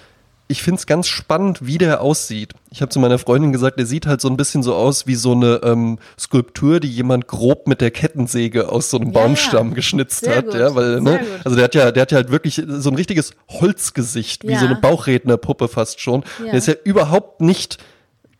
ich 0.46 0.62
finde 0.62 0.78
es 0.78 0.86
ganz 0.86 1.06
spannend, 1.08 1.66
wie 1.66 1.78
der 1.78 2.02
aussieht. 2.02 2.52
Ich 2.70 2.82
habe 2.82 2.90
zu 2.90 2.98
meiner 3.00 3.18
Freundin 3.18 3.52
gesagt, 3.52 3.78
der 3.78 3.86
sieht 3.86 4.06
halt 4.06 4.20
so 4.20 4.28
ein 4.28 4.36
bisschen 4.36 4.62
so 4.62 4.74
aus 4.74 5.06
wie 5.06 5.14
so 5.14 5.32
eine 5.32 5.60
ähm, 5.64 5.98
Skulptur, 6.18 6.80
die 6.80 6.88
jemand 6.88 7.26
grob 7.28 7.66
mit 7.66 7.80
der 7.80 7.90
Kettensäge 7.90 8.68
aus 8.70 8.90
so 8.90 8.98
einem 8.98 9.12
Ja, 9.12 9.20
Baumstamm 9.20 9.72
geschnitzt 9.74 10.20
sehr 10.24 10.36
hat. 10.36 10.44
gut, 10.46 10.54
Ja, 10.54 10.74
weil, 10.74 11.00
ne, 11.00 11.20
also 11.44 11.56
der 11.56 11.64
hat 11.64 11.74
ja, 11.74 11.90
der 11.92 12.02
hat 12.02 12.12
ja 12.12 12.16
halt 12.16 12.30
wirklich 12.30 12.62
so 12.66 12.90
ein 12.90 12.94
richtiges 12.96 13.32
Holzgesicht, 13.48 14.44
wie 14.46 14.52
Ja. 14.52 14.58
so 14.60 14.66
eine 14.66 14.76
Bauchrednerpuppe 14.76 15.68
fast 15.68 16.00
schon. 16.00 16.24
Der 16.44 16.54
ist 16.54 16.68
ja 16.68 16.74
überhaupt 16.84 17.40
nicht 17.40 17.78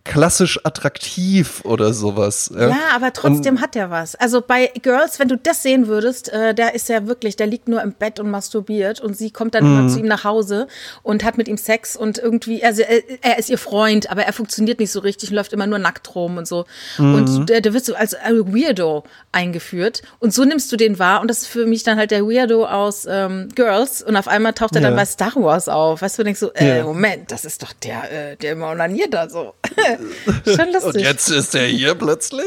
klassisch 0.05 0.61
attraktiv 0.65 1.63
oder 1.65 1.95
sowas. 1.95 2.51
Ja, 2.55 2.77
aber 2.95 3.13
trotzdem 3.15 3.55
Und- 3.57 3.61
hat 3.63 3.75
er 3.75 3.91
was. 3.91 4.15
Also 4.15 4.43
bei 4.47 4.71
Girls, 4.83 5.19
wenn 5.19 5.29
du 5.29 5.39
das 5.39 5.63
sehen 5.63 5.87
würdest, 5.87 6.29
äh, 6.31 6.55
der 6.55 6.75
ist 6.75 6.91
ja 6.91 7.07
wirklich, 7.07 7.37
der 7.37 7.47
liegt 7.47 7.69
nur 7.69 7.81
im 7.81 7.93
Bett 7.93 8.21
und 8.21 8.31
masturbiert 8.31 9.01
und 9.01 9.17
sie 9.17 9.31
kommt 9.31 9.55
dann 9.55 9.65
Mhm. 9.65 9.79
immer 9.79 9.89
zu 9.89 9.99
ihm 10.01 10.07
nach 10.07 10.25
Hause 10.25 10.69
und 11.03 11.25
hat 11.25 11.39
mit 11.39 11.49
ihm 11.49 11.57
Sex 11.57 11.97
und 11.97 12.19
irgendwie, 12.19 12.63
also 12.63 12.83
er, 12.83 13.03
er 13.23 13.39
ist 13.39 13.49
ihr 13.49 13.57
Freund, 13.57 14.11
aber 14.11 14.25
er 14.25 14.35
funktioniert 14.35 14.79
nicht 14.79 14.93
so 14.93 15.01
richtig 15.01 15.31
und 15.31 15.37
läuft 15.37 15.55
immer 15.55 15.67
nur 15.67 15.79
nackt 15.79 16.15
rum 16.15 16.37
und 16.37 16.47
so. 16.47 16.67
Mhm. 16.99 17.15
Und 17.15 17.49
der, 17.49 17.63
der 17.63 17.73
wird 17.73 17.87
so 17.87 17.95
als 17.95 18.13
äh, 18.13 18.19
Weirdo 18.45 19.05
eingeführt 19.33 20.03
und 20.19 20.35
so 20.35 20.45
nimmst 20.45 20.71
du 20.71 20.77
den 20.77 20.99
wahr 20.99 21.23
und 21.23 21.29
das 21.29 21.39
ist 21.43 21.47
für 21.49 21.65
mich 21.65 21.83
dann 21.83 21.97
halt 21.97 22.11
der 22.11 22.25
Weirdo 22.27 22.67
aus 22.67 23.07
ähm, 23.09 23.49
Girls 23.55 24.03
und 24.03 24.17
auf 24.17 24.29
einmal 24.29 24.53
taucht 24.53 24.77
er 24.77 24.83
dann 24.83 24.93
Ja. 24.93 24.97
bei 24.99 25.07
Star 25.07 25.33
Wars 25.37 25.69
auf. 25.69 26.03
Weißt 26.03 26.19
du, 26.19 26.23
du 26.23 26.25
denkst 26.25 26.41
so, 26.41 26.53
äh, 26.53 26.79
Ja. 26.79 26.85
Moment, 26.85 27.33
das 27.33 27.47
ist 27.47 27.63
doch 27.63 27.73
der, 27.73 28.33
äh, 28.33 28.37
der 28.37 28.53
immer 28.53 28.69
onaniert 28.71 29.15
da 29.15 29.31
so. 29.31 29.55
Schon 30.45 30.73
lustig. 30.73 30.95
Und 30.95 31.01
jetzt 31.01 31.29
ist 31.29 31.55
er 31.55 31.67
hier 31.67 31.95
plötzlich? 31.95 32.45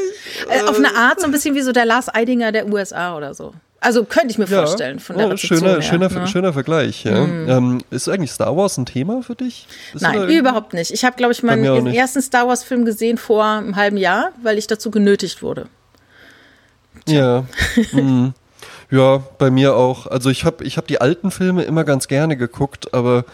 Äh, 0.48 0.62
auf 0.62 0.76
eine 0.76 0.94
Art 0.94 1.20
so 1.20 1.26
ein 1.26 1.32
bisschen 1.32 1.54
wie 1.54 1.62
so 1.62 1.72
der 1.72 1.84
Lars 1.84 2.12
Eidinger 2.12 2.52
der 2.52 2.68
USA 2.68 3.16
oder 3.16 3.34
so. 3.34 3.52
Also 3.80 4.04
könnte 4.04 4.28
ich 4.30 4.38
mir 4.38 4.48
vorstellen 4.48 4.98
von 4.98 5.16
der 5.16 5.28
oh, 5.28 5.36
schöner, 5.36 5.74
her, 5.74 5.82
schöner, 5.82 6.08
ne? 6.08 6.26
schöner 6.26 6.52
Vergleich. 6.52 7.04
Ja. 7.04 7.16
Ähm, 7.16 7.80
ist 7.90 8.08
eigentlich 8.08 8.32
Star 8.32 8.56
Wars 8.56 8.76
ein 8.76 8.86
Thema 8.86 9.22
für 9.22 9.36
dich? 9.36 9.68
Bist 9.92 10.04
du 10.04 10.10
Nein, 10.10 10.28
überhaupt 10.28 10.74
nicht. 10.74 10.90
Ich 10.90 11.04
habe, 11.04 11.16
glaube 11.16 11.32
ich, 11.32 11.44
meinen 11.44 11.86
ersten 11.86 12.20
Star 12.20 12.48
Wars-Film 12.48 12.84
gesehen 12.84 13.18
vor 13.18 13.44
einem 13.44 13.76
halben 13.76 13.96
Jahr, 13.96 14.32
weil 14.42 14.58
ich 14.58 14.66
dazu 14.66 14.90
genötigt 14.90 15.42
wurde. 15.42 15.66
Ja. 17.06 17.44
mhm. 17.92 18.34
Ja, 18.90 19.22
bei 19.38 19.50
mir 19.50 19.76
auch. 19.76 20.06
Also 20.06 20.30
ich 20.30 20.44
habe 20.44 20.64
ich 20.64 20.76
hab 20.76 20.86
die 20.86 21.00
alten 21.00 21.30
Filme 21.30 21.64
immer 21.64 21.84
ganz 21.84 22.08
gerne 22.08 22.36
geguckt, 22.36 22.94
aber 22.94 23.24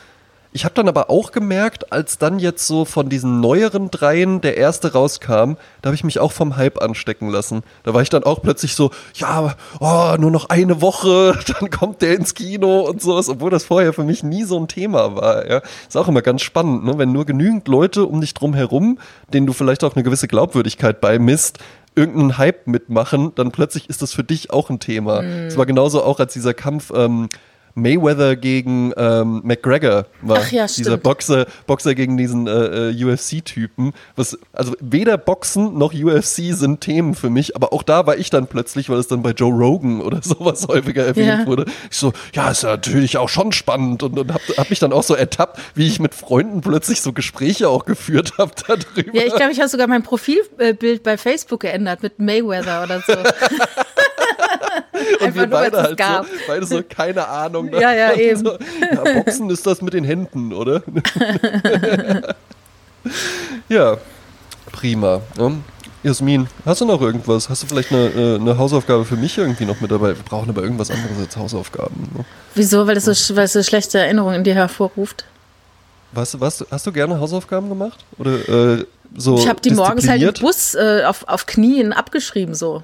ich 0.54 0.64
habe 0.64 0.74
dann 0.76 0.86
aber 0.86 1.10
auch 1.10 1.32
gemerkt, 1.32 1.92
als 1.92 2.16
dann 2.16 2.38
jetzt 2.38 2.68
so 2.68 2.84
von 2.84 3.08
diesen 3.08 3.40
neueren 3.40 3.90
dreien 3.90 4.40
der 4.40 4.56
erste 4.56 4.92
rauskam, 4.92 5.56
da 5.82 5.88
habe 5.88 5.96
ich 5.96 6.04
mich 6.04 6.20
auch 6.20 6.30
vom 6.30 6.56
Hype 6.56 6.80
anstecken 6.80 7.28
lassen. 7.28 7.64
Da 7.82 7.92
war 7.92 8.02
ich 8.02 8.08
dann 8.08 8.22
auch 8.22 8.40
plötzlich 8.40 8.76
so, 8.76 8.92
ja, 9.14 9.56
oh, 9.80 10.14
nur 10.16 10.30
noch 10.30 10.50
eine 10.50 10.80
Woche, 10.80 11.36
dann 11.58 11.70
kommt 11.70 12.02
der 12.02 12.14
ins 12.14 12.34
Kino 12.34 12.82
und 12.82 13.02
sowas, 13.02 13.28
obwohl 13.28 13.50
das 13.50 13.64
vorher 13.64 13.92
für 13.92 14.04
mich 14.04 14.22
nie 14.22 14.44
so 14.44 14.56
ein 14.56 14.68
Thema 14.68 15.16
war. 15.16 15.50
Ja. 15.50 15.60
Ist 15.88 15.96
auch 15.96 16.06
immer 16.06 16.22
ganz 16.22 16.42
spannend, 16.42 16.84
ne? 16.84 16.98
wenn 16.98 17.10
nur 17.10 17.26
genügend 17.26 17.66
Leute 17.66 18.06
um 18.06 18.20
dich 18.20 18.32
drum 18.32 18.54
herum, 18.54 19.00
denen 19.32 19.48
du 19.48 19.52
vielleicht 19.52 19.82
auch 19.82 19.96
eine 19.96 20.04
gewisse 20.04 20.28
Glaubwürdigkeit 20.28 21.00
beimisst, 21.00 21.58
irgendeinen 21.96 22.38
Hype 22.38 22.68
mitmachen, 22.68 23.32
dann 23.34 23.50
plötzlich 23.50 23.90
ist 23.90 24.02
das 24.02 24.12
für 24.12 24.24
dich 24.24 24.52
auch 24.52 24.70
ein 24.70 24.78
Thema. 24.78 25.22
Es 25.22 25.56
war 25.56 25.66
genauso 25.66 26.04
auch 26.04 26.20
als 26.20 26.32
dieser 26.32 26.54
Kampf 26.54 26.92
ähm, 26.94 27.28
Mayweather 27.74 28.36
gegen 28.36 28.92
ähm, 28.96 29.40
McGregor 29.44 30.06
war. 30.22 30.38
Ach 30.40 30.52
ja, 30.52 30.66
dieser 30.66 30.92
stimmt. 30.92 31.02
Boxer, 31.02 31.46
Boxer 31.66 31.94
gegen 31.94 32.16
diesen 32.16 32.46
äh, 32.46 32.90
äh, 32.90 33.04
UFC-Typen. 33.04 33.92
Was, 34.16 34.38
also 34.52 34.74
weder 34.80 35.18
Boxen 35.18 35.76
noch 35.76 35.92
UFC 35.92 36.52
sind 36.54 36.80
Themen 36.80 37.14
für 37.14 37.30
mich, 37.30 37.56
aber 37.56 37.72
auch 37.72 37.82
da 37.82 38.06
war 38.06 38.16
ich 38.16 38.30
dann 38.30 38.46
plötzlich, 38.46 38.88
weil 38.90 38.98
es 38.98 39.08
dann 39.08 39.22
bei 39.22 39.30
Joe 39.30 39.52
Rogan 39.52 40.00
oder 40.00 40.20
sowas 40.22 40.66
häufiger 40.68 41.04
erwähnt 41.04 41.40
Ja. 41.40 41.46
wurde. 41.46 41.66
Ich 41.90 41.96
so, 41.98 42.12
ja, 42.34 42.50
ist 42.50 42.62
ja 42.62 42.70
natürlich 42.70 43.18
auch 43.18 43.28
schon 43.28 43.52
spannend 43.52 44.02
und, 44.02 44.18
und 44.18 44.32
hab, 44.32 44.40
hab 44.56 44.70
mich 44.70 44.78
dann 44.78 44.92
auch 44.92 45.02
so 45.02 45.14
ertappt, 45.14 45.58
wie 45.74 45.86
ich 45.86 45.98
mit 46.00 46.14
Freunden 46.14 46.60
plötzlich 46.60 47.00
so 47.02 47.12
Gespräche 47.12 47.68
auch 47.68 47.84
geführt 47.84 48.34
habe 48.38 48.52
darüber. 48.66 49.14
Ja, 49.14 49.22
ich 49.24 49.34
glaube, 49.34 49.52
ich 49.52 49.58
habe 49.58 49.68
sogar 49.68 49.86
mein 49.88 50.02
Profilbild 50.02 51.02
bei 51.02 51.18
Facebook 51.18 51.60
geändert 51.60 52.02
mit 52.02 52.18
Mayweather 52.18 52.82
oder 52.84 53.00
so. 53.06 53.14
Und 55.24 55.28
Einfach 55.28 55.40
wir 55.40 55.46
nur, 55.46 55.58
weil 55.58 55.70
beide 55.70 55.76
es 55.76 55.82
halt 55.82 55.96
gab. 55.96 56.26
so, 56.26 56.32
beide 56.46 56.66
so, 56.66 56.82
keine 56.88 57.28
Ahnung. 57.28 57.72
Ja, 57.72 57.92
ja, 57.92 58.08
davon. 58.08 58.20
eben. 58.22 58.44
So, 58.44 58.52
ja, 58.52 59.14
Boxen 59.14 59.50
ist 59.50 59.66
das 59.66 59.82
mit 59.82 59.94
den 59.94 60.04
Händen, 60.04 60.52
oder? 60.52 60.82
ja, 63.68 63.96
prima. 64.72 65.20
Ja. 65.38 65.52
Jasmin, 66.02 66.48
hast 66.66 66.82
du 66.82 66.84
noch 66.84 67.00
irgendwas? 67.00 67.48
Hast 67.48 67.62
du 67.62 67.66
vielleicht 67.66 67.90
eine, 67.90 68.08
äh, 68.08 68.34
eine 68.34 68.58
Hausaufgabe 68.58 69.06
für 69.06 69.16
mich 69.16 69.38
irgendwie 69.38 69.64
noch 69.64 69.80
mit 69.80 69.90
dabei? 69.90 70.08
Wir 70.08 70.22
brauchen 70.22 70.50
aber 70.50 70.62
irgendwas 70.62 70.90
anderes 70.90 71.18
als 71.18 71.34
Hausaufgaben. 71.34 72.10
Ne? 72.14 72.26
Wieso? 72.54 72.86
Weil 72.86 72.94
das 72.94 73.06
so, 73.06 73.36
weil 73.36 73.44
es 73.44 73.54
so 73.54 73.62
schlechte 73.62 73.98
Erinnerungen 73.98 74.36
in 74.36 74.44
dir 74.44 74.54
hervorruft. 74.54 75.24
Was, 76.12 76.38
was, 76.38 76.64
hast 76.70 76.86
du 76.86 76.92
gerne 76.92 77.18
Hausaufgaben 77.18 77.70
gemacht? 77.70 78.04
Oder 78.18 78.48
äh, 78.48 78.84
so 79.16 79.38
Ich 79.38 79.48
habe 79.48 79.62
die 79.62 79.70
morgens 79.70 80.06
halt 80.06 80.22
im? 80.22 80.32
Bus 80.34 80.74
äh, 80.74 81.04
auf, 81.06 81.26
auf 81.26 81.46
Knien 81.46 81.94
abgeschrieben 81.94 82.54
so. 82.54 82.82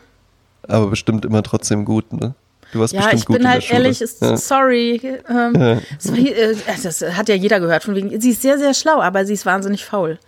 Aber 0.70 0.86
bestimmt 0.88 1.24
immer 1.24 1.42
trotzdem 1.42 1.84
gut, 1.84 2.12
ne? 2.12 2.34
Du 2.72 2.78
warst 2.78 2.92
ja, 2.94 3.00
bestimmt 3.00 3.20
ich 3.20 3.26
gut 3.26 3.36
bin 3.38 3.46
in 3.46 3.50
halt 3.52 3.70
ehrlich, 3.70 4.00
ist, 4.00 4.22
ja. 4.22 4.36
sorry. 4.36 5.00
Ähm, 5.28 5.52
das, 5.54 6.12
war, 6.12 6.18
äh, 6.18 6.54
das 6.82 7.02
hat 7.16 7.28
ja 7.28 7.34
jeder 7.34 7.58
gehört. 7.58 7.82
Von 7.82 7.94
wegen, 7.96 8.20
sie 8.20 8.30
ist 8.30 8.42
sehr, 8.42 8.58
sehr 8.58 8.74
schlau, 8.74 9.00
aber 9.00 9.24
sie 9.26 9.32
ist 9.34 9.44
wahnsinnig 9.44 9.84
faul. 9.84 10.18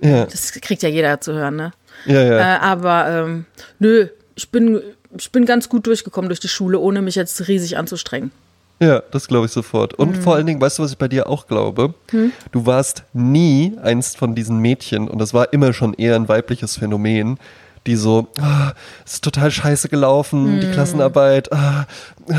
Ja, 0.00 0.24
Das 0.24 0.52
kriegt 0.52 0.82
ja 0.82 0.88
jeder 0.88 1.20
zu 1.20 1.32
hören, 1.34 1.56
ne? 1.56 1.72
ja, 2.06 2.22
ja. 2.22 2.38
Äh, 2.56 2.58
aber 2.60 3.08
ähm, 3.08 3.44
nö, 3.78 4.08
ich 4.34 4.50
bin, 4.50 4.80
ich 5.18 5.30
bin 5.32 5.44
ganz 5.46 5.68
gut 5.68 5.86
durchgekommen 5.86 6.28
durch 6.28 6.40
die 6.40 6.48
Schule, 6.48 6.78
ohne 6.78 7.02
mich 7.02 7.14
jetzt 7.14 7.46
riesig 7.48 7.76
anzustrengen. 7.78 8.30
Ja, 8.78 9.02
das 9.10 9.26
glaube 9.26 9.46
ich 9.46 9.52
sofort. 9.52 9.94
Und 9.94 10.16
Mhm. 10.16 10.20
vor 10.22 10.34
allen 10.34 10.44
Dingen, 10.46 10.60
weißt 10.60 10.78
du, 10.78 10.82
was 10.82 10.90
ich 10.92 10.98
bei 10.98 11.08
dir 11.08 11.28
auch 11.30 11.46
glaube? 11.46 11.94
Hm? 12.10 12.32
Du 12.52 12.66
warst 12.66 13.04
nie 13.14 13.72
eins 13.82 14.14
von 14.14 14.34
diesen 14.34 14.58
Mädchen, 14.58 15.08
und 15.08 15.18
das 15.18 15.32
war 15.32 15.52
immer 15.54 15.72
schon 15.72 15.94
eher 15.94 16.14
ein 16.16 16.28
weibliches 16.28 16.76
Phänomen, 16.76 17.38
die 17.86 17.96
so, 17.96 18.28
ah, 18.40 18.72
es 19.04 19.14
ist 19.14 19.24
total 19.24 19.50
scheiße 19.50 19.88
gelaufen, 19.88 20.46
Hm. 20.54 20.60
die 20.60 20.70
Klassenarbeit, 20.70 21.52
ah, 21.52 21.86
ah, 22.30 22.34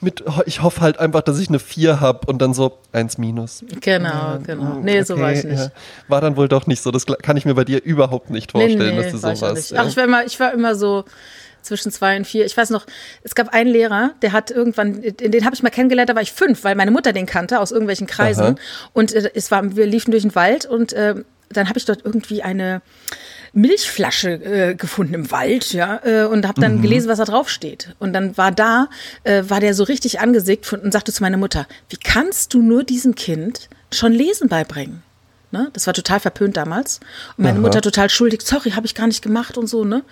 mit, 0.00 0.24
ich 0.46 0.62
hoffe 0.62 0.80
halt 0.80 0.98
einfach, 0.98 1.22
dass 1.22 1.38
ich 1.38 1.48
eine 1.48 1.58
4 1.58 2.00
habe 2.00 2.26
und 2.26 2.40
dann 2.42 2.54
so 2.54 2.78
eins 2.92 3.18
minus. 3.18 3.64
Genau, 3.80 4.38
genau. 4.44 4.80
Nee, 4.82 5.02
so 5.02 5.18
war 5.18 5.32
ich 5.32 5.44
nicht. 5.44 5.58
ja. 5.58 5.70
War 6.08 6.20
dann 6.20 6.36
wohl 6.36 6.48
doch 6.48 6.66
nicht 6.66 6.82
so. 6.82 6.90
Das 6.90 7.06
kann 7.06 7.36
ich 7.36 7.44
mir 7.44 7.54
bei 7.54 7.64
dir 7.64 7.82
überhaupt 7.82 8.30
nicht 8.30 8.52
vorstellen, 8.52 8.96
dass 8.96 9.12
du 9.12 9.18
so 9.18 9.22
war 9.22 9.32
ich 9.32 9.42
auch 9.42 9.48
warst. 9.48 9.74
Ach, 9.76 9.86
ich 9.86 9.96
war, 9.96 10.04
immer, 10.04 10.24
ich 10.24 10.38
war 10.40 10.52
immer 10.52 10.74
so 10.74 11.04
zwischen 11.62 11.92
zwei 11.92 12.16
und 12.16 12.26
vier. 12.26 12.46
Ich 12.46 12.56
weiß 12.56 12.70
noch, 12.70 12.86
es 13.22 13.34
gab 13.34 13.52
einen 13.52 13.70
Lehrer, 13.70 14.12
der 14.22 14.32
hat 14.32 14.50
irgendwann, 14.50 15.02
den 15.02 15.44
habe 15.44 15.54
ich 15.54 15.62
mal 15.62 15.70
kennengelernt, 15.70 16.08
da 16.10 16.14
war 16.14 16.22
ich 16.22 16.32
fünf, 16.32 16.64
weil 16.64 16.74
meine 16.74 16.90
Mutter 16.90 17.12
den 17.12 17.26
kannte 17.26 17.60
aus 17.60 17.70
irgendwelchen 17.70 18.06
Kreisen. 18.06 18.42
Aha. 18.42 18.54
Und 18.94 19.12
äh, 19.12 19.30
es 19.34 19.50
war, 19.50 19.76
wir 19.76 19.86
liefen 19.86 20.10
durch 20.10 20.22
den 20.22 20.34
Wald 20.34 20.64
und 20.66 20.92
äh, 20.94 21.16
dann 21.52 21.68
habe 21.68 21.78
ich 21.78 21.84
dort 21.84 22.04
irgendwie 22.04 22.42
eine 22.42 22.80
Milchflasche 23.52 24.30
äh, 24.32 24.74
gefunden 24.74 25.14
im 25.14 25.30
Wald, 25.30 25.72
ja, 25.72 26.00
äh, 26.04 26.24
und 26.24 26.46
habe 26.46 26.60
dann 26.60 26.82
gelesen, 26.82 27.08
was 27.08 27.18
da 27.18 27.24
drauf 27.24 27.48
steht. 27.48 27.94
Und 27.98 28.12
dann 28.12 28.36
war 28.36 28.52
da, 28.52 28.88
äh, 29.24 29.44
war 29.48 29.60
der 29.60 29.74
so 29.74 29.84
richtig 29.84 30.20
angesickt 30.20 30.66
von, 30.66 30.80
und 30.80 30.92
sagte 30.92 31.12
zu 31.12 31.22
meiner 31.22 31.36
Mutter, 31.36 31.66
wie 31.88 31.96
kannst 31.96 32.54
du 32.54 32.62
nur 32.62 32.84
diesem 32.84 33.14
Kind 33.14 33.68
schon 33.92 34.12
Lesen 34.12 34.48
beibringen? 34.48 35.02
Ne? 35.52 35.68
Das 35.72 35.86
war 35.86 35.94
total 35.94 36.20
verpönt 36.20 36.56
damals. 36.56 37.00
Und 37.36 37.44
meine 37.44 37.58
Aha. 37.58 37.62
Mutter 37.62 37.80
total 37.80 38.08
schuldig, 38.08 38.42
sorry, 38.42 38.70
habe 38.70 38.86
ich 38.86 38.94
gar 38.94 39.06
nicht 39.08 39.20
gemacht 39.22 39.58
und 39.58 39.66
so, 39.66 39.84
ne? 39.84 40.02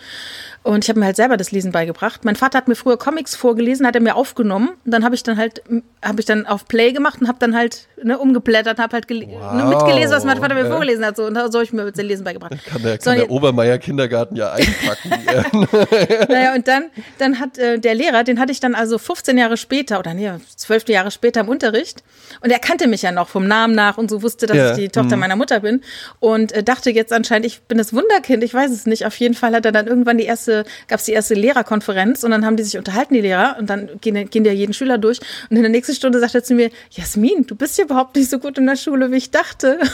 Und 0.64 0.84
ich 0.84 0.88
habe 0.90 0.98
mir 0.98 1.06
halt 1.06 1.14
selber 1.16 1.36
das 1.36 1.52
Lesen 1.52 1.70
beigebracht. 1.70 2.24
Mein 2.24 2.34
Vater 2.34 2.58
hat 2.58 2.66
mir 2.66 2.74
früher 2.74 2.98
Comics 2.98 3.36
vorgelesen, 3.36 3.86
hat 3.86 3.94
er 3.94 4.00
mir 4.02 4.16
aufgenommen. 4.16 4.70
Und 4.84 4.90
dann 4.90 5.04
habe 5.04 5.14
ich 5.14 5.22
dann 5.22 5.36
halt, 5.38 5.62
habe 6.04 6.18
ich 6.20 6.26
dann 6.26 6.46
auf 6.46 6.66
Play 6.66 6.92
gemacht 6.92 7.20
und 7.20 7.28
habe 7.28 7.38
dann 7.38 7.56
halt 7.56 7.86
ne, 8.02 8.18
umgeblättert 8.18 8.76
und 8.78 8.82
habe 8.82 8.94
halt 8.94 9.08
ne, 9.08 9.64
mitgelesen, 9.64 10.10
was 10.10 10.24
mein 10.24 10.38
Vater 10.38 10.54
mir 10.54 10.64
Ja. 10.64 10.70
vorgelesen 10.70 11.04
hat. 11.06 11.16
So, 11.16 11.26
und 11.26 11.36
so 11.36 11.40
habe 11.40 11.62
ich 11.62 11.72
mir 11.72 11.90
das 11.90 12.04
Lesen 12.04 12.24
beigebracht. 12.24 12.52
Kann 12.66 12.82
der, 12.82 12.94
So, 13.00 13.10
kann 13.10 13.18
der 13.18 13.30
Obermeier 13.30 13.78
Kindergarten 13.78 14.34
ja 14.36 14.52
einpacken. 14.52 15.12
ja. 15.24 15.44
Naja, 16.28 16.54
und 16.54 16.66
dann, 16.66 16.86
dann 17.18 17.38
hat 17.38 17.56
äh, 17.58 17.78
der 17.78 17.94
Lehrer, 17.94 18.24
den 18.24 18.40
hatte 18.40 18.50
ich 18.52 18.58
dann 18.60 18.74
also 18.74 18.98
15 18.98 19.38
Jahre 19.38 19.56
später 19.56 20.00
oder 20.00 20.12
nee, 20.12 20.30
12 20.56 20.88
Jahre 20.88 21.12
später 21.12 21.40
im 21.40 21.48
Unterricht. 21.48 22.02
Und 22.40 22.50
er 22.50 22.58
kannte 22.58 22.86
mich 22.86 23.02
ja 23.02 23.12
noch 23.12 23.28
vom 23.28 23.46
Namen 23.46 23.74
nach 23.74 23.98
und 23.98 24.10
so 24.10 24.22
wusste, 24.22 24.46
dass 24.46 24.56
Ja, 24.56 24.70
ich 24.72 24.76
die 24.76 24.88
Tochter 24.88 25.16
meiner 25.16 25.36
Mutter 25.36 25.60
bin. 25.60 25.82
Und 26.20 26.52
äh, 26.52 26.62
dachte 26.62 26.90
jetzt 26.90 27.12
anscheinend, 27.12 27.46
ich 27.46 27.60
bin 27.62 27.78
das 27.78 27.92
Wunderkind, 27.92 28.42
ich 28.42 28.54
weiß 28.54 28.70
es 28.70 28.86
nicht. 28.86 29.06
Auf 29.06 29.16
jeden 29.16 29.34
Fall 29.34 29.54
hat 29.54 29.64
er 29.64 29.72
dann 29.72 29.86
irgendwann 29.86 30.18
die 30.18 30.24
erste, 30.24 30.64
gab 30.88 31.00
es 31.00 31.06
die 31.06 31.12
erste 31.12 31.34
Lehrerkonferenz 31.34 32.24
und 32.24 32.30
dann 32.30 32.44
haben 32.44 32.56
die 32.56 32.62
sich 32.62 32.78
unterhalten, 32.78 33.14
die 33.14 33.20
Lehrer, 33.20 33.56
und 33.58 33.68
dann 33.68 33.88
gehen, 34.00 34.28
gehen 34.30 34.44
die 34.44 34.50
ja 34.50 34.54
jeden 34.54 34.72
Schüler 34.72 34.98
durch. 34.98 35.20
Und 35.50 35.56
in 35.56 35.62
der 35.62 35.70
nächsten 35.70 35.94
Stunde 35.94 36.20
sagt 36.20 36.34
er 36.34 36.44
zu 36.44 36.54
mir, 36.54 36.70
Jasmin, 36.90 37.46
du 37.46 37.54
bist 37.54 37.78
ja 37.78 37.84
überhaupt 37.84 38.16
nicht 38.16 38.30
so 38.30 38.38
gut 38.38 38.58
in 38.58 38.66
der 38.66 38.76
Schule, 38.76 39.10
wie 39.10 39.16
ich 39.16 39.30
dachte. 39.30 39.78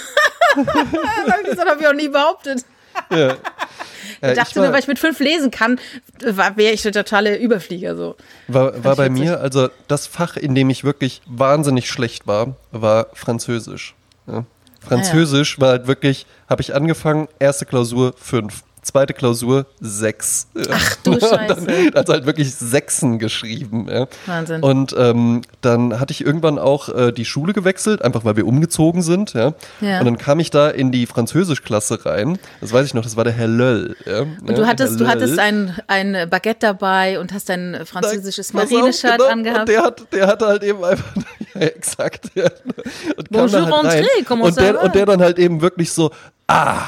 gesagt, 1.45 1.68
habe 1.68 1.80
ich 1.80 1.88
auch 1.88 1.95
nie 1.95 2.09
behauptet. 2.09 2.64
Ja. 3.11 3.36
Ich 4.20 4.30
Äh, 4.30 4.34
dachte 4.34 4.57
war- 4.57 4.64
nur, 4.64 4.72
weil 4.72 4.80
ich 4.80 4.86
mit 4.86 4.99
fünf 4.99 5.18
lesen 5.18 5.51
kann, 5.51 5.78
wäre 6.20 6.72
ich 6.72 6.80
der 6.82 6.92
totale 6.92 7.36
Überflieger 7.36 7.95
so. 7.97 8.16
War, 8.49 8.82
war 8.82 8.92
ich 8.92 8.97
bei 8.99 9.11
mir, 9.11 9.40
also 9.40 9.68
das 9.88 10.07
Fach, 10.07 10.36
in 10.36 10.55
dem 10.55 10.70
ich 10.70 10.84
wirklich 10.84 11.20
wahnsinnig 11.26 11.90
schlecht 11.90 12.26
war, 12.26 12.55
war 12.70 13.09
Französisch. 13.12 13.95
Ja. 14.26 14.45
Französisch 14.80 15.61
war 15.61 15.70
halt 15.70 15.86
wirklich, 15.88 16.26
habe 16.49 16.62
ich 16.62 16.74
angefangen, 16.74 17.28
erste 17.38 17.66
Klausur 17.66 18.14
fünf, 18.16 18.62
zweite 18.85 19.14
Klausur 19.14 19.66
sechs. 19.80 20.49
Ach 20.70 20.97
du 21.03 21.12
Scheiße. 21.20 21.93
Also 21.95 22.12
halt 22.12 22.26
wirklich 22.26 22.55
Sechsen 22.55 23.18
geschrieben. 23.18 23.89
Ja. 23.91 24.07
Wahnsinn. 24.26 24.62
Und 24.62 24.95
ähm, 24.99 25.43
dann 25.61 25.99
hatte 26.01 26.12
ich 26.12 26.24
irgendwann 26.24 26.59
auch 26.59 26.89
äh, 26.89 27.12
die 27.12 27.24
Schule 27.24 27.53
gewechselt, 27.53 28.03
einfach 28.03 28.24
weil 28.24 28.37
wir 28.37 28.47
umgezogen 28.47 29.03
sind. 29.03 29.32
Ja. 29.32 29.55
Ja. 29.80 30.01
Und 30.01 30.07
dann 30.07 30.18
kam 30.18 30.41
ich 30.41 30.51
da 30.51 30.68
in 30.68 30.93
die 30.93 31.07
Französischklasse 31.07 32.05
rein. 32.07 32.39
Das 32.61 32.72
weiß 32.72 32.87
ich 32.87 32.95
noch, 32.95 33.03
das 33.03 33.16
war 33.16 33.24
der 33.24 33.32
Herr 33.32 33.49
Löll. 33.49 33.97
Ja. 34.07 34.20
Und 34.20 34.59
du 34.59 34.66
hattest, 34.66 35.01
du 35.01 35.07
hattest 35.07 35.39
ein, 35.39 35.76
ein 35.87 36.28
Baguette 36.28 36.66
dabei 36.66 37.18
und 37.20 37.32
hast 37.32 37.49
dein 37.49 37.80
französisches 37.85 38.53
Marineshirt 38.53 39.18
genau. 39.18 39.30
angehabt. 39.30 39.61
Und 39.61 39.68
der 39.68 39.82
hat, 39.82 40.12
der 40.12 40.26
hatte 40.26 40.47
halt 40.47 40.62
eben 40.62 40.85
einfach, 40.85 41.14
ja, 41.55 41.61
exakt. 41.61 42.30
Ja. 42.35 42.49
Und 43.16 43.30
Bonjour, 43.30 43.82
halt. 43.82 44.05
André, 44.05 44.24
comment 44.24 44.49
und 44.49 44.57
der, 44.57 44.82
und 44.82 44.95
der 44.95 45.07
dann 45.07 45.20
halt 45.20 45.39
eben 45.39 45.61
wirklich 45.61 45.93
so, 45.93 46.11
ah. 46.47 46.82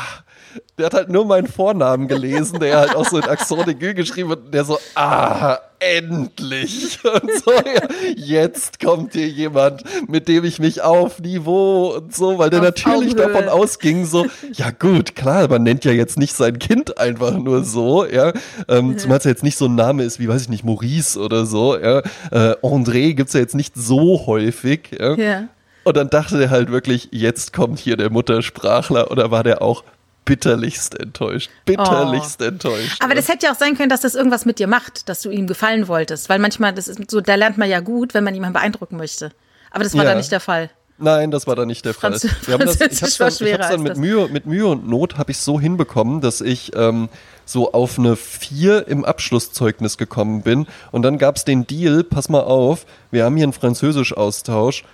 Der 0.79 0.87
hat 0.87 0.95
halt 0.95 1.09
nur 1.09 1.25
meinen 1.25 1.47
Vornamen 1.47 2.07
gelesen, 2.07 2.61
der 2.61 2.79
halt 2.79 2.97
auch 2.97 3.09
so 3.09 3.17
in 3.17 3.25
Accent 3.25 3.67
aigu 3.67 3.95
geschrieben 3.95 4.31
hat, 4.31 4.41
und 4.41 4.53
der 4.53 4.65
so, 4.65 4.79
ah, 4.95 5.59
endlich. 5.79 6.99
Und 7.05 7.31
so, 7.45 7.53
ja, 7.53 7.89
jetzt 8.15 8.81
kommt 8.81 9.15
hier 9.15 9.29
jemand, 9.29 9.85
mit 10.09 10.29
dem 10.29 10.45
ich 10.45 10.59
mich 10.59 10.83
auf 10.83 11.21
Niveau 11.21 11.95
und 11.97 12.15
so, 12.15 12.39
weil 12.39 12.51
der 12.51 12.61
Auf 12.61 12.65
natürlich 12.67 13.13
Augenhöhe. 13.15 13.33
davon 13.33 13.49
ausging, 13.49 14.05
so, 14.05 14.27
ja 14.53 14.71
gut, 14.71 15.15
klar, 15.15 15.49
man 15.49 15.63
nennt 15.63 15.85
ja 15.85 15.93
jetzt 15.93 16.19
nicht 16.19 16.35
sein 16.35 16.59
Kind 16.59 16.99
einfach 16.99 17.33
nur 17.33 17.65
so, 17.65 18.05
ja, 18.05 18.33
ähm, 18.69 18.99
zumal 18.99 19.19
es 19.19 19.25
ja 19.25 19.31
jetzt 19.31 19.43
nicht 19.43 19.59
so 19.59 19.67
ein 19.67 19.75
Name 19.75 20.03
ist 20.03 20.19
wie, 20.19 20.29
weiß 20.29 20.43
ich 20.43 20.49
nicht, 20.49 20.65
Maurice 20.65 21.19
oder 21.19 21.47
so, 21.47 21.77
ja, 21.79 21.99
äh, 22.31 22.57
André 22.63 23.15
gibt's 23.15 23.35
ja 23.35 23.41
jetzt 23.41 23.55
nicht 23.55 23.75
so 23.77 24.27
häufig, 24.27 24.91
ja. 24.99 25.15
Ja. 25.15 25.49
Und 25.85 25.97
dann 25.97 26.11
dachte 26.11 26.43
er 26.43 26.51
halt 26.51 26.73
wirklich, 26.73 27.11
jetzt 27.13 27.53
kommt 27.53 27.79
hier 27.79 27.97
der 27.97 28.11
Muttersprachler 28.11 29.11
oder 29.11 29.31
war 29.31 29.45
der 29.45 29.63
auch 29.63 29.85
bitterlichst 30.27 30.99
enttäuscht, 31.01 31.51
bitterlichst 31.65 32.43
enttäuscht. 32.43 32.99
Oh. 33.01 33.05
Aber 33.05 33.15
ja. 33.15 33.21
das 33.21 33.29
hätte 33.29 33.47
ja 33.47 33.53
auch 33.53 33.57
sein 33.59 33.75
können, 33.79 33.89
dass 33.89 34.03
das 34.03 34.15
irgendwas 34.15 34.45
mit 34.45 34.59
dir 34.59 34.67
macht, 34.67 35.09
dass 35.09 35.23
du 35.23 35.31
ihm 35.31 35.47
gefallen 35.47 35.89
wolltest. 35.89 36.29
Weil 36.29 36.39
manchmal, 36.39 36.75
das 36.75 36.89
ist 36.89 37.11
so, 37.11 37.23
da 37.23 37.35
lernt 37.37 37.57
man 37.57 37.71
ja 37.71 37.81
gut, 37.81 38.13
wenn 38.13 38.25
man 38.25 38.35
jemanden 38.35 38.53
beeindrucken 38.53 38.99
möchte. 38.99 39.31
Aber 39.71 39.85
das 39.85 39.95
war 39.97 40.05
Ja. 40.05 40.11
da 40.11 40.17
nicht 40.17 40.31
der 40.31 40.41
Fall. 40.41 40.69
Nein, 40.99 41.31
das 41.31 41.47
war 41.47 41.55
da 41.57 41.67
nicht 41.67 41.85
der 41.85 41.93
Fall. 41.93 42.13
Franzö- 42.15 42.31
Wir 42.47 42.55
haben 42.55 42.65
das, 42.67 42.77
ich 42.81 42.81
war 43.21 43.27
dann, 43.27 43.29
ich 43.29 43.39
schwerer 43.39 43.59
hab's 43.65 43.69
dann 43.71 43.83
mit. 43.83 43.97
Mühe, 43.99 44.29
mit 44.29 44.47
Mühe 44.47 44.67
und 44.67 44.89
Not 44.89 45.19
habe 45.19 45.31
ich 45.31 45.39
so 45.39 45.61
hinbekommen, 45.61 46.23
dass 46.23 46.41
ich 46.41 46.75
ähm, 46.75 47.09
so 47.45 47.73
auf 47.73 47.99
eine 47.99 48.17
4 48.17 48.89
im 48.89 49.05
Abschlusszeugnis 49.05 49.99
gekommen 49.99 50.41
bin. 50.43 50.67
Und 50.93 51.03
dann 51.03 51.19
gab 51.19 51.37
es 51.37 51.45
den 51.45 51.67
Deal, 51.67 52.03
pass 52.03 52.29
mal 52.31 52.41
auf, 52.41 52.87
wir 53.11 53.25
haben 53.25 53.37
hier 53.37 53.45
einen 53.45 53.53
Französisch-Austausch. 53.53 54.85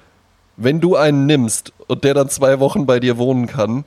Wenn 0.57 0.81
du 0.81 0.97
einen 0.97 1.27
nimmst 1.27 1.73
und 1.87 2.05
der 2.05 2.15
dann 2.15 2.29
zwei 2.29 2.59
Wochen 2.61 2.85
bei 2.85 2.99
dir 3.01 3.17
wohnen 3.17 3.47
kann, 3.47 3.85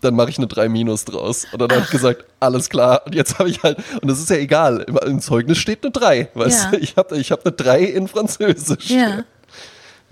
dann 0.00 0.14
mache 0.14 0.30
ich 0.30 0.38
eine 0.38 0.46
3 0.46 0.68
minus 0.68 1.04
draus. 1.04 1.46
Und 1.52 1.60
dann 1.60 1.70
habe 1.70 1.82
ich 1.84 1.90
gesagt, 1.90 2.24
alles 2.40 2.68
klar. 2.70 3.02
Und 3.06 3.14
jetzt 3.14 3.38
habe 3.38 3.50
ich 3.50 3.62
halt, 3.62 3.78
und 4.00 4.10
das 4.10 4.18
ist 4.18 4.30
ja 4.30 4.36
egal, 4.36 4.84
im, 4.86 4.96
im 5.06 5.20
Zeugnis 5.20 5.58
steht 5.58 5.84
eine 5.84 5.92
3. 5.92 6.28
Weißt 6.34 6.64
Ja. 6.64 6.70
du, 6.70 6.78
ich 6.78 6.96
habe 6.96 7.16
ich 7.18 7.30
hab 7.32 7.44
eine 7.44 7.52
3 7.52 7.82
in 7.82 8.08
Französisch. 8.08 8.90
Ja. 8.90 9.24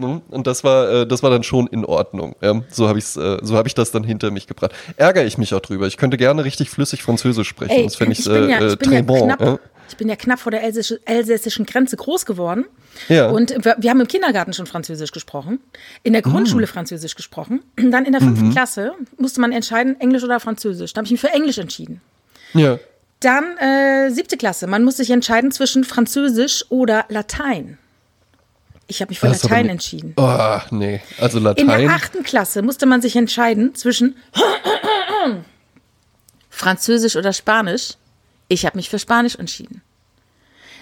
Ne? 0.00 0.22
Und 0.30 0.46
das 0.46 0.62
war, 0.62 0.88
äh, 0.88 1.06
das 1.08 1.24
war 1.24 1.30
dann 1.30 1.42
schon 1.42 1.66
in 1.66 1.84
Ordnung. 1.84 2.36
So 2.70 2.86
habe 2.86 3.00
ich 3.00 3.16
äh, 3.16 3.38
so 3.42 3.56
habe 3.56 3.66
ich 3.66 3.74
das 3.74 3.90
dann 3.90 4.04
hinter 4.04 4.30
mich 4.30 4.46
gebracht. 4.46 4.70
Ärgere 4.96 5.24
ich 5.24 5.38
mich 5.38 5.52
auch 5.54 5.60
drüber. 5.60 5.88
Ich 5.88 5.96
könnte 5.96 6.16
gerne 6.16 6.44
richtig 6.44 6.70
flüssig 6.70 7.02
Französisch 7.02 7.48
sprechen. 7.48 7.72
Ey, 7.72 7.82
das 7.82 7.96
fände 7.96 8.12
ich, 8.12 8.20
ich 8.20 8.26
bin 8.26 8.48
ja, 8.48 8.60
äh, 8.60 8.66
ich 8.68 8.78
bin 8.78 8.92
ja 8.92 9.00
très 9.00 9.02
bon. 9.02 9.26
knapp. 9.36 9.60
Ich 9.88 9.96
bin 9.96 10.08
ja 10.08 10.16
knapp 10.16 10.38
vor 10.40 10.50
der 10.52 10.62
elsässi- 10.68 10.98
elsässischen 11.04 11.66
Grenze 11.66 11.96
groß 11.96 12.26
geworden. 12.26 12.64
Ja. 13.08 13.28
Und 13.30 13.50
wir, 13.64 13.76
wir 13.78 13.90
haben 13.90 14.00
im 14.00 14.08
Kindergarten 14.08 14.52
schon 14.52 14.66
Französisch 14.66 15.12
gesprochen, 15.12 15.60
in 16.02 16.12
der 16.12 16.22
Grundschule 16.22 16.64
Ah. 16.66 16.70
Französisch 16.72 17.14
gesprochen. 17.14 17.62
Dann 17.76 18.04
in 18.04 18.12
der 18.12 18.20
fünften 18.20 18.48
Mhm. 18.48 18.52
Klasse 18.52 18.92
musste 19.16 19.40
man 19.40 19.52
entscheiden, 19.52 20.00
Englisch 20.00 20.22
oder 20.24 20.40
Französisch. 20.40 20.92
Da 20.92 20.98
habe 20.98 21.06
ich 21.06 21.12
mich 21.12 21.20
für 21.20 21.30
Englisch 21.30 21.58
entschieden. 21.58 22.00
ja. 22.54 22.78
Dann 23.20 23.56
äh, 23.58 24.10
siebte 24.12 24.36
Klasse. 24.36 24.68
Man 24.68 24.84
muss 24.84 24.98
sich 24.98 25.10
entscheiden 25.10 25.50
zwischen 25.50 25.82
Französisch 25.82 26.64
oder 26.68 27.04
Latein. 27.08 27.76
Ich 28.86 29.00
habe 29.00 29.08
mich 29.10 29.18
für 29.18 29.26
Das 29.26 29.42
Latein 29.42 29.66
nie- 29.66 29.72
entschieden. 29.72 30.12
Oh, 30.16 30.58
nee. 30.70 31.02
Also 31.20 31.38
In 31.38 31.44
Latein. 31.44 31.66
der 31.66 31.90
achten 31.90 32.22
Klasse 32.22 32.62
musste 32.62 32.86
man 32.86 33.02
sich 33.02 33.16
entscheiden 33.16 33.74
zwischen 33.74 34.14
Französisch 36.50 37.16
oder 37.16 37.32
Spanisch. 37.32 37.94
Ich 38.48 38.64
habe 38.66 38.76
mich 38.76 38.88
für 38.88 38.98
Spanisch 38.98 39.36
entschieden. 39.36 39.82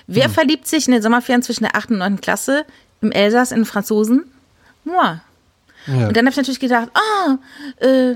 Wer 0.06 0.30
verliebt 0.30 0.66
sich 0.68 0.86
in 0.86 0.92
den 0.92 1.02
Sommerferien 1.02 1.42
zwischen 1.42 1.64
der 1.64 1.74
achten 1.74 1.94
und 1.94 1.98
neunten 1.98 2.20
Klasse 2.20 2.64
im 3.00 3.10
Elsass 3.10 3.50
in 3.50 3.58
den 3.58 3.64
Franzosen? 3.64 4.30
Moi. 4.84 5.20
ja. 5.86 6.08
Und 6.08 6.16
dann 6.16 6.24
habe 6.26 6.30
ich 6.30 6.36
natürlich 6.36 6.60
gedacht, 6.60 6.90
ah, 6.94 7.38
äh, 7.84 8.14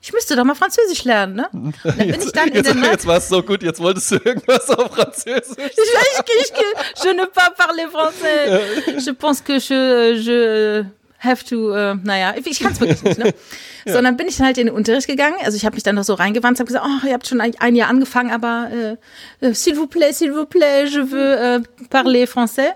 ich 0.00 0.12
müsste 0.12 0.36
doch 0.36 0.44
mal 0.44 0.54
Französisch 0.54 1.02
lernen, 1.02 1.34
ne? 1.34 1.48
Und 1.52 1.74
dann 1.82 1.96
bin 1.96 2.22
ich 2.22 2.30
dann 2.30 2.48
in 2.48 2.54
jetzt, 2.54 2.72
jetzt 2.72 3.06
war 3.06 3.16
es 3.16 3.28
so 3.28 3.42
gut, 3.42 3.64
jetzt 3.64 3.80
wolltest 3.80 4.12
du 4.12 4.16
irgendwas 4.24 4.70
auf 4.70 4.94
Französisch. 4.94 5.56
Je, 5.56 5.64
je, 5.64 6.44
je, 6.54 7.08
je 7.08 7.12
ne 7.12 7.26
pas 7.26 7.50
parler 7.56 7.88
français. 7.88 9.00
Je 9.04 9.12
pense 9.12 9.42
que 9.42 9.58
je, 9.58 10.14
je 10.14 10.84
have 11.26 11.44
to, 11.44 11.72
äh, 11.74 11.94
naja, 12.02 12.34
ich 12.42 12.60
kann 12.60 12.72
es 12.72 12.80
wirklich 12.80 13.02
nicht, 13.02 13.18
ne? 13.18 13.34
ja. 13.84 13.92
Sondern 13.92 14.16
bin 14.16 14.28
ich 14.28 14.40
halt 14.40 14.58
in 14.58 14.66
den 14.66 14.74
Unterricht 14.74 15.06
gegangen. 15.06 15.36
Also 15.44 15.56
ich 15.56 15.64
habe 15.64 15.74
mich 15.74 15.82
dann 15.82 15.96
noch 15.96 16.04
so 16.04 16.14
reingewandt, 16.14 16.58
habe 16.58 16.66
gesagt, 16.66 16.86
oh, 16.86 17.06
ihr 17.06 17.12
habt 17.12 17.26
schon 17.26 17.40
ein, 17.40 17.52
ein 17.58 17.76
Jahr 17.76 17.88
angefangen, 17.88 18.30
aber 18.30 18.96
äh, 19.42 19.48
s'il 19.48 19.76
vous 19.76 19.86
plaît, 19.86 20.12
s'il 20.12 20.32
vous 20.32 20.46
plaît, 20.46 20.86
je 20.86 21.10
veux 21.10 21.36
äh, 21.36 21.60
parler 21.90 22.26
français. 22.26 22.72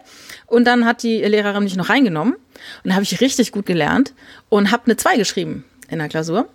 Und 0.46 0.64
dann 0.64 0.84
hat 0.84 1.02
die 1.02 1.18
Lehrerin 1.18 1.62
mich 1.62 1.76
noch 1.76 1.88
reingenommen 1.88 2.34
und 2.34 2.42
dann 2.84 2.94
habe 2.94 3.04
ich 3.04 3.20
richtig 3.20 3.52
gut 3.52 3.66
gelernt 3.66 4.14
und 4.48 4.72
habe 4.72 4.84
eine 4.86 4.96
2 4.96 5.16
geschrieben 5.16 5.64
in 5.88 5.98
der 5.98 6.08
Klausur. 6.08 6.48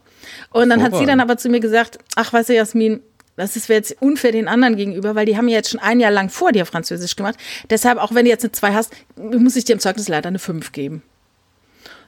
Und 0.51 0.69
dann 0.69 0.81
oh, 0.81 0.83
hat 0.83 0.97
sie 0.97 1.05
dann 1.05 1.19
aber 1.19 1.37
zu 1.37 1.49
mir 1.49 1.59
gesagt, 1.59 1.99
ach, 2.15 2.33
weißt 2.33 2.49
du, 2.49 2.55
Jasmin, 2.55 3.01
das 3.35 3.55
ist 3.55 3.67
jetzt 3.67 4.01
unfair 4.01 4.31
den 4.31 4.47
anderen 4.47 4.75
gegenüber, 4.75 5.15
weil 5.15 5.25
die 5.25 5.37
haben 5.37 5.47
ja 5.47 5.57
jetzt 5.57 5.69
schon 5.69 5.79
ein 5.79 5.99
Jahr 5.99 6.11
lang 6.11 6.29
vor 6.29 6.51
dir 6.51 6.65
Französisch 6.65 7.15
gemacht. 7.15 7.35
Deshalb, 7.69 7.97
auch 7.97 8.13
wenn 8.13 8.25
du 8.25 8.31
jetzt 8.31 8.43
eine 8.43 8.51
2 8.51 8.73
hast, 8.73 8.93
muss 9.17 9.55
ich 9.55 9.65
dir 9.65 9.73
im 9.73 9.79
Zeugnis 9.79 10.07
leider 10.07 10.29
eine 10.29 10.39
5 10.39 10.71
geben. 10.71 11.03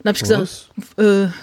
Und 0.07 0.21
dann 0.21 0.35
habe 0.35 0.43
ich 0.43 0.49
was? 0.49 0.69
gesagt, 0.95 1.33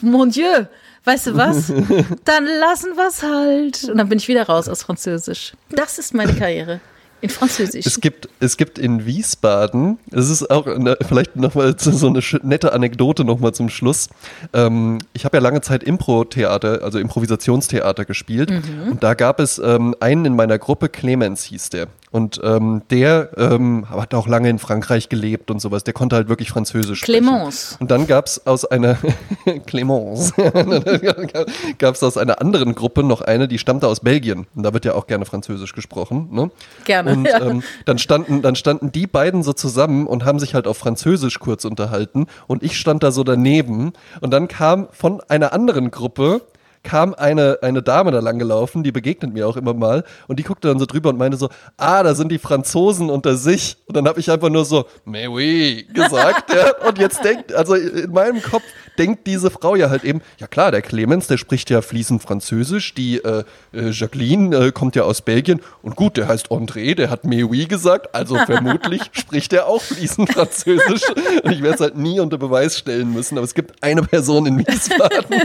äh, 0.00 0.02
mon 0.06 0.30
Dieu, 0.30 0.66
weißt 1.04 1.28
du 1.28 1.36
was? 1.36 1.68
Dann 2.24 2.44
lassen 2.44 2.96
wir 2.96 3.08
es 3.08 3.22
halt. 3.22 3.90
Und 3.90 3.98
dann 3.98 4.08
bin 4.08 4.18
ich 4.18 4.28
wieder 4.28 4.46
raus 4.46 4.68
aus 4.68 4.82
Französisch. 4.82 5.54
Das 5.70 5.98
ist 5.98 6.14
meine 6.14 6.34
Karriere. 6.34 6.80
In 7.20 7.30
Französisch. 7.30 7.84
Es 7.84 8.00
gibt, 8.00 8.28
es 8.38 8.56
gibt 8.56 8.78
in 8.78 9.04
Wiesbaden, 9.04 9.98
es 10.12 10.30
ist 10.30 10.48
auch 10.52 10.68
eine, 10.68 10.96
vielleicht 11.08 11.34
nochmal 11.34 11.74
so 11.76 12.06
eine 12.06 12.20
nette 12.44 12.72
Anekdote 12.72 13.24
nochmal 13.24 13.52
zum 13.52 13.70
Schluss. 13.70 14.08
Ähm, 14.52 14.98
ich 15.14 15.24
habe 15.24 15.38
ja 15.38 15.42
lange 15.42 15.60
Zeit 15.60 15.82
Impro-Theater, 15.82 16.84
also 16.84 17.00
Improvisationstheater 17.00 18.04
gespielt. 18.04 18.50
Mhm. 18.50 18.92
Und 18.92 19.02
da 19.02 19.14
gab 19.14 19.40
es 19.40 19.58
ähm, 19.58 19.96
einen 19.98 20.26
in 20.26 20.36
meiner 20.36 20.58
Gruppe, 20.58 20.88
Clemens 20.88 21.42
hieß 21.42 21.70
der. 21.70 21.88
Und 22.10 22.40
ähm, 22.42 22.82
der 22.90 23.30
ähm, 23.36 23.88
hat 23.90 24.14
auch 24.14 24.26
lange 24.26 24.48
in 24.48 24.58
Frankreich 24.58 25.08
gelebt 25.08 25.50
und 25.50 25.60
sowas. 25.60 25.84
Der 25.84 25.94
konnte 25.94 26.16
halt 26.16 26.28
wirklich 26.28 26.50
Französisch 26.50 27.04
Clémence. 27.04 27.76
Und 27.80 27.90
dann 27.90 28.06
gab 28.06 28.26
es 28.26 28.46
aus 28.46 28.64
einer 28.64 28.98
Clémence 29.66 30.32
gab 31.78 31.94
es 31.94 32.02
aus 32.02 32.16
einer 32.16 32.40
anderen 32.40 32.74
Gruppe 32.74 33.02
noch 33.02 33.20
eine, 33.20 33.48
die 33.48 33.58
stammte 33.58 33.86
aus 33.86 34.00
Belgien. 34.00 34.46
Und 34.54 34.62
da 34.62 34.72
wird 34.72 34.84
ja 34.84 34.94
auch 34.94 35.06
gerne 35.06 35.24
Französisch 35.24 35.74
gesprochen. 35.74 36.28
Ne? 36.30 36.50
Gerne. 36.84 37.12
Und 37.12 37.24
ja. 37.26 37.40
ähm, 37.46 37.62
dann 37.84 37.98
standen 37.98 38.42
dann 38.42 38.56
standen 38.56 38.92
die 38.92 39.06
beiden 39.06 39.42
so 39.42 39.52
zusammen 39.52 40.06
und 40.06 40.24
haben 40.24 40.38
sich 40.38 40.54
halt 40.54 40.66
auf 40.66 40.78
Französisch 40.78 41.38
kurz 41.38 41.64
unterhalten. 41.64 42.26
Und 42.46 42.62
ich 42.62 42.78
stand 42.78 43.02
da 43.02 43.10
so 43.10 43.24
daneben. 43.24 43.92
Und 44.20 44.30
dann 44.30 44.48
kam 44.48 44.88
von 44.92 45.20
einer 45.28 45.52
anderen 45.52 45.90
Gruppe 45.90 46.42
kam 46.82 47.14
eine, 47.14 47.58
eine 47.62 47.82
Dame 47.82 48.10
da 48.10 48.20
lang 48.20 48.38
gelaufen, 48.38 48.82
die 48.82 48.92
begegnet 48.92 49.32
mir 49.32 49.46
auch 49.48 49.56
immer 49.56 49.74
mal 49.74 50.04
und 50.26 50.38
die 50.38 50.42
guckte 50.42 50.68
dann 50.68 50.78
so 50.78 50.86
drüber 50.86 51.10
und 51.10 51.18
meinte 51.18 51.36
so, 51.36 51.48
ah, 51.76 52.02
da 52.02 52.14
sind 52.14 52.30
die 52.30 52.38
Franzosen 52.38 53.10
unter 53.10 53.36
sich. 53.36 53.76
Und 53.86 53.96
dann 53.96 54.06
habe 54.06 54.20
ich 54.20 54.30
einfach 54.30 54.48
nur 54.48 54.64
so, 54.64 54.86
mais 55.04 55.28
oui, 55.28 55.86
gesagt. 55.92 56.52
ja. 56.52 56.68
Und 56.88 56.98
jetzt 56.98 57.24
denkt, 57.24 57.52
also 57.52 57.74
in 57.74 58.10
meinem 58.12 58.42
Kopf 58.42 58.62
denkt 58.98 59.26
diese 59.26 59.50
Frau 59.50 59.76
ja 59.76 59.90
halt 59.90 60.04
eben, 60.04 60.20
ja 60.38 60.46
klar, 60.46 60.70
der 60.70 60.82
Clemens, 60.82 61.26
der 61.26 61.36
spricht 61.36 61.70
ja 61.70 61.82
fließend 61.82 62.22
Französisch, 62.22 62.94
die 62.94 63.18
äh, 63.18 63.44
äh, 63.72 63.90
Jacqueline 63.90 64.56
äh, 64.56 64.72
kommt 64.72 64.96
ja 64.96 65.04
aus 65.04 65.22
Belgien 65.22 65.60
und 65.82 65.96
gut, 65.96 66.16
der 66.16 66.28
heißt 66.28 66.50
André, 66.50 66.94
der 66.94 67.10
hat 67.10 67.24
mais 67.24 67.44
oui 67.44 67.66
gesagt, 67.66 68.14
also 68.14 68.36
vermutlich 68.46 69.02
spricht 69.12 69.52
er 69.52 69.66
auch 69.66 69.82
fließend 69.82 70.32
Französisch. 70.32 71.02
Und 71.42 71.52
ich 71.52 71.62
werde 71.62 71.74
es 71.74 71.80
halt 71.80 71.96
nie 71.96 72.20
unter 72.20 72.38
Beweis 72.38 72.78
stellen 72.78 73.12
müssen, 73.12 73.38
aber 73.38 73.44
es 73.44 73.54
gibt 73.54 73.82
eine 73.82 74.02
Person 74.02 74.46
in 74.46 74.58
Wiesbaden. 74.58 75.36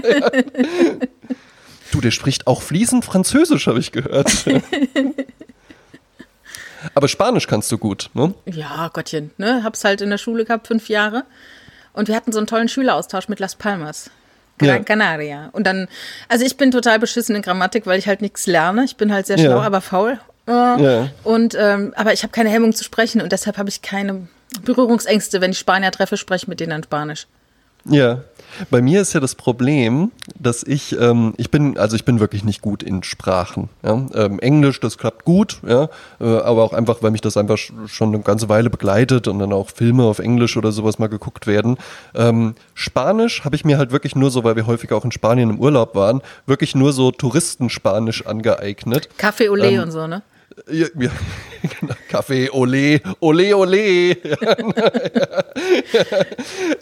Du, 1.94 2.02
der 2.02 2.10
spricht 2.10 2.48
auch 2.48 2.64
fließend 2.64 3.06
Französisch, 3.06 3.68
habe 3.68 3.78
ich 3.78 3.92
gehört. 3.92 4.46
Aber 6.96 7.08
Spanisch 7.08 7.46
kannst 7.46 7.72
du 7.72 7.78
gut, 7.78 8.10
ne? 8.16 8.34
Ja, 8.46 8.90
Gottchen, 8.92 9.30
ne? 9.38 9.64
Hab's 9.64 9.84
halt 9.84 10.02
in 10.02 10.10
der 10.10 10.18
Schule 10.18 10.44
gehabt, 10.44 10.66
fünf 10.66 10.90
Jahre. 10.90 11.24
Und 11.94 12.08
wir 12.08 12.16
hatten 12.16 12.32
so 12.32 12.40
einen 12.40 12.48
tollen 12.48 12.68
Schüleraustausch 12.68 13.30
mit 13.30 13.40
Las 13.40 13.54
Palmas. 13.54 14.10
Gran 14.58 14.70
ja. 14.70 14.80
Canaria. 14.80 15.50
Und 15.52 15.68
dann, 15.68 15.88
also 16.30 16.44
ich 16.44 16.58
bin 16.58 16.72
total 16.72 16.98
beschissen 16.98 17.36
in 17.36 17.44
Grammatik, 17.44 17.86
weil 17.86 18.00
ich 18.00 18.08
halt 18.08 18.24
nichts 18.24 18.48
lerne. 18.48 18.86
Ich 18.86 18.98
bin 18.98 19.14
halt 19.14 19.28
sehr 19.28 19.38
schlau, 19.38 19.58
ja. 19.58 19.62
aber 19.62 19.80
faul. 19.82 20.20
Äh, 20.48 20.52
ja. 20.52 21.10
Und 21.24 21.56
ähm, 21.60 21.94
aber 21.96 22.12
ich 22.12 22.24
habe 22.24 22.32
keine 22.32 22.50
Hemmung 22.50 22.74
zu 22.74 22.84
sprechen 22.84 23.22
und 23.22 23.32
deshalb 23.32 23.60
habe 23.60 23.70
ich 23.70 23.84
keine 23.84 24.28
Berührungsängste, 24.64 25.42
wenn 25.42 25.52
ich 25.52 25.60
Spanier 25.60 25.92
treffe, 25.92 26.18
spreche 26.18 26.46
ich 26.46 26.48
mit 26.48 26.60
denen 26.60 26.72
dann 26.72 26.84
Spanisch. 26.84 27.28
Ja, 27.86 28.22
bei 28.70 28.82
mir 28.82 29.02
ist 29.02 29.14
ja 29.14 29.20
das 29.20 29.36
Problem, 29.36 30.12
dass 30.40 30.64
ich, 30.64 30.98
ähm, 31.00 31.34
ich 31.38 31.50
bin, 31.50 31.78
also 31.78 31.96
ich 31.96 32.06
bin 32.06 32.20
wirklich 32.20 32.44
nicht 32.44 32.62
gut 32.62 32.84
in 32.84 33.04
Sprachen. 33.04 33.70
Ja? 33.84 34.06
Ähm, 34.14 34.40
Englisch, 34.40 34.80
das 34.80 34.98
klappt 34.98 35.26
gut, 35.26 35.60
ja, 35.68 35.90
äh, 36.20 36.26
aber 36.26 36.64
auch 36.64 36.74
einfach, 36.74 37.02
weil 37.02 37.12
mich 37.12 37.22
das 37.22 37.38
einfach 37.38 37.58
schon 37.58 38.10
eine 38.10 38.20
ganze 38.20 38.50
Weile 38.50 38.70
begleitet 38.70 39.28
und 39.28 39.40
dann 39.40 39.54
auch 39.54 39.70
Filme 39.70 40.04
auf 40.04 40.20
Englisch 40.20 40.58
oder 40.58 40.72
sowas 40.72 41.00
mal 41.00 41.08
geguckt 41.08 41.48
werden. 41.48 41.78
Ähm, 42.16 42.56
Spanisch 42.74 43.44
habe 43.44 43.56
ich 43.56 43.66
mir 43.66 43.78
halt 43.78 43.92
wirklich 43.92 44.16
nur 44.16 44.32
so, 44.32 44.44
weil 44.44 44.56
wir 44.56 44.68
häufig 44.68 44.92
auch 44.92 45.06
in 45.06 45.12
Spanien 45.12 45.50
im 45.50 45.60
Urlaub 45.60 45.96
waren, 45.96 46.22
wirklich 46.46 46.76
nur 46.76 46.94
so 46.94 47.12
Touristenspanisch 47.12 48.26
angeeignet. 48.26 49.10
Café 49.20 49.50
Olé 49.50 49.72
ähm, 49.72 49.84
und 49.84 49.92
so, 49.92 50.08
ne? 50.08 50.22
Genau. 51.80 51.94
Kaffee, 52.10 52.50
ole, 52.52 53.00
ole, 53.22 53.56
ole. 53.56 54.18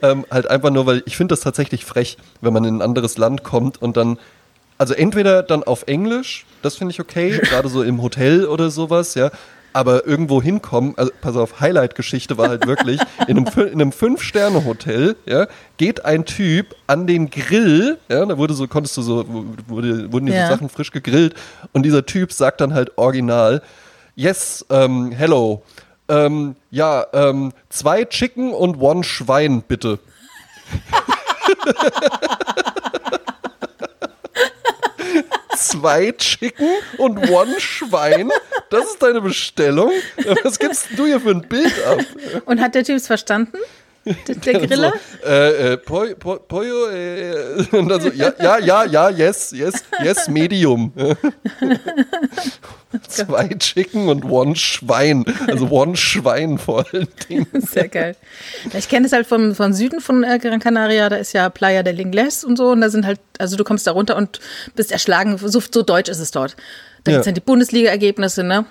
ähm, 0.02 0.26
halt 0.32 0.50
einfach 0.50 0.72
nur, 0.72 0.88
weil 0.88 1.04
ich 1.06 1.16
finde 1.16 1.34
das 1.34 1.42
tatsächlich 1.42 1.86
frech, 1.86 2.18
wenn 2.42 2.52
man 2.52 2.66
in 2.66 2.78
ein 2.78 2.82
anderes 2.82 3.20
Land 3.20 3.44
kommt 3.44 3.80
und 3.80 3.96
dann, 3.96 4.18
also 4.80 4.96
entweder 4.96 5.44
dann 5.44 5.64
auf 5.64 5.84
Englisch, 5.86 6.48
das 6.64 6.78
finde 6.78 6.94
ich 6.94 7.00
okay, 7.00 7.38
gerade 7.44 7.70
so 7.70 7.84
im 7.84 8.02
Hotel 8.02 8.46
oder 8.46 8.72
sowas, 8.72 9.14
ja, 9.14 9.30
aber 9.74 10.06
irgendwo 10.06 10.42
hinkommen, 10.42 10.94
also 10.98 11.12
pass 11.22 11.36
auf, 11.36 11.60
Highlight-Geschichte 11.60 12.38
war 12.38 12.50
halt 12.50 12.68
wirklich, 12.68 13.00
in 13.28 13.38
einem, 13.38 13.68
in 13.68 13.82
einem 13.82 13.92
Fünf-Sterne-Hotel, 13.92 15.16
ja, 15.26 15.48
geht 15.78 16.06
ein 16.06 16.26
Typ 16.26 16.76
an 16.88 17.08
den 17.08 17.30
Grill, 17.30 17.98
ja, 18.10 18.26
da 18.26 18.38
wurde 18.38 18.54
so, 18.54 18.68
konntest 18.68 18.98
du 18.98 19.02
so, 19.02 19.26
wurde, 19.68 20.12
wurden 20.12 20.26
diese 20.26 20.38
ja. 20.38 20.48
Sachen 20.48 20.70
frisch 20.70 20.92
gegrillt 20.92 21.36
und 21.74 21.84
dieser 21.84 22.06
Typ 22.06 22.32
sagt 22.34 22.62
dann 22.62 22.74
halt 22.74 22.98
original, 22.98 23.62
yes, 24.16 24.66
um, 24.70 25.12
hello, 25.12 25.64
um, 26.08 26.56
ja, 26.70 27.02
um, 27.02 27.54
zwei 27.70 28.06
Chicken 28.06 28.54
und 28.54 28.80
one 28.82 29.04
Schwein, 29.04 29.64
bitte. 29.68 30.00
zwei 35.58 36.12
Chicken 36.12 36.70
und 36.98 37.30
one 37.30 37.60
Schwein. 37.60 38.32
Das 38.70 38.86
ist 38.86 39.02
deine 39.02 39.22
Bestellung. 39.22 39.92
Was 40.44 40.60
gibst 40.60 40.88
du 40.96 41.06
hier 41.06 41.20
für 41.20 41.32
ein 41.32 41.42
Bild 41.48 41.74
ab? 41.86 42.00
Und 42.46 42.62
hat 42.62 42.76
der 42.76 42.84
Typ 42.84 42.96
es 42.96 43.08
verstanden? 43.08 43.58
Der, 44.06 44.36
der 44.36 44.60
Griller? 44.68 44.94
So, 45.22 45.28
äh, 45.28 45.74
äh, 45.74 45.78
Pollo, 45.78 46.16
Pollo 46.16 46.90
äh, 46.90 47.64
und 47.72 47.88
dann 47.90 48.02
so, 48.02 48.10
ja, 48.10 48.34
ja, 48.40 48.58
ja, 48.58 48.86
ja, 48.86 49.10
yes, 49.10 49.52
yes, 49.52 49.84
yes, 50.04 50.28
medium. 50.28 50.92
Zwei 53.08 53.48
Chicken 53.60 54.10
und 54.10 54.26
one 54.26 54.56
Schwein. 54.56 55.24
Also 55.48 55.70
one 55.70 55.96
Schwein 55.96 56.58
vor 56.58 56.86
allen 56.92 57.08
Dingen. 57.30 57.48
Sehr 57.54 57.88
geil. 57.88 58.16
Ich 58.74 58.90
kenne 58.90 59.06
es 59.06 59.14
halt 59.14 59.28
vom, 59.28 59.56
vom 59.56 59.72
Süden 59.72 60.02
von 60.02 60.24
äh, 60.24 60.40
Gran 60.40 60.60
Canaria, 60.60 61.08
da 61.08 61.16
ist 61.18 61.34
ja 61.34 61.50
Playa 61.50 61.84
del 61.84 62.00
Ingles 62.00 62.44
und 62.44 62.58
so. 62.58 62.72
Und 62.72 62.82
da 62.82 62.90
sind 62.90 63.06
halt, 63.06 63.20
also 63.38 63.56
du 63.56 63.64
kommst 63.64 63.88
da 63.88 63.92
runter 63.92 64.16
und 64.18 64.40
bist 64.76 64.92
erschlagen. 64.92 65.38
So, 65.38 65.60
so 65.60 65.82
deutsch 65.84 66.10
ist 66.10 66.20
es 66.20 66.32
dort. 66.32 66.58
Da 67.04 67.12
ja. 67.12 67.18
gibt 67.18 67.22
es 67.22 67.28
halt 67.28 67.38
die 67.38 67.42
Bundesliga-Ergebnisse, 67.42 68.44
ne? 68.44 68.66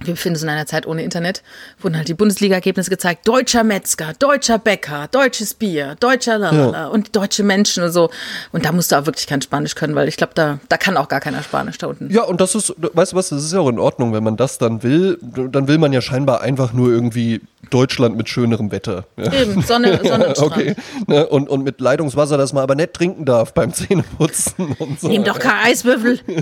Wir 0.00 0.14
befinden 0.14 0.36
uns 0.36 0.42
in 0.42 0.48
einer 0.48 0.66
Zeit 0.66 0.86
ohne 0.86 1.04
Internet, 1.04 1.42
wurden 1.80 1.96
halt 1.96 2.08
die 2.08 2.14
Bundesliga-Ergebnisse 2.14 2.90
gezeigt. 2.90 3.28
Deutscher 3.28 3.62
Metzger, 3.62 4.12
deutscher 4.18 4.58
Bäcker, 4.58 5.08
deutsches 5.10 5.54
Bier, 5.54 5.96
deutscher 6.00 6.36
Lalala 6.36 6.72
ja. 6.72 6.86
und 6.88 7.14
deutsche 7.14 7.44
Menschen 7.44 7.84
und 7.84 7.92
so. 7.92 8.10
Und 8.50 8.64
da 8.64 8.72
musst 8.72 8.90
du 8.90 8.96
auch 8.96 9.06
wirklich 9.06 9.28
kein 9.28 9.40
Spanisch 9.40 9.76
können, 9.76 9.94
weil 9.94 10.08
ich 10.08 10.16
glaube, 10.16 10.32
da, 10.34 10.58
da 10.68 10.76
kann 10.78 10.96
auch 10.96 11.06
gar 11.08 11.20
keiner 11.20 11.42
Spanisch 11.44 11.78
da 11.78 11.86
unten. 11.86 12.10
Ja, 12.10 12.24
und 12.24 12.40
das 12.40 12.56
ist, 12.56 12.74
weißt 12.76 13.12
du 13.12 13.16
was, 13.16 13.28
das 13.28 13.44
ist 13.44 13.52
ja 13.52 13.60
auch 13.60 13.68
in 13.68 13.78
Ordnung, 13.78 14.12
wenn 14.12 14.24
man 14.24 14.36
das 14.36 14.58
dann 14.58 14.82
will. 14.82 15.18
Dann 15.22 15.68
will 15.68 15.78
man 15.78 15.92
ja 15.92 16.00
scheinbar 16.00 16.40
einfach 16.40 16.72
nur 16.72 16.90
irgendwie 16.90 17.40
Deutschland 17.70 18.16
mit 18.16 18.28
schönerem 18.28 18.70
Wetter. 18.72 19.06
Ja. 19.16 19.32
Eben, 19.32 19.62
Sonne, 19.62 20.00
Sonne 20.04 20.28
und 20.28 20.38
Okay, 20.38 20.74
ne? 21.06 21.26
und, 21.26 21.48
und 21.48 21.64
mit 21.64 21.80
Leitungswasser, 21.80 22.36
das 22.36 22.52
man 22.52 22.62
aber 22.62 22.74
nicht 22.74 22.92
trinken 22.92 23.24
darf 23.24 23.54
beim 23.54 23.72
Zähneputzen 23.72 24.76
und 24.78 25.00
so. 25.00 25.08
Nimm 25.08 25.24
doch 25.24 25.38
keinen 25.38 25.64
Eiswürfel. 25.66 26.20
genau, 26.26 26.34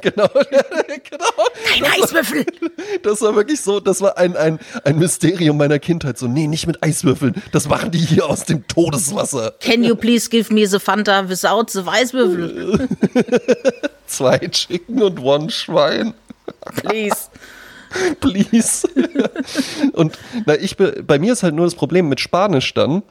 genau. 0.00 1.30
Kein 1.68 1.84
Eiswürfel. 1.84 2.44
Das 3.02 3.20
war 3.22 3.34
wirklich 3.34 3.60
so, 3.60 3.80
das 3.80 4.00
war 4.00 4.18
ein, 4.18 4.36
ein, 4.36 4.58
ein 4.84 4.98
Mysterium 4.98 5.56
meiner 5.56 5.78
Kindheit. 5.78 6.18
So, 6.18 6.26
nee, 6.26 6.46
nicht 6.46 6.66
mit 6.66 6.82
Eiswürfeln. 6.82 7.34
Das 7.52 7.68
machen 7.68 7.90
die 7.90 7.98
hier 7.98 8.28
aus 8.28 8.44
dem 8.44 8.66
Todeswasser. 8.66 9.54
Can 9.60 9.84
you 9.84 9.94
please 9.94 10.28
give 10.28 10.52
me 10.52 10.66
the 10.66 10.78
Fanta 10.78 11.28
without 11.28 11.66
the 11.68 11.82
Eiswürfel? 11.86 12.88
Zwei 14.06 14.38
Chicken 14.38 15.02
und 15.02 15.22
one 15.22 15.50
Schwein. 15.50 16.14
Please. 16.76 17.28
Please. 18.20 18.88
und 19.92 20.16
na, 20.46 20.54
ich, 20.54 20.76
bei 20.76 21.18
mir 21.18 21.32
ist 21.32 21.42
halt 21.42 21.54
nur 21.54 21.64
das 21.64 21.74
Problem 21.74 22.08
mit 22.08 22.20
Spanisch 22.20 22.72
dann 22.74 23.02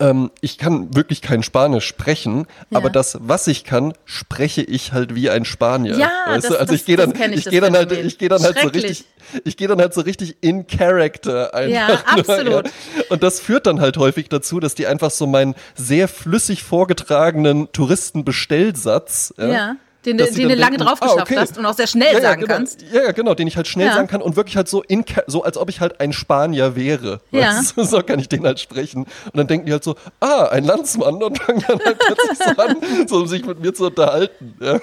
ähm, 0.00 0.30
ich 0.40 0.58
kann 0.58 0.94
wirklich 0.94 1.22
kein 1.22 1.42
Spanisch 1.42 1.86
sprechen, 1.86 2.46
Ja. 2.70 2.78
aber 2.78 2.90
das, 2.90 3.18
was 3.20 3.46
ich 3.46 3.64
kann, 3.64 3.92
spreche 4.04 4.62
ich 4.62 4.92
halt 4.92 5.14
wie 5.14 5.30
ein 5.30 5.44
Spanier. 5.44 5.96
Ja, 5.96 6.10
weißt 6.26 6.44
das- 6.44 6.50
du? 6.52 6.58
Also 6.60 6.72
das- 6.72 6.80
ich 6.80 6.86
gehe 6.86 6.96
dann, 6.96 7.12
ich, 7.32 7.38
ich 7.46 7.50
gehe 7.50 7.60
dann 7.60 7.74
halt, 7.74 7.92
ich 7.92 8.18
gehe 8.18 8.28
dann 8.28 8.42
halt 8.42 8.58
so 8.58 8.68
richtig, 8.68 9.04
ich 9.44 9.56
gehe 9.56 9.68
dann 9.68 9.80
halt 9.80 9.94
so 9.94 10.00
richtig 10.02 10.36
in 10.40 10.66
Character 10.66 11.54
einfach. 11.54 11.72
Ja, 11.72 11.86
nur, 11.88 12.28
absolut. 12.28 12.70
Und 13.08 13.22
das 13.22 13.40
führt 13.40 13.66
dann 13.66 13.80
halt 13.80 13.96
häufig 13.96 14.28
dazu, 14.28 14.60
dass 14.60 14.74
die 14.74 14.86
einfach 14.86 15.10
so 15.10 15.26
meinen 15.26 15.54
sehr 15.74 16.08
flüssig 16.08 16.62
vorgetragenen 16.62 17.70
Touristenbestellsatz, 17.72 19.34
Ja, 19.38 19.76
den, 20.04 20.16
den 20.18 20.34
du 20.34 20.54
lange 20.54 20.76
denken, 20.76 20.78
drauf 20.78 20.98
ah, 21.00 21.06
geschafft 21.06 21.30
okay. 21.30 21.36
hast 21.38 21.58
und 21.58 21.66
auch 21.66 21.74
sehr 21.74 21.86
schnell 21.86 22.20
sagen 22.20 22.42
genau, 22.42 22.54
kannst. 22.54 22.82
Ja, 22.92 23.02
ja, 23.04 23.12
genau, 23.12 23.34
den 23.34 23.46
ich 23.46 23.56
halt 23.56 23.66
schnell 23.68 23.86
Ja. 23.86 23.94
sagen 23.94 24.08
kann 24.08 24.22
und 24.22 24.36
wirklich 24.36 24.56
halt 24.56 24.68
so 24.68 24.82
in, 24.82 25.04
so 25.26 25.42
als 25.44 25.56
ob 25.56 25.68
ich 25.68 25.80
halt 25.80 26.00
ein 26.00 26.12
Spanier 26.12 26.74
wäre. 26.76 27.20
Ja. 27.30 27.58
Weißt? 27.58 27.74
So 27.92 28.02
kann 28.02 28.18
ich 28.18 28.28
den 28.28 28.44
halt 28.44 28.58
sprechen. 28.60 29.04
Und 29.04 29.36
dann 29.36 29.46
denken 29.46 29.66
die 29.66 29.72
halt 29.72 29.84
so, 29.84 29.96
ah, 30.20 30.46
ein 30.46 30.64
Landsmann 30.64 31.22
und 31.22 31.38
fangen 31.38 31.64
dann 31.66 31.78
halt 31.84 31.98
plötzlich 32.06 32.38
so 32.38 32.62
an, 32.62 32.76
so 33.08 33.16
um 33.16 33.26
sich 33.26 33.44
mit 33.44 33.60
mir 33.60 33.74
zu 33.74 33.86
unterhalten. 33.86 34.54
Ja. 34.60 34.80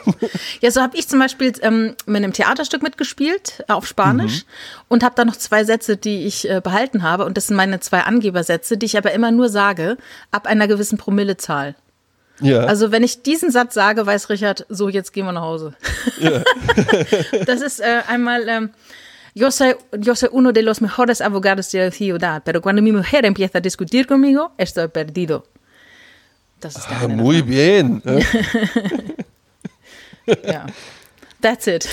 Ja, 0.61 0.71
so 0.71 0.81
habe 0.81 0.95
ich 0.97 1.07
zum 1.07 1.19
Beispiel 1.19 1.53
ähm, 1.61 1.95
mit 2.05 2.17
einem 2.17 2.33
Theaterstück 2.33 2.81
mitgespielt 2.83 3.63
äh, 3.67 3.73
auf 3.73 3.87
Spanisch 3.87 4.43
Mhm. 4.43 4.43
und 4.89 5.03
habe 5.03 5.15
da 5.15 5.25
noch 5.25 5.35
zwei 5.35 5.63
Sätze, 5.63 5.97
die 5.97 6.25
ich 6.25 6.49
äh, 6.49 6.61
behalten 6.63 7.03
habe. 7.03 7.25
Und 7.25 7.37
das 7.37 7.47
sind 7.47 7.55
meine 7.55 7.79
zwei 7.79 8.01
Angebersätze, 8.01 8.77
die 8.77 8.85
ich 8.85 8.97
aber 8.97 9.11
immer 9.11 9.31
nur 9.31 9.49
sage, 9.49 9.97
ab 10.31 10.45
einer 10.47 10.67
gewissen 10.67 10.97
Promillezahl. 10.97 11.75
Ja. 12.41 12.61
Also 12.65 12.91
wenn 12.91 13.03
ich 13.03 13.21
diesen 13.23 13.51
Satz 13.51 13.73
sage, 13.73 14.05
weiß 14.05 14.29
Richard, 14.29 14.65
so 14.69 14.89
jetzt 14.89 15.11
gehen 15.13 15.25
wir 15.25 15.31
nach 15.31 15.41
Hause. 15.41 15.73
das 17.45 17.61
ist 17.61 17.79
äh, 17.79 18.01
einmal, 18.07 18.47
ähm, 18.47 18.69
yo, 19.33 19.49
soy, 19.51 19.75
yo 19.99 20.15
soy 20.15 20.29
uno 20.31 20.51
de 20.51 20.61
los 20.61 20.81
mejores 20.81 21.21
abogados 21.21 21.69
de 21.71 21.85
la 21.85 21.91
ciudad, 21.91 22.41
pero 22.45 22.61
cuando 22.61 22.81
mi 22.81 22.91
mujer 22.91 23.25
empieza 23.25 23.57
a 23.59 23.61
discutir 23.61 24.07
conmigo, 24.07 24.51
estoy 24.57 24.87
perdido. 24.87 25.43
Das 26.61 26.75
ist 26.75 26.87
ah, 26.89 27.07
muy 27.07 27.41
bien. 27.41 28.01
Ja. 28.05 28.19
Ja. 30.43 30.65
That's 31.41 31.67
it. 31.67 31.87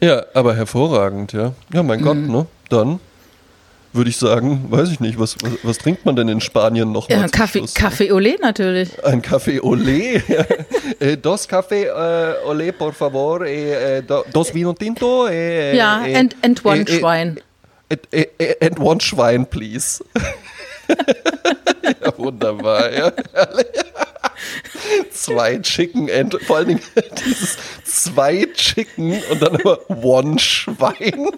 ja, 0.00 0.24
aber 0.34 0.54
hervorragend, 0.54 1.32
ja. 1.32 1.54
Ja, 1.72 1.82
mein 1.82 2.02
Gott, 2.02 2.16
Mhm. 2.16 2.30
ne? 2.32 2.46
Dann 2.68 3.00
würde 3.92 4.10
ich 4.10 4.16
sagen, 4.16 4.66
weiß 4.70 4.90
ich 4.92 5.00
nicht, 5.00 5.18
was, 5.18 5.36
was, 5.42 5.52
was 5.62 5.78
trinkt 5.78 6.04
man 6.06 6.14
denn 6.16 6.28
in 6.28 6.40
Spanien 6.40 6.92
noch? 6.92 7.08
Ja, 7.08 7.26
Kaffee? 7.28 7.64
Kaffee 7.74 8.12
Olé 8.12 8.36
natürlich. 8.40 8.90
Ein 9.04 9.22
Café 9.22 9.60
Olé. 9.60 10.22
Eh, 11.00 11.16
dos 11.16 11.48
Café 11.48 11.84
eh, 11.86 12.46
Olé, 12.46 12.72
por 12.72 12.92
favor. 12.92 13.44
Eh, 13.46 13.98
eh, 13.98 14.02
do- 14.02 14.24
dos 14.32 14.52
Vino 14.54 14.72
Tinto. 14.74 15.26
Eh, 15.28 15.74
Ja, 15.76 16.04
eh, 16.06 16.14
and, 16.16 16.36
and 16.42 16.64
one 16.64 16.80
eh, 16.80 16.82
eh, 16.82 16.98
Schwein. 16.98 17.40
And, 17.90 18.00
eh, 18.12 18.26
eh, 18.38 18.66
and 18.66 18.78
one 18.78 19.00
Schwein, 19.00 19.46
please. 19.46 20.04
ja, 20.88 22.12
wunderbar. 22.18 22.92
Ja. 22.92 23.12
zwei 25.12 25.58
Chicken 25.58 26.08
and 26.10 26.34
vor 26.46 26.56
allen 26.58 26.68
Dingen 26.68 26.80
dieses 27.24 27.56
zwei 27.84 28.46
Chicken 28.54 29.20
und 29.30 29.42
dann 29.42 29.56
aber 29.56 29.78
one 29.90 30.38
Schwein. 30.38 31.30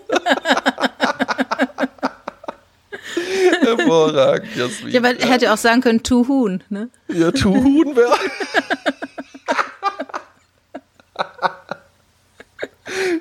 Hervorragend, 3.62 4.55
Jasmin. 4.56 4.93
Ja, 4.93 5.01
aber 5.01 5.19
er 5.19 5.28
hätte 5.28 5.52
auch 5.52 5.56
sagen 5.59 5.81
können, 5.81 6.02
two 6.02 6.27
Huhn. 6.28 6.62
Ne? 6.69 6.89
Ja, 7.09 7.31
tu 7.31 7.55
Huhn 7.55 7.97
wäre. 7.97 8.12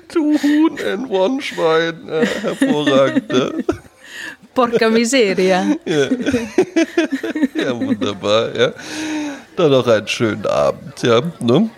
tu 0.08 0.36
Huhn 0.42 0.78
and 0.92 1.10
one 1.10 1.40
Schwein. 1.40 1.94
Ja, 2.06 2.20
hervorragend. 2.42 3.28
Ne? 3.32 3.64
Porca 4.54 4.90
miseria. 4.90 5.64
Ja, 5.86 7.80
wunderbar. 7.80 8.54
Ja. 8.54 8.72
Dann 9.56 9.70
noch 9.70 9.86
einen 9.86 10.08
schönen 10.08 10.46
Abend, 10.46 11.02
ja. 11.02 11.20
Ne? 11.40 11.70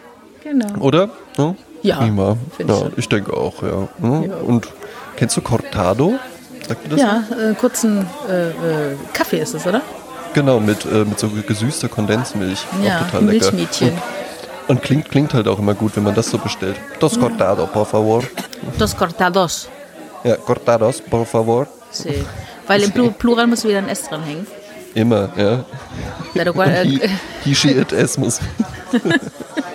Genau. 0.42 0.80
Oder? 0.80 1.10
Ne? 1.36 1.56
Ja, 1.82 2.04
Ja, 2.04 2.36
schon. 2.66 2.92
ich 2.96 3.08
denke 3.08 3.32
auch, 3.36 3.62
ja. 3.62 3.88
Ne? 3.98 4.28
Ja. 4.28 4.36
Und 4.36 4.68
kennst 5.16 5.36
du 5.36 5.40
Cortado? 5.42 6.18
Sagt 6.68 6.84
dir 6.84 6.90
das? 6.90 7.00
Ja, 7.00 7.24
äh, 7.50 7.54
kurzen 7.54 8.06
äh, 8.28 8.48
äh, 8.50 8.54
Kaffee 9.12 9.38
ist 9.40 9.54
es, 9.54 9.66
oder? 9.66 9.82
Genau, 10.34 10.58
mit, 10.60 10.84
äh, 10.84 11.04
mit 11.04 11.18
so 11.18 11.28
gesüßter 11.28 11.88
Kondensmilch. 11.88 12.64
Ja, 12.82 12.98
auch 12.98 13.06
total 13.06 13.24
lecker. 13.26 13.52
Milchmädchen. 13.52 13.90
Und, 13.90 14.00
und 14.68 14.82
klingt, 14.82 15.10
klingt 15.10 15.34
halt 15.34 15.46
auch 15.46 15.58
immer 15.58 15.74
gut, 15.74 15.96
wenn 15.96 16.02
man 16.02 16.14
das 16.14 16.30
so 16.30 16.38
bestellt. 16.38 16.76
Dos 16.98 17.18
Cortado, 17.18 17.66
por 17.66 17.86
favor. 17.86 18.24
Dos 18.78 18.96
cortados. 18.96 19.68
Ja, 20.24 20.36
cortados, 20.36 21.00
por 21.00 21.26
favor. 21.26 21.66
Sí. 21.90 22.24
Weil 22.66 22.82
im 22.82 22.92
Plu 22.92 23.10
Plural 23.10 23.46
muss 23.46 23.64
wieder 23.64 23.78
ein 23.78 23.88
S 23.88 24.08
dranhängen. 24.08 24.46
Immer, 24.94 25.28
ja. 25.36 25.64
He 27.44 27.54
she, 27.54 27.70
it, 27.70 27.92
es 27.92 28.16
muss. 28.16 28.40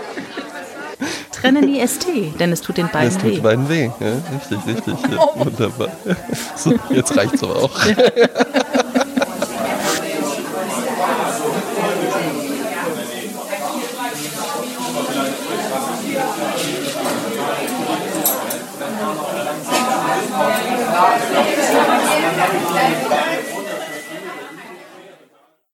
trennen 1.41 1.67
die 1.67 1.85
ST, 1.85 2.05
denn 2.39 2.51
es 2.51 2.61
tut 2.61 2.77
den 2.77 2.87
Es 2.87 2.91
beiden 2.91 3.17
tut 3.19 3.31
weh. 3.31 3.39
beiden 3.39 3.69
weh. 3.69 3.89
Ja, 3.99 4.13
richtig, 4.33 4.59
richtig. 4.67 4.95
Ja, 5.11 5.29
wunderbar. 5.35 5.89
So, 6.55 6.73
jetzt 6.89 7.15
reicht's 7.15 7.43
aber 7.43 7.55
auch. 7.55 7.71
Thank 22.71 23.43